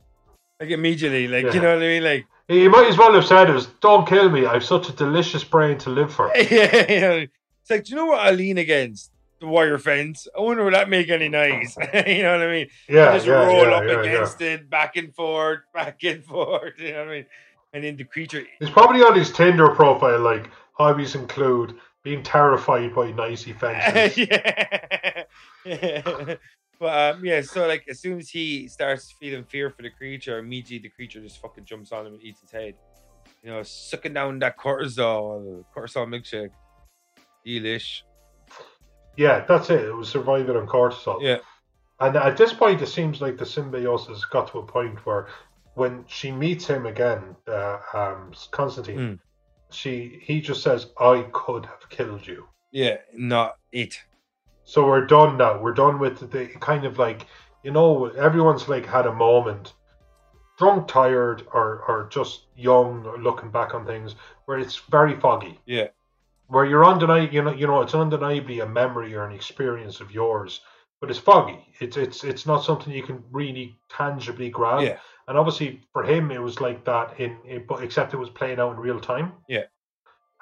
Like 0.60 0.70
immediately, 0.70 1.28
like 1.28 1.44
Yeah. 1.46 1.52
you 1.52 1.60
know 1.60 1.74
what 1.74 1.82
I 1.82 1.86
mean? 1.86 2.02
Like 2.04 2.26
He 2.48 2.66
might 2.66 2.88
as 2.88 2.96
well 2.96 3.12
have 3.12 3.26
said 3.26 3.50
it 3.50 3.52
was, 3.52 3.66
"Don't 3.80 4.08
kill 4.08 4.30
me. 4.30 4.46
I've 4.46 4.64
such 4.64 4.88
a 4.88 4.92
delicious 4.92 5.44
brain 5.44 5.76
to 5.78 5.90
live 5.90 6.12
for." 6.12 6.28
yeah, 6.34 6.40
it's 6.40 7.70
like, 7.70 7.84
do 7.84 7.90
you 7.90 7.96
know 7.96 8.06
what 8.06 8.20
I 8.20 8.30
lean 8.30 8.56
against? 8.56 9.12
The 9.40 9.46
wire 9.46 9.78
fence. 9.78 10.26
I 10.36 10.40
wonder 10.40 10.64
will 10.64 10.72
that 10.72 10.88
make 10.88 11.10
any 11.10 11.28
noise? 11.28 11.76
you 12.06 12.22
know 12.22 12.38
what 12.38 12.48
I 12.48 12.50
mean? 12.50 12.68
Yeah, 12.88 13.12
just 13.12 13.26
yeah, 13.26 13.34
roll 13.34 13.68
yeah, 13.68 13.76
up 13.76 13.84
yeah, 13.84 14.00
against 14.00 14.40
it, 14.40 14.68
back 14.68 14.96
and 14.96 15.14
forth, 15.14 15.60
back 15.74 16.02
and 16.02 16.24
forth. 16.24 16.78
You 16.78 16.92
know 16.92 17.00
what 17.00 17.08
I 17.08 17.12
mean? 17.12 17.26
And 17.74 17.84
then 17.84 17.96
the 17.96 18.04
creature. 18.04 18.44
He's 18.58 18.70
probably 18.70 19.02
on 19.02 19.14
his 19.14 19.30
Tinder 19.30 19.68
profile, 19.68 20.18
like 20.18 20.48
hobbies 20.72 21.14
include 21.14 21.76
being 22.02 22.22
terrified 22.22 22.94
by 22.94 23.12
nicey 23.12 23.52
fences. 23.52 24.26
yeah. 25.66 26.34
But 26.78 27.16
um, 27.16 27.24
yeah, 27.24 27.40
so 27.42 27.66
like 27.66 27.84
as 27.88 28.00
soon 28.00 28.18
as 28.18 28.28
he 28.28 28.68
starts 28.68 29.10
feeling 29.10 29.44
fear 29.44 29.70
for 29.70 29.82
the 29.82 29.90
creature, 29.90 30.38
immediately 30.38 30.88
the 30.88 30.94
creature 30.94 31.20
just 31.20 31.40
fucking 31.40 31.64
jumps 31.64 31.92
on 31.92 32.06
him 32.06 32.14
and 32.14 32.22
eats 32.22 32.40
his 32.40 32.50
head. 32.50 32.74
You 33.42 33.50
know, 33.50 33.62
sucking 33.62 34.14
down 34.14 34.38
that 34.40 34.56
cortisol, 34.58 35.64
cortisol 35.76 36.06
milkshake. 36.08 36.50
Delish. 37.46 38.02
yeah, 39.16 39.44
that's 39.46 39.70
it. 39.70 39.80
It 39.84 39.94
was 39.96 40.08
surviving 40.08 40.56
on 40.56 40.66
cortisol. 40.66 41.22
Yeah. 41.22 41.38
And 42.00 42.16
at 42.16 42.36
this 42.36 42.52
point, 42.52 42.82
it 42.82 42.86
seems 42.86 43.20
like 43.20 43.38
the 43.38 43.46
symbiosis 43.46 44.24
got 44.24 44.50
to 44.52 44.58
a 44.58 44.66
point 44.66 45.04
where, 45.06 45.28
when 45.74 46.04
she 46.06 46.30
meets 46.30 46.66
him 46.66 46.86
again, 46.86 47.34
uh, 47.46 47.78
um, 47.94 48.32
Constantine, 48.50 48.98
Mm. 48.98 49.18
she 49.70 50.20
he 50.22 50.40
just 50.40 50.62
says, 50.62 50.86
"I 51.00 51.26
could 51.32 51.66
have 51.66 51.88
killed 51.88 52.26
you," 52.26 52.48
Yeah, 52.70 52.98
not 53.14 53.56
it. 53.72 54.00
So 54.68 54.86
we're 54.86 55.06
done 55.06 55.38
now. 55.38 55.58
We're 55.58 55.72
done 55.72 55.98
with 55.98 56.30
the 56.30 56.46
kind 56.60 56.84
of 56.84 56.98
like 56.98 57.26
you 57.64 57.70
know 57.70 58.04
everyone's 58.04 58.68
like 58.68 58.84
had 58.84 59.06
a 59.06 59.14
moment, 59.14 59.72
drunk, 60.58 60.88
tired, 60.88 61.42
or 61.54 61.84
or 61.88 62.08
just 62.10 62.42
young, 62.54 63.06
or 63.06 63.16
looking 63.16 63.50
back 63.50 63.74
on 63.74 63.86
things 63.86 64.14
where 64.44 64.58
it's 64.58 64.76
very 64.90 65.18
foggy. 65.18 65.58
Yeah. 65.64 65.88
Where 66.48 66.66
you're 66.66 66.84
undeniable, 66.84 67.34
you 67.34 67.42
know, 67.42 67.54
you 67.54 67.66
know, 67.66 67.80
it's 67.80 67.94
undeniably 67.94 68.60
a 68.60 68.66
memory 68.66 69.14
or 69.14 69.24
an 69.24 69.34
experience 69.34 70.00
of 70.00 70.12
yours, 70.12 70.60
but 71.00 71.08
it's 71.08 71.18
foggy. 71.18 71.64
It's 71.80 71.96
it's 71.96 72.22
it's 72.22 72.44
not 72.44 72.62
something 72.62 72.92
you 72.92 73.02
can 73.02 73.24
really 73.30 73.78
tangibly 73.88 74.50
grab. 74.50 74.82
Yeah. 74.82 74.98
And 75.28 75.38
obviously 75.38 75.80
for 75.94 76.02
him, 76.02 76.30
it 76.30 76.42
was 76.42 76.60
like 76.60 76.84
that 76.84 77.18
in, 77.18 77.38
in 77.46 77.64
but 77.66 77.82
except 77.82 78.12
it 78.12 78.18
was 78.18 78.28
playing 78.28 78.60
out 78.60 78.72
in 78.72 78.80
real 78.80 79.00
time. 79.00 79.32
Yeah. 79.48 79.64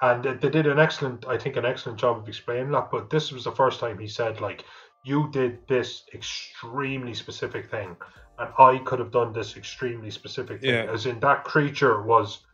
And 0.01 0.23
they, 0.23 0.33
they 0.33 0.49
did 0.49 0.67
an 0.67 0.79
excellent, 0.79 1.27
I 1.27 1.37
think, 1.37 1.55
an 1.55 1.65
excellent 1.65 1.99
job 1.99 2.17
of 2.17 2.27
explaining 2.27 2.71
that. 2.71 2.91
But 2.91 3.09
this 3.09 3.31
was 3.31 3.45
the 3.45 3.51
first 3.51 3.79
time 3.79 3.97
he 3.97 4.07
said 4.07 4.41
like, 4.41 4.63
"You 5.03 5.29
did 5.31 5.59
this 5.67 6.03
extremely 6.13 7.13
specific 7.13 7.69
thing, 7.71 7.95
and 8.37 8.49
I 8.59 8.77
could 8.79 8.99
have 8.99 9.11
done 9.11 9.33
this 9.33 9.57
extremely 9.57 10.11
specific 10.11 10.61
thing." 10.61 10.69
Yeah. 10.69 10.91
As 10.91 11.05
in 11.05 11.19
that 11.21 11.43
creature 11.43 12.01
was 12.03 12.45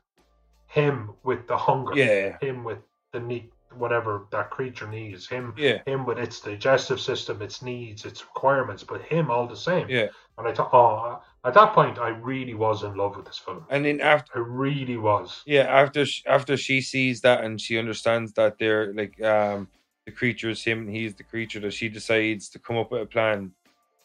him 0.67 1.11
with 1.23 1.47
the 1.47 1.57
hunger, 1.57 1.95
Yeah. 1.95 2.37
him 2.39 2.63
with 2.63 2.79
the 3.11 3.19
need, 3.19 3.51
whatever 3.75 4.25
that 4.31 4.49
creature 4.49 4.87
needs, 4.87 5.27
him, 5.27 5.53
Yeah. 5.57 5.83
him 5.85 6.05
with 6.05 6.17
its 6.17 6.39
digestive 6.39 6.99
system, 6.99 7.41
its 7.41 7.61
needs, 7.61 8.05
its 8.05 8.23
requirements, 8.23 8.83
but 8.83 9.01
him 9.01 9.29
all 9.29 9.47
the 9.47 9.55
same. 9.57 9.89
Yeah. 9.89 10.07
And 10.37 10.47
I 10.47 10.53
thought, 10.53 10.73
oh, 10.73 11.21
at 11.45 11.53
that 11.55 11.73
point, 11.73 11.99
I 11.99 12.09
really 12.09 12.53
was 12.53 12.83
in 12.83 12.95
love 12.95 13.17
with 13.17 13.25
this 13.25 13.37
film. 13.37 13.65
And 13.69 13.83
then 13.85 13.99
after 13.99 14.31
I 14.35 14.39
really 14.39 14.97
was. 14.97 15.41
yeah, 15.45 15.63
after 15.63 16.05
sh- 16.05 16.23
after 16.25 16.55
she 16.57 16.79
sees 16.81 17.21
that 17.21 17.43
and 17.43 17.59
she 17.59 17.77
understands 17.77 18.33
that 18.33 18.57
they're 18.57 18.93
like 18.93 19.21
um 19.21 19.67
the 20.05 20.11
creature 20.11 20.49
is 20.49 20.63
him 20.63 20.79
and 20.79 20.89
he's 20.95 21.15
the 21.15 21.23
creature 21.23 21.59
that 21.61 21.73
she 21.73 21.89
decides 21.89 22.49
to 22.49 22.59
come 22.59 22.77
up 22.77 22.91
with 22.91 23.01
a 23.01 23.05
plan 23.05 23.51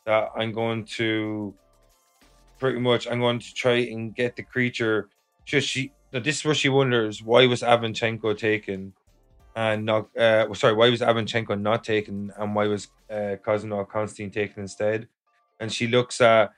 that 0.06 0.30
I'm 0.36 0.52
going 0.52 0.84
to 0.96 1.54
pretty 2.58 2.80
much 2.80 3.06
I'm 3.08 3.20
going 3.20 3.38
to 3.38 3.54
try 3.54 3.78
and 3.92 4.14
get 4.14 4.36
the 4.36 4.42
creature 4.42 5.08
just 5.44 5.68
she 5.68 5.92
now 6.12 6.20
this 6.20 6.38
is 6.38 6.44
where 6.44 6.54
she 6.54 6.68
wonders 6.68 7.22
why 7.22 7.46
was 7.46 7.62
Avanchenko 7.62 8.36
taken 8.38 8.92
and 9.56 9.84
not 9.84 10.16
uh 10.16 10.52
sorry 10.54 10.74
why 10.74 10.88
was 10.88 11.00
Avanchenko 11.00 11.60
not 11.60 11.84
taken 11.84 12.32
and 12.38 12.54
why 12.54 12.66
was 12.66 12.88
uh 13.10 13.36
Kozanov 13.44 13.88
Constantine 13.88 14.30
taken 14.30 14.62
instead 14.62 15.08
and 15.60 15.72
she 15.72 15.86
looks 15.88 16.20
at 16.20 16.52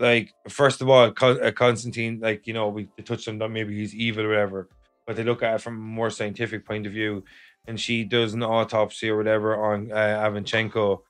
like 0.00 0.32
first 0.48 0.80
of 0.80 0.88
all 0.88 1.12
uh, 1.20 1.52
Constantine 1.52 2.18
like 2.20 2.46
you 2.46 2.54
know 2.54 2.68
we 2.68 2.88
touched 3.04 3.28
on 3.28 3.38
that 3.38 3.50
maybe 3.50 3.76
he's 3.76 3.94
evil 3.94 4.24
or 4.24 4.28
whatever 4.28 4.68
but 5.06 5.16
they 5.16 5.24
look 5.24 5.42
at 5.42 5.54
it 5.56 5.60
from 5.60 5.74
a 5.76 5.80
more 5.80 6.10
scientific 6.10 6.64
point 6.66 6.86
of 6.86 6.92
view 6.92 7.22
and 7.66 7.78
she 7.78 8.04
does 8.04 8.32
an 8.32 8.42
autopsy 8.42 9.10
or 9.10 9.16
whatever 9.16 9.72
on 9.72 9.92
uh, 9.92 9.94
Avanchenko 9.94 11.00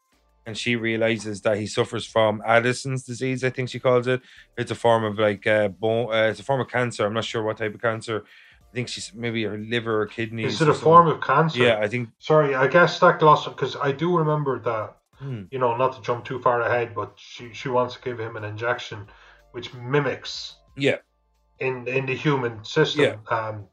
and 0.47 0.57
she 0.57 0.75
realizes 0.75 1.41
that 1.43 1.59
he 1.59 1.67
suffers 1.67 2.05
from 2.07 2.43
Addison's 2.45 3.05
disease 3.05 3.45
I 3.45 3.51
think 3.51 3.69
she 3.69 3.79
calls 3.79 4.07
it 4.09 4.21
it's 4.59 4.71
a 4.71 4.75
form 4.75 5.05
of 5.05 5.19
like 5.19 5.47
uh, 5.47 5.69
bone 5.69 6.13
uh, 6.13 6.29
it's 6.31 6.41
a 6.41 6.45
form 6.45 6.61
of 6.61 6.69
cancer 6.69 7.07
I'm 7.07 7.15
not 7.15 7.25
sure 7.25 7.43
what 7.43 7.59
type 7.59 7.75
of 7.75 7.81
cancer 7.81 8.25
I 8.71 8.75
think 8.75 8.89
she's 8.89 9.13
maybe 9.15 9.45
her 9.45 9.59
liver 9.59 10.03
or 10.03 10.07
kidneys 10.07 10.55
Is 10.55 10.63
it 10.63 10.69
a 10.69 10.75
form 10.75 11.07
of 11.09 11.21
cancer? 11.21 11.63
yeah 11.63 11.79
I 11.81 11.89
think 11.89 12.09
Sorry, 12.19 12.55
I 12.55 12.67
guess 12.67 12.99
that 13.01 13.19
gloss 13.21 13.47
because 13.47 13.77
I 13.77 13.93
do 13.93 14.17
remember 14.17 14.59
that. 14.61 14.97
Hmm. 15.21 15.43
You 15.51 15.59
know, 15.59 15.77
not 15.77 15.93
to 15.97 16.03
jump 16.03 16.25
too 16.25 16.41
far 16.41 16.63
ahead, 16.63 16.95
but 16.95 17.13
she 17.17 17.53
she 17.53 17.69
wants 17.69 17.95
to 17.97 18.01
give 18.03 18.19
him 18.19 18.37
an 18.37 18.45
injection, 18.45 19.07
which 19.53 19.73
mimics 19.75 20.57
yeah 20.77 20.97
in 21.59 21.87
in 21.87 22.07
the 22.07 22.15
human 22.17 22.65
system. 22.65 23.05
Yeah. 23.05 23.37
Um, 23.39 23.67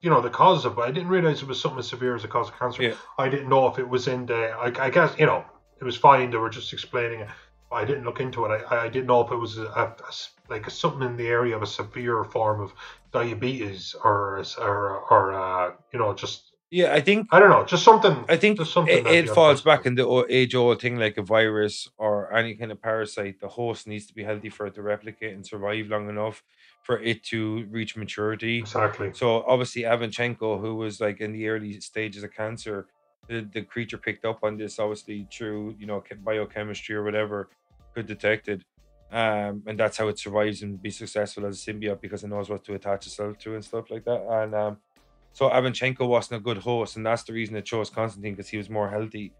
you 0.00 0.10
know 0.10 0.20
the 0.20 0.30
cause 0.30 0.64
of. 0.64 0.78
it. 0.78 0.82
I 0.82 0.90
didn't 0.90 1.08
realize 1.08 1.42
it 1.42 1.48
was 1.48 1.60
something 1.60 1.78
as 1.78 1.88
severe 1.88 2.14
as 2.14 2.24
a 2.24 2.28
cause 2.28 2.48
of 2.48 2.58
cancer. 2.58 2.82
Yeah. 2.82 2.94
I 3.18 3.28
didn't 3.28 3.48
know 3.48 3.66
if 3.68 3.78
it 3.78 3.88
was 3.88 4.08
in 4.08 4.26
the. 4.26 4.50
I, 4.50 4.86
I 4.86 4.90
guess 4.90 5.14
you 5.18 5.26
know 5.26 5.44
it 5.80 5.84
was 5.84 5.96
fine. 5.96 6.30
They 6.30 6.36
were 6.38 6.50
just 6.50 6.72
explaining 6.72 7.20
it. 7.20 7.28
I 7.72 7.84
didn't 7.84 8.04
look 8.04 8.20
into 8.20 8.44
it. 8.44 8.62
I, 8.70 8.84
I 8.84 8.88
didn't 8.88 9.06
know 9.06 9.20
if 9.22 9.32
it 9.32 9.36
was 9.36 9.58
a, 9.58 9.64
a- 9.66 9.96
like 10.48 10.66
a, 10.66 10.70
something 10.70 11.02
in 11.02 11.16
the 11.16 11.26
area 11.26 11.56
of 11.56 11.62
a 11.62 11.66
severe 11.66 12.22
form 12.24 12.60
of 12.60 12.72
diabetes 13.12 13.94
or 14.04 14.42
or 14.58 15.00
or 15.10 15.32
uh, 15.32 15.72
you 15.92 15.98
know 15.98 16.12
just 16.14 16.43
yeah 16.74 16.92
I 16.92 17.00
think 17.00 17.28
I 17.30 17.38
don't 17.38 17.50
know 17.50 17.64
just 17.64 17.84
something. 17.84 18.16
I 18.28 18.36
think 18.36 18.58
just 18.58 18.72
something 18.72 19.06
it, 19.06 19.06
it 19.06 19.30
falls 19.30 19.62
back 19.62 19.86
in 19.86 19.94
the 19.94 20.06
age 20.28 20.54
old 20.56 20.80
thing 20.82 20.96
like 20.98 21.16
a 21.16 21.22
virus 21.22 21.88
or 21.96 22.34
any 22.34 22.54
kind 22.56 22.72
of 22.72 22.82
parasite. 22.82 23.38
The 23.40 23.48
host 23.48 23.86
needs 23.86 24.06
to 24.06 24.14
be 24.14 24.24
healthy 24.24 24.50
for 24.50 24.66
it 24.66 24.74
to 24.74 24.82
replicate 24.82 25.34
and 25.34 25.46
survive 25.46 25.86
long 25.86 26.08
enough 26.08 26.42
for 26.82 27.00
it 27.00 27.22
to 27.30 27.64
reach 27.70 27.96
maturity. 27.96 28.58
Exactly. 28.58 29.10
So 29.14 29.44
obviously 29.52 29.82
Avanchenko, 29.82 30.60
who 30.60 30.74
was 30.74 31.00
like 31.00 31.20
in 31.20 31.32
the 31.32 31.48
early 31.48 31.80
stages 31.80 32.24
of 32.24 32.34
cancer, 32.34 32.86
the, 33.28 33.48
the 33.54 33.62
creature 33.62 33.96
picked 33.96 34.24
up 34.24 34.40
on 34.42 34.56
this 34.56 34.78
obviously 34.80 35.28
through 35.32 35.76
you 35.78 35.86
know 35.86 36.02
biochemistry 36.24 36.96
or 36.96 37.04
whatever, 37.04 37.50
could 37.94 38.06
detect 38.06 38.48
it. 38.48 38.62
Um, 39.12 39.62
and 39.68 39.78
that's 39.78 39.96
how 39.96 40.08
it 40.08 40.18
survives 40.18 40.62
and 40.62 40.82
be 40.82 40.90
successful 40.90 41.46
as 41.46 41.54
a 41.56 41.72
symbiote 41.72 42.00
because 42.00 42.24
it 42.24 42.28
knows 42.28 42.50
what 42.50 42.64
to 42.64 42.74
attach 42.74 43.06
itself 43.06 43.38
to 43.38 43.54
and 43.54 43.64
stuff 43.64 43.88
like 43.92 44.04
that. 44.06 44.22
And 44.28 44.54
um, 44.56 44.78
so 45.34 45.50
Avanchenko 45.50 46.08
wasn't 46.08 46.40
a 46.40 46.42
good 46.42 46.58
horse, 46.58 46.96
and 46.96 47.04
that's 47.04 47.24
the 47.24 47.34
reason 47.34 47.54
they 47.54 47.60
chose 47.62 47.90
Constantine 47.90 48.34
because 48.34 48.48
he 48.48 48.56
was 48.56 48.70
more 48.70 48.88
healthy. 48.88 49.32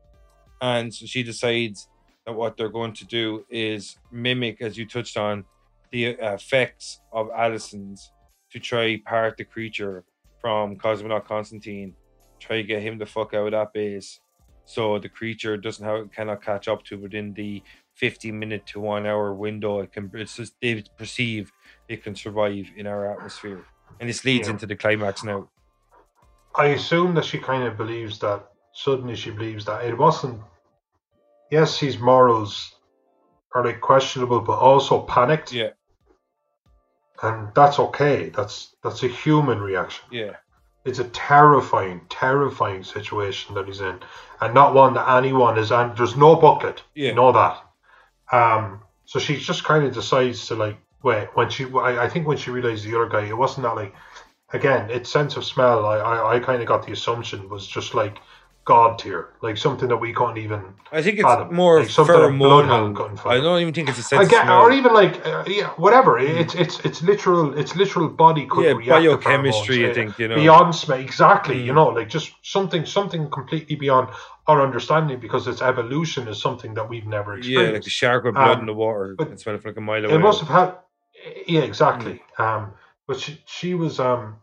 And 0.61 0.93
so 0.93 1.07
she 1.07 1.23
decides 1.23 1.89
that 2.27 2.35
what 2.35 2.57
they're 2.57 2.69
going 2.81 2.93
to 2.95 3.07
do 3.07 3.45
is 3.49 3.97
mimic, 4.13 4.61
as 4.61 4.77
you 4.77 4.87
touched 4.87 5.17
on, 5.17 5.45
the 5.93 6.19
uh, 6.21 6.35
effects 6.35 7.01
of 7.13 7.31
Addison's 7.31 8.11
to 8.51 8.59
try 8.59 9.01
part 9.07 9.37
the 9.37 9.45
creature 9.45 10.05
from 10.41 10.77
Cosmonaut 10.77 11.25
Constantine, 11.27 11.95
try 12.41 12.57
to 12.57 12.63
get 12.63 12.83
him 12.83 12.99
the 12.99 13.07
fuck 13.07 13.33
out 13.35 13.47
of 13.47 13.53
that 13.53 13.73
base, 13.73 14.21
so 14.65 14.99
the 14.99 15.09
creature 15.09 15.57
doesn't 15.57 15.85
have 15.85 16.11
cannot 16.13 16.43
catch 16.43 16.69
up 16.69 16.83
to 16.85 16.99
within 16.99 17.35
the 17.35 17.63
fifty 17.95 18.33
minute 18.33 18.67
to 18.67 18.81
one 18.81 19.07
hour 19.07 19.33
window. 19.35 19.81
It 19.81 19.93
can 19.93 20.11
it's 20.15 20.37
just 20.37 20.55
they 20.61 20.83
perceive 20.99 21.53
it 21.89 22.03
can 22.03 22.15
survive 22.15 22.67
in 22.77 22.87
our 22.87 23.13
atmosphere, 23.13 23.65
and 24.01 24.09
this 24.09 24.25
leads 24.25 24.49
Yeah. 24.49 24.55
into 24.55 24.67
the 24.67 24.77
climax 24.77 25.23
now. 25.23 25.49
I 26.57 26.67
assume 26.67 27.15
that 27.15 27.25
she 27.25 27.39
kind 27.39 27.65
of 27.65 27.77
believes 27.77 28.19
that. 28.21 28.49
Suddenly, 28.77 29.15
she 29.15 29.31
believes 29.31 29.65
that 29.67 29.85
it 29.85 29.97
wasn't. 29.97 30.41
Yes, 31.51 31.79
his 31.79 31.99
morals 31.99 32.75
are 33.55 33.65
like 33.65 33.81
questionable, 33.81 34.41
but 34.41 34.59
also 34.59 35.03
panicked. 35.03 35.53
Yeah, 35.53 35.71
and 37.23 37.49
that's 37.55 37.79
okay. 37.79 38.31
That's 38.31 38.75
that's 38.83 39.03
a 39.03 39.09
human 39.09 39.61
reaction. 39.61 40.05
yeah, 40.11 40.37
It's 40.85 40.99
a 40.99 41.05
terrifying, 41.05 42.01
terrifying 42.09 42.83
situation 42.83 43.55
that 43.55 43.67
he's 43.67 43.81
in, 43.81 44.01
and 44.41 44.55
not 44.55 44.75
one 44.75 44.95
that 44.95 45.09
anyone 45.09 45.57
is. 45.59 45.71
And 45.71 45.97
there's 45.97 46.17
no 46.17 46.37
booklet. 46.37 46.83
Yeah. 46.95 47.11
You 47.11 47.15
know 47.15 47.33
that. 47.33 47.63
Um. 48.33 48.81
So 49.07 49.19
she 49.19 49.37
just 49.37 49.65
kind 49.65 49.85
of 49.85 49.95
decides 49.95 50.47
to 50.49 50.57
like 50.57 50.79
wait 51.03 51.29
when 51.35 51.49
she. 51.51 51.65
I, 51.67 52.05
I 52.05 52.09
think 52.09 52.27
when 52.27 52.39
she 52.39 52.51
realized 52.51 52.85
the 52.85 52.97
other 52.97 53.09
guy, 53.09 53.25
it 53.27 53.37
wasn't 53.37 53.65
that 53.65 53.77
like. 53.77 53.95
Again, 54.55 54.91
its 54.91 55.11
sense 55.11 55.37
of 55.37 55.45
smell. 55.45 55.85
I 55.87 55.97
I, 55.99 56.35
I 56.37 56.39
kind 56.39 56.61
of 56.63 56.69
got 56.69 56.87
the 56.87 56.93
assumption 56.93 57.49
was 57.49 57.67
just 57.67 57.95
like 57.95 58.17
god 58.67 58.99
tier, 58.99 59.29
like 59.43 59.59
something 59.59 59.89
that 59.89 59.99
we 59.99 60.11
couldn't 60.15 60.39
even. 60.39 60.63
I 60.91 61.03
think 61.03 61.19
it's 61.19 61.25
fathom. 61.29 61.55
more 61.55 61.81
Like 61.81 61.91
something 61.91 62.15
that 62.19 62.39
Bloodhound 62.39 62.97
couldn't 62.97 63.19
pheromonal. 63.19 63.31
I 63.39 63.41
don't 63.47 63.61
even 63.61 63.75
think 63.75 63.89
it's 63.91 63.99
a 63.99 64.03
sense. 64.03 64.29
Smell. 64.31 64.63
or 64.63 64.73
even 64.73 64.95
like 64.95 65.15
uh, 65.27 65.45
yeah, 65.47 65.69
whatever. 65.85 66.19
It's 66.19 66.55
it's 66.55 66.77
it's 66.87 67.03
literal. 67.03 67.59
It's 67.59 67.75
literal 67.77 68.09
body 68.09 68.47
could 68.47 68.65
yeah, 68.65 68.73
react 68.73 69.23
biochemistry. 69.25 69.79
pheromones, 69.79 69.91
I 69.91 69.95
think 69.95 70.19
you 70.21 70.29
know. 70.29 70.37
beyond 70.37 70.75
smell. 70.75 70.99
Exactly. 70.99 71.59
You 71.61 71.73
Mm. 71.73 71.75
know, 71.81 71.89
like 71.89 72.09
just 72.09 72.33
something 72.43 72.87
something 72.87 73.29
completely 73.31 73.77
beyond 73.77 74.09
our 74.47 74.63
understanding 74.63 75.19
because 75.21 75.47
its 75.53 75.63
evolution 75.63 76.29
is 76.29 76.41
something 76.41 76.75
that 76.75 76.89
we've 76.89 77.07
never 77.07 77.37
experienced. 77.37 77.71
yeah, 77.71 77.79
like 77.79 77.87
a 77.87 77.91
shark 77.91 78.25
with 78.25 78.35
blood 78.35 78.57
Um, 78.59 78.61
in 78.61 78.67
the 78.67 78.75
water. 78.75 79.15
but 79.19 79.29
Can 79.29 79.39
smell 79.39 79.57
it 79.57 79.65
like 79.65 79.77
a 79.77 79.81
mile 79.81 80.05
away. 80.05 80.15
it 80.15 80.19
must 80.29 80.41
have 80.43 80.49
had. 80.61 80.71
Yeah, 81.47 81.63
exactly. 81.63 82.23
Mm. 82.39 82.45
Um, 82.45 82.73
but 83.07 83.19
she 83.21 83.43
she 83.47 83.75
was 83.75 83.99
um. 84.01 84.37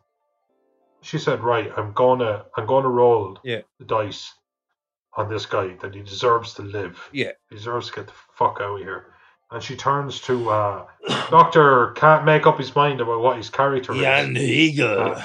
She 1.01 1.17
said, 1.17 1.41
"Right, 1.41 1.71
I'm 1.75 1.93
gonna 1.93 2.45
I'm 2.57 2.65
gonna 2.65 2.89
roll 2.89 3.39
Yeah. 3.43 3.61
the 3.79 3.85
dice 3.85 4.33
on 5.17 5.29
this 5.29 5.45
guy 5.45 5.75
that 5.81 5.93
he 5.95 6.01
deserves 6.01 6.53
to 6.55 6.61
live. 6.61 7.09
Yeah. 7.11 7.31
He 7.49 7.55
deserves 7.55 7.87
to 7.89 7.95
get 7.95 8.07
the 8.07 8.13
fuck 8.33 8.59
out 8.61 8.75
of 8.75 8.79
here." 8.79 9.07
And 9.51 9.61
she 9.61 9.75
turns 9.75 10.21
to 10.21 10.49
uh, 10.49 10.85
Doctor. 11.29 11.91
Can't 11.91 12.23
make 12.25 12.45
up 12.47 12.57
his 12.57 12.73
mind 12.75 13.01
about 13.01 13.21
what 13.21 13.37
his 13.37 13.49
character 13.49 13.93
Yan 13.93 14.37
is. 14.37 14.43
Rigel. 14.77 14.99
Uh, 15.15 15.23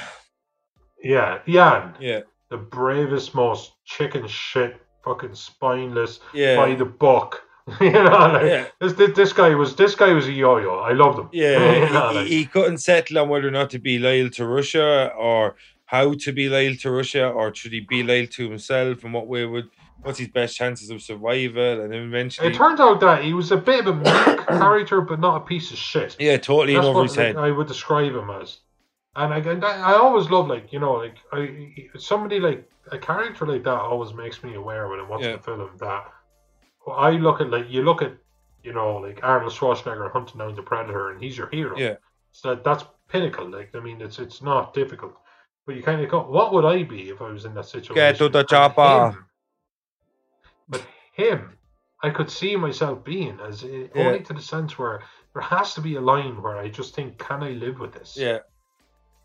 Yeah, 1.04 1.38
Yan, 1.46 1.94
yeah, 2.00 2.22
the 2.48 2.56
bravest, 2.56 3.34
most 3.34 3.72
chicken 3.84 4.26
shit, 4.26 4.80
fucking 5.04 5.34
spineless, 5.36 6.18
yeah, 6.32 6.56
by 6.56 6.74
the 6.74 6.84
book. 6.86 7.42
you 7.80 7.90
know, 7.90 8.02
like, 8.04 8.42
yeah. 8.46 8.66
this, 8.80 8.92
this 8.94 9.16
this 9.16 9.32
guy 9.32 9.54
was 9.54 9.74
this 9.74 9.94
guy 9.96 10.12
was 10.12 10.26
a 10.28 10.32
yo-yo. 10.32 10.76
I 10.76 10.92
loved 10.92 11.18
him. 11.18 11.28
Yeah, 11.32 11.74
You 11.86 11.92
know, 11.92 12.08
he, 12.10 12.16
like- 12.18 12.26
he 12.28 12.44
couldn't 12.46 12.78
settle 12.78 13.18
on 13.18 13.28
whether 13.28 13.48
or 13.48 13.50
not 13.50 13.70
to 13.70 13.78
be 13.80 13.98
loyal 13.98 14.30
to 14.30 14.46
Russia 14.46 15.12
or 15.18 15.56
how 15.86 16.14
to 16.14 16.32
be 16.32 16.48
loyal 16.48 16.76
to 16.76 16.90
Russia 16.90 17.28
or 17.28 17.54
should 17.54 17.72
he 17.72 17.80
be 17.80 18.02
loyal 18.02 18.26
to 18.28 18.48
himself 18.50 19.02
and 19.04 19.12
what 19.14 19.26
way 19.26 19.44
would 19.46 19.68
what's 20.02 20.18
his 20.18 20.28
best 20.28 20.56
chances 20.56 20.90
of 20.90 21.02
survival 21.02 21.80
and 21.80 21.92
eventually 21.94 22.48
It 22.48 22.54
turned 22.54 22.80
out 22.80 23.00
that 23.00 23.24
he 23.24 23.32
was 23.34 23.50
a 23.50 23.56
bit 23.56 23.86
of 23.88 24.00
a 24.00 24.04
character, 24.48 25.00
but 25.00 25.18
not 25.18 25.36
a 25.42 25.44
piece 25.44 25.70
of 25.72 25.78
shit. 25.78 26.14
yeah 26.20 26.36
totally 26.36 26.74
That's 26.74 26.86
over 26.86 26.98
what 27.00 27.08
his 27.08 27.16
head 27.16 27.36
I 27.36 27.50
would 27.50 27.66
describe 27.66 28.14
him 28.14 28.30
as. 28.30 28.58
And 29.16 29.62
that, 29.62 29.64
I 29.64 29.94
always 29.94 30.30
love 30.30 30.46
like 30.46 30.72
you 30.72 30.78
know 30.78 30.92
like 30.92 31.16
I 31.32 31.88
somebody 31.98 32.38
like 32.38 32.68
a 32.92 32.98
character 32.98 33.44
like 33.46 33.64
that 33.64 33.70
always 33.90 34.12
makes 34.14 34.44
me 34.44 34.54
aware 34.54 34.86
when 34.88 35.00
I'm 35.00 35.08
watching 35.08 35.30
Yeah. 35.30 35.36
the 35.36 35.42
film 35.42 35.70
that 35.80 36.04
well, 36.86 36.96
I 36.96 37.10
look 37.10 37.40
at 37.40 37.50
like 37.50 37.68
you 37.68 37.82
look 37.82 38.00
at 38.00 38.14
you 38.62 38.72
know 38.72 38.96
like 38.98 39.20
Arnold 39.22 39.52
Schwarzenegger 39.52 40.10
hunting 40.12 40.38
down 40.38 40.54
the 40.54 40.62
predator 40.62 41.10
and 41.10 41.22
he's 41.22 41.36
your 41.36 41.48
hero. 41.48 41.76
Yeah. 41.76 41.96
So 42.32 42.54
that's 42.54 42.84
pinnacle. 43.08 43.50
Like 43.50 43.74
I 43.74 43.80
mean, 43.80 44.00
it's 44.00 44.18
it's 44.18 44.40
not 44.40 44.72
difficult, 44.72 45.16
but 45.66 45.74
you 45.76 45.82
kind 45.82 46.00
of 46.00 46.08
go, 46.08 46.20
what 46.22 46.52
would 46.52 46.64
I 46.64 46.84
be 46.84 47.10
if 47.10 47.20
I 47.20 47.30
was 47.30 47.44
in 47.44 47.54
that 47.54 47.66
situation? 47.66 47.94
Get 47.96 48.16
to 48.18 48.28
the 48.28 48.44
chopper. 48.44 48.80
Ah. 48.80 49.16
But 50.68 50.86
him, 51.12 51.56
I 52.02 52.10
could 52.10 52.30
see 52.30 52.56
myself 52.56 53.04
being 53.04 53.38
as 53.40 53.64
eh, 53.64 53.88
Yeah. 53.94 54.06
only 54.06 54.20
to 54.20 54.32
the 54.32 54.42
sense 54.42 54.78
where 54.78 55.02
there 55.32 55.42
has 55.42 55.74
to 55.74 55.80
be 55.80 55.96
a 55.96 56.00
line 56.00 56.40
where 56.42 56.56
I 56.56 56.68
just 56.68 56.94
think, 56.94 57.18
can 57.18 57.42
I 57.42 57.50
live 57.50 57.80
with 57.80 57.92
this? 57.92 58.16
Yeah. 58.16 58.38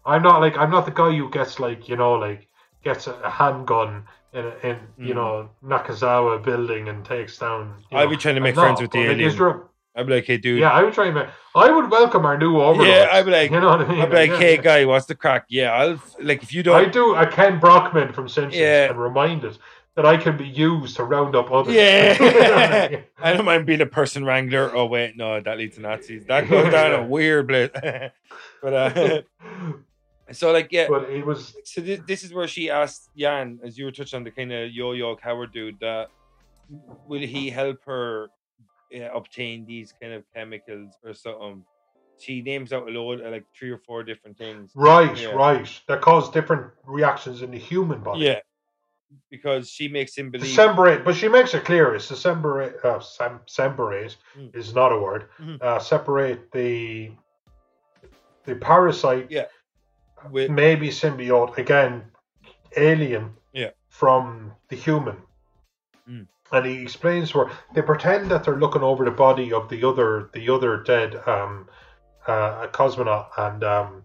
I'm 0.06 0.24
not 0.24 0.42
like 0.42 0.58
I'm 0.58 0.72
not 0.72 0.86
the 0.86 0.92
guy 0.92 1.16
who 1.16 1.30
gets 1.30 1.60
like 1.60 1.88
you 1.88 1.96
know 1.96 2.14
like 2.14 2.48
gets 2.84 3.06
a, 3.08 3.14
a 3.14 3.30
handgun 3.30 4.06
in 4.34 4.46
a, 4.46 4.50
in 4.68 4.78
you 4.98 5.14
Mm. 5.14 5.16
know 5.16 5.50
Nakatomi 5.64 6.44
building 6.44 6.88
and 6.90 7.04
takes 7.06 7.38
down. 7.38 7.74
I'd 7.92 8.06
know, 8.06 8.10
be 8.10 8.18
trying 8.18 8.36
to 8.36 8.42
make 8.42 8.56
friends 8.56 8.82
with 8.82 8.92
the 8.92 9.00
but, 9.00 9.18
like, 9.18 9.18
is 9.26 9.36
alien. 9.40 9.56
a- 9.58 9.62
I'd 9.94 10.08
be 10.08 10.14
like, 10.14 10.24
hey, 10.26 10.38
dude. 10.38 10.60
yeah, 10.62 10.72
I 10.72 10.84
would 10.84 10.94
try 10.94 11.08
and 11.08 11.16
make, 11.16 11.28
I 11.54 11.70
would 11.70 11.92
welcome 11.92 12.26
our 12.26 12.38
new 12.38 12.62
overlord. 12.62 12.88
Yeah, 12.88 13.10
I'd 13.12 13.26
be 13.26 13.32
like- 13.32 13.52
you 13.52 13.60
know 13.60 13.68
what 13.72 13.82
I 13.82 13.88
mean? 13.90 14.00
I'd 14.02 14.10
be 14.10 14.16
like, 14.16 14.30
Yeah, 14.32 14.38
hey, 14.38 14.58
guy, 14.58 14.86
what's 14.86 15.06
the 15.06 15.16
crack? 15.16 15.46
Yeah, 15.50 15.74
I'll 15.74 16.02
like 16.22 16.42
if 16.44 16.54
you 16.54 16.64
don't. 16.64 16.76
I 16.76 16.86
do 16.86 17.16
a 17.16 17.28
Kent 17.28 17.60
Brockman 17.60 18.14
from 18.14 18.30
Simpsons 18.30 18.56
Yeah. 18.62 18.90
and 18.90 18.98
remind 18.98 19.44
it 19.44 19.58
that 19.98 20.06
I 20.06 20.16
can 20.16 20.38
be 20.38 20.48
used 20.48 20.96
to 20.96 21.04
round 21.04 21.36
up 21.36 21.52
others. 21.52 21.74
Yeah. 21.74 22.16
I 23.22 23.34
don't 23.34 23.44
mind 23.44 23.66
being 23.66 23.82
a 23.82 23.86
person 23.86 24.24
wrangler. 24.24 24.74
Oh 24.74 24.86
wait, 24.86 25.18
no, 25.18 25.42
that 25.42 25.58
leads 25.58 25.76
to 25.76 25.82
Nazis. 25.82 26.24
That 26.28 26.48
goes 26.50 26.72
down 26.72 26.94
a 26.94 27.04
weird 27.16 27.50
place. 27.50 27.70
but 28.64 28.74
uh, 28.74 29.22
so 30.32 30.52
like 30.52 30.70
yeah, 30.72 30.88
but 30.90 31.10
it 31.10 31.26
was 31.26 31.56
so 31.64 31.82
this, 31.82 32.00
this 32.08 32.24
is 32.24 32.34
where 32.34 32.48
she 32.48 32.70
asked 32.70 33.10
Yan, 33.16 33.60
as 33.64 33.78
you 33.78 33.86
were 33.86 33.92
touching 33.92 34.18
on 34.18 34.24
the 34.24 34.32
kind 34.32 34.52
of 34.52 34.72
yo-yo 34.72 35.16
coward 35.16 35.52
dude, 35.54 35.80
that 35.80 36.08
will 37.08 37.20
he 37.22 37.50
help 37.50 37.80
her 37.86 38.30
uh, 38.96 39.10
obtain 39.14 39.66
these 39.66 39.94
kind 40.00 40.14
of 40.14 40.24
chemicals 40.34 40.94
or 41.04 41.14
something? 41.14 41.64
She 42.20 42.42
names 42.42 42.72
out 42.72 42.88
a 42.88 42.92
load, 42.92 43.22
uh, 43.26 43.30
like 43.32 43.46
three 43.58 43.72
or 43.72 43.80
four 43.80 44.04
different 44.04 44.38
things. 44.38 44.72
right, 44.76 45.18
Yeah. 45.20 45.30
right. 45.30 45.68
That 45.88 46.02
cause 46.02 46.30
different 46.30 46.72
reactions 46.86 47.42
in 47.42 47.50
the 47.52 47.58
human 47.58 48.02
body. 48.02 48.26
Yeah, 48.26 48.40
because 49.32 49.70
she 49.70 49.88
makes 49.88 50.16
him 50.16 50.30
believe. 50.30 50.52
Semberate, 50.54 51.04
but 51.04 51.16
she 51.16 51.28
makes 51.28 51.54
it 51.56 51.66
clear 51.66 51.96
it's 51.96 52.10
the 52.10 52.16
semberate, 52.16 52.76
uh, 52.86 53.00
sem, 53.00 53.40
semberate 53.48 54.18
Mm. 54.38 54.56
is 54.56 54.76
not 54.76 54.92
a 54.92 55.00
word. 55.00 55.30
Mhm. 55.40 55.60
Uh, 55.62 55.80
separate 55.80 56.52
the 56.52 57.12
the 58.46 58.56
parasite, 58.56 59.28
Yeah. 59.30 59.46
With, 60.30 60.50
maybe 60.52 60.90
symbiote 60.90 61.58
again, 61.58 62.04
alien, 62.78 63.34
Yeah. 63.54 63.72
from 63.90 64.54
the 64.70 64.76
human. 64.76 65.18
Mm. 66.10 66.28
And 66.52 66.66
he 66.66 66.82
explains 66.82 67.34
where 67.34 67.50
they 67.74 67.82
pretend 67.82 68.30
that 68.32 68.44
they're 68.44 68.58
looking 68.60 68.84
over 68.84 69.06
the 69.06 69.12
body 69.12 69.54
of 69.54 69.70
the 69.70 69.88
other 69.88 70.30
the 70.34 70.50
other 70.50 70.78
dead 70.84 71.16
um, 71.28 71.68
uh, 72.28 72.68
cosmonaut, 72.68 73.28
and 73.38 73.64
um, 73.64 74.04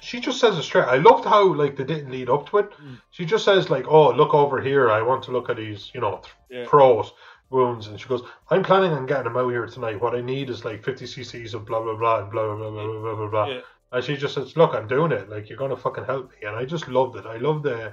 she 0.00 0.18
just 0.20 0.40
says 0.40 0.56
it 0.58 0.62
straight. 0.62 0.86
I 0.86 0.96
loved 0.96 1.24
how 1.24 1.52
like 1.54 1.76
they 1.76 1.84
didn't 1.84 2.10
lead 2.10 2.28
up 2.30 2.48
to 2.50 2.58
it. 2.58 2.70
Mm. 2.72 3.00
She 3.10 3.24
just 3.24 3.44
says 3.44 3.70
like, 3.70 3.86
"Oh, 3.88 4.10
look 4.12 4.34
over 4.34 4.60
here. 4.60 4.90
I 4.90 5.02
want 5.02 5.22
to 5.24 5.30
look 5.32 5.48
at 5.50 5.56
these, 5.58 5.90
you 5.94 6.00
know, 6.00 6.20
th- 6.22 6.34
yeah, 6.50 6.66
throat 6.66 7.12
wounds." 7.50 7.86
And 7.86 8.00
she 8.00 8.08
goes, 8.08 8.22
"I'm 8.50 8.62
planning 8.64 8.92
on 8.92 9.06
getting 9.06 9.24
them 9.24 9.36
out 9.36 9.50
here 9.50 9.66
tonight. 9.66 10.00
What 10.00 10.14
I 10.14 10.22
need 10.22 10.50
is 10.50 10.64
like 10.64 10.82
50 10.82 11.04
cc's 11.04 11.54
of 11.54 11.66
blah 11.66 11.80
blah 11.82 11.96
blah 11.96 12.20
and 12.22 12.30
blah 12.32 12.46
blah 12.56 12.70
blah 12.70 12.70
blah 12.70 12.84
blah 12.86 13.00
blah 13.00 13.14
blah." 13.14 13.28
blah. 13.30 13.46
yeah, 13.48 13.60
And 13.92 14.04
she 14.04 14.16
just 14.16 14.34
says, 14.34 14.56
"Look, 14.56 14.74
I'm 14.74 14.86
doing 14.86 15.12
it. 15.12 15.28
Like 15.28 15.48
you're 15.48 15.58
gonna 15.58 15.76
fucking 15.76 16.04
help 16.04 16.30
me." 16.30 16.46
And 16.46 16.56
I 16.56 16.64
just 16.64 16.88
loved 16.88 17.16
it. 17.16 17.26
I 17.26 17.36
love 17.38 17.62
the. 17.62 17.92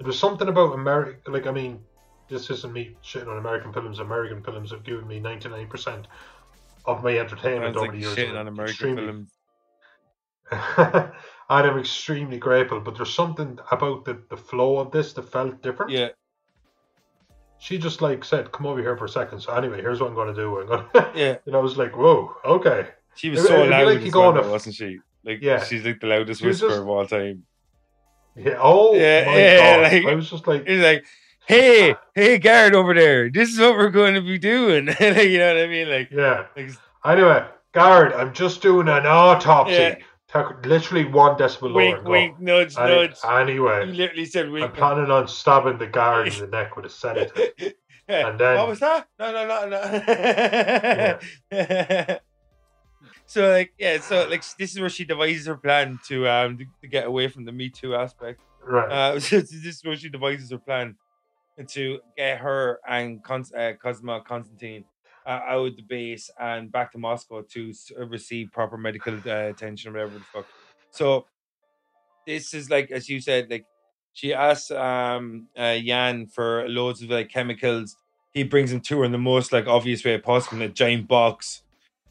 There's 0.00 0.18
something 0.18 0.48
about 0.48 0.74
America. 0.74 1.30
Like 1.30 1.46
I 1.46 1.52
mean, 1.52 1.80
this 2.28 2.50
isn't 2.50 2.72
me 2.72 2.96
shitting 3.04 3.28
on 3.28 3.38
American 3.38 3.72
films. 3.72 3.98
American 4.00 4.42
films 4.42 4.70
have 4.72 4.82
given 4.84 5.06
me 5.06 5.20
99 5.20 5.68
percent 5.68 6.08
of 6.84 7.02
my 7.04 7.18
entertainment 7.18 7.76
over 7.76 7.92
the 7.92 7.98
years. 7.98 8.16
shitting 8.16 8.30
on 8.38 8.48
I'm 8.48 8.54
American 8.54 8.70
extremely- 8.72 9.06
films. 9.06 9.32
and 10.50 11.10
I'm 11.48 11.78
extremely 11.78 12.38
grateful. 12.38 12.80
But 12.80 12.96
there's 12.96 13.12
something 13.14 13.58
about 13.70 14.04
the 14.04 14.20
the 14.28 14.36
flow 14.36 14.78
of 14.78 14.90
this 14.90 15.12
that 15.14 15.22
felt 15.22 15.62
different. 15.62 15.92
Yeah, 15.92 16.08
She 17.58 17.78
just 17.78 18.02
like 18.02 18.24
said, 18.24 18.52
"Come 18.52 18.66
over 18.66 18.80
here 18.80 18.96
for 18.96 19.06
a 19.06 19.08
second. 19.08 19.40
So 19.40 19.52
anyway, 19.54 19.80
here's 19.80 20.00
what 20.00 20.08
I'm 20.10 20.14
gonna 20.16 20.34
do. 20.34 20.60
I'm 20.60 20.66
gonna. 20.66 21.12
yeah. 21.14 21.36
and 21.46 21.54
I 21.56 21.58
was 21.60 21.76
like, 21.78 21.96
"Whoa, 21.96 22.34
okay." 22.44 22.88
She 23.16 23.30
was 23.30 23.40
It'd- 23.40 23.48
so 23.48 23.58
it'd 23.60 23.70
loud, 23.70 23.86
like 23.86 24.14
well, 24.14 24.22
on 24.28 24.36
a 24.36 24.40
though, 24.40 24.46
f- 24.46 24.52
wasn't 24.52 24.74
she? 24.76 24.98
Like, 25.24 25.38
Yeah. 25.42 25.62
she's 25.64 25.84
like 25.84 26.00
the 26.00 26.06
loudest 26.06 26.40
She 26.40 26.46
whisperer 26.46 26.68
just- 26.70 26.80
of 26.82 26.88
all 26.88 27.06
time. 27.06 27.44
Yeah. 28.36 28.58
Oh 28.60 28.94
Yeah, 28.94 29.24
my 29.26 29.36
yeah, 29.38 29.76
god! 29.76 29.92
like- 29.92 30.04
I 30.06 30.14
was 30.14 30.30
just 30.30 30.46
like, 30.46 30.66
He's 30.68 30.82
like, 30.82 31.04
"Hey, 31.46 31.94
hey, 32.14 32.38
guard 32.38 32.74
over 32.74 32.92
there! 32.94 33.30
This 33.30 33.48
is 33.50 33.58
what 33.58 33.76
we're 33.76 33.88
going 33.90 34.14
to 34.14 34.20
be 34.20 34.38
doing." 34.38 34.86
like, 35.00 35.00
you 35.00 35.38
know 35.38 35.54
what 35.54 35.62
I 35.64 35.66
mean? 35.66 35.88
Like, 35.90 36.10
yeah. 36.10 36.46
like 36.56 36.70
Anyway, 37.04 37.46
guard, 37.72 38.12
I'm 38.12 38.32
just 38.34 38.60
doing 38.62 38.88
an 38.88 39.06
autopsy. 39.06 39.72
Yeah. 39.72 39.96
Took 40.28 40.66
literally 40.66 41.04
one 41.04 41.36
lower 41.38 41.72
wink, 41.72 42.04
go. 42.04 42.10
wink, 42.10 42.40
nudge, 42.40 42.76
Any- 42.76 42.94
nudge. 42.94 43.14
anyway, 43.24 43.86
You 43.86 43.92
literally 43.94 44.24
said 44.26 44.46
I'm 44.48 44.72
planning 44.72 45.10
on 45.10 45.28
stabbing 45.28 45.78
the 45.78 45.86
guard 45.86 46.28
in 46.28 46.38
the 46.40 46.46
neck 46.48 46.76
with 46.76 46.84
a 46.86 46.90
sedative. 46.90 47.52
Yeah. 48.08 48.28
and 48.28 48.38
then- 48.38 48.56
what 48.58 48.68
was 48.68 48.78
that? 48.80 49.08
No, 49.18 49.32
no, 49.32 49.46
no, 49.46 51.18
no. 51.52 52.18
So 53.26 53.50
like, 53.50 53.72
yeah, 53.78 54.00
so 54.00 54.28
like 54.28 54.44
this 54.56 54.72
is 54.72 54.80
where 54.80 54.88
she 54.88 55.04
devises 55.04 55.46
her 55.46 55.56
plan 55.56 55.98
to 56.08 56.28
um 56.28 56.58
to, 56.58 56.64
to 56.82 56.88
get 56.88 57.06
away 57.06 57.28
from 57.28 57.44
the 57.44 57.52
Me 57.52 57.68
Too 57.68 57.94
aspect. 57.94 58.40
Right. 58.64 58.90
Uh, 58.90 59.20
so 59.20 59.40
this 59.40 59.52
is 59.52 59.84
where 59.84 59.96
she 59.96 60.08
devises 60.08 60.50
her 60.50 60.58
plan 60.58 60.96
to 61.68 61.98
get 62.16 62.38
her 62.38 62.80
and 62.86 63.22
Con- 63.24 63.44
uh, 63.56 63.72
Cosma 63.82 64.24
Constantine 64.24 64.84
uh, 65.26 65.40
out 65.46 65.66
of 65.66 65.76
the 65.76 65.82
base 65.82 66.30
and 66.38 66.70
back 66.70 66.92
to 66.92 66.98
Moscow 66.98 67.42
to 67.42 67.72
receive 68.08 68.52
proper 68.52 68.76
medical 68.76 69.14
uh, 69.14 69.48
attention, 69.48 69.90
or 69.90 69.94
whatever 69.94 70.18
the 70.18 70.24
fuck. 70.24 70.46
So 70.90 71.26
this 72.26 72.54
is 72.54 72.70
like, 72.70 72.90
as 72.90 73.08
you 73.08 73.20
said, 73.20 73.50
like 73.50 73.64
she 74.12 74.32
asks 74.32 74.70
um 74.70 75.48
uh, 75.58 75.76
Yan 75.80 76.26
for 76.26 76.68
loads 76.68 77.02
of 77.02 77.10
like 77.10 77.28
chemicals. 77.28 77.96
He 78.32 78.44
brings 78.44 78.70
them 78.70 78.80
to 78.82 78.98
her 78.98 79.04
in 79.04 79.12
the 79.12 79.18
most 79.18 79.52
like 79.52 79.66
obvious 79.66 80.04
way 80.04 80.18
possible 80.18 80.58
in 80.58 80.70
a 80.70 80.72
giant 80.72 81.08
box. 81.08 81.62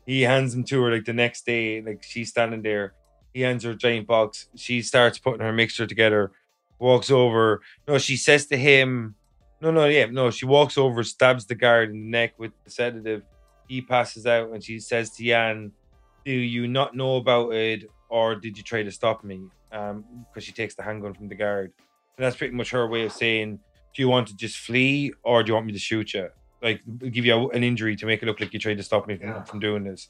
He 0.06 0.22
hands 0.22 0.54
them 0.54 0.64
to 0.66 0.84
her 0.84 0.92
like 0.92 1.06
the 1.06 1.14
next 1.14 1.46
day, 1.46 1.82
like 1.82 2.04
she's 2.04 2.30
standing 2.30 2.62
there. 2.62 2.94
He 3.34 3.42
hands 3.42 3.64
her 3.64 3.72
a 3.72 3.76
giant 3.76 4.08
box. 4.08 4.48
She 4.56 4.82
starts 4.82 5.18
putting 5.18 5.42
her 5.42 5.52
mixture 5.52 5.88
together, 5.88 6.32
walks 6.80 7.10
over. 7.10 7.62
No, 7.88 7.98
she 7.98 8.16
says 8.16 8.46
to 8.48 8.58
him, 8.58 9.16
No, 9.62 9.72
no, 9.72 9.86
yeah, 9.86 10.06
no, 10.06 10.30
she 10.30 10.46
walks 10.46 10.78
over, 10.78 11.04
stabs 11.04 11.46
the 11.46 11.56
guard 11.56 11.90
in 11.90 11.96
the 12.04 12.10
neck 12.10 12.34
with 12.38 12.52
the 12.64 12.72
sedative. 12.72 13.24
He 13.68 13.82
passes 13.82 14.28
out 14.28 14.52
and 14.52 14.64
she 14.64 14.80
says 14.80 15.10
to 15.12 15.24
Yan, 15.24 15.72
Do 16.24 16.32
you 16.32 16.68
not 16.68 16.96
know 16.96 17.18
about 17.18 17.54
it 17.54 17.90
or 18.10 18.36
did 18.36 18.58
you 18.58 18.64
try 18.64 18.84
to 18.84 18.92
stop 18.92 19.24
me? 19.24 19.42
Um, 19.72 20.06
because 20.30 20.44
she 20.44 20.52
takes 20.52 20.76
the 20.76 20.84
handgun 20.84 21.14
from 21.14 21.28
the 21.28 21.36
guard. 21.36 21.74
And 22.18 22.26
that's 22.26 22.38
pretty 22.38 22.56
much 22.56 22.70
her 22.72 22.88
way 22.88 23.06
of 23.06 23.12
saying, 23.12 23.60
Do 23.96 24.02
you 24.02 24.08
want 24.08 24.28
to 24.28 24.36
just 24.36 24.58
flee 24.58 25.14
or 25.24 25.44
do 25.44 25.50
you 25.50 25.56
want 25.56 25.66
me 25.66 25.74
to 25.74 25.80
shoot 25.80 26.14
you? 26.14 26.30
Like 26.66 26.82
give 27.18 27.26
you 27.26 27.50
an 27.52 27.64
injury 27.64 27.96
to 27.96 28.06
make 28.06 28.22
it 28.22 28.26
look 28.26 28.40
like 28.42 28.52
you 28.54 28.60
tried 28.60 28.78
to 28.78 28.84
stop 28.84 29.08
me 29.08 29.16
from, 29.18 29.30
Yeah. 29.30 29.44
from 29.44 29.60
doing 29.60 29.84
this. 29.84 30.10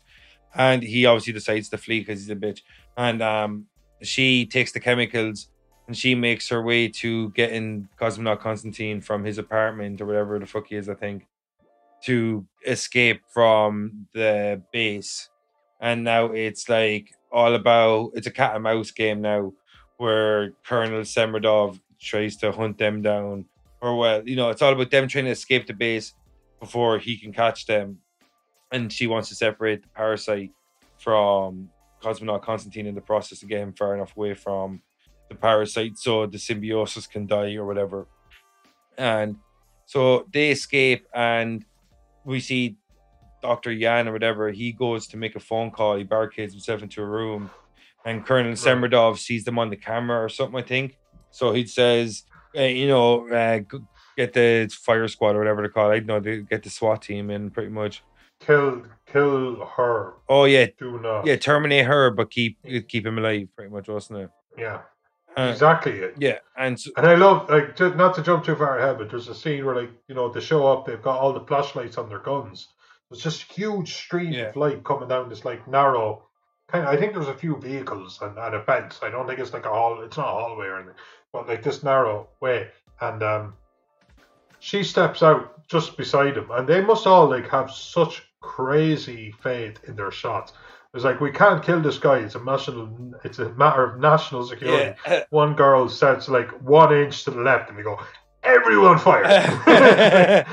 And 0.55 0.81
he 0.81 1.05
obviously 1.05 1.33
decides 1.33 1.67
to 1.69 1.77
flee 1.77 1.99
because 1.99 2.21
he's 2.21 2.29
a 2.29 2.35
bitch. 2.35 2.61
And 2.95 3.21
um, 3.21 3.65
she 4.01 4.45
takes 4.45 4.71
the 4.71 4.79
chemicals 4.79 5.49
and 5.87 5.95
she 5.97 6.15
makes 6.15 6.47
her 6.49 6.61
way 6.63 6.87
to 6.87 7.29
getting 7.31 7.89
Cosmonaut 7.99 8.39
Constantine 8.39 9.01
from 9.01 9.25
his 9.25 9.37
apartment 9.37 9.99
or 10.01 10.05
whatever 10.05 10.39
the 10.39 10.45
fuck 10.45 10.67
he 10.67 10.75
is, 10.77 10.87
I 10.89 10.95
think, 10.95 11.27
to 12.05 12.45
escape 12.65 13.21
from 13.33 14.07
the 14.13 14.61
base. 14.71 15.29
And 15.81 16.03
now 16.05 16.27
it's 16.31 16.69
like 16.69 17.09
all 17.31 17.53
about 17.53 18.11
it's 18.15 18.27
a 18.27 18.31
cat 18.31 18.55
and 18.55 18.63
mouse 18.63 18.91
game 18.91 19.21
now 19.21 19.51
where 19.97 20.51
Colonel 20.65 21.01
Semiradov 21.01 21.81
tries 21.99 22.37
to 22.37 22.51
hunt 22.53 22.77
them 22.77 23.01
down. 23.01 23.45
Or 23.81 23.97
well, 23.97 24.27
you 24.27 24.37
know, 24.37 24.49
it's 24.51 24.61
all 24.61 24.71
about 24.73 24.89
them 24.89 25.07
trying 25.09 25.25
to 25.25 25.31
escape 25.31 25.67
the 25.67 25.73
base 25.73 26.13
before 26.59 26.97
he 26.97 27.17
can 27.17 27.33
catch 27.33 27.65
them. 27.65 27.99
And 28.71 28.91
she 28.91 29.07
wants 29.07 29.29
to 29.29 29.35
separate 29.35 29.83
the 29.83 29.89
parasite 29.89 30.51
from 30.97 31.69
Cosmonaut 32.01 32.41
Constantine 32.41 32.87
in 32.87 32.95
the 32.95 33.01
process 33.01 33.39
to 33.39 33.45
get 33.45 33.61
him 33.61 33.73
far 33.73 33.95
enough 33.95 34.15
away 34.15 34.33
from 34.33 34.81
the 35.29 35.35
parasite 35.35 35.97
so 35.97 36.25
the 36.25 36.39
symbiosis 36.39 37.07
can 37.07 37.25
die 37.25 37.55
or 37.55 37.65
whatever. 37.65 38.07
And 38.97 39.37
so 39.85 40.27
they 40.31 40.51
escape 40.51 41.07
and 41.13 41.65
we 42.23 42.39
see 42.39 42.77
Dr. 43.41 43.71
Yan 43.71 44.07
or 44.07 44.11
whatever, 44.11 44.51
he 44.51 44.71
goes 44.71 45.07
to 45.07 45.17
make 45.17 45.35
a 45.35 45.39
phone 45.39 45.69
call, 45.69 45.97
he 45.97 46.03
barricades 46.03 46.53
himself 46.53 46.81
into 46.81 47.01
a 47.01 47.05
room, 47.05 47.51
and 48.03 48.25
Colonel 48.25 48.53
Semiradov 48.53 49.19
sees 49.19 49.43
them 49.43 49.59
on 49.59 49.69
the 49.69 49.75
camera 49.75 50.23
or 50.23 50.29
something, 50.29 50.57
I 50.57 50.63
think. 50.63 50.97
So 51.29 51.53
he 51.53 51.67
says, 51.67 52.23
uh, 52.57 52.61
you 52.61 52.87
know, 52.87 53.29
uh, 53.29 53.59
get 54.17 54.33
the 54.33 54.69
fire 54.73 55.07
squad 55.07 55.35
or 55.35 55.39
whatever 55.39 55.61
they 55.61 55.69
call 55.69 55.91
it. 55.91 55.95
I 55.95 55.99
know, 55.99 56.19
they 56.19 56.41
get 56.41 56.63
the 56.63 56.69
SWAT 56.69 57.01
team 57.01 57.29
in 57.29 57.49
pretty 57.51 57.69
much. 57.69 58.03
kill 58.39 58.83
kill 59.05 59.65
her. 59.77 60.13
Oh 60.29 60.45
yeah, 60.45 60.67
Do 60.77 60.99
not. 60.99 61.25
yeah, 61.25 61.35
terminate 61.37 61.85
her, 61.85 62.11
but 62.11 62.31
keep 62.31 62.57
keep 62.87 63.05
him 63.05 63.17
alive, 63.17 63.47
pretty 63.55 63.71
much, 63.71 63.87
wasn't 63.87 64.19
it? 64.19 64.29
Yeah. 64.57 64.81
Uh, 65.37 65.49
Exactly 65.51 65.91
it. 65.93 66.15
Yeah, 66.17 66.39
and 66.57 66.79
so, 66.79 66.91
And 66.95 67.05
I 67.05 67.15
love 67.15 67.49
like 67.49 67.75
just 67.75 67.95
not 67.97 68.15
to 68.15 68.21
jump 68.23 68.45
too 68.45 68.55
far 68.55 68.79
ahead, 68.79 68.97
but 68.97 69.09
there's 69.09 69.27
a 69.27 69.35
scene 69.35 69.65
where 69.65 69.75
like 69.75 69.91
you 70.07 70.15
know 70.15 70.29
they 70.29 70.39
show 70.39 70.65
up, 70.67 70.85
they've 70.85 71.01
got 71.01 71.19
all 71.19 71.33
the 71.33 71.41
flashlights 71.45 71.97
on 71.97 72.07
their 72.09 72.19
guns. 72.19 72.69
There's 73.11 73.21
just 73.21 73.43
huge 73.51 73.93
stream 73.95 74.31
Yeah. 74.33 74.45
of 74.49 74.55
light 74.55 74.83
coming 74.83 75.09
down 75.09 75.29
this 75.29 75.43
like 75.45 75.67
narrow 75.67 76.23
kind 76.69 76.85
of. 76.87 76.93
I 76.93 76.97
think 76.97 77.13
there's 77.13 77.27
a 77.27 77.33
few 77.33 77.57
vehicles 77.57 78.19
and, 78.21 78.37
and 78.37 78.55
a 78.55 78.63
fence. 78.63 78.99
I 79.03 79.09
don't 79.09 79.27
think 79.27 79.39
it's 79.39 79.53
like 79.53 79.65
a 79.65 79.69
hall. 79.69 80.01
It's 80.03 80.17
not 80.17 80.27
a 80.29 80.31
hallway 80.31 80.67
or 80.67 80.77
anything, 80.77 80.95
but 81.33 81.47
like 81.47 81.61
this 81.63 81.83
narrow 81.83 82.29
way. 82.41 82.69
And 83.01 83.21
um, 83.21 83.53
she 84.65 84.83
steps 84.83 85.21
out 85.21 85.67
just 85.67 85.95
beside 85.95 86.35
him, 86.35 86.49
and 86.49 86.67
they 86.67 86.81
must 86.81 87.05
all 87.05 87.29
like 87.29 87.47
have 87.49 87.69
such 87.69 88.23
crazy 88.41 89.31
faith 89.43 89.79
in 89.87 89.95
their 89.95 90.09
shots. 90.09 90.53
It's 90.95 91.03
like 91.03 91.21
we 91.21 91.29
can't 91.29 91.63
kill 91.63 91.83
this 91.83 91.99
guy. 91.99 92.17
It's 92.17 92.33
a 92.33 92.43
national. 92.43 93.13
It's 93.23 93.37
a 93.37 93.49
matter 93.49 93.83
of 93.83 93.99
national 93.99 94.43
security 94.43 94.97
yeah. 95.05 95.23
one 95.29 95.55
girl 95.55 95.87
says 95.87 96.29
like 96.29 96.49
one 96.63 96.91
inch 96.95 97.25
to 97.25 97.31
the 97.31 97.41
left, 97.41 97.69
and 97.69 97.77
we 97.77 97.83
go, 97.83 97.99
everyone 98.41 98.97
fire. 98.97 99.23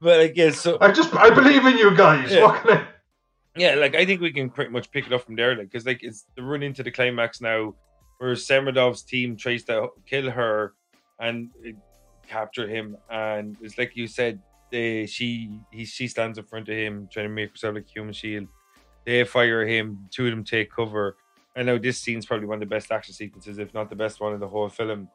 but 0.00 0.20
I 0.20 0.28
guess 0.28 0.58
so. 0.58 0.78
I 0.80 0.92
just, 0.92 1.14
I 1.14 1.28
believe 1.28 1.66
in 1.66 1.76
you 1.76 1.94
guys. 1.94 2.32
Yeah. 2.32 2.44
What 2.44 2.62
can 2.62 2.78
I? 2.78 2.86
Yeah, 3.54 3.74
like 3.74 3.94
I 3.94 4.06
think 4.06 4.22
we 4.22 4.32
can 4.32 4.48
pretty 4.48 4.70
much 4.70 4.90
pick 4.90 5.06
it 5.06 5.12
up 5.12 5.26
from 5.26 5.36
there, 5.36 5.56
like 5.56 5.70
because 5.70 5.84
like 5.84 6.02
it's 6.02 6.24
the 6.36 6.42
run 6.42 6.62
into 6.62 6.82
the 6.82 6.90
climax 6.90 7.42
now, 7.42 7.74
where 8.16 8.34
Semiradov's 8.34 9.02
team 9.02 9.36
tries 9.36 9.64
to 9.64 9.88
kill 10.06 10.30
her 10.30 10.72
and 11.18 11.50
capture 12.28 12.68
him, 12.68 12.96
and 13.10 13.56
it's 13.60 13.78
like 13.78 13.96
you 13.96 14.06
said, 14.06 14.40
they 14.70 15.06
she 15.06 15.50
he 15.70 15.84
she 15.84 16.08
stands 16.08 16.38
in 16.38 16.44
front 16.44 16.68
of 16.68 16.76
him 16.76 17.08
trying 17.12 17.26
to 17.28 17.32
make 17.34 17.50
herself 17.50 17.74
like 17.74 17.84
a 17.84 17.92
human 17.92 18.12
shield. 18.12 18.46
They 19.04 19.24
fire 19.24 19.66
him, 19.66 20.08
two 20.10 20.26
of 20.26 20.30
them 20.30 20.44
take 20.44 20.70
cover. 20.70 21.16
I 21.56 21.62
know 21.62 21.76
this 21.78 21.98
scene's 21.98 22.24
probably 22.24 22.46
one 22.46 22.56
of 22.56 22.60
the 22.60 22.74
best 22.74 22.90
action 22.92 23.12
sequences, 23.14 23.58
if 23.58 23.74
not 23.74 23.90
the 23.90 23.96
best 23.96 24.20
one 24.20 24.32
in 24.32 24.40
the 24.40 24.48
whole 24.48 24.68
film. 24.68 25.08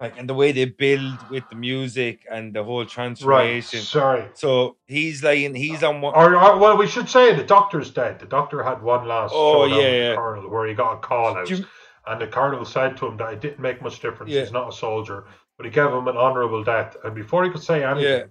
Like 0.00 0.18
and 0.18 0.28
the 0.28 0.34
way 0.34 0.52
they 0.52 0.64
build 0.66 1.18
with 1.30 1.44
the 1.50 1.56
music 1.56 2.24
and 2.30 2.54
the 2.54 2.62
whole 2.64 2.86
transformation. 2.86 3.78
Right. 3.80 3.86
Sorry. 3.86 4.24
So 4.34 4.76
he's 4.86 5.22
lying, 5.22 5.54
he's 5.54 5.82
on 5.82 6.00
one. 6.00 6.14
Or, 6.14 6.36
or, 6.36 6.58
well, 6.58 6.76
we 6.78 6.86
should 6.86 7.08
say 7.08 7.34
the 7.34 7.42
doctor's 7.44 7.90
dead. 7.90 8.18
The 8.18 8.24
doctor 8.26 8.62
had 8.62 8.80
one 8.82 9.06
last 9.08 9.32
Oh, 9.34 9.64
yeah, 9.66 9.90
yeah. 9.90 10.14
colonel 10.14 10.48
where 10.48 10.66
he 10.66 10.72
got 10.74 10.94
a 10.94 10.98
call 11.00 11.36
out, 11.36 11.50
you- 11.50 11.66
and 12.06 12.18
the 12.20 12.26
colonel 12.26 12.64
said 12.64 12.96
to 12.96 13.06
him 13.08 13.18
that 13.18 13.34
it 13.34 13.40
didn't 13.42 13.60
make 13.60 13.82
much 13.82 14.00
difference. 14.00 14.32
Yeah. 14.32 14.40
He's 14.40 14.52
not 14.52 14.70
a 14.70 14.72
soldier, 14.72 15.24
but 15.60 15.66
he 15.66 15.72
gave 15.72 15.88
him 15.92 16.08
an 16.08 16.16
honourable 16.16 16.64
death. 16.64 16.96
And 17.04 17.14
before 17.14 17.44
he 17.44 17.50
could 17.50 17.62
say 17.62 17.84
anything, 17.84 18.10
Yeah. 18.10 18.24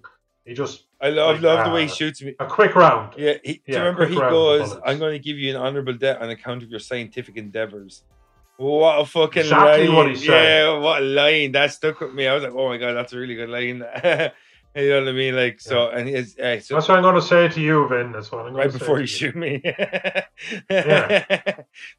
he 0.44 0.52
just 0.52 0.86
I 1.00 1.10
love, 1.10 1.36
like, 1.36 1.42
love 1.42 1.64
the 1.64 1.72
way 1.72 1.82
he 1.86 1.88
uh, 1.88 1.94
shoots 1.94 2.20
me. 2.20 2.34
a 2.40 2.44
quick 2.46 2.74
round. 2.74 3.14
Yeah, 3.16 3.34
he, 3.44 3.52
do 3.54 3.60
you 3.68 3.78
remember 3.78 4.04
he 4.04 4.16
goes. 4.16 4.76
I'm 4.84 4.98
going 4.98 5.12
to 5.12 5.20
give 5.20 5.38
you 5.38 5.50
an 5.50 5.56
honorable 5.56 5.92
death 5.94 6.20
on 6.20 6.28
account 6.28 6.64
of 6.64 6.70
your 6.70 6.80
scientific 6.80 7.36
endeavors. 7.36 8.02
What 8.56 9.00
a 9.00 9.04
fucking 9.06 9.42
Exactly 9.42 9.86
line. 9.86 9.96
what. 10.08 10.20
Yeah, 10.20 10.76
what 10.78 11.02
a 11.02 11.04
line. 11.04 11.52
That 11.52 11.72
stuck 11.72 12.00
with 12.00 12.14
me. 12.14 12.26
I 12.26 12.34
was 12.34 12.42
like, 12.42 12.52
oh 12.52 12.68
my 12.68 12.78
God, 12.78 12.94
that's 12.94 13.12
a 13.12 13.16
really 13.18 13.36
good 13.36 13.48
line. 13.48 13.84
you 14.76 14.88
know 14.88 15.00
what 15.00 15.08
I 15.08 15.12
mean? 15.12 15.34
Like, 15.36 15.60
so, 15.60 15.88
and 15.90 16.08
he's, 16.08 16.38
uh, 16.38 16.60
so 16.60 16.74
That's 16.74 16.88
what 16.88 16.96
I'm 16.98 17.02
going 17.02 17.16
to 17.16 17.22
say 17.22 17.48
to 17.48 17.60
you, 17.60 17.88
Vin. 17.88 18.12
That's 18.12 18.30
what 18.30 18.38
I'm 18.46 18.52
going 18.52 18.56
right 18.56 18.70
to 18.72 18.78
before 18.78 18.98
say 18.98 19.02
you 19.02 19.06
to 19.06 19.12
you. 19.12 19.20
shoot 19.32 19.36
me. 19.36 19.62
Yeah. 20.70 21.24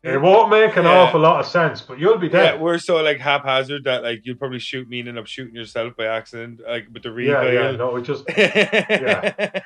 It 0.04 0.20
won't 0.20 0.50
make 0.50 0.76
an 0.76 0.86
Yeah. 0.86 1.02
awful 1.02 1.20
lot 1.22 1.40
of 1.42 1.46
sense, 1.46 1.82
but 1.82 2.00
you'll 2.00 2.18
be 2.18 2.26
Yeah, 2.28 2.54
dead. 2.54 2.62
we're 2.62 2.80
so 2.80 2.96
like 3.04 3.20
haphazard 3.20 3.84
that 3.84 4.02
like 4.04 4.22
you'll 4.24 4.38
probably 4.38 4.58
shoot 4.60 4.90
me 4.90 5.00
and 5.02 5.10
end 5.10 5.20
up 5.20 5.28
shooting 5.28 5.54
yourself 5.54 5.96
by 5.96 6.06
accident, 6.08 6.62
like 6.68 6.88
with 6.92 7.04
the 7.04 7.10
Yeah, 7.10 7.42
recoil. 7.42 7.54
yeah, 7.54 7.70
yeah, 7.72 7.78
no, 7.78 7.92
we 7.92 8.02
just 8.02 8.24
yeah. 8.38 9.62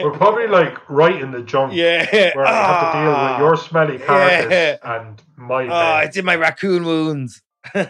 we're 0.00 0.12
probably 0.16 0.46
like 0.46 0.78
right 0.88 1.20
in 1.20 1.30
the 1.30 1.42
junk 1.42 1.74
yeah. 1.74 2.06
where 2.34 2.46
I 2.46 2.52
have 2.54 2.92
to 2.92 2.98
deal 2.98 3.08
with 3.08 3.16
Ah. 3.18 3.38
your 3.38 3.56
smelly 3.56 3.98
carcass 3.98 4.50
Yeah. 4.50 4.76
and 4.82 5.20
my 5.36 5.64
Oh, 5.64 5.68
bed. 5.68 6.04
it's 6.08 6.16
in 6.16 6.24
my 6.24 6.36
raccoon 6.36 6.84
wounds. 6.84 7.42
Family 7.74 7.84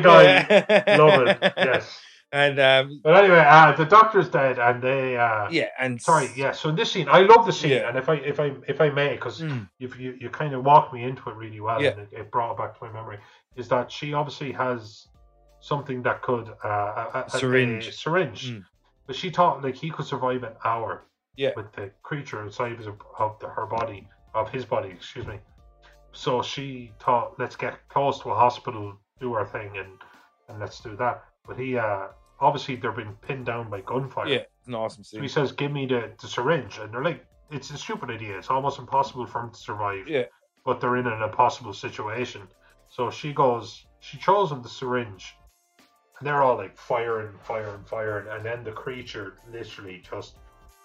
Guy, 0.00 0.96
love 0.96 1.26
it. 1.26 1.38
Yes, 1.56 2.00
And 2.32 2.60
um, 2.60 3.00
but 3.02 3.24
anyway, 3.24 3.44
uh, 3.46 3.72
the 3.72 3.84
doctor's 3.84 4.28
dead, 4.28 4.58
and 4.60 4.80
they. 4.80 5.16
Uh, 5.16 5.48
yeah, 5.50 5.68
and 5.80 6.00
Sorry, 6.00 6.30
yeah. 6.36 6.52
So 6.52 6.68
in 6.68 6.76
this 6.76 6.92
scene, 6.92 7.08
I 7.10 7.22
love 7.22 7.44
the 7.44 7.52
scene, 7.52 7.72
Yeah. 7.72 7.88
and 7.88 7.98
if 7.98 8.08
I 8.08 8.14
if 8.14 8.38
I 8.38 8.52
if 8.68 8.80
I 8.80 8.88
may, 8.90 9.14
because 9.14 9.40
Mm. 9.40 9.68
you 9.78 9.90
you 9.98 10.16
you 10.20 10.30
kind 10.30 10.54
of 10.54 10.64
walked 10.64 10.94
me 10.94 11.02
into 11.02 11.28
it 11.28 11.34
really 11.34 11.58
well, 11.60 11.82
Yeah. 11.82 11.90
and 11.90 12.00
it, 12.02 12.08
it 12.12 12.30
brought 12.30 12.52
it 12.52 12.58
back 12.58 12.78
to 12.78 12.84
my 12.84 12.92
memory. 12.92 13.18
Is 13.56 13.66
that 13.68 13.90
she 13.90 14.14
obviously 14.14 14.52
has 14.52 15.08
something 15.58 16.02
that 16.04 16.22
could 16.22 16.48
uh, 16.64 16.68
a, 16.68 17.10
a, 17.18 17.24
a- 17.26 17.30
Syringe. 17.30 17.88
a 17.88 17.92
syringe, 17.92 18.50
Mm. 18.52 18.64
but 19.08 19.16
she 19.16 19.30
thought 19.30 19.62
like 19.64 19.74
he 19.74 19.90
could 19.90 20.06
survive 20.06 20.44
an 20.44 20.52
hour. 20.64 21.02
Yeah. 21.36 21.50
With 21.56 21.72
the 21.72 21.90
creature 22.02 22.42
inside 22.44 22.78
of, 22.80 23.00
of 23.18 23.38
the, 23.40 23.48
her 23.48 23.64
body, 23.64 24.06
of 24.34 24.50
his 24.50 24.64
body, 24.66 24.90
excuse 24.90 25.26
me. 25.26 25.38
So 26.12 26.42
she 26.42 26.92
thought, 27.00 27.38
let's 27.38 27.56
get 27.56 27.88
close 27.88 28.20
to 28.20 28.30
a 28.30 28.34
hospital, 28.34 28.98
do 29.20 29.32
our 29.34 29.46
thing, 29.46 29.70
and 29.78 29.92
and 30.48 30.58
let's 30.60 30.80
do 30.80 30.94
that. 30.96 31.24
But 31.46 31.56
he, 31.58 31.78
uh, 31.78 32.08
obviously, 32.40 32.76
they're 32.76 32.92
being 32.92 33.16
pinned 33.22 33.46
down 33.46 33.70
by 33.70 33.80
gunfire. 33.82 34.28
yeah, 34.28 34.42
it's 34.58 34.68
an 34.68 34.74
awesome 34.74 35.04
So 35.04 35.16
scene. 35.16 35.22
he 35.22 35.28
says, 35.28 35.52
"Give 35.52 35.70
me 35.72 35.86
the, 35.86 36.10
the 36.20 36.26
syringe," 36.28 36.78
and 36.78 36.92
they're 36.92 37.04
like, 37.04 37.24
"It's 37.50 37.70
a 37.70 37.78
stupid 37.78 38.10
idea. 38.10 38.38
It's 38.38 38.50
almost 38.50 38.78
impossible 38.78 39.26
for 39.26 39.40
him 39.42 39.50
to 39.50 39.58
survive." 39.58 40.08
Yeah. 40.08 40.24
But 40.64 40.80
they're 40.80 40.96
in 40.96 41.06
an 41.06 41.22
impossible 41.22 41.72
situation. 41.72 42.42
So 42.88 43.10
she 43.10 43.32
goes, 43.32 43.86
she 44.00 44.18
shows 44.18 44.50
him 44.52 44.62
the 44.62 44.68
syringe, 44.68 45.34
and 46.18 46.26
they're 46.26 46.42
all 46.42 46.56
like 46.56 46.76
firing, 46.76 47.34
firing, 47.42 47.82
firing, 47.84 48.26
and 48.30 48.44
then 48.44 48.64
the 48.64 48.72
creature 48.72 49.38
literally 49.52 50.02
just. 50.10 50.36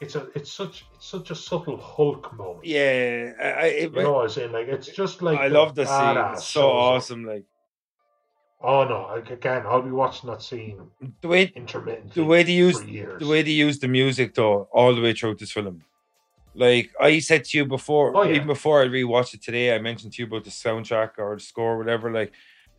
It's 0.02 0.15
a, 0.15 0.27
it's 0.36 0.52
such, 0.52 0.86
it's 0.94 1.07
such 1.07 1.32
a 1.32 1.36
subtle 1.36 1.77
Hulk 1.77 2.36
moment. 2.38 2.65
Yeah, 2.65 3.32
I, 3.40 3.68
it, 3.68 3.94
You 3.94 4.03
know 4.03 4.11
what 4.14 4.23
I'm 4.23 4.30
saying? 4.30 4.52
Like 4.52 4.68
it's 4.68 4.88
just 4.88 5.22
like 5.22 5.40
I 5.40 5.48
love 5.48 5.73
the 5.73 5.86
scene. 5.86 6.18
It's 6.34 6.45
so 6.45 6.69
awesome. 6.69 7.23
Like 7.26 7.45
Oh 8.66 8.84
no! 8.84 9.10
Again, 9.32 9.64
I'll 9.68 9.82
be 9.82 9.92
watching 9.92 10.30
that 10.30 10.42
scene 10.42 10.80
the 11.22 11.28
way 11.28 11.52
intermittently. 11.56 12.12
the 12.16 12.26
way 12.26 12.42
they 12.44 12.54
use 12.54 12.80
the 12.82 13.28
way 13.28 13.42
they 13.44 13.52
use 13.52 13.78
the 13.80 13.88
music 13.88 14.34
though 14.34 14.68
all 14.72 14.96
the 14.96 15.02
way 15.02 15.14
throughout 15.14 15.38
this 15.40 15.52
film. 15.52 15.84
Like 16.56 16.92
I 17.00 17.20
said 17.20 17.44
to 17.46 17.58
you 17.58 17.66
before, 17.66 18.16
Oh, 18.16 18.24
yeah. 18.24 18.36
even 18.36 18.48
before 18.48 18.82
I 18.82 18.88
rewatched 18.88 19.34
it 19.36 19.44
today, 19.44 19.76
I 19.76 19.80
mentioned 19.80 20.14
to 20.14 20.22
you 20.22 20.28
about 20.28 20.46
the 20.46 20.50
soundtrack 20.52 21.12
or 21.18 21.36
the 21.36 21.42
score, 21.42 21.74
or 21.74 21.78
whatever. 21.78 22.12
Like, 22.12 22.32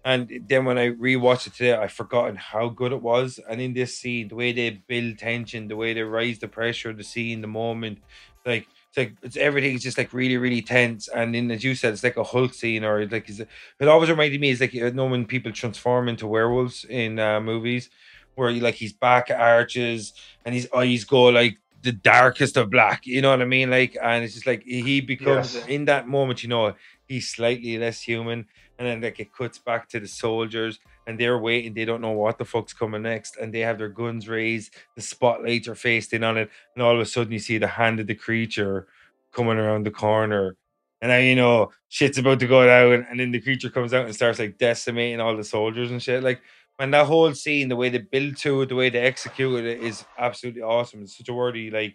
and 0.04 0.30
then 0.48 0.64
when 0.64 0.78
I 0.78 0.90
rewatched 0.90 1.48
it 1.48 1.54
today, 1.54 1.74
I 1.76 1.88
forgotten 1.88 2.36
how 2.36 2.68
good 2.70 2.92
it 2.92 3.02
was. 3.02 3.38
And 3.50 3.60
in 3.60 3.74
this 3.74 3.98
scene, 3.98 4.28
the 4.28 4.34
way 4.36 4.52
they 4.52 4.70
build 4.88 5.18
tension, 5.18 5.68
the 5.68 5.76
way 5.76 5.92
they 5.92 6.02
raise 6.02 6.38
the 6.38 6.48
pressure 6.48 6.92
the 6.94 7.04
scene, 7.04 7.42
the 7.42 7.48
moment, 7.48 7.98
like 8.46 8.66
it's 8.96 9.10
like 9.12 9.14
it's 9.22 9.36
everything's 9.36 9.82
just 9.82 9.98
like 9.98 10.12
really, 10.12 10.36
really 10.36 10.62
tense. 10.62 11.08
And 11.08 11.34
then, 11.34 11.50
as 11.50 11.64
you 11.64 11.74
said, 11.74 11.92
it's 11.92 12.02
like 12.04 12.16
a 12.16 12.24
Hulk 12.24 12.54
scene, 12.54 12.84
or 12.84 13.06
like 13.06 13.28
it 13.28 13.88
always 13.88 14.10
reminded 14.10 14.40
me 14.40 14.50
is 14.50 14.60
like 14.60 14.74
you 14.74 14.90
know 14.90 15.06
when 15.06 15.26
people 15.26 15.52
transform 15.52 16.08
into 16.08 16.26
werewolves 16.26 16.84
in 16.88 17.18
uh, 17.18 17.40
movies, 17.40 17.90
where 18.34 18.50
you 18.50 18.60
like 18.60 18.76
his 18.76 18.92
back 18.92 19.30
arches 19.30 20.12
and 20.44 20.54
his 20.54 20.68
eyes 20.74 21.04
go 21.04 21.24
like 21.24 21.58
the 21.82 21.92
darkest 21.92 22.56
of 22.56 22.70
black. 22.70 23.06
You 23.06 23.22
know 23.22 23.30
what 23.30 23.42
I 23.42 23.46
mean? 23.46 23.70
Like, 23.70 23.96
and 24.02 24.24
it's 24.24 24.34
just 24.34 24.46
like 24.46 24.62
he 24.64 25.00
becomes 25.00 25.54
Yes. 25.54 25.66
in 25.66 25.84
that 25.86 26.08
moment. 26.08 26.42
You 26.42 26.48
know, 26.48 26.74
he's 27.06 27.28
slightly 27.28 27.78
less 27.78 28.00
human, 28.02 28.46
and 28.78 28.88
then 28.88 29.00
like 29.00 29.20
it 29.20 29.32
cuts 29.32 29.58
back 29.58 29.88
to 29.90 30.00
the 30.00 30.08
soldiers, 30.08 30.78
and 31.06 31.18
they're 31.18 31.38
waiting. 31.38 31.74
They 31.74 31.84
don't 31.84 32.00
know 32.00 32.12
what 32.12 32.38
the 32.38 32.44
fuck's 32.44 32.72
coming 32.72 33.02
next, 33.02 33.36
and 33.36 33.52
they 33.52 33.60
have 33.60 33.78
their 33.78 33.88
guns 33.88 34.28
raised. 34.28 34.74
The 34.96 35.02
spotlights 35.02 35.68
are 35.68 35.74
faced 35.74 36.12
in 36.12 36.24
on 36.24 36.36
it, 36.36 36.50
and 36.74 36.82
all 36.82 36.94
of 36.94 37.00
a 37.00 37.06
sudden 37.06 37.32
you 37.32 37.38
see 37.38 37.58
the 37.58 37.66
hand 37.66 38.00
of 38.00 38.06
the 38.06 38.14
creature 38.14 38.88
coming 39.32 39.58
around 39.58 39.84
the 39.84 39.90
corner. 39.90 40.56
And 41.00 41.10
now 41.10 41.18
you 41.18 41.36
know 41.36 41.72
shit's 41.88 42.18
about 42.18 42.40
to 42.40 42.46
go 42.46 42.66
down, 42.66 43.06
and 43.08 43.20
then 43.20 43.30
the 43.30 43.40
creature 43.40 43.70
comes 43.70 43.94
out 43.94 44.06
and 44.06 44.14
starts 44.14 44.38
like 44.38 44.58
decimating 44.58 45.20
all 45.20 45.36
the 45.36 45.44
soldiers 45.44 45.90
and 45.90 46.02
shit. 46.02 46.22
Like, 46.22 46.40
and 46.78 46.92
that 46.92 47.06
whole 47.06 47.32
scene, 47.34 47.68
the 47.68 47.76
way 47.76 47.88
they 47.88 47.98
build 47.98 48.36
to 48.38 48.62
it, 48.62 48.68
the 48.68 48.74
way 48.74 48.90
they 48.90 49.00
execute 49.00 49.64
it, 49.64 49.80
is 49.80 50.04
absolutely 50.18 50.62
awesome. 50.62 51.02
It's 51.02 51.16
such 51.16 51.28
a 51.28 51.34
wordy, 51.34 51.70
like, 51.70 51.94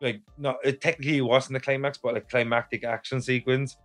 like 0.00 0.20
not 0.36 0.56
it 0.64 0.80
technically 0.80 1.20
wasn't 1.20 1.56
a 1.56 1.60
climax, 1.60 1.98
but 1.98 2.14
like 2.14 2.28
climactic 2.28 2.84
action 2.84 3.22
sequence, 3.22 3.76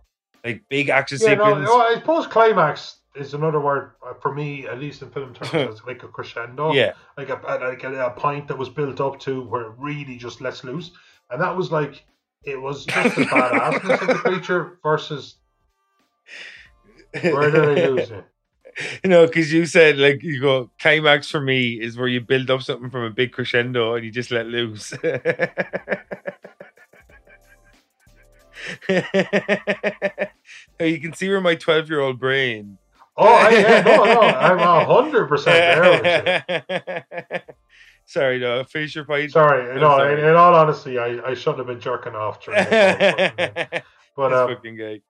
like 0.44 0.62
big 0.68 0.88
action 0.88 1.18
Yeah, 1.20 1.34
sequence. 1.34 1.66
no, 1.66 1.80
I 1.80 1.94
suppose 1.94 2.26
climax 2.26 2.99
is 3.14 3.34
another 3.34 3.60
word 3.60 3.92
uh, 4.06 4.14
for 4.20 4.34
me, 4.34 4.66
at 4.66 4.78
least 4.78 5.02
in 5.02 5.10
film 5.10 5.34
terms, 5.34 5.50
it's 5.52 5.86
like 5.86 6.02
a 6.02 6.08
crescendo. 6.08 6.72
yeah, 6.72 6.92
Like 7.16 7.28
a, 7.28 7.40
like 7.60 7.82
a, 7.84 8.06
a 8.06 8.10
point 8.10 8.48
that 8.48 8.56
was 8.56 8.68
built 8.68 9.00
up 9.00 9.18
to 9.20 9.42
where 9.42 9.62
it 9.62 9.72
really 9.78 10.16
just 10.16 10.40
lets 10.40 10.64
loose. 10.64 10.92
And 11.30 11.40
that 11.40 11.56
was 11.56 11.72
like, 11.72 12.04
it 12.44 12.60
was 12.60 12.86
just 12.86 13.16
the 13.16 13.22
badassness 13.24 14.00
of 14.00 14.06
the 14.08 14.14
creature 14.24 14.78
versus 14.82 15.36
where 17.20 17.50
did 17.50 17.64
I 17.64 17.86
lose 17.86 18.10
it? 18.10 18.24
you 19.04 19.10
know, 19.10 19.26
because 19.26 19.52
you 19.52 19.66
said 19.66 19.98
like 19.98 20.22
you 20.22 20.40
go 20.40 20.70
climax 20.78 21.28
for 21.28 21.40
me 21.40 21.72
is 21.72 21.96
where 21.96 22.08
you 22.08 22.20
build 22.20 22.50
up 22.50 22.62
something 22.62 22.90
from 22.90 23.02
a 23.02 23.10
big 23.10 23.32
crescendo 23.32 23.94
and 23.94 24.04
you 24.04 24.10
just 24.10 24.30
let 24.30 24.46
loose. 24.46 24.94
Now 28.88 30.86
you 30.86 31.00
can 31.00 31.12
see 31.12 31.28
where 31.28 31.40
my 31.40 31.54
twelve-year-old 31.54 32.20
brain. 32.20 32.78
Oh, 33.22 33.26
I, 33.26 33.50
yeah, 33.50 33.82
no, 33.82 34.04
no, 34.04 34.20
I'm 34.22 34.58
a 34.58 34.84
hundred 34.84 35.28
percent 35.28 35.56
there 35.56 37.04
with 37.06 37.22
you. 37.30 37.38
Sorry, 38.06 38.40
no. 38.40 38.64
Finish 38.64 38.96
your 38.96 39.04
point. 39.04 39.30
Sorry, 39.30 39.72
no. 39.74 39.80
sorry. 39.98 40.20
In, 40.20 40.28
in 40.30 40.34
all 40.34 40.54
honesty, 40.54 40.98
I, 40.98 41.20
I 41.24 41.34
shouldn't 41.34 41.58
have 41.58 41.66
been 41.68 41.80
jerking 41.80 42.14
off 42.16 42.44
during 42.44 42.64
this. 42.64 43.82
but 44.16 44.28
this 44.30 44.38
um, 44.38 44.48
fucking 44.48 44.76
guy. 44.76 45.00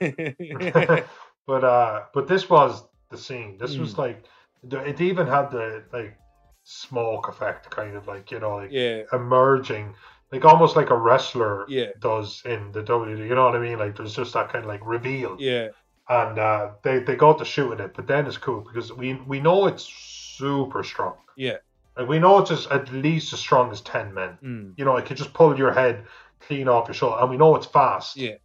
but 1.46 1.64
uh, 1.64 2.02
but 2.14 2.26
this 2.26 2.48
was 2.50 2.84
the 3.10 3.18
scene. 3.18 3.58
This 3.58 3.76
was 3.76 3.94
Mm. 3.94 3.98
like 3.98 4.24
it 4.70 5.00
even 5.00 5.26
had 5.26 5.50
the 5.50 5.84
like 5.92 6.16
smoke 6.64 7.28
effect, 7.28 7.70
kind 7.70 7.96
of 7.96 8.06
like 8.08 8.30
you 8.30 8.40
know, 8.40 8.56
like 8.56 8.70
yeah, 8.72 9.02
emerging, 9.12 9.94
like 10.32 10.44
almost 10.44 10.74
like 10.76 10.90
a 10.90 10.96
wrestler 10.96 11.64
yeah, 11.68 11.90
does 12.00 12.42
in 12.44 12.72
the 12.72 12.82
WWE. 12.82 13.18
You 13.28 13.34
know 13.34 13.44
what 13.44 13.56
I 13.56 13.60
mean? 13.60 13.78
Like 13.78 13.96
there's 13.96 14.16
just 14.16 14.32
that 14.34 14.50
kind 14.50 14.64
of 14.64 14.68
like 14.68 14.80
reveal, 14.84 15.36
yeah, 15.38 15.68
and 16.08 16.38
uh, 16.38 16.70
they 16.82 17.00
they 17.00 17.16
got 17.16 17.38
to 17.38 17.44
shooting 17.44 17.80
it, 17.84 17.94
but 17.94 18.06
then 18.06 18.26
it's 18.26 18.38
cool 18.38 18.60
because 18.60 18.92
we 18.92 19.14
we 19.26 19.40
know 19.40 19.66
it's 19.66 19.84
super 19.84 20.82
strong. 20.82 21.16
yeah. 21.36 21.58
Like 21.96 22.08
we 22.08 22.18
know 22.18 22.38
it's 22.38 22.48
just 22.48 22.70
at 22.70 22.90
least 22.90 23.32
as 23.34 23.38
strong 23.38 23.70
as 23.70 23.82
ten 23.82 24.14
men. 24.14 24.38
Mm. 24.42 24.74
You 24.76 24.84
know, 24.86 24.96
it 24.96 25.04
could 25.04 25.18
just 25.18 25.34
pull 25.34 25.58
your 25.58 25.72
head 25.72 26.06
clean 26.40 26.66
off 26.66 26.88
your 26.88 26.94
shoulder, 26.94 27.18
and 27.20 27.30
we 27.30 27.36
know 27.36 27.54
it's 27.56 27.66
fast. 27.66 28.16
Yeah. 28.16 28.36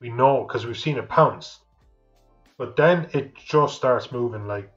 we 0.00 0.10
know 0.10 0.44
because 0.46 0.66
we've 0.66 0.78
seen 0.78 0.98
it 0.98 1.08
pounce. 1.08 1.60
But 2.58 2.76
then 2.76 3.08
it 3.12 3.34
just 3.34 3.76
starts 3.76 4.12
moving. 4.12 4.46
Like 4.46 4.70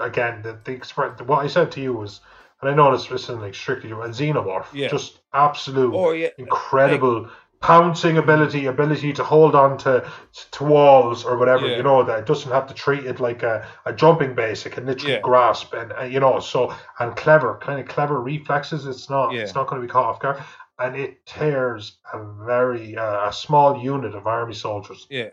again, 0.00 0.42
the, 0.42 0.58
the 0.64 0.72
express. 0.72 1.20
What 1.22 1.44
I 1.44 1.48
said 1.48 1.72
to 1.72 1.80
you 1.80 1.92
was, 1.94 2.20
and 2.60 2.70
I 2.70 2.74
know 2.74 2.92
this 2.92 3.10
isn't 3.10 3.40
like 3.40 3.54
strictly 3.54 3.90
a 3.90 3.94
xenomorph. 3.94 4.66
Yeah. 4.72 4.88
just 4.88 5.20
absolute 5.32 5.94
Oh 5.94 6.12
yeah, 6.12 6.28
incredible 6.38 7.28
pouncing 7.60 8.18
ability, 8.18 8.66
ability 8.66 9.12
to 9.14 9.24
hold 9.24 9.54
on 9.54 9.76
to 9.78 10.08
to 10.52 10.64
walls 10.64 11.24
or 11.24 11.36
whatever. 11.36 11.66
Yeah. 11.68 11.76
You 11.78 11.82
know 11.82 12.04
that 12.04 12.20
it 12.20 12.26
doesn't 12.26 12.50
have 12.52 12.66
to 12.68 12.74
treat 12.74 13.04
it 13.04 13.20
like 13.20 13.42
a, 13.42 13.66
a 13.84 13.92
jumping 13.92 14.34
base. 14.34 14.64
It 14.66 14.70
can 14.70 14.86
literally 14.86 15.14
Yeah. 15.14 15.20
grasp 15.20 15.74
and 15.74 15.92
uh, 15.92 16.02
you 16.04 16.20
know 16.20 16.40
so 16.40 16.74
and 17.00 17.16
clever, 17.16 17.58
kind 17.60 17.80
of 17.80 17.86
clever 17.88 18.20
reflexes. 18.20 18.86
It's 18.86 19.10
not 19.10 19.32
Yeah. 19.32 19.42
it's 19.42 19.54
not 19.54 19.66
going 19.66 19.80
to 19.82 19.86
be 19.86 19.90
caught 19.90 20.04
off 20.06 20.20
guard, 20.20 20.42
and 20.78 20.94
it 20.96 21.24
tears 21.26 21.98
a 22.12 22.22
very 22.44 22.96
uh, 22.96 23.28
a 23.28 23.32
small 23.32 23.82
unit 23.82 24.14
of 24.14 24.26
army 24.26 24.54
soldiers. 24.54 25.06
Yeah. 25.10 25.30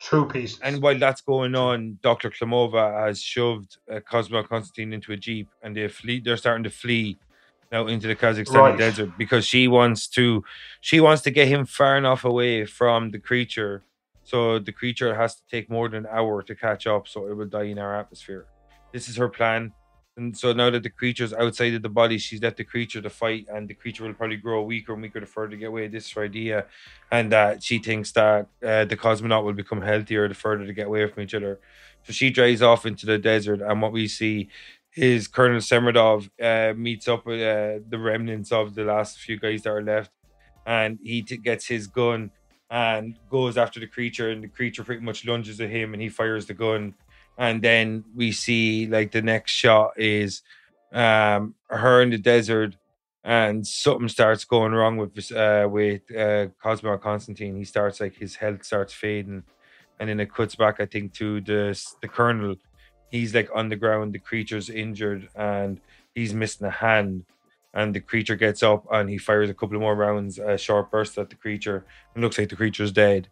two 0.00 0.24
pieces. 0.26 0.58
And 0.62 0.80
while 0.82 0.98
that's 0.98 1.20
going 1.20 1.54
on, 1.54 1.98
Doctor 2.02 2.30
Klimova 2.30 3.06
has 3.06 3.20
shoved 3.20 3.76
uh, 3.92 4.00
Cosmo 4.00 4.42
Constantine 4.42 4.94
into 4.94 5.12
a 5.12 5.16
jeep, 5.16 5.48
and 5.62 5.76
they 5.76 5.86
flee. 5.88 6.20
They're 6.20 6.38
starting 6.38 6.64
to 6.64 6.70
flee 6.70 7.18
now 7.70 7.86
into 7.86 8.08
the 8.08 8.16
Kazakhstani 8.16 8.54
Right. 8.54 8.78
desert 8.78 9.10
because 9.16 9.46
she 9.46 9.68
wants 9.68 10.08
to. 10.08 10.44
She 10.80 11.00
wants 11.00 11.22
to 11.22 11.30
get 11.30 11.48
him 11.48 11.66
far 11.66 11.96
enough 11.96 12.24
away 12.24 12.64
from 12.64 13.10
the 13.10 13.18
creature, 13.18 13.82
so 14.24 14.58
the 14.58 14.72
creature 14.72 15.14
has 15.14 15.36
to 15.36 15.42
take 15.50 15.70
more 15.70 15.88
than 15.88 16.06
an 16.06 16.10
hour 16.12 16.42
to 16.42 16.54
catch 16.54 16.86
up, 16.86 17.06
so 17.08 17.26
it 17.28 17.34
will 17.34 17.46
die 17.46 17.64
in 17.64 17.78
our 17.78 17.94
atmosphere. 17.98 18.46
This 18.92 19.08
is 19.08 19.16
her 19.16 19.28
plan. 19.28 19.72
And 20.16 20.36
so 20.36 20.52
now 20.52 20.68
that 20.70 20.82
the 20.82 20.90
creature's 20.90 21.32
outside 21.32 21.72
of 21.74 21.82
the 21.82 21.88
body, 21.88 22.18
she's 22.18 22.42
left 22.42 22.56
the 22.56 22.64
creature 22.64 23.00
to 23.00 23.08
fight, 23.08 23.46
and 23.48 23.68
the 23.68 23.74
creature 23.74 24.04
will 24.04 24.12
probably 24.12 24.36
grow 24.36 24.62
weaker 24.62 24.92
and 24.92 25.00
weaker 25.00 25.20
the 25.20 25.26
further 25.26 25.52
to 25.52 25.56
get 25.56 25.66
away. 25.68 25.86
This 25.86 26.06
is 26.06 26.12
her 26.12 26.24
idea 26.24 26.66
and 27.10 27.30
that 27.32 27.62
she 27.62 27.78
thinks 27.78 28.12
that 28.12 28.48
uh, 28.62 28.84
the 28.84 28.96
cosmonaut 28.96 29.44
will 29.44 29.52
become 29.54 29.80
healthier 29.80 30.28
the 30.28 30.34
further 30.34 30.66
to 30.66 30.72
get 30.72 30.88
away 30.88 31.06
from 31.08 31.22
each 31.22 31.34
other. 31.34 31.60
So 32.02 32.12
she 32.12 32.30
drives 32.30 32.60
off 32.60 32.84
into 32.86 33.06
the 33.06 33.18
desert, 33.18 33.62
and 33.62 33.80
what 33.80 33.92
we 33.92 34.08
see 34.08 34.48
is 34.96 35.28
Colonel 35.28 35.58
Semiradov 35.58 36.28
uh, 36.42 36.74
meets 36.74 37.08
up 37.08 37.26
with 37.26 37.40
uh, 37.40 37.84
the 37.88 37.98
remnants 37.98 38.52
of 38.52 38.74
the 38.74 38.84
last 38.84 39.18
few 39.18 39.38
guys 39.38 39.62
that 39.62 39.70
are 39.70 39.82
left, 39.82 40.10
and 40.66 40.98
he 41.02 41.22
t- 41.22 41.36
gets 41.36 41.66
his 41.66 41.86
gun 41.86 42.30
and 42.70 43.18
goes 43.30 43.56
after 43.56 43.80
the 43.80 43.86
creature, 43.86 44.30
and 44.30 44.42
the 44.42 44.48
creature 44.48 44.84
pretty 44.84 45.02
much 45.02 45.24
lunges 45.24 45.60
at 45.60 45.70
him, 45.70 45.92
and 45.92 46.02
he 46.02 46.08
fires 46.08 46.46
the 46.46 46.54
gun, 46.54 46.94
and 47.38 47.62
then 47.62 48.04
we 48.14 48.32
see 48.32 48.86
like 48.86 49.10
the 49.12 49.22
next 49.22 49.52
shot 49.52 49.92
is 49.96 50.42
um, 50.92 51.54
her 51.68 52.02
in 52.02 52.10
the 52.10 52.18
desert 52.18 52.76
and 53.24 53.66
something 53.66 54.08
starts 54.08 54.44
going 54.44 54.72
wrong 54.72 54.96
with 54.96 55.32
uh 55.32 55.68
with 55.70 56.02
uh 56.14 56.46
Cosmo 56.62 56.96
Constantine. 56.98 57.56
He 57.56 57.64
starts 57.64 58.00
like 58.00 58.14
his 58.14 58.36
health 58.36 58.64
starts 58.64 58.92
fading, 58.94 59.42
and 59.98 60.08
then 60.08 60.20
it 60.20 60.32
cuts 60.32 60.56
back, 60.56 60.80
I 60.80 60.86
think, 60.86 61.12
to 61.14 61.40
the 61.40 61.78
the 62.00 62.08
colonel. 62.08 62.56
He's 63.10 63.34
like 63.34 63.48
on 63.54 63.68
the 63.68 63.76
ground, 63.76 64.12
the 64.12 64.18
creature's 64.18 64.70
injured, 64.70 65.28
and 65.34 65.80
he's 66.14 66.34
missing 66.34 66.66
a 66.66 66.70
hand. 66.70 67.24
And 67.72 67.94
the 67.94 68.00
creature 68.00 68.34
gets 68.34 68.62
up 68.64 68.84
and 68.90 69.08
he 69.08 69.16
fires 69.16 69.48
a 69.48 69.54
couple 69.54 69.76
of 69.76 69.82
more 69.82 69.94
rounds, 69.94 70.38
a 70.38 70.58
short 70.58 70.90
burst 70.90 71.18
at 71.18 71.30
the 71.30 71.36
creature, 71.36 71.84
and 72.14 72.22
looks 72.22 72.36
like 72.36 72.48
the 72.48 72.56
creature's 72.56 72.90
dead. 72.90 73.28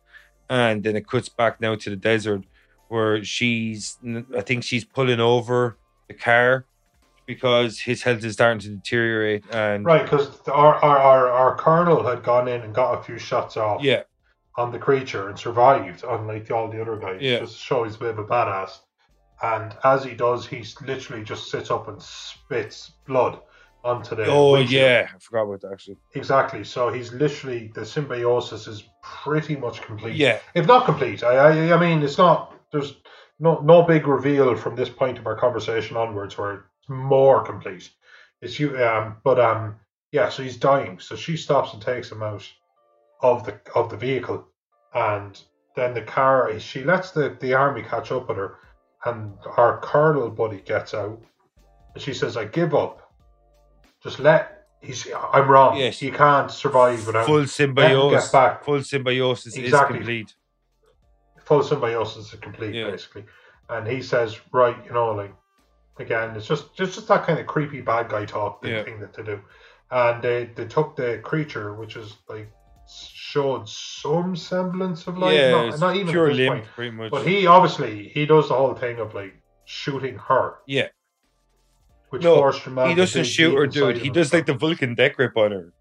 And 0.48 0.82
then 0.82 0.94
it 0.96 1.09
cuts 1.09 1.28
back 1.28 1.60
now 1.60 1.74
to 1.74 1.90
the 1.90 1.96
desert 1.96 2.44
where 2.86 3.24
she's, 3.24 3.98
I 4.36 4.40
think 4.42 4.62
she's 4.62 4.84
pulling 4.84 5.20
over 5.20 5.76
the 6.06 6.14
car 6.14 6.66
because 7.26 7.80
his 7.80 8.02
health 8.02 8.24
is 8.24 8.34
starting 8.34 8.60
to 8.60 8.68
deteriorate. 8.76 9.44
And 9.52 9.84
right, 9.84 10.02
because 10.02 10.40
our, 10.48 10.76
our 10.76 10.98
our 10.98 11.30
our 11.30 11.56
colonel 11.56 12.02
had 12.02 12.22
gone 12.22 12.48
in 12.48 12.62
and 12.62 12.74
got 12.74 12.98
a 12.98 13.02
few 13.02 13.18
shots 13.18 13.56
off. 13.56 13.82
yeah, 13.82 14.02
on 14.56 14.72
the 14.72 14.78
creature 14.78 15.28
and 15.28 15.38
survived, 15.38 16.05
unlike 16.09 16.50
all 16.50 16.68
the 16.68 16.80
other 16.80 16.96
guys. 16.96 17.20
Yeah. 17.20 17.38
Just 17.38 17.59
show 17.59 17.84
he's 17.84 17.94
a 17.94 17.98
bit 17.98 18.10
of 18.10 18.18
a 18.18 18.24
badass. 18.24 18.80
And 19.43 19.77
as 19.85 20.05
he 20.05 20.15
does, 20.15 20.47
he 20.47 20.65
literally 20.85 21.23
just 21.23 21.51
sits 21.51 21.70
up 21.70 21.89
and 21.89 22.02
spits 22.02 22.93
blood 23.06 23.40
onto 23.85 24.16
the. 24.16 24.27
oh 24.27 24.52
windshield. 24.52 24.82
yeah, 24.82 25.09
I 25.15 25.19
forgot 25.19 25.43
about 25.43 25.60
that 25.62 25.73
actually. 25.73 25.97
Exactly. 26.15 26.65
So 26.65 26.93
he's 26.93 27.12
literally 27.12 27.70
the 27.74 27.86
symbiosis 27.86 28.66
is 28.66 28.85
pretty 29.02 29.56
much 29.56 29.82
complete. 29.82 30.16
Yeah, 30.16 30.39
If 30.55 30.66
not 30.66 30.85
complete, 30.85 31.23
I, 31.23 31.35
I 31.36 31.74
I 31.74 31.81
mean 31.81 32.02
it's 32.02 32.19
not. 32.19 32.55
There's 32.73 32.97
no 33.39 33.60
no 33.60 33.82
big 33.82 34.06
reveal 34.06 34.56
from 34.56 34.74
this 34.74 34.89
point 34.89 35.19
of 35.19 35.27
our 35.27 35.36
conversation 35.36 35.97
onwards 35.97 36.36
where 36.36 36.55
it's 36.55 36.89
more 36.89 37.44
complete. 37.44 37.90
It's 38.43 38.59
you 38.59 38.77
um 38.85 39.16
but 39.23 39.39
um 39.39 39.77
yeah. 40.10 40.28
So 40.31 40.43
he's 40.43 40.56
dying. 40.56 40.98
So 40.98 41.15
she 41.16 41.36
stops 41.36 41.73
and 41.73 41.82
takes 41.82 42.10
him 42.10 42.23
out 42.23 42.51
of 43.20 43.44
the 43.44 43.60
of 43.74 43.90
the 43.90 43.97
vehicle, 43.97 44.47
and 44.94 45.40
then 45.77 45.94
the 45.94 46.02
car. 46.02 46.59
She 46.59 46.82
lets 46.82 47.12
the 47.12 47.36
the 47.40 47.55
army 47.55 47.82
catch 47.82 48.10
up 48.10 48.28
with 48.28 48.36
her, 48.39 48.56
and 49.05 49.33
our 49.57 49.79
colonel 49.81 50.31
buddy 50.31 50.61
gets 50.61 50.95
out, 50.95 51.20
and 51.95 52.03
she 52.03 52.15
says, 52.15 52.37
"I 52.37 52.45
give 52.45 52.75
up. 52.75 53.12
Just 54.03 54.19
let." 54.20 54.55
He's. 54.81 55.09
I'm 55.33 55.49
wrong. 55.49 55.77
Yes. 55.77 55.99
He 55.99 56.11
can't 56.11 56.51
survive 56.51 57.05
without 57.07 57.27
full 57.27 57.47
symbiosis. 57.47 58.31
get 58.31 58.33
back. 58.33 58.65
Full 58.65 58.83
symbiosis 58.83 59.57
Exactly. 59.57 59.99
is 59.99 60.05
complete. 60.05 60.35
full 61.45 61.62
symbiosis 61.62 62.33
is 62.33 62.41
complete 62.41 62.75
Yeah. 62.75 62.91
basically 62.91 63.25
and 63.70 63.87
he 63.89 64.03
says 64.03 64.39
right 64.53 64.77
you 64.85 64.93
know 64.93 65.12
like 65.12 65.33
again 65.99 66.37
it's 66.37 66.47
just 66.47 66.77
just, 66.77 66.95
just 66.95 67.09
that 67.09 67.25
kind 67.25 67.39
of 67.39 67.47
creepy 67.47 67.81
bad 67.81 68.09
guy 68.11 68.27
talk 68.27 68.62
Yeah. 68.65 68.85
thing 68.85 69.01
that 69.01 69.15
they 69.15 69.23
do 69.23 69.41
and 69.91 70.23
they 70.23 70.45
they 70.57 70.66
took 70.66 70.95
the 70.95 71.20
creature 71.25 71.73
which 71.75 71.97
is 71.97 72.16
like 72.29 72.51
showed 73.28 73.68
some 73.68 74.34
semblance 74.34 75.06
of 75.06 75.18
life 75.18 75.34
yeah, 75.34 75.50
not, 75.50 75.80
not 75.80 75.96
even 75.96 76.09
pure 76.09 76.32
limp, 76.32 76.55
point. 76.55 76.66
pretty 76.74 76.90
much. 76.90 77.10
but 77.10 77.26
he 77.26 77.46
obviously 77.46 78.09
he 78.09 78.24
does 78.24 78.48
the 78.48 78.55
whole 78.55 78.74
thing 78.74 78.98
of 78.98 79.14
like 79.14 79.34
shooting 79.66 80.16
her 80.16 80.55
yeah, 80.66 80.88
which 82.09 82.22
No, 82.22 82.50
he 82.86 82.94
doesn't 82.94 83.24
shoot 83.24 83.55
her, 83.55 83.66
dude. 83.66 83.98
He 83.98 84.09
does 84.09 84.32
like 84.32 84.46
the 84.46 84.55
Vulcan 84.55 84.94
death 84.94 85.16
grip 85.16 85.36
on 85.36 85.52
her. 85.52 85.72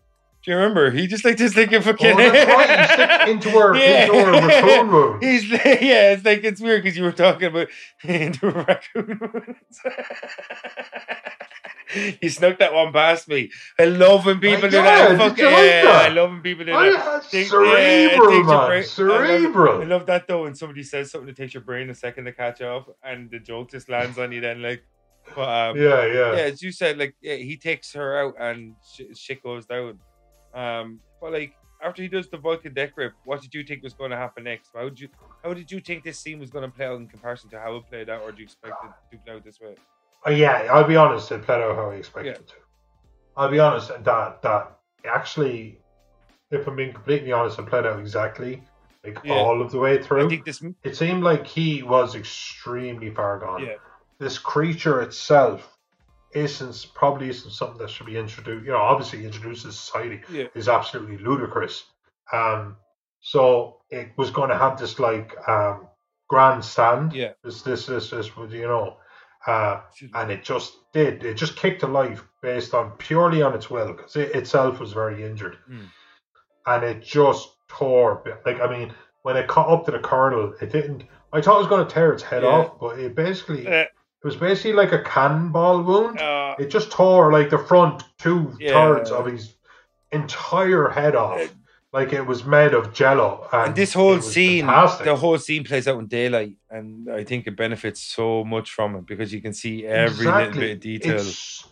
Do 0.43 0.51
you 0.51 0.57
remember? 0.57 0.91
He 0.91 1.07
just 1.07 1.23
like 1.25 1.37
this 1.37 1.55
like 1.55 1.71
a 1.71 1.81
fucking. 1.81 2.07
oh, 2.07 2.17
right 2.17 3.29
into 3.29 3.49
her 3.49 3.75
into 3.75 4.13
her 4.13 4.47
raccoon 4.47 4.91
wound 4.91 5.23
He's 5.23 5.49
yeah, 5.49 6.13
it's 6.13 6.25
like 6.25 6.43
it's 6.43 6.61
weird 6.61 6.83
because 6.83 6.97
you 6.97 7.03
were 7.03 7.11
talking 7.11 7.47
about 7.47 7.67
into 8.03 8.47
a 8.47 8.51
raccoon. 8.51 9.55
you 12.21 12.29
snuck 12.29 12.59
that 12.59 12.73
one 12.73 12.91
past 12.91 13.27
me. 13.27 13.51
I 13.79 13.85
love 13.85 14.25
when 14.25 14.39
people 14.39 14.69
do 14.69 14.81
that. 14.81 15.09
did 15.09 15.17
Fuck 15.17 15.37
yeah, 15.37 15.83
that? 15.83 16.11
I 16.11 16.13
love 16.13 16.31
when 16.31 16.41
people 16.41 16.65
do 16.65 16.73
I- 16.73 16.91
that. 16.91 17.23
Think- 17.25 17.51
yeah, 17.51 17.59
cerebral 17.59 18.29
takes 18.31 18.47
man 18.47 18.67
brain- 18.67 18.79
I 18.79 18.81
cerebral 18.81 19.73
love, 19.73 19.81
I 19.81 19.85
love 19.85 20.05
that 20.07 20.27
though 20.27 20.43
when 20.43 20.55
somebody 20.55 20.83
says 20.83 21.11
something 21.11 21.27
that 21.27 21.35
takes 21.37 21.53
your 21.53 21.63
brain 21.63 21.89
a 21.89 21.95
second 21.95 22.25
to 22.25 22.31
catch 22.33 22.61
up, 22.61 22.95
and 23.03 23.29
the 23.31 23.39
joke 23.39 23.71
just 23.71 23.89
lands 23.89 24.17
on 24.19 24.31
you. 24.31 24.41
Then 24.41 24.61
like, 24.61 24.83
but 25.35 25.47
um, 25.49 25.77
yeah 25.77 26.05
yeah 26.05 26.33
yeah, 26.33 26.41
as 26.41 26.61
you 26.61 26.71
said, 26.71 26.97
like 26.97 27.15
yeah, 27.21 27.35
he 27.35 27.57
takes 27.57 27.93
her 27.93 28.17
out 28.19 28.35
and 28.39 28.75
sh- 28.93 29.17
shit 29.17 29.41
goes 29.43 29.65
down. 29.65 29.99
Um, 30.53 30.99
but 31.21 31.31
like 31.33 31.53
after 31.83 32.01
he 32.01 32.07
does 32.07 32.27
the 32.29 32.37
Vulcan 32.37 32.73
death 32.73 32.93
grip, 32.95 33.13
what 33.25 33.41
did 33.41 33.53
you 33.53 33.63
think 33.63 33.83
was 33.83 33.93
going 33.93 34.11
to 34.11 34.17
happen 34.17 34.43
next? 34.45 34.71
How 34.73 34.83
did 34.89 34.99
you 34.99 35.09
how 35.43 35.53
did 35.53 35.71
you 35.71 35.79
think 35.79 36.03
this 36.03 36.19
scene 36.19 36.39
was 36.39 36.49
going 36.49 36.69
to 36.69 36.75
play 36.75 36.85
out 36.85 36.97
in 36.99 37.07
comparison 37.07 37.49
to 37.51 37.59
how 37.59 37.75
it 37.75 37.87
played 37.87 38.09
out, 38.09 38.21
or 38.21 38.31
do 38.31 38.39
you 38.39 38.45
expect 38.45 38.73
it 38.83 39.15
to 39.15 39.23
play 39.23 39.35
out 39.35 39.43
this 39.43 39.59
way? 39.59 39.75
Uh, 40.25 40.31
yeah, 40.31 40.67
I'll 40.71 40.87
be 40.87 40.95
honest. 40.95 41.31
It 41.31 41.43
played 41.43 41.61
out 41.61 41.75
how 41.75 41.91
I 41.91 41.95
expected 41.95 42.25
Yeah. 42.31 42.39
it 42.39 42.47
to. 42.47 42.55
I'll 43.35 43.51
be 43.51 43.59
honest 43.59 43.89
that 43.89 44.41
that 44.41 44.79
actually, 45.05 45.79
if 46.49 46.67
I'm 46.67 46.75
being 46.75 46.93
completely 46.93 47.31
honest, 47.31 47.59
it 47.59 47.67
played 47.67 47.85
out 47.85 47.99
exactly 47.99 48.63
like 49.03 49.19
Yeah. 49.23 49.35
all 49.35 49.61
of 49.61 49.71
the 49.71 49.79
way 49.79 50.01
through. 50.01 50.41
this, 50.43 50.63
It 50.83 50.95
seemed 50.97 51.23
like 51.23 51.45
he 51.45 51.83
was 51.83 52.15
extremely 52.15 53.11
far 53.11 53.39
gone. 53.39 53.63
yeah, 53.63 53.75
This 54.19 54.39
creature 54.39 55.01
itself 55.01 55.77
isn't 56.33 56.87
probably 56.93 57.29
isn't 57.29 57.51
something 57.51 57.77
that 57.77 57.89
should 57.89 58.07
be 58.07 58.17
introduced. 58.17 58.65
You 58.65 58.71
know, 58.71 58.79
obviously 58.79 59.23
introduced 59.23 59.63
to 59.65 59.71
society 59.71 60.21
yeah, 60.31 60.47
is 60.55 60.67
absolutely 60.67 61.17
ludicrous. 61.19 61.85
Um, 62.33 62.75
so 63.21 63.81
it 63.89 64.11
was 64.17 64.31
going 64.31 64.49
to 64.49 64.57
have 64.57 64.77
this 64.79 64.99
like 64.99 65.35
um, 65.47 65.87
grandstand. 66.27 67.13
yeah, 67.13 67.33
This, 67.43 67.61
this, 67.61 67.85
this, 67.85 68.09
this, 68.09 68.29
you 68.49 68.67
know? 68.67 68.97
Uh, 69.47 69.81
and 70.13 70.29
it 70.31 70.43
just 70.43 70.91
did. 70.93 71.23
It 71.23 71.35
just 71.35 71.55
kicked 71.55 71.79
to 71.81 71.87
life 71.87 72.23
based 72.41 72.73
on 72.73 72.91
purely 72.97 73.41
on 73.41 73.53
its 73.55 73.69
will 73.69 73.93
because 73.93 74.15
it 74.15 74.35
itself 74.35 74.79
was 74.79 74.93
very 74.93 75.23
injured, 75.23 75.57
Mm. 75.69 75.87
and 76.67 76.83
it 76.83 77.01
just 77.01 77.49
tore. 77.67 78.23
Like 78.45 78.59
I 78.61 78.67
mean, 78.69 78.93
when 79.23 79.37
it 79.37 79.47
caught 79.47 79.69
up 79.69 79.85
to 79.85 79.91
the 79.91 79.99
colonel, 79.99 80.53
it 80.61 80.71
didn't. 80.71 81.03
I 81.33 81.41
thought 81.41 81.55
it 81.55 81.59
was 81.59 81.67
going 81.67 81.85
to 81.87 81.93
tear 81.93 82.13
its 82.13 82.23
head 82.23 82.43
Yeah. 82.43 82.49
off, 82.49 82.79
but 82.79 82.99
it 82.99 83.15
basically 83.15 83.65
Uh, 83.67 83.71
it 83.81 83.89
was 84.23 84.35
basically 84.35 84.73
like 84.73 84.91
a 84.91 85.01
cannonball 85.03 85.81
wound. 85.83 86.19
uh, 86.19 86.55
It 86.59 86.67
just 86.67 86.91
tore 86.91 87.31
like 87.31 87.49
the 87.49 87.57
front 87.59 88.03
two 88.17 88.53
Yeah. 88.59 88.73
thirds 88.73 89.11
of 89.11 89.25
his 89.27 89.55
entire 90.11 90.89
head 90.89 91.15
off, 91.15 91.39
Uh, 91.39 91.47
like 91.97 92.13
it 92.13 92.21
was 92.21 92.45
made 92.45 92.73
of 92.75 92.93
jello. 92.93 93.47
And, 93.51 93.69
and 93.69 93.75
this 93.75 93.91
whole 93.91 94.21
scene, 94.21 94.65
fantastic. 94.67 95.05
the 95.05 95.15
whole 95.15 95.39
scene 95.39 95.63
plays 95.63 95.87
out 95.87 95.97
in 95.97 96.05
daylight, 96.05 96.55
and 96.69 97.09
I 97.09 97.23
think 97.23 97.47
it 97.47 97.55
benefits 97.55 98.01
so 98.03 98.43
much 98.43 98.69
from 98.69 98.95
it 98.97 99.07
because 99.07 99.33
you 99.33 99.41
can 99.41 99.51
see 99.51 99.83
every 99.83 100.27
little 100.27 100.53
bit 100.53 100.73
of 100.73 100.79
detail. 100.79 101.15
It's, 101.15 101.65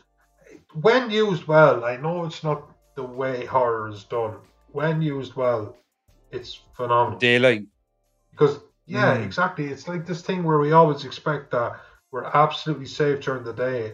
when 0.81 1.11
used 1.11 1.45
well, 1.45 1.85
I 1.85 1.97
know 1.97 2.25
it's 2.25 2.43
not 2.43 2.59
the 2.95 3.03
way 3.03 3.45
horror 3.45 3.87
is 3.89 4.03
done. 4.03 4.37
When 4.71 4.99
used 4.99 5.35
well, 5.35 5.77
it's 6.31 6.59
phenomenal. 6.73 7.19
Daylight, 7.19 7.65
Because 8.31 8.59
yeah, 8.87 9.17
Mm. 9.17 9.25
exactly. 9.25 9.65
It's 9.67 9.87
like 9.87 10.07
this 10.07 10.21
thing 10.23 10.43
where 10.43 10.59
we 10.59 10.71
always 10.71 11.05
expect 11.05 11.51
that 11.51 11.79
we're 12.11 12.25
absolutely 12.25 12.87
safe 12.87 13.19
during 13.21 13.43
the 13.43 13.53
day. 13.53 13.93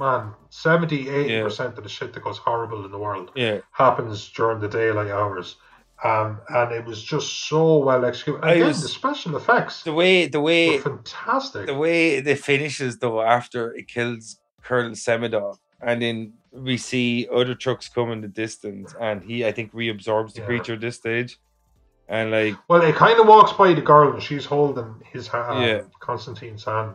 Man, 0.00 0.32
70, 0.48 1.08
80 1.08 1.42
percent 1.42 1.76
of 1.78 1.84
the 1.84 1.88
shit 1.90 2.12
that 2.14 2.24
goes 2.24 2.38
horrible 2.38 2.84
in 2.84 2.90
the 2.90 2.98
world 2.98 3.30
yeah. 3.36 3.58
happens 3.72 4.28
during 4.30 4.58
the 4.58 4.68
daylight 4.68 5.10
hours. 5.10 5.56
Um, 6.02 6.40
and 6.48 6.72
it 6.72 6.84
was 6.86 7.02
just 7.04 7.28
so 7.48 7.76
well 7.78 8.06
executed. 8.06 8.42
I 8.42 8.52
Again, 8.54 8.68
was- 8.68 8.82
the 8.82 8.88
special 8.88 9.36
effects 9.36 9.82
The 9.82 9.92
way, 9.92 10.26
the 10.26 10.40
way, 10.40 10.78
fantastic. 10.78 11.66
the 11.66 11.74
way 11.74 12.14
it 12.16 12.38
finishes 12.38 12.98
though 12.98 13.20
after 13.20 13.74
it 13.74 13.86
kills 13.86 14.40
Colonel 14.62 14.92
Semidov, 14.92 15.58
and 15.82 16.00
then 16.00 16.32
we 16.52 16.78
see 16.78 17.28
other 17.32 17.54
trucks 17.54 17.88
come 17.88 18.10
in 18.12 18.22
the 18.22 18.28
distance, 18.28 18.94
and 18.98 19.22
he 19.22 19.44
I 19.46 19.52
think 19.52 19.72
reabsorbs 19.74 20.32
the 20.32 20.40
Yeah. 20.40 20.46
creature 20.46 20.74
at 20.74 20.80
this 20.80 20.96
stage, 20.96 21.38
and 22.08 22.30
like 22.30 22.54
Well, 22.68 22.80
it 22.82 22.94
kind 22.94 23.20
of 23.20 23.26
walks 23.26 23.52
by 23.52 23.74
the 23.74 23.82
girl 23.82 24.12
and 24.14 24.22
she's 24.22 24.46
holding 24.46 24.94
his 25.12 25.28
hand, 25.28 25.62
Yeah. 25.62 25.80
Constantine's 26.00 26.64
hand, 26.64 26.94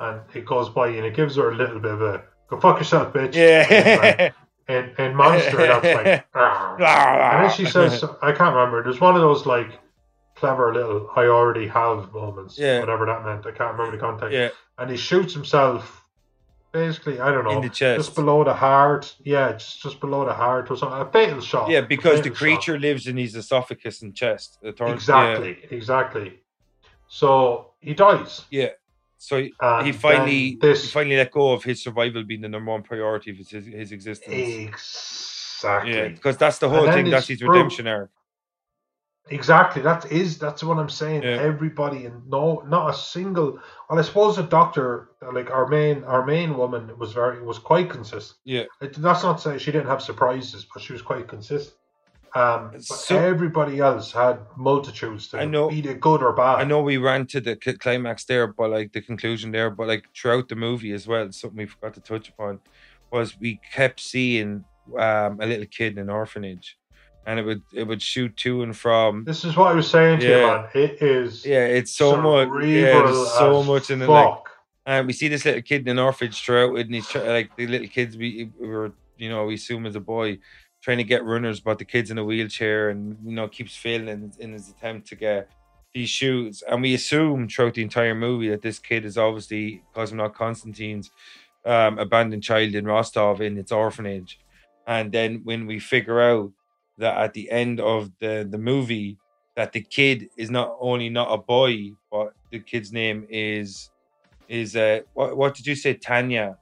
and 0.00 0.20
it 0.34 0.46
goes 0.46 0.70
by 0.70 0.88
and 0.88 1.04
it 1.04 1.14
gives 1.14 1.36
her 1.36 1.50
a 1.50 1.54
little 1.54 1.78
bit 1.78 1.92
of 1.92 2.00
a 2.00 2.24
"go 2.48 2.60
fuck 2.60 2.78
yourself, 2.78 3.12
bitch." 3.12 3.34
yeah, 3.34 4.32
And 4.68 4.92
and 4.98 5.16
monster, 5.16 5.56
that's 5.58 5.84
like, 5.84 6.26
"Arr." 6.34 6.76
Ah. 6.80 7.30
and 7.36 7.44
then 7.44 7.52
she 7.56 7.64
says, 7.66 8.02
I 8.22 8.32
can't 8.32 8.54
remember. 8.54 8.82
There's 8.82 9.00
one 9.00 9.14
of 9.14 9.20
those 9.22 9.46
like 9.46 9.78
clever 10.34 10.74
little 10.74 11.08
"I 11.16 11.26
already 11.26 11.66
have" 11.68 12.12
moments, 12.12 12.58
Yeah. 12.58 12.80
whatever 12.80 13.06
that 13.06 13.24
meant. 13.24 13.46
I 13.46 13.52
can't 13.52 13.72
remember 13.72 13.92
the 13.96 14.00
context. 14.02 14.32
yeah, 14.34 14.48
And 14.78 14.90
he 14.90 14.96
shoots 14.96 15.32
himself. 15.34 16.02
Basically, 16.72 17.20
I 17.20 17.30
don't 17.32 17.44
know, 17.44 17.52
in 17.52 17.62
the 17.62 17.70
chest. 17.70 17.96
just 18.04 18.14
below 18.14 18.44
the 18.44 18.52
heart. 18.52 19.14
Yeah, 19.24 19.52
just 19.52 19.80
just 19.82 19.98
below 20.00 20.26
the 20.26 20.34
heart 20.34 20.70
or 20.70 20.76
something. 20.76 20.98
A 21.00 21.10
fatal 21.10 21.40
shot. 21.40 21.70
Yeah, 21.70 21.80
because 21.80 22.18
the 22.18 22.24
fatal 22.24 22.34
shot. 22.34 22.38
creature 22.42 22.78
lives 22.78 23.06
in 23.06 23.16
his 23.16 23.34
esophagus 23.34 24.02
and 24.02 24.14
chest. 24.14 24.58
Exactly, 24.62 25.56
exactly. 25.70 26.40
So 27.08 27.70
he 27.80 27.94
dies. 27.94 28.44
Yeah. 28.50 28.70
So 29.18 29.42
he, 29.42 29.52
And 29.60 29.86
he 29.86 29.92
finally 29.92 30.58
this- 30.60 30.82
he 30.84 30.88
finally 30.88 31.16
let 31.16 31.30
go 31.30 31.52
of 31.52 31.64
his 31.64 31.82
survival 31.82 32.22
being 32.24 32.42
the 32.42 32.48
number 32.48 32.70
one 32.70 32.82
priority 32.82 33.30
of 33.30 33.38
his 33.38 33.50
his 33.50 33.92
existence. 33.92 34.34
Exactly. 34.34 35.92
Yeah, 35.94 36.08
because 36.08 36.36
that's 36.36 36.58
the 36.58 36.68
whole 36.68 36.86
thing. 36.90 37.10
That's 37.10 37.28
his 37.28 37.42
redemption 37.42 37.86
arc. 37.86 38.10
Exactly. 39.28 39.82
That 39.82 40.10
is 40.12 40.38
that's 40.38 40.62
what 40.62 40.78
I'm 40.78 40.88
saying. 40.88 41.24
Yeah. 41.24 41.30
Everybody 41.30 42.06
and 42.06 42.24
no 42.28 42.62
not 42.68 42.90
a 42.90 42.94
single 42.96 43.58
well 43.88 43.98
I 43.98 44.02
suppose 44.02 44.36
the 44.36 44.44
doctor 44.44 45.10
like 45.32 45.50
our 45.50 45.66
main 45.66 46.04
our 46.04 46.24
main 46.24 46.56
woman 46.56 46.96
was 46.96 47.12
very 47.12 47.42
was 47.42 47.58
quite 47.58 47.90
consistent. 47.90 48.38
Yeah. 48.44 48.64
It, 48.80 48.94
that's 48.94 49.24
not 49.24 49.38
to 49.38 49.42
say 49.42 49.58
she 49.58 49.72
didn't 49.72 49.88
have 49.88 50.00
surprises, 50.00 50.64
but 50.72 50.80
she 50.80 50.92
was 50.92 51.02
quite 51.02 51.26
consistent. 51.26 51.76
Um 52.36 52.70
but 52.72 52.82
So- 52.82 53.18
everybody 53.18 53.78
else 53.80 54.12
had 54.12 54.36
multitudes 54.56 55.28
to 55.28 55.38
I 55.38 55.44
know- 55.46 55.70
it 55.70 56.00
good 56.00 56.22
or 56.22 56.32
bad. 56.32 56.56
I 56.60 56.64
know 56.64 56.80
we 56.82 56.98
ran 56.98 57.26
to 57.28 57.40
the 57.40 57.56
climax 57.56 58.24
there, 58.24 58.46
but 58.46 58.70
like 58.70 58.92
the 58.92 59.00
conclusion 59.00 59.50
there, 59.52 59.70
but 59.70 59.86
like 59.88 60.04
throughout 60.16 60.48
the 60.48 60.56
movie 60.56 60.92
as 60.92 61.06
well, 61.06 61.30
something 61.32 61.56
we 61.58 61.66
forgot 61.66 61.94
to 61.94 62.00
touch 62.00 62.28
upon 62.28 62.60
was 63.10 63.38
we 63.40 63.60
kept 63.72 64.00
seeing 64.00 64.64
um, 64.98 65.40
a 65.40 65.46
little 65.46 65.66
kid 65.66 65.94
in 65.94 65.98
an 65.98 66.10
orphanage, 66.10 66.78
and 67.26 67.40
it 67.40 67.44
would 67.48 67.62
it 67.80 67.84
would 67.88 68.02
shoot 68.02 68.36
to 68.44 68.62
and 68.62 68.76
from. 68.76 69.24
This 69.24 69.44
is 69.44 69.56
what 69.56 69.72
I 69.72 69.74
was 69.74 69.88
saying 69.90 70.20
to 70.20 70.26
you, 70.26 70.46
man. 70.46 70.66
It 70.74 71.02
is 71.02 71.44
Yeah, 71.44 71.66
it's 71.78 71.92
so 72.02 72.16
much. 72.28 72.48
Yeah, 72.64 73.12
so 73.38 73.62
much 73.64 73.90
in 73.90 73.98
the 74.00 74.06
Like, 74.08 74.38
and 74.84 75.06
we 75.08 75.12
see 75.12 75.28
this 75.28 75.44
little 75.44 75.62
kid 75.62 75.82
in 75.82 75.88
an 75.88 75.98
orphanage 75.98 76.40
throughout 76.44 76.76
it, 76.78 76.86
and 76.86 76.94
he's 76.94 77.08
try- 77.08 77.22
like 77.38 77.56
the 77.56 77.66
little 77.66 77.88
kids 77.88 78.16
we, 78.16 78.50
we 78.60 78.68
were, 78.68 78.92
you 79.16 79.28
know, 79.28 79.46
we 79.46 79.54
assume 79.54 79.86
as 79.86 79.96
a 79.96 80.00
boy 80.00 80.38
trying 80.86 80.98
to 80.98 81.14
get 81.14 81.24
runners, 81.24 81.58
but 81.58 81.80
the 81.80 81.84
kid's 81.84 82.12
in 82.12 82.18
a 82.18 82.24
wheelchair 82.24 82.90
and 82.90 83.18
you 83.24 83.34
know 83.34 83.48
keeps 83.48 83.74
failing 83.74 84.32
in, 84.38 84.52
his 84.52 84.68
attempt 84.68 85.08
to 85.08 85.16
get 85.16 85.50
these 85.92 86.08
shoes. 86.08 86.62
And 86.62 86.80
we 86.80 86.94
assume 86.94 87.48
throughout 87.48 87.74
the 87.74 87.82
entire 87.82 88.14
movie 88.14 88.50
that 88.50 88.62
this 88.62 88.78
kid 88.78 89.04
is 89.04 89.18
obviously 89.18 89.82
Cosmonaut 89.96 90.34
Constantine's 90.34 91.10
um, 91.64 91.98
abandoned 91.98 92.44
child 92.44 92.76
in 92.76 92.84
Rostov 92.84 93.40
in 93.40 93.58
its 93.58 93.72
orphanage. 93.72 94.38
And 94.86 95.10
then 95.10 95.40
when 95.42 95.66
we 95.66 95.80
figure 95.80 96.20
out 96.20 96.52
that 96.98 97.18
at 97.18 97.34
the 97.34 97.50
end 97.50 97.80
of 97.80 98.12
the 98.20 98.46
the 98.48 98.58
movie 98.58 99.18
that 99.56 99.72
the 99.72 99.82
kid 99.82 100.28
is 100.36 100.50
not 100.52 100.76
only 100.78 101.08
not 101.08 101.32
a 101.32 101.38
boy, 101.38 101.94
but 102.12 102.32
the 102.52 102.60
kid's 102.60 102.92
name 102.92 103.26
is 103.28 103.90
is 104.48 104.76
uh 104.76 105.00
what 105.14 105.36
what 105.36 105.56
did 105.56 105.66
you 105.66 105.74
say 105.74 105.94
Tanya? 105.94 106.56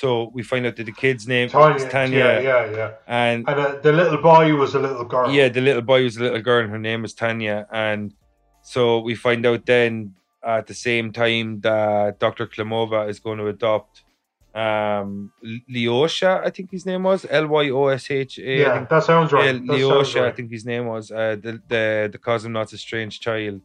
So 0.00 0.30
we 0.32 0.44
find 0.44 0.64
out 0.64 0.76
that 0.76 0.86
the 0.86 0.92
kid's 0.92 1.26
name 1.26 1.48
Tanya, 1.48 1.74
is 1.74 1.84
Tanya, 1.90 2.18
yeah, 2.18 2.40
yeah, 2.40 2.76
yeah. 2.76 2.90
and 3.08 3.48
And 3.48 3.58
uh, 3.58 3.78
the 3.82 3.92
little 3.92 4.22
boy 4.22 4.54
was 4.54 4.76
a 4.76 4.78
little 4.78 5.04
girl. 5.04 5.28
yeah, 5.28 5.48
the 5.48 5.60
little 5.60 5.82
boy 5.82 6.04
was 6.04 6.16
a 6.16 6.22
little 6.22 6.40
girl, 6.40 6.62
and 6.62 6.70
her 6.70 6.78
name 6.78 7.02
was 7.02 7.14
Tanya. 7.14 7.66
And 7.72 8.14
so 8.62 9.00
we 9.00 9.16
find 9.16 9.44
out 9.44 9.66
then 9.66 10.14
at 10.44 10.68
the 10.68 10.74
same 10.88 11.10
time 11.10 11.62
that 11.62 12.20
Dr. 12.20 12.46
Klimova 12.46 13.08
is 13.08 13.18
going 13.18 13.38
to 13.38 13.48
adopt 13.48 14.04
um 14.54 15.32
Lyosha, 15.68 16.46
I 16.46 16.50
think 16.50 16.70
his 16.70 16.86
name 16.86 17.02
was 17.02 17.26
L 17.28 17.48
Y 17.48 17.70
O 17.70 17.88
S 17.88 18.08
H 18.08 18.38
A. 18.38 18.58
Yeah, 18.60 18.84
that 18.88 19.02
sounds 19.02 19.32
right. 19.32 19.52
That 19.52 19.66
sounds 19.66 19.82
Lyosha, 19.82 20.22
I 20.22 20.30
think 20.30 20.52
his 20.52 20.64
name 20.64 20.86
was 20.86 21.10
uh, 21.10 21.34
the 21.44 21.60
the 21.72 22.08
the 22.12 22.18
cosmonaut's 22.18 22.72
a 22.72 22.78
strange 22.78 23.18
child, 23.18 23.60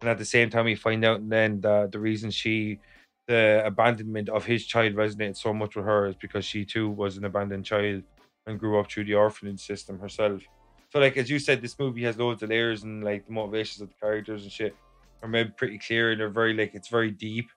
and 0.00 0.06
at 0.12 0.18
the 0.18 0.30
same 0.36 0.48
time 0.48 0.66
we 0.66 0.76
find 0.76 1.04
out 1.04 1.28
then 1.28 1.60
that 1.62 1.90
the 1.90 1.98
reason 1.98 2.30
she 2.30 2.78
the 3.26 3.62
abandonment 3.64 4.28
of 4.28 4.44
his 4.44 4.66
child 4.66 4.94
resonated 4.94 5.36
so 5.36 5.52
much 5.54 5.76
with 5.76 5.84
her 5.84 6.06
is 6.06 6.16
because 6.16 6.44
she 6.44 6.64
too 6.64 6.90
was 6.90 7.16
an 7.16 7.24
abandoned 7.24 7.64
child 7.64 8.02
and 8.46 8.58
grew 8.58 8.78
up 8.78 8.90
through 8.90 9.04
the 9.04 9.14
orphanage 9.14 9.64
system 9.64 9.98
herself. 9.98 10.42
So 10.90 10.98
like 10.98 11.16
as 11.16 11.30
you 11.30 11.38
said, 11.38 11.62
this 11.62 11.78
movie 11.78 12.04
has 12.04 12.18
loads 12.18 12.42
of 12.42 12.50
layers 12.50 12.82
and 12.82 13.02
like 13.02 13.26
the 13.26 13.32
motivations 13.32 13.80
of 13.80 13.88
the 13.88 13.94
characters 14.00 14.42
and 14.42 14.52
shit 14.52 14.76
are 15.22 15.28
made 15.28 15.56
pretty 15.56 15.78
clear 15.78 16.12
and 16.12 16.20
they're 16.20 16.28
very 16.28 16.52
like 16.52 16.74
it's 16.74 16.88
very 16.88 17.10
deep 17.10 17.48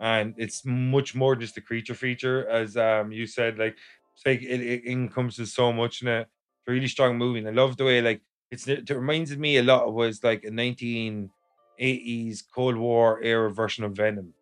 and 0.00 0.34
it's 0.36 0.64
much 0.64 1.14
more 1.14 1.36
just 1.36 1.56
a 1.56 1.60
creature 1.60 1.94
feature 1.94 2.48
as 2.48 2.76
um 2.76 3.12
you 3.12 3.26
said 3.26 3.58
like 3.58 3.76
it's 4.14 4.26
like 4.26 4.42
it, 4.42 4.60
it 4.60 4.84
encompasses 4.84 5.54
so 5.54 5.72
much 5.72 6.02
in 6.02 6.08
it. 6.08 6.20
It's 6.22 6.68
a 6.68 6.72
really 6.72 6.88
strong 6.88 7.16
movie 7.16 7.38
and 7.38 7.48
I 7.48 7.52
love 7.52 7.76
the 7.76 7.84
way 7.84 8.02
like 8.02 8.20
it's 8.50 8.66
it 8.68 8.90
reminds 8.90 9.36
me 9.36 9.56
a 9.56 9.62
lot 9.62 9.84
of 9.84 9.94
was 9.94 10.22
like 10.22 10.44
a 10.44 10.50
1980s 10.50 12.42
Cold 12.54 12.76
War 12.76 13.22
era 13.22 13.50
version 13.50 13.84
of 13.84 13.92
Venom. 13.92 14.34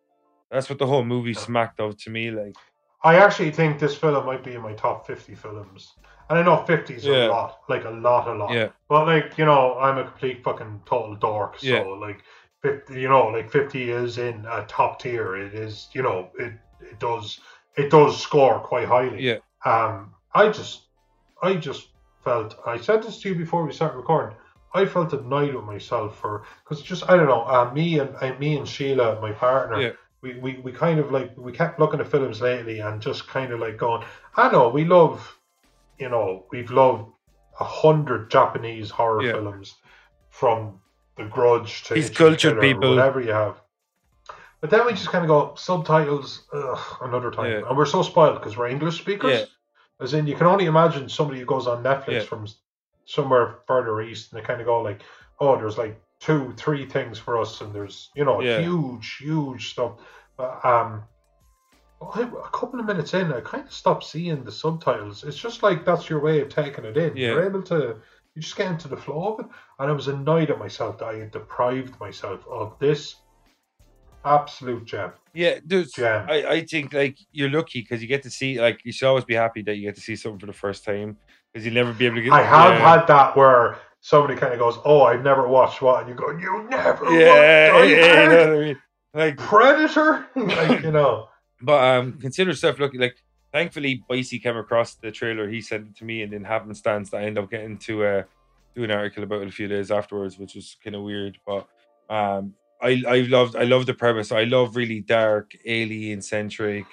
That's 0.51 0.69
what 0.69 0.79
the 0.79 0.85
whole 0.87 1.03
movie 1.05 1.33
smacked 1.33 1.79
of 1.79 1.97
to 2.03 2.09
me 2.09 2.29
like 2.29 2.55
I 3.03 3.15
actually 3.15 3.51
think 3.51 3.79
this 3.79 3.95
film 3.95 4.25
might 4.25 4.43
be 4.43 4.53
in 4.53 4.61
my 4.61 4.73
top 4.73 5.07
50 5.07 5.33
films. 5.33 5.93
And 6.29 6.37
I 6.37 6.43
know 6.43 6.57
50 6.65 6.93
is 6.93 7.05
Yeah. 7.05 7.27
a 7.27 7.29
lot, 7.29 7.59
like 7.67 7.85
a 7.85 7.89
lot, 7.89 8.27
a 8.27 8.33
lot. 8.33 8.51
yeah 8.53 8.69
But 8.87 9.07
like, 9.07 9.37
you 9.37 9.45
know, 9.45 9.77
I'm 9.79 9.97
a 9.97 10.03
complete 10.03 10.43
fucking 10.43 10.83
total 10.85 11.15
dork. 11.15 11.57
So 11.59 11.65
Yeah. 11.67 11.81
like 11.81 12.21
50, 12.61 13.01
you 13.01 13.09
know, 13.09 13.27
like 13.27 13.49
50 13.49 13.89
is 13.89 14.17
in 14.17 14.45
a 14.45 14.63
top 14.67 14.99
tier. 15.01 15.35
It 15.35 15.53
is, 15.55 15.89
you 15.93 16.03
know, 16.03 16.29
it 16.37 16.53
it 16.81 16.99
does 16.99 17.39
it 17.75 17.89
does 17.89 18.21
score 18.21 18.59
quite 18.59 18.87
highly. 18.87 19.21
yeah 19.23 19.39
Um 19.65 20.13
I 20.33 20.49
just 20.49 20.87
I 21.41 21.55
just 21.55 21.87
felt 22.23 22.55
I 22.65 22.77
said 22.77 23.01
this 23.03 23.19
to 23.21 23.29
you 23.29 23.35
before 23.35 23.65
we 23.65 23.73
started 23.73 23.97
recording. 23.97 24.37
I 24.73 24.85
felt 24.85 25.11
annoyed 25.13 25.53
with 25.55 25.65
myself 25.65 26.17
for 26.19 26.43
because 26.63 26.81
just 26.83 27.09
I 27.09 27.17
don't 27.17 27.27
know, 27.27 27.43
uh, 27.45 27.71
me 27.73 27.99
and 27.99 28.15
uh, 28.21 28.33
me 28.39 28.57
and 28.57 28.67
Sheila, 28.67 29.19
my 29.21 29.31
partner, 29.31 29.81
Yeah. 29.81 29.91
We, 30.21 30.35
we, 30.35 30.57
we 30.63 30.71
kind 30.71 30.99
of 30.99 31.11
like 31.11 31.35
we 31.37 31.51
kept 31.51 31.79
looking 31.79 31.99
at 31.99 32.07
films 32.07 32.41
lately 32.41 32.79
and 32.79 33.01
just 33.01 33.27
kind 33.27 33.51
of 33.51 33.59
like 33.59 33.77
going, 33.77 34.03
I 34.37 34.51
know 34.51 34.69
we 34.69 34.85
love, 34.85 35.37
you 35.97 36.09
know, 36.09 36.45
we've 36.51 36.69
loved 36.71 37.11
a 37.59 37.63
hundred 37.63 38.29
Japanese 38.29 38.89
horror 38.89 39.23
Yeah. 39.23 39.33
films 39.33 39.75
from 40.29 40.79
The 41.17 41.25
Grudge 41.25 41.83
to 41.85 41.95
These 41.95 42.09
cultured 42.11 42.61
people. 42.61 42.91
whatever 42.91 43.19
you 43.21 43.31
have. 43.31 43.59
But 44.61 44.69
then 44.69 44.85
we 44.85 44.91
just 44.91 45.09
kind 45.09 45.23
of 45.23 45.27
go 45.27 45.55
subtitles 45.55 46.43
ugh, 46.53 46.97
another 47.01 47.31
time, 47.31 47.51
Yeah. 47.51 47.67
and 47.67 47.75
we're 47.75 47.85
so 47.87 48.03
spoiled 48.03 48.35
because 48.39 48.55
we're 48.57 48.67
English 48.67 48.99
speakers. 48.99 49.31
Yeah. 49.39 49.45
As 49.99 50.13
in, 50.13 50.27
you 50.27 50.35
can 50.35 50.47
only 50.47 50.65
imagine 50.65 51.09
somebody 51.09 51.39
who 51.39 51.45
goes 51.45 51.67
on 51.67 51.83
Netflix 51.83 52.23
from 52.25 52.47
somewhere 53.05 53.57
further 53.67 54.01
east, 54.01 54.31
and 54.31 54.39
they 54.41 54.45
kind 54.45 54.59
of 54.61 54.65
go 54.67 54.81
like, 54.81 55.01
"Oh, 55.39 55.55
there's 55.57 55.77
like 55.77 55.99
two, 56.21 56.53
three 56.55 56.85
things 56.85 57.17
for 57.19 57.37
us, 57.39 57.59
and 57.61 57.73
there's 57.73 58.09
you 58.15 58.23
know 58.23 58.41
Yeah. 58.41 58.61
huge, 58.61 59.17
huge 59.17 59.71
stuff." 59.71 59.93
But, 60.37 60.63
um, 60.63 61.03
I, 62.01 62.21
a 62.21 62.49
couple 62.49 62.79
of 62.79 62.85
minutes 62.85 63.13
in, 63.13 63.31
I 63.31 63.41
kind 63.41 63.65
of 63.65 63.73
stopped 63.73 64.05
seeing 64.05 64.43
the 64.43 64.51
subtitles. 64.51 65.23
It's 65.23 65.37
just 65.37 65.61
like 65.61 65.85
that's 65.85 66.09
your 66.09 66.19
way 66.19 66.41
of 66.41 66.49
taking 66.49 66.85
it 66.85 66.97
in. 66.97 67.15
Yeah. 67.15 67.33
You're 67.33 67.45
able 67.45 67.61
to, 67.63 67.97
you 68.33 68.41
just 68.41 68.55
get 68.55 68.71
into 68.71 68.87
the 68.87 68.97
flow 68.97 69.33
of 69.33 69.41
it. 69.41 69.45
And 69.77 69.89
I 69.89 69.93
was 69.93 70.07
annoyed 70.07 70.49
at 70.49 70.57
myself 70.57 70.97
that 70.99 71.05
I 71.05 71.17
had 71.19 71.31
deprived 71.31 71.99
myself 71.99 72.43
of 72.49 72.77
this 72.79 73.17
absolute 74.25 74.85
gem. 74.85 75.11
Yeah, 75.33 75.59
there's. 75.63 75.91
Gem. 75.91 76.25
I, 76.27 76.45
I 76.45 76.65
think 76.65 76.93
like 76.93 77.17
you're 77.31 77.49
lucky 77.49 77.81
because 77.81 78.01
you 78.01 78.07
get 78.07 78.23
to 78.23 78.31
see 78.31 78.59
like 78.59 78.81
you 78.83 78.91
should 78.91 79.07
always 79.07 79.25
be 79.25 79.35
happy 79.35 79.61
that 79.63 79.75
you 79.75 79.83
get 79.83 79.95
to 79.95 80.01
see 80.01 80.15
something 80.15 80.39
for 80.39 80.47
the 80.47 80.53
first 80.53 80.83
time 80.83 81.17
because 81.53 81.65
you'll 81.65 81.75
never 81.75 81.93
be 81.93 82.05
able 82.07 82.15
to 82.15 82.23
get. 82.23 82.33
I 82.33 82.43
have 82.43 82.79
yeah. 82.79 82.97
had 82.97 83.07
that 83.07 83.35
where 83.35 83.77
somebody 84.01 84.35
kind 84.39 84.53
of 84.53 84.59
goes, 84.59 84.77
"Oh, 84.83 85.03
I've 85.03 85.23
never 85.23 85.47
watched 85.47 85.81
what," 85.81 86.01
and 86.01 86.09
you 86.09 86.15
go, 86.15 86.31
"You 86.31 86.67
never 86.69 87.05
Yeah, 87.17 87.71
watched 87.73 87.89
yeah, 87.89 87.97
Die 87.97 88.23
you 88.23 88.29
know 88.29 88.37
what 88.37 88.57
I 88.57 88.65
mean. 88.65 88.77
Like, 89.13 89.37
Predator?" 89.37 90.27
like 90.35 90.83
you 90.83 90.91
know. 90.91 91.29
but 91.61 91.83
um, 91.83 92.13
consider 92.19 92.53
stuff 92.53 92.79
looking 92.79 92.99
like. 92.99 93.15
Thankfully, 93.53 94.01
Bicey 94.07 94.39
came 94.39 94.55
across 94.55 94.95
the 94.95 95.11
trailer. 95.11 95.49
He 95.49 95.59
sent 95.59 95.89
it 95.89 95.95
to 95.97 96.05
me, 96.05 96.21
and 96.21 96.31
then 96.31 96.45
happenstance 96.45 97.09
that 97.09 97.17
I 97.17 97.23
ended 97.25 97.43
up 97.43 97.51
getting 97.51 97.77
to 97.79 98.05
uh, 98.05 98.23
do 98.75 98.85
an 98.85 98.91
article 98.91 99.23
about 99.23 99.41
it 99.41 99.49
a 99.49 99.51
few 99.51 99.67
days 99.67 99.91
afterwards, 99.91 100.39
which 100.39 100.55
was 100.55 100.77
kind 100.81 100.95
of 100.95 101.01
weird. 101.01 101.37
But 101.45 101.67
um, 102.09 102.53
I 102.81 103.03
I 103.05 103.19
loved 103.27 103.57
I 103.57 103.63
love 103.63 103.85
the 103.85 103.93
premise. 103.93 104.31
I 104.31 104.45
love 104.45 104.77
really 104.77 105.01
dark, 105.01 105.51
alien 105.65 106.21
centric 106.21 106.85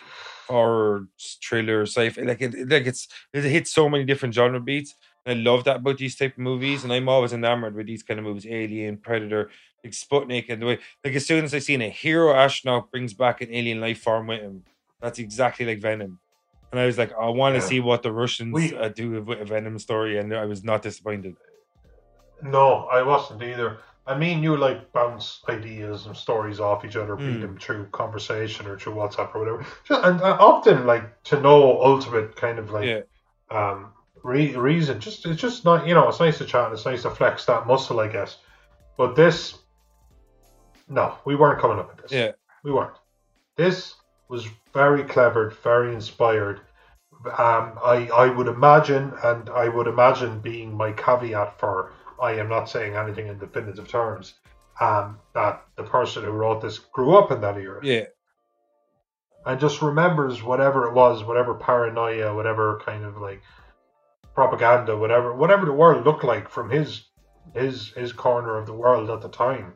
horror 0.48 1.06
thriller 1.44 1.82
sci-fi. 1.82 2.22
Like 2.22 2.40
it, 2.42 2.68
like 2.68 2.86
it's 2.86 3.06
it 3.32 3.44
hits 3.44 3.72
so 3.72 3.88
many 3.88 4.04
different 4.04 4.34
genre 4.34 4.60
beats. 4.60 4.94
I 5.30 5.34
love 5.34 5.64
that 5.64 5.76
about 5.76 5.98
these 5.98 6.16
type 6.16 6.32
of 6.32 6.38
movies, 6.38 6.84
and 6.84 6.92
I'm 6.92 7.08
always 7.08 7.32
enamored 7.32 7.74
with 7.74 7.86
these 7.86 8.02
kind 8.02 8.18
of 8.20 8.24
movies: 8.26 8.46
Alien, 8.46 8.96
Predator, 8.98 9.50
like 9.84 9.92
Sputnik, 9.92 10.48
and 10.48 10.62
the 10.62 10.66
way. 10.66 10.78
Like 11.04 11.14
as 11.14 11.26
soon 11.26 11.44
as 11.44 11.54
I 11.54 11.58
seen 11.58 11.82
a 11.82 11.88
hero 11.88 12.34
astronaut 12.34 12.90
brings 12.90 13.14
back 13.14 13.40
an 13.40 13.48
alien 13.52 13.80
life 13.80 14.00
form 14.00 14.26
with 14.28 14.40
him, 14.40 14.64
that's 15.00 15.18
exactly 15.18 15.66
like 15.66 15.80
Venom. 15.80 16.18
And 16.70 16.80
I 16.80 16.86
was 16.86 16.98
like, 16.98 17.12
I 17.18 17.28
want 17.28 17.54
to 17.54 17.60
Yeah. 17.60 17.66
see 17.66 17.80
what 17.80 18.02
the 18.02 18.12
Russians 18.12 18.52
We- 18.54 18.76
uh, 18.76 18.88
do 18.88 19.22
with 19.22 19.40
a 19.40 19.44
Venom 19.44 19.78
story, 19.78 20.18
and 20.18 20.34
I 20.34 20.44
was 20.44 20.62
not 20.64 20.82
disappointed. 20.82 21.36
No, 22.42 22.88
I 22.92 23.02
wasn't 23.02 23.42
either. 23.42 23.78
I 24.06 24.16
mean, 24.16 24.42
you 24.42 24.56
like 24.56 24.92
bounce 24.92 25.42
ideas 25.48 26.06
and 26.06 26.16
stories 26.16 26.60
off 26.60 26.84
each 26.84 26.96
other, 26.96 27.14
beat 27.16 27.24
Mm. 27.24 27.40
them 27.42 27.58
through 27.58 27.86
conversation 27.86 28.66
or 28.66 28.78
through 28.78 28.94
WhatsApp 28.94 29.34
or 29.34 29.40
whatever. 29.40 29.66
And 29.90 30.20
uh, 30.22 30.36
often, 30.40 30.86
like 30.86 31.22
to 31.24 31.40
know 31.40 31.82
ultimate 31.82 32.34
kind 32.36 32.58
of 32.58 32.70
like 32.70 32.86
Yeah. 32.86 33.00
um 33.50 33.92
re- 34.22 34.56
reason. 34.56 35.00
Just 35.00 35.26
it's 35.26 35.40
just 35.40 35.64
not 35.64 35.86
you 35.86 35.94
know 35.94 36.08
it's 36.08 36.20
nice 36.20 36.38
to 36.38 36.44
chat. 36.44 36.66
and 36.66 36.74
It's 36.74 36.86
nice 36.86 37.02
to 37.02 37.10
flex 37.10 37.44
that 37.46 37.66
muscle, 37.66 38.00
I 38.00 38.08
guess. 38.08 38.38
But 38.96 39.14
this, 39.14 39.58
no, 40.88 41.14
we 41.24 41.36
weren't 41.36 41.60
coming 41.60 41.78
up 41.78 41.88
with 41.94 42.02
this. 42.02 42.12
Yeah. 42.12 42.32
we 42.64 42.72
weren't. 42.72 42.96
This 43.56 43.94
was 44.28 44.46
very 44.72 45.04
clever, 45.04 45.50
very 45.62 45.94
inspired. 45.94 46.60
Um, 47.26 47.78
I 47.84 48.08
I 48.14 48.28
would 48.28 48.48
imagine, 48.48 49.12
and 49.24 49.48
I 49.50 49.68
would 49.68 49.86
imagine 49.86 50.40
being 50.40 50.76
my 50.76 50.92
caveat 50.92 51.58
for 51.58 51.92
I 52.20 52.32
am 52.32 52.48
not 52.48 52.68
saying 52.68 52.94
anything 52.96 53.26
in 53.28 53.38
definitive 53.38 53.88
terms. 53.88 54.34
Um, 54.80 55.18
that 55.34 55.64
the 55.74 55.82
person 55.82 56.24
who 56.24 56.30
wrote 56.30 56.62
this 56.62 56.78
grew 56.78 57.16
up 57.16 57.32
in 57.32 57.40
that 57.40 57.56
era 57.56 57.80
Yeah, 57.82 58.04
and 59.44 59.58
just 59.58 59.82
remembers 59.82 60.42
whatever 60.42 60.86
it 60.86 60.94
was, 60.94 61.24
whatever 61.24 61.54
paranoia, 61.54 62.32
whatever 62.32 62.80
kind 62.84 63.04
of 63.04 63.16
like 63.16 63.42
propaganda, 64.38 64.96
whatever 64.96 65.34
whatever 65.34 65.66
the 65.66 65.72
world 65.72 66.04
looked 66.04 66.22
like 66.22 66.48
from 66.48 66.70
his 66.70 66.88
his 67.54 67.88
his 68.02 68.12
corner 68.12 68.56
of 68.56 68.66
the 68.66 68.72
world 68.84 69.10
at 69.10 69.20
the 69.20 69.28
time. 69.28 69.72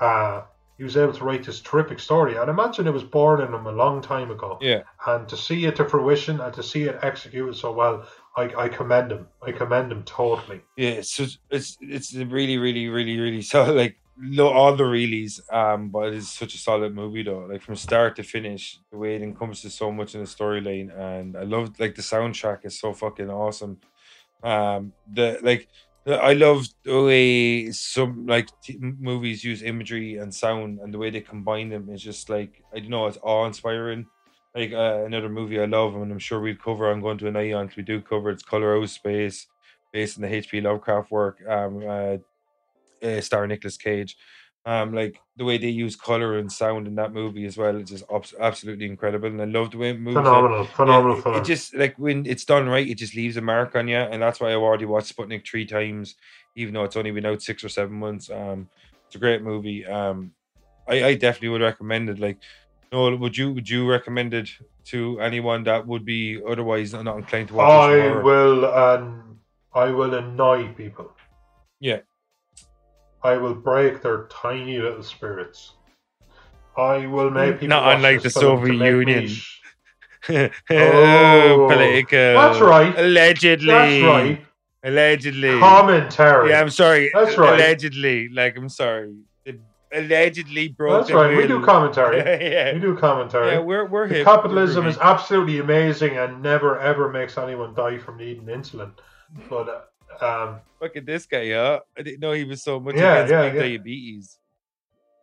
Uh, 0.00 0.42
he 0.76 0.84
was 0.84 0.96
able 0.96 1.12
to 1.12 1.24
write 1.24 1.42
this 1.42 1.60
terrific 1.60 1.98
story, 1.98 2.36
and 2.36 2.48
imagine 2.48 2.86
it 2.86 2.92
was 2.92 3.02
born 3.02 3.40
in 3.40 3.52
him 3.52 3.66
a 3.66 3.72
long 3.72 4.00
time 4.00 4.30
ago. 4.30 4.56
yeah. 4.60 4.82
And 5.04 5.28
to 5.28 5.36
see 5.36 5.64
it 5.64 5.74
to 5.76 5.84
fruition 5.84 6.40
and 6.40 6.54
to 6.54 6.62
see 6.62 6.84
it 6.84 6.96
executed 7.02 7.56
so 7.56 7.72
well, 7.72 8.06
I, 8.36 8.44
I 8.56 8.68
commend 8.68 9.10
him. 9.10 9.26
I 9.42 9.50
commend 9.50 9.90
him 9.90 10.04
totally. 10.04 10.60
Yeah, 10.76 10.90
it's 10.90 11.16
just, 11.16 11.40
it's 11.50 11.76
it's 11.80 12.14
really, 12.14 12.56
really, 12.56 12.86
really, 12.88 13.18
really 13.18 13.42
solid. 13.42 13.74
Like 13.74 13.96
lo- 14.20 14.52
all 14.52 14.74
the 14.76 14.84
reallys, 14.84 15.40
um, 15.52 15.88
but 15.90 16.12
it's 16.14 16.32
such 16.32 16.54
a 16.54 16.58
solid 16.58 16.94
movie 16.94 17.22
though. 17.22 17.46
Like 17.50 17.62
from 17.62 17.76
start 17.76 18.16
to 18.16 18.22
finish, 18.22 18.78
the 18.90 18.98
way 18.98 19.16
it 19.16 19.22
encompasses 19.22 19.74
so 19.74 19.90
much 19.92 20.14
in 20.14 20.20
the 20.20 20.26
storyline, 20.26 20.96
and 20.98 21.36
I 21.36 21.42
love 21.42 21.78
like 21.78 21.94
the 21.94 22.02
soundtrack 22.02 22.64
is 22.64 22.78
so 22.78 22.92
fucking 22.92 23.30
awesome. 23.30 23.78
Um, 24.42 24.92
the 25.12 25.38
like. 25.42 25.68
I 26.06 26.32
love 26.32 26.66
the 26.84 27.02
way 27.04 27.70
some 27.70 28.24
like 28.24 28.48
t- 28.62 28.78
movies 28.80 29.44
use 29.44 29.62
imagery 29.62 30.16
and 30.16 30.34
sound, 30.34 30.78
and 30.80 30.94
the 30.94 30.96
way 30.96 31.10
they 31.10 31.20
combine 31.20 31.68
them 31.68 31.90
is 31.90 32.02
just 32.02 32.30
like 32.30 32.64
I 32.74 32.78
don't 32.80 32.88
know, 32.88 33.06
it's 33.06 33.18
awe 33.22 33.46
inspiring. 33.46 34.06
Like 34.54 34.72
uh, 34.72 35.02
another 35.04 35.28
movie 35.28 35.60
I 35.60 35.66
love, 35.66 35.94
and 35.96 36.10
I'm 36.10 36.18
sure 36.18 36.40
we'll 36.40 36.56
cover. 36.56 36.90
I'm 36.90 37.02
going 37.02 37.18
to 37.18 37.26
an 37.28 37.34
'cause 37.68 37.76
we 37.76 37.82
do 37.82 38.00
cover. 38.00 38.30
It's 38.30 38.42
Color 38.42 38.78
Out 38.80 38.88
Space 38.88 39.46
based 39.92 40.16
on 40.16 40.22
the 40.22 40.34
H.P. 40.34 40.62
Lovecraft 40.62 41.10
work, 41.10 41.38
um, 41.46 41.82
uh, 41.86 42.16
uh, 43.02 43.20
star 43.20 43.46
Nicolas 43.46 43.76
Cage. 43.76 44.16
Um, 44.66 44.92
like 44.92 45.18
the 45.36 45.44
way 45.44 45.56
they 45.56 45.68
use 45.68 45.96
color 45.96 46.36
and 46.38 46.52
sound 46.52 46.86
in 46.86 46.96
that 46.96 47.12
movie 47.14 47.46
as 47.46 47.56
well 47.56 47.76
is 47.76 47.88
just 47.88 48.04
abs- 48.12 48.34
absolutely 48.38 48.84
incredible, 48.86 49.28
and 49.28 49.40
I 49.40 49.46
love 49.46 49.70
the 49.70 49.78
way 49.78 49.90
it 49.90 50.00
moves. 50.00 50.16
it. 50.16 50.20
Phenomenal, 50.20 50.64
phenomenal 50.64 51.16
Yeah, 51.16 51.36
it- 51.36 51.36
It 51.38 51.44
just 51.44 51.74
like 51.74 51.94
when 51.96 52.26
it's 52.26 52.44
done 52.44 52.68
right, 52.68 52.86
it 52.86 52.96
just 52.98 53.14
leaves 53.14 53.36
a 53.38 53.40
mark 53.40 53.74
on 53.76 53.88
you, 53.88 53.96
and 53.96 54.20
that's 54.20 54.40
why 54.40 54.52
I've 54.52 54.58
already 54.58 54.84
watched 54.84 55.16
Sputnik 55.16 55.46
three 55.46 55.64
times, 55.64 56.16
even 56.54 56.74
though 56.74 56.84
it's 56.84 56.96
only 56.96 57.12
been 57.12 57.24
out 57.24 57.40
six 57.40 57.64
or 57.64 57.70
seven 57.70 57.96
months. 57.96 58.30
Um, 58.30 58.68
it's 59.06 59.14
a 59.16 59.18
great 59.18 59.42
movie. 59.42 59.86
Um, 59.86 60.32
I, 60.86 61.04
I 61.04 61.14
definitely 61.14 61.50
would 61.50 61.62
recommend 61.62 62.10
it. 62.10 62.18
Like, 62.18 62.38
Noel, 62.92 63.16
would 63.16 63.36
you 63.38 63.52
would 63.52 63.70
you 63.70 63.88
recommend 63.88 64.34
it 64.34 64.50
to 64.86 65.18
anyone 65.20 65.62
that 65.64 65.86
would 65.86 66.04
be 66.04 66.42
otherwise 66.46 66.92
not 66.92 67.16
inclined 67.16 67.48
to 67.48 67.54
watch 67.54 67.92
it? 67.94 68.02
I 68.02 68.22
will 68.22 68.66
um, 68.66 69.40
I 69.72 69.86
will 69.92 70.12
annoy 70.14 70.74
people. 70.74 71.12
Yeah. 71.80 72.00
I 73.22 73.36
will 73.36 73.54
break 73.54 74.00
their 74.02 74.26
tiny 74.30 74.78
little 74.78 75.02
spirits. 75.02 75.72
I 76.76 77.06
will 77.06 77.30
make 77.30 77.54
people 77.54 77.68
Not 77.68 77.96
unlike 77.96 78.22
the 78.22 78.30
Soviet 78.30 78.74
Union. 78.76 79.28
oh, 80.28 80.48
Oh, 80.70 81.66
political. 81.70 82.18
that's 82.34 82.60
right. 82.60 82.94
Allegedly. 82.98 83.66
That's 83.66 84.04
right. 84.04 84.44
Allegedly. 84.84 85.58
Commentary. 85.58 86.50
Yeah, 86.50 86.60
I'm 86.60 86.70
sorry. 86.70 87.10
That's 87.12 87.36
right. 87.36 87.54
Allegedly, 87.54 88.28
like 88.28 88.56
I'm 88.56 88.68
sorry. 88.68 89.16
It 89.44 89.60
allegedly 89.92 90.68
broke. 90.68 91.00
That's 91.06 91.12
right. 91.12 91.36
We 91.36 91.48
do 91.48 91.64
commentary. 91.64 92.18
yeah, 92.52 92.74
We 92.74 92.78
do 92.80 92.96
commentary. 92.96 93.52
yeah, 93.52 93.58
we're 93.58 93.86
we're 93.86 94.06
hip. 94.06 94.24
capitalism 94.24 94.84
We're 94.84 94.90
is 94.90 94.98
absolutely 94.98 95.58
amazing 95.58 96.16
and 96.16 96.42
never 96.42 96.78
ever 96.78 97.10
makes 97.10 97.36
anyone 97.36 97.74
die 97.74 97.98
from 97.98 98.18
needing 98.18 98.44
insulin. 98.46 98.92
But 99.50 99.68
uh, 99.68 99.80
um, 100.20 100.60
Look 100.80 100.96
at 100.96 101.06
this 101.06 101.26
guy, 101.26 101.42
yeah. 101.42 101.78
I 101.98 102.02
didn't 102.02 102.20
know 102.20 102.32
he 102.32 102.44
was 102.44 102.62
so 102.62 102.78
much 102.80 102.96
Yeah, 102.96 103.24
against 103.24 103.32
yeah, 103.32 103.52
yeah. 103.52 103.62
diabetes. 103.62 104.38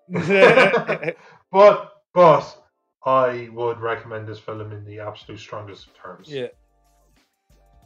but 1.51 1.91
but 2.13 2.57
I 3.05 3.49
would 3.53 3.79
recommend 3.79 4.27
this 4.27 4.39
film 4.39 4.71
in 4.71 4.85
the 4.85 4.99
absolute 4.99 5.39
strongest 5.39 5.87
of 5.87 5.93
terms. 5.97 6.27
yeah, 6.29 6.47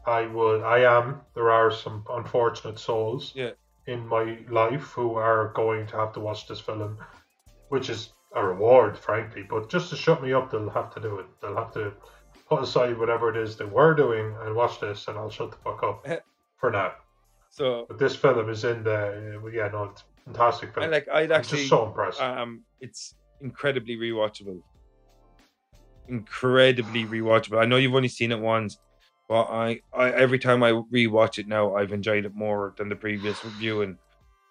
I 0.05 0.27
would. 0.27 0.61
I 0.63 0.80
am. 0.80 1.21
There 1.35 1.51
are 1.51 1.71
some 1.71 2.03
unfortunate 2.09 2.80
souls 2.80 3.34
Yeah. 3.35 3.51
in 3.88 4.05
my 4.07 4.38
life 4.49 4.91
who 4.95 5.15
are 5.15 5.51
going 5.55 5.88
to 5.88 5.95
have 5.97 6.13
to 6.13 6.19
watch 6.19 6.47
this 6.47 6.59
film, 6.59 6.97
which 7.69 7.89
is 7.89 8.13
a 8.35 8.45
reward, 8.45 8.97
frankly. 8.97 9.43
But 9.49 9.69
just 9.69 9.89
to 9.91 9.95
shut 9.95 10.21
me 10.21 10.34
up, 10.34 10.51
they'll 10.51 10.69
have 10.69 10.93
to 10.95 10.99
do 10.99 11.19
it. 11.19 11.26
They'll 11.41 11.55
have 11.55 11.73
to 11.73 11.93
put 12.49 12.63
aside 12.63 12.97
whatever 12.97 13.30
it 13.30 13.38
is 13.38 13.55
they 13.57 13.65
we're 13.65 13.93
doing 13.93 14.35
and 14.41 14.55
watch 14.55 14.80
this, 14.80 15.07
and 15.07 15.17
I'll 15.17 15.30
shut 15.30 15.51
the 15.51 15.57
fuck 15.57 15.84
up 15.84 16.05
for 16.60 16.72
now. 16.72 16.94
so 17.49 17.86
But 17.88 17.99
this 17.99 18.15
film 18.15 18.49
is 18.49 18.64
in 18.64 18.84
the. 18.84 19.41
Yeah, 19.53 19.69
no, 19.69 19.86
it's 19.86 20.02
a 20.02 20.06
fantastic 20.26 20.73
film. 20.73 20.86
I 20.86 20.90
like. 20.90 21.07
I'd 21.11 21.31
I'm 21.31 21.40
actually. 21.40 21.60
just 21.60 21.69
so 21.69 21.88
impressed. 21.88 22.22
um, 22.22 22.64
it's 22.80 23.15
incredibly 23.41 23.98
rewatchable. 23.98 24.61
Incredibly 26.07 27.06
rewatchable. 27.06 27.61
I 27.61 27.65
know 27.65 27.77
you've 27.77 27.95
only 27.95 28.07
seen 28.07 28.31
it 28.31 28.40
once, 28.40 28.77
but 29.27 29.44
I, 29.44 29.81
I 29.94 30.11
every 30.11 30.40
time 30.40 30.64
I 30.64 30.72
rewatch 30.72 31.38
it 31.38 31.48
now, 31.48 31.76
I've 31.76 31.94
enjoyed 31.94 32.26
it 32.26 32.36
more 32.36 32.73
than 32.77 32.90
the 32.90 32.95
previous 32.95 33.40
viewing. 33.41 33.98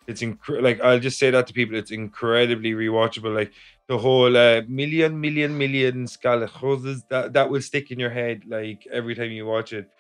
It's 0.06 0.22
incre- 0.22 0.62
like 0.62 0.80
I'll 0.80 1.00
just 1.00 1.18
say 1.18 1.30
that 1.30 1.46
to 1.48 1.52
people. 1.52 1.76
It's 1.76 1.90
incredibly 1.90 2.72
rewatchable. 2.72 3.34
Like 3.34 3.52
the 3.88 3.98
whole 3.98 4.34
uh, 4.36 4.62
million, 4.66 5.20
million, 5.20 5.58
million 5.58 6.06
scalachoses 6.06 7.00
that 7.10 7.34
that 7.34 7.50
will 7.50 7.60
stick 7.60 7.90
in 7.90 7.98
your 7.98 8.10
head 8.10 8.44
like 8.46 8.86
every 8.90 9.14
time 9.14 9.32
you 9.32 9.44
watch 9.44 9.72
it. 9.72 9.90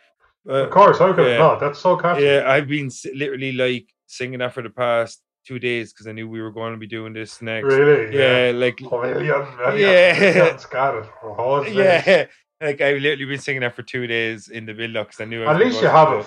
Uh, 0.48 0.64
of 0.64 0.70
course, 0.70 0.98
how 0.98 1.12
could 1.12 1.26
yeah. 1.26 1.34
it 1.34 1.38
not? 1.38 1.60
That's 1.60 1.78
so 1.78 1.96
catchy. 1.96 2.24
yeah, 2.24 2.44
I've 2.46 2.68
been 2.68 2.90
literally 3.14 3.52
like 3.52 3.88
singing 4.06 4.38
that 4.38 4.54
for 4.54 4.62
the 4.62 4.70
past 4.70 5.20
two 5.44 5.58
days 5.58 5.92
because 5.92 6.06
I 6.06 6.12
knew 6.12 6.28
we 6.28 6.40
were 6.40 6.50
going 6.50 6.72
to 6.72 6.78
be 6.78 6.86
doing 6.86 7.12
this 7.12 7.40
next. 7.42 7.64
Really? 7.64 8.16
Yeah, 8.16 8.52
like 8.54 8.80
Oh, 8.90 9.04
Yeah. 9.04 10.56
scattered. 10.56 11.08
Oh, 11.22 11.62
yeah, 11.64 12.26
like 12.60 12.80
I've 12.80 13.00
literally 13.00 13.26
been 13.26 13.38
singing 13.38 13.62
that 13.62 13.76
for 13.76 13.82
two 13.82 14.06
days 14.06 14.48
in 14.48 14.66
the 14.66 14.74
build 14.74 14.94
because 14.94 15.20
I 15.20 15.24
knew. 15.26 15.44
I 15.44 15.52
At 15.52 15.60
least 15.60 15.82
you 15.82 15.88
have 15.88 16.12
it. 16.18 16.26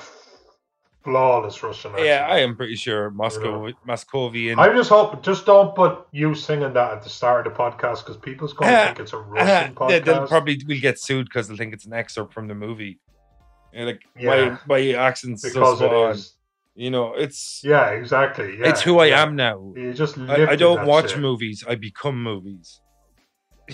flawless 1.03 1.61
Russian 1.63 1.91
accent. 1.91 2.07
Yeah, 2.07 2.27
I 2.29 2.39
am 2.39 2.55
pretty 2.55 2.75
sure 2.75 3.09
Moscow, 3.09 3.71
Moscovian. 3.87 4.57
I 4.59 4.71
just 4.73 4.89
hope, 4.89 5.23
just 5.23 5.45
don't 5.45 5.75
put 5.75 6.05
you 6.11 6.35
singing 6.35 6.73
that 6.73 6.91
at 6.93 7.03
the 7.03 7.09
start 7.09 7.47
of 7.47 7.53
the 7.53 7.59
podcast 7.59 8.05
because 8.05 8.17
people's 8.17 8.53
going 8.53 8.71
to 8.75 8.85
think 8.85 8.99
it's 8.99 9.13
a 9.13 9.17
Russian 9.17 9.75
podcast. 9.75 10.05
They'll 10.05 10.27
probably 10.27 10.61
will 10.67 10.79
get 10.79 10.99
sued 10.99 11.25
because 11.25 11.47
they'll 11.47 11.57
think 11.57 11.73
it's 11.73 11.85
an 11.85 11.93
excerpt 11.93 12.33
from 12.33 12.47
the 12.47 12.55
movie. 12.55 12.99
And 13.73 13.85
like 13.87 14.01
Yeah. 14.19 14.57
my 14.67 14.77
my 14.77 14.91
accent's 14.93 15.41
so 15.43 15.49
because 15.49 15.77
spot 15.77 15.91
it 15.91 15.95
on. 15.95 16.17
You 16.75 16.89
know, 16.89 17.13
it's 17.13 17.61
Yeah, 17.63 17.89
exactly. 17.91 18.57
Yeah, 18.59 18.69
it's 18.69 18.81
who 18.81 18.99
I 18.99 19.07
yeah. 19.07 19.21
am 19.23 19.35
now. 19.35 19.73
You 19.75 19.93
just 19.93 20.17
I, 20.17 20.51
I 20.51 20.55
don't 20.55 20.85
watch 20.87 21.11
shit. 21.11 21.19
movies. 21.19 21.63
I 21.67 21.75
become 21.75 22.21
movies. 22.21 22.79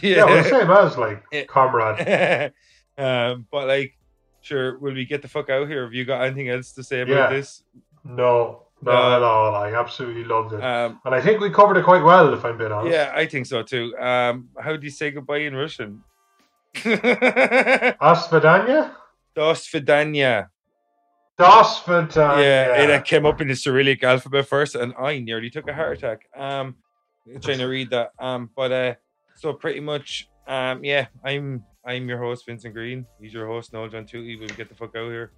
Yeah, 0.02 0.26
well, 0.26 0.44
the 0.44 0.50
same 0.50 0.70
as 0.70 0.98
like 0.98 1.48
Comrade. 1.48 2.52
um, 3.00 3.48
but 3.52 3.68
like, 3.68 3.98
sure, 4.42 4.78
will 4.78 4.94
we 4.94 5.06
get 5.06 5.22
the 5.24 5.28
fuck 5.28 5.50
out 5.50 5.68
here? 5.68 5.84
Have 5.86 5.94
you 5.94 6.06
got 6.06 6.22
anything 6.24 6.50
else 6.50 6.72
to 6.74 6.84
say 6.84 7.02
about 7.02 7.16
Yeah. 7.16 7.30
this? 7.38 7.64
No, 8.04 8.64
not 8.82 8.94
No. 9.10 9.16
at 9.16 9.24
all. 9.24 9.56
I 9.56 9.74
absolutely 9.74 10.24
loved 10.24 10.54
it, 10.54 10.64
Um, 10.64 11.00
and 11.04 11.16
I 11.16 11.22
think 11.22 11.40
we 11.40 11.50
covered 11.50 11.78
it 11.78 11.84
quite 11.86 12.04
well. 12.04 12.32
If 12.34 12.46
I'm 12.46 12.58
being 12.60 12.72
honest. 12.72 12.94
yeah, 12.94 13.12
I 13.16 13.26
think 13.26 13.48
so 13.48 13.64
too. 13.64 13.98
Um, 13.98 14.50
how 14.60 14.76
do 14.78 14.84
you 14.86 14.92
say 14.92 15.10
goodbye 15.10 15.40
in 15.50 15.56
Russian? 15.56 16.04
Asvedanya. 18.02 18.92
Dos 19.38 19.68
vidania. 19.68 20.50
Das 21.38 21.84
Vidanya. 21.84 22.42
Yeah, 22.42 22.82
it 22.82 22.90
uh, 22.90 23.02
came 23.02 23.28
up 23.28 23.40
in 23.40 23.48
the 23.48 23.56
Cyrillic 23.56 24.04
alphabet 24.04 24.48
first, 24.48 24.74
and 24.74 24.96
I 25.00 25.20
nearly 25.20 25.52
took 25.52 25.70
a 25.70 25.74
heart 25.76 26.00
attack. 26.00 26.22
Um, 26.36 26.76
trying 27.42 27.60
to 27.60 27.68
read 27.68 27.92
that. 27.92 28.14
Um, 28.18 28.50
but 28.56 28.72
uh, 28.72 28.96
so 29.36 29.54
pretty 29.54 29.80
much, 29.80 30.28
um, 30.48 30.84
yeah, 30.84 31.06
I'm 31.24 31.64
I'm 31.86 32.10
your 32.10 32.18
host 32.18 32.48
Vincent 32.48 32.74
Green. 32.74 33.06
He's 33.22 33.32
your 33.32 33.46
host 33.46 33.74
Noel 33.74 33.90
John 33.90 34.06
Tootie. 34.06 34.40
We'll 34.40 34.50
get 34.50 34.70
the 34.70 34.76
fuck 34.76 34.96
out 34.96 35.12
here. 35.12 35.34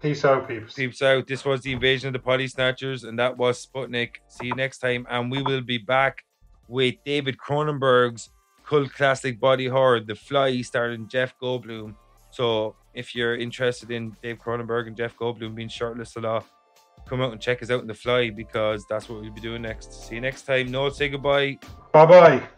Peace 0.00 0.24
out, 0.24 0.46
peeps. 0.46 0.74
Peeps 0.74 1.02
out. 1.02 1.26
This 1.26 1.44
was 1.44 1.62
the 1.62 1.72
invasion 1.72 2.06
of 2.06 2.12
the 2.12 2.20
potty 2.20 2.46
snatchers, 2.46 3.02
and 3.02 3.18
that 3.18 3.36
was 3.36 3.66
Sputnik. 3.66 4.10
See 4.28 4.46
you 4.46 4.54
next 4.54 4.78
time, 4.78 5.08
and 5.10 5.28
we 5.28 5.42
will 5.42 5.62
be 5.62 5.78
back 5.78 6.22
with 6.68 6.94
David 7.04 7.36
Cronenberg's 7.38 8.30
cult 8.64 8.92
classic 8.92 9.40
body 9.40 9.66
horror, 9.66 9.98
The 9.98 10.14
Fly, 10.14 10.62
starring 10.62 11.08
Jeff 11.08 11.34
Goldblum. 11.42 11.96
So 12.36 12.76
if 12.92 13.14
you're 13.14 13.34
interested 13.34 13.90
in 13.90 14.14
Dave 14.22 14.38
Cronenberg 14.38 14.88
and 14.88 14.94
Jeff 14.94 15.16
Goldblum 15.16 15.54
being 15.54 15.70
shortlisted 15.70 16.26
off, 16.26 16.52
come 17.08 17.22
out 17.22 17.32
and 17.32 17.40
check 17.40 17.62
us 17.62 17.70
out 17.70 17.80
in 17.80 17.86
The 17.86 17.94
Fly 17.94 18.28
because 18.28 18.84
that's 18.90 19.08
what 19.08 19.22
we'll 19.22 19.32
be 19.32 19.40
doing 19.40 19.62
next. 19.62 20.06
See 20.06 20.16
you 20.16 20.20
next 20.20 20.42
time. 20.42 20.70
Noel, 20.70 20.90
say 20.90 21.08
goodbye. 21.08 21.58
Bye 21.92 22.04
bye. 22.04 22.48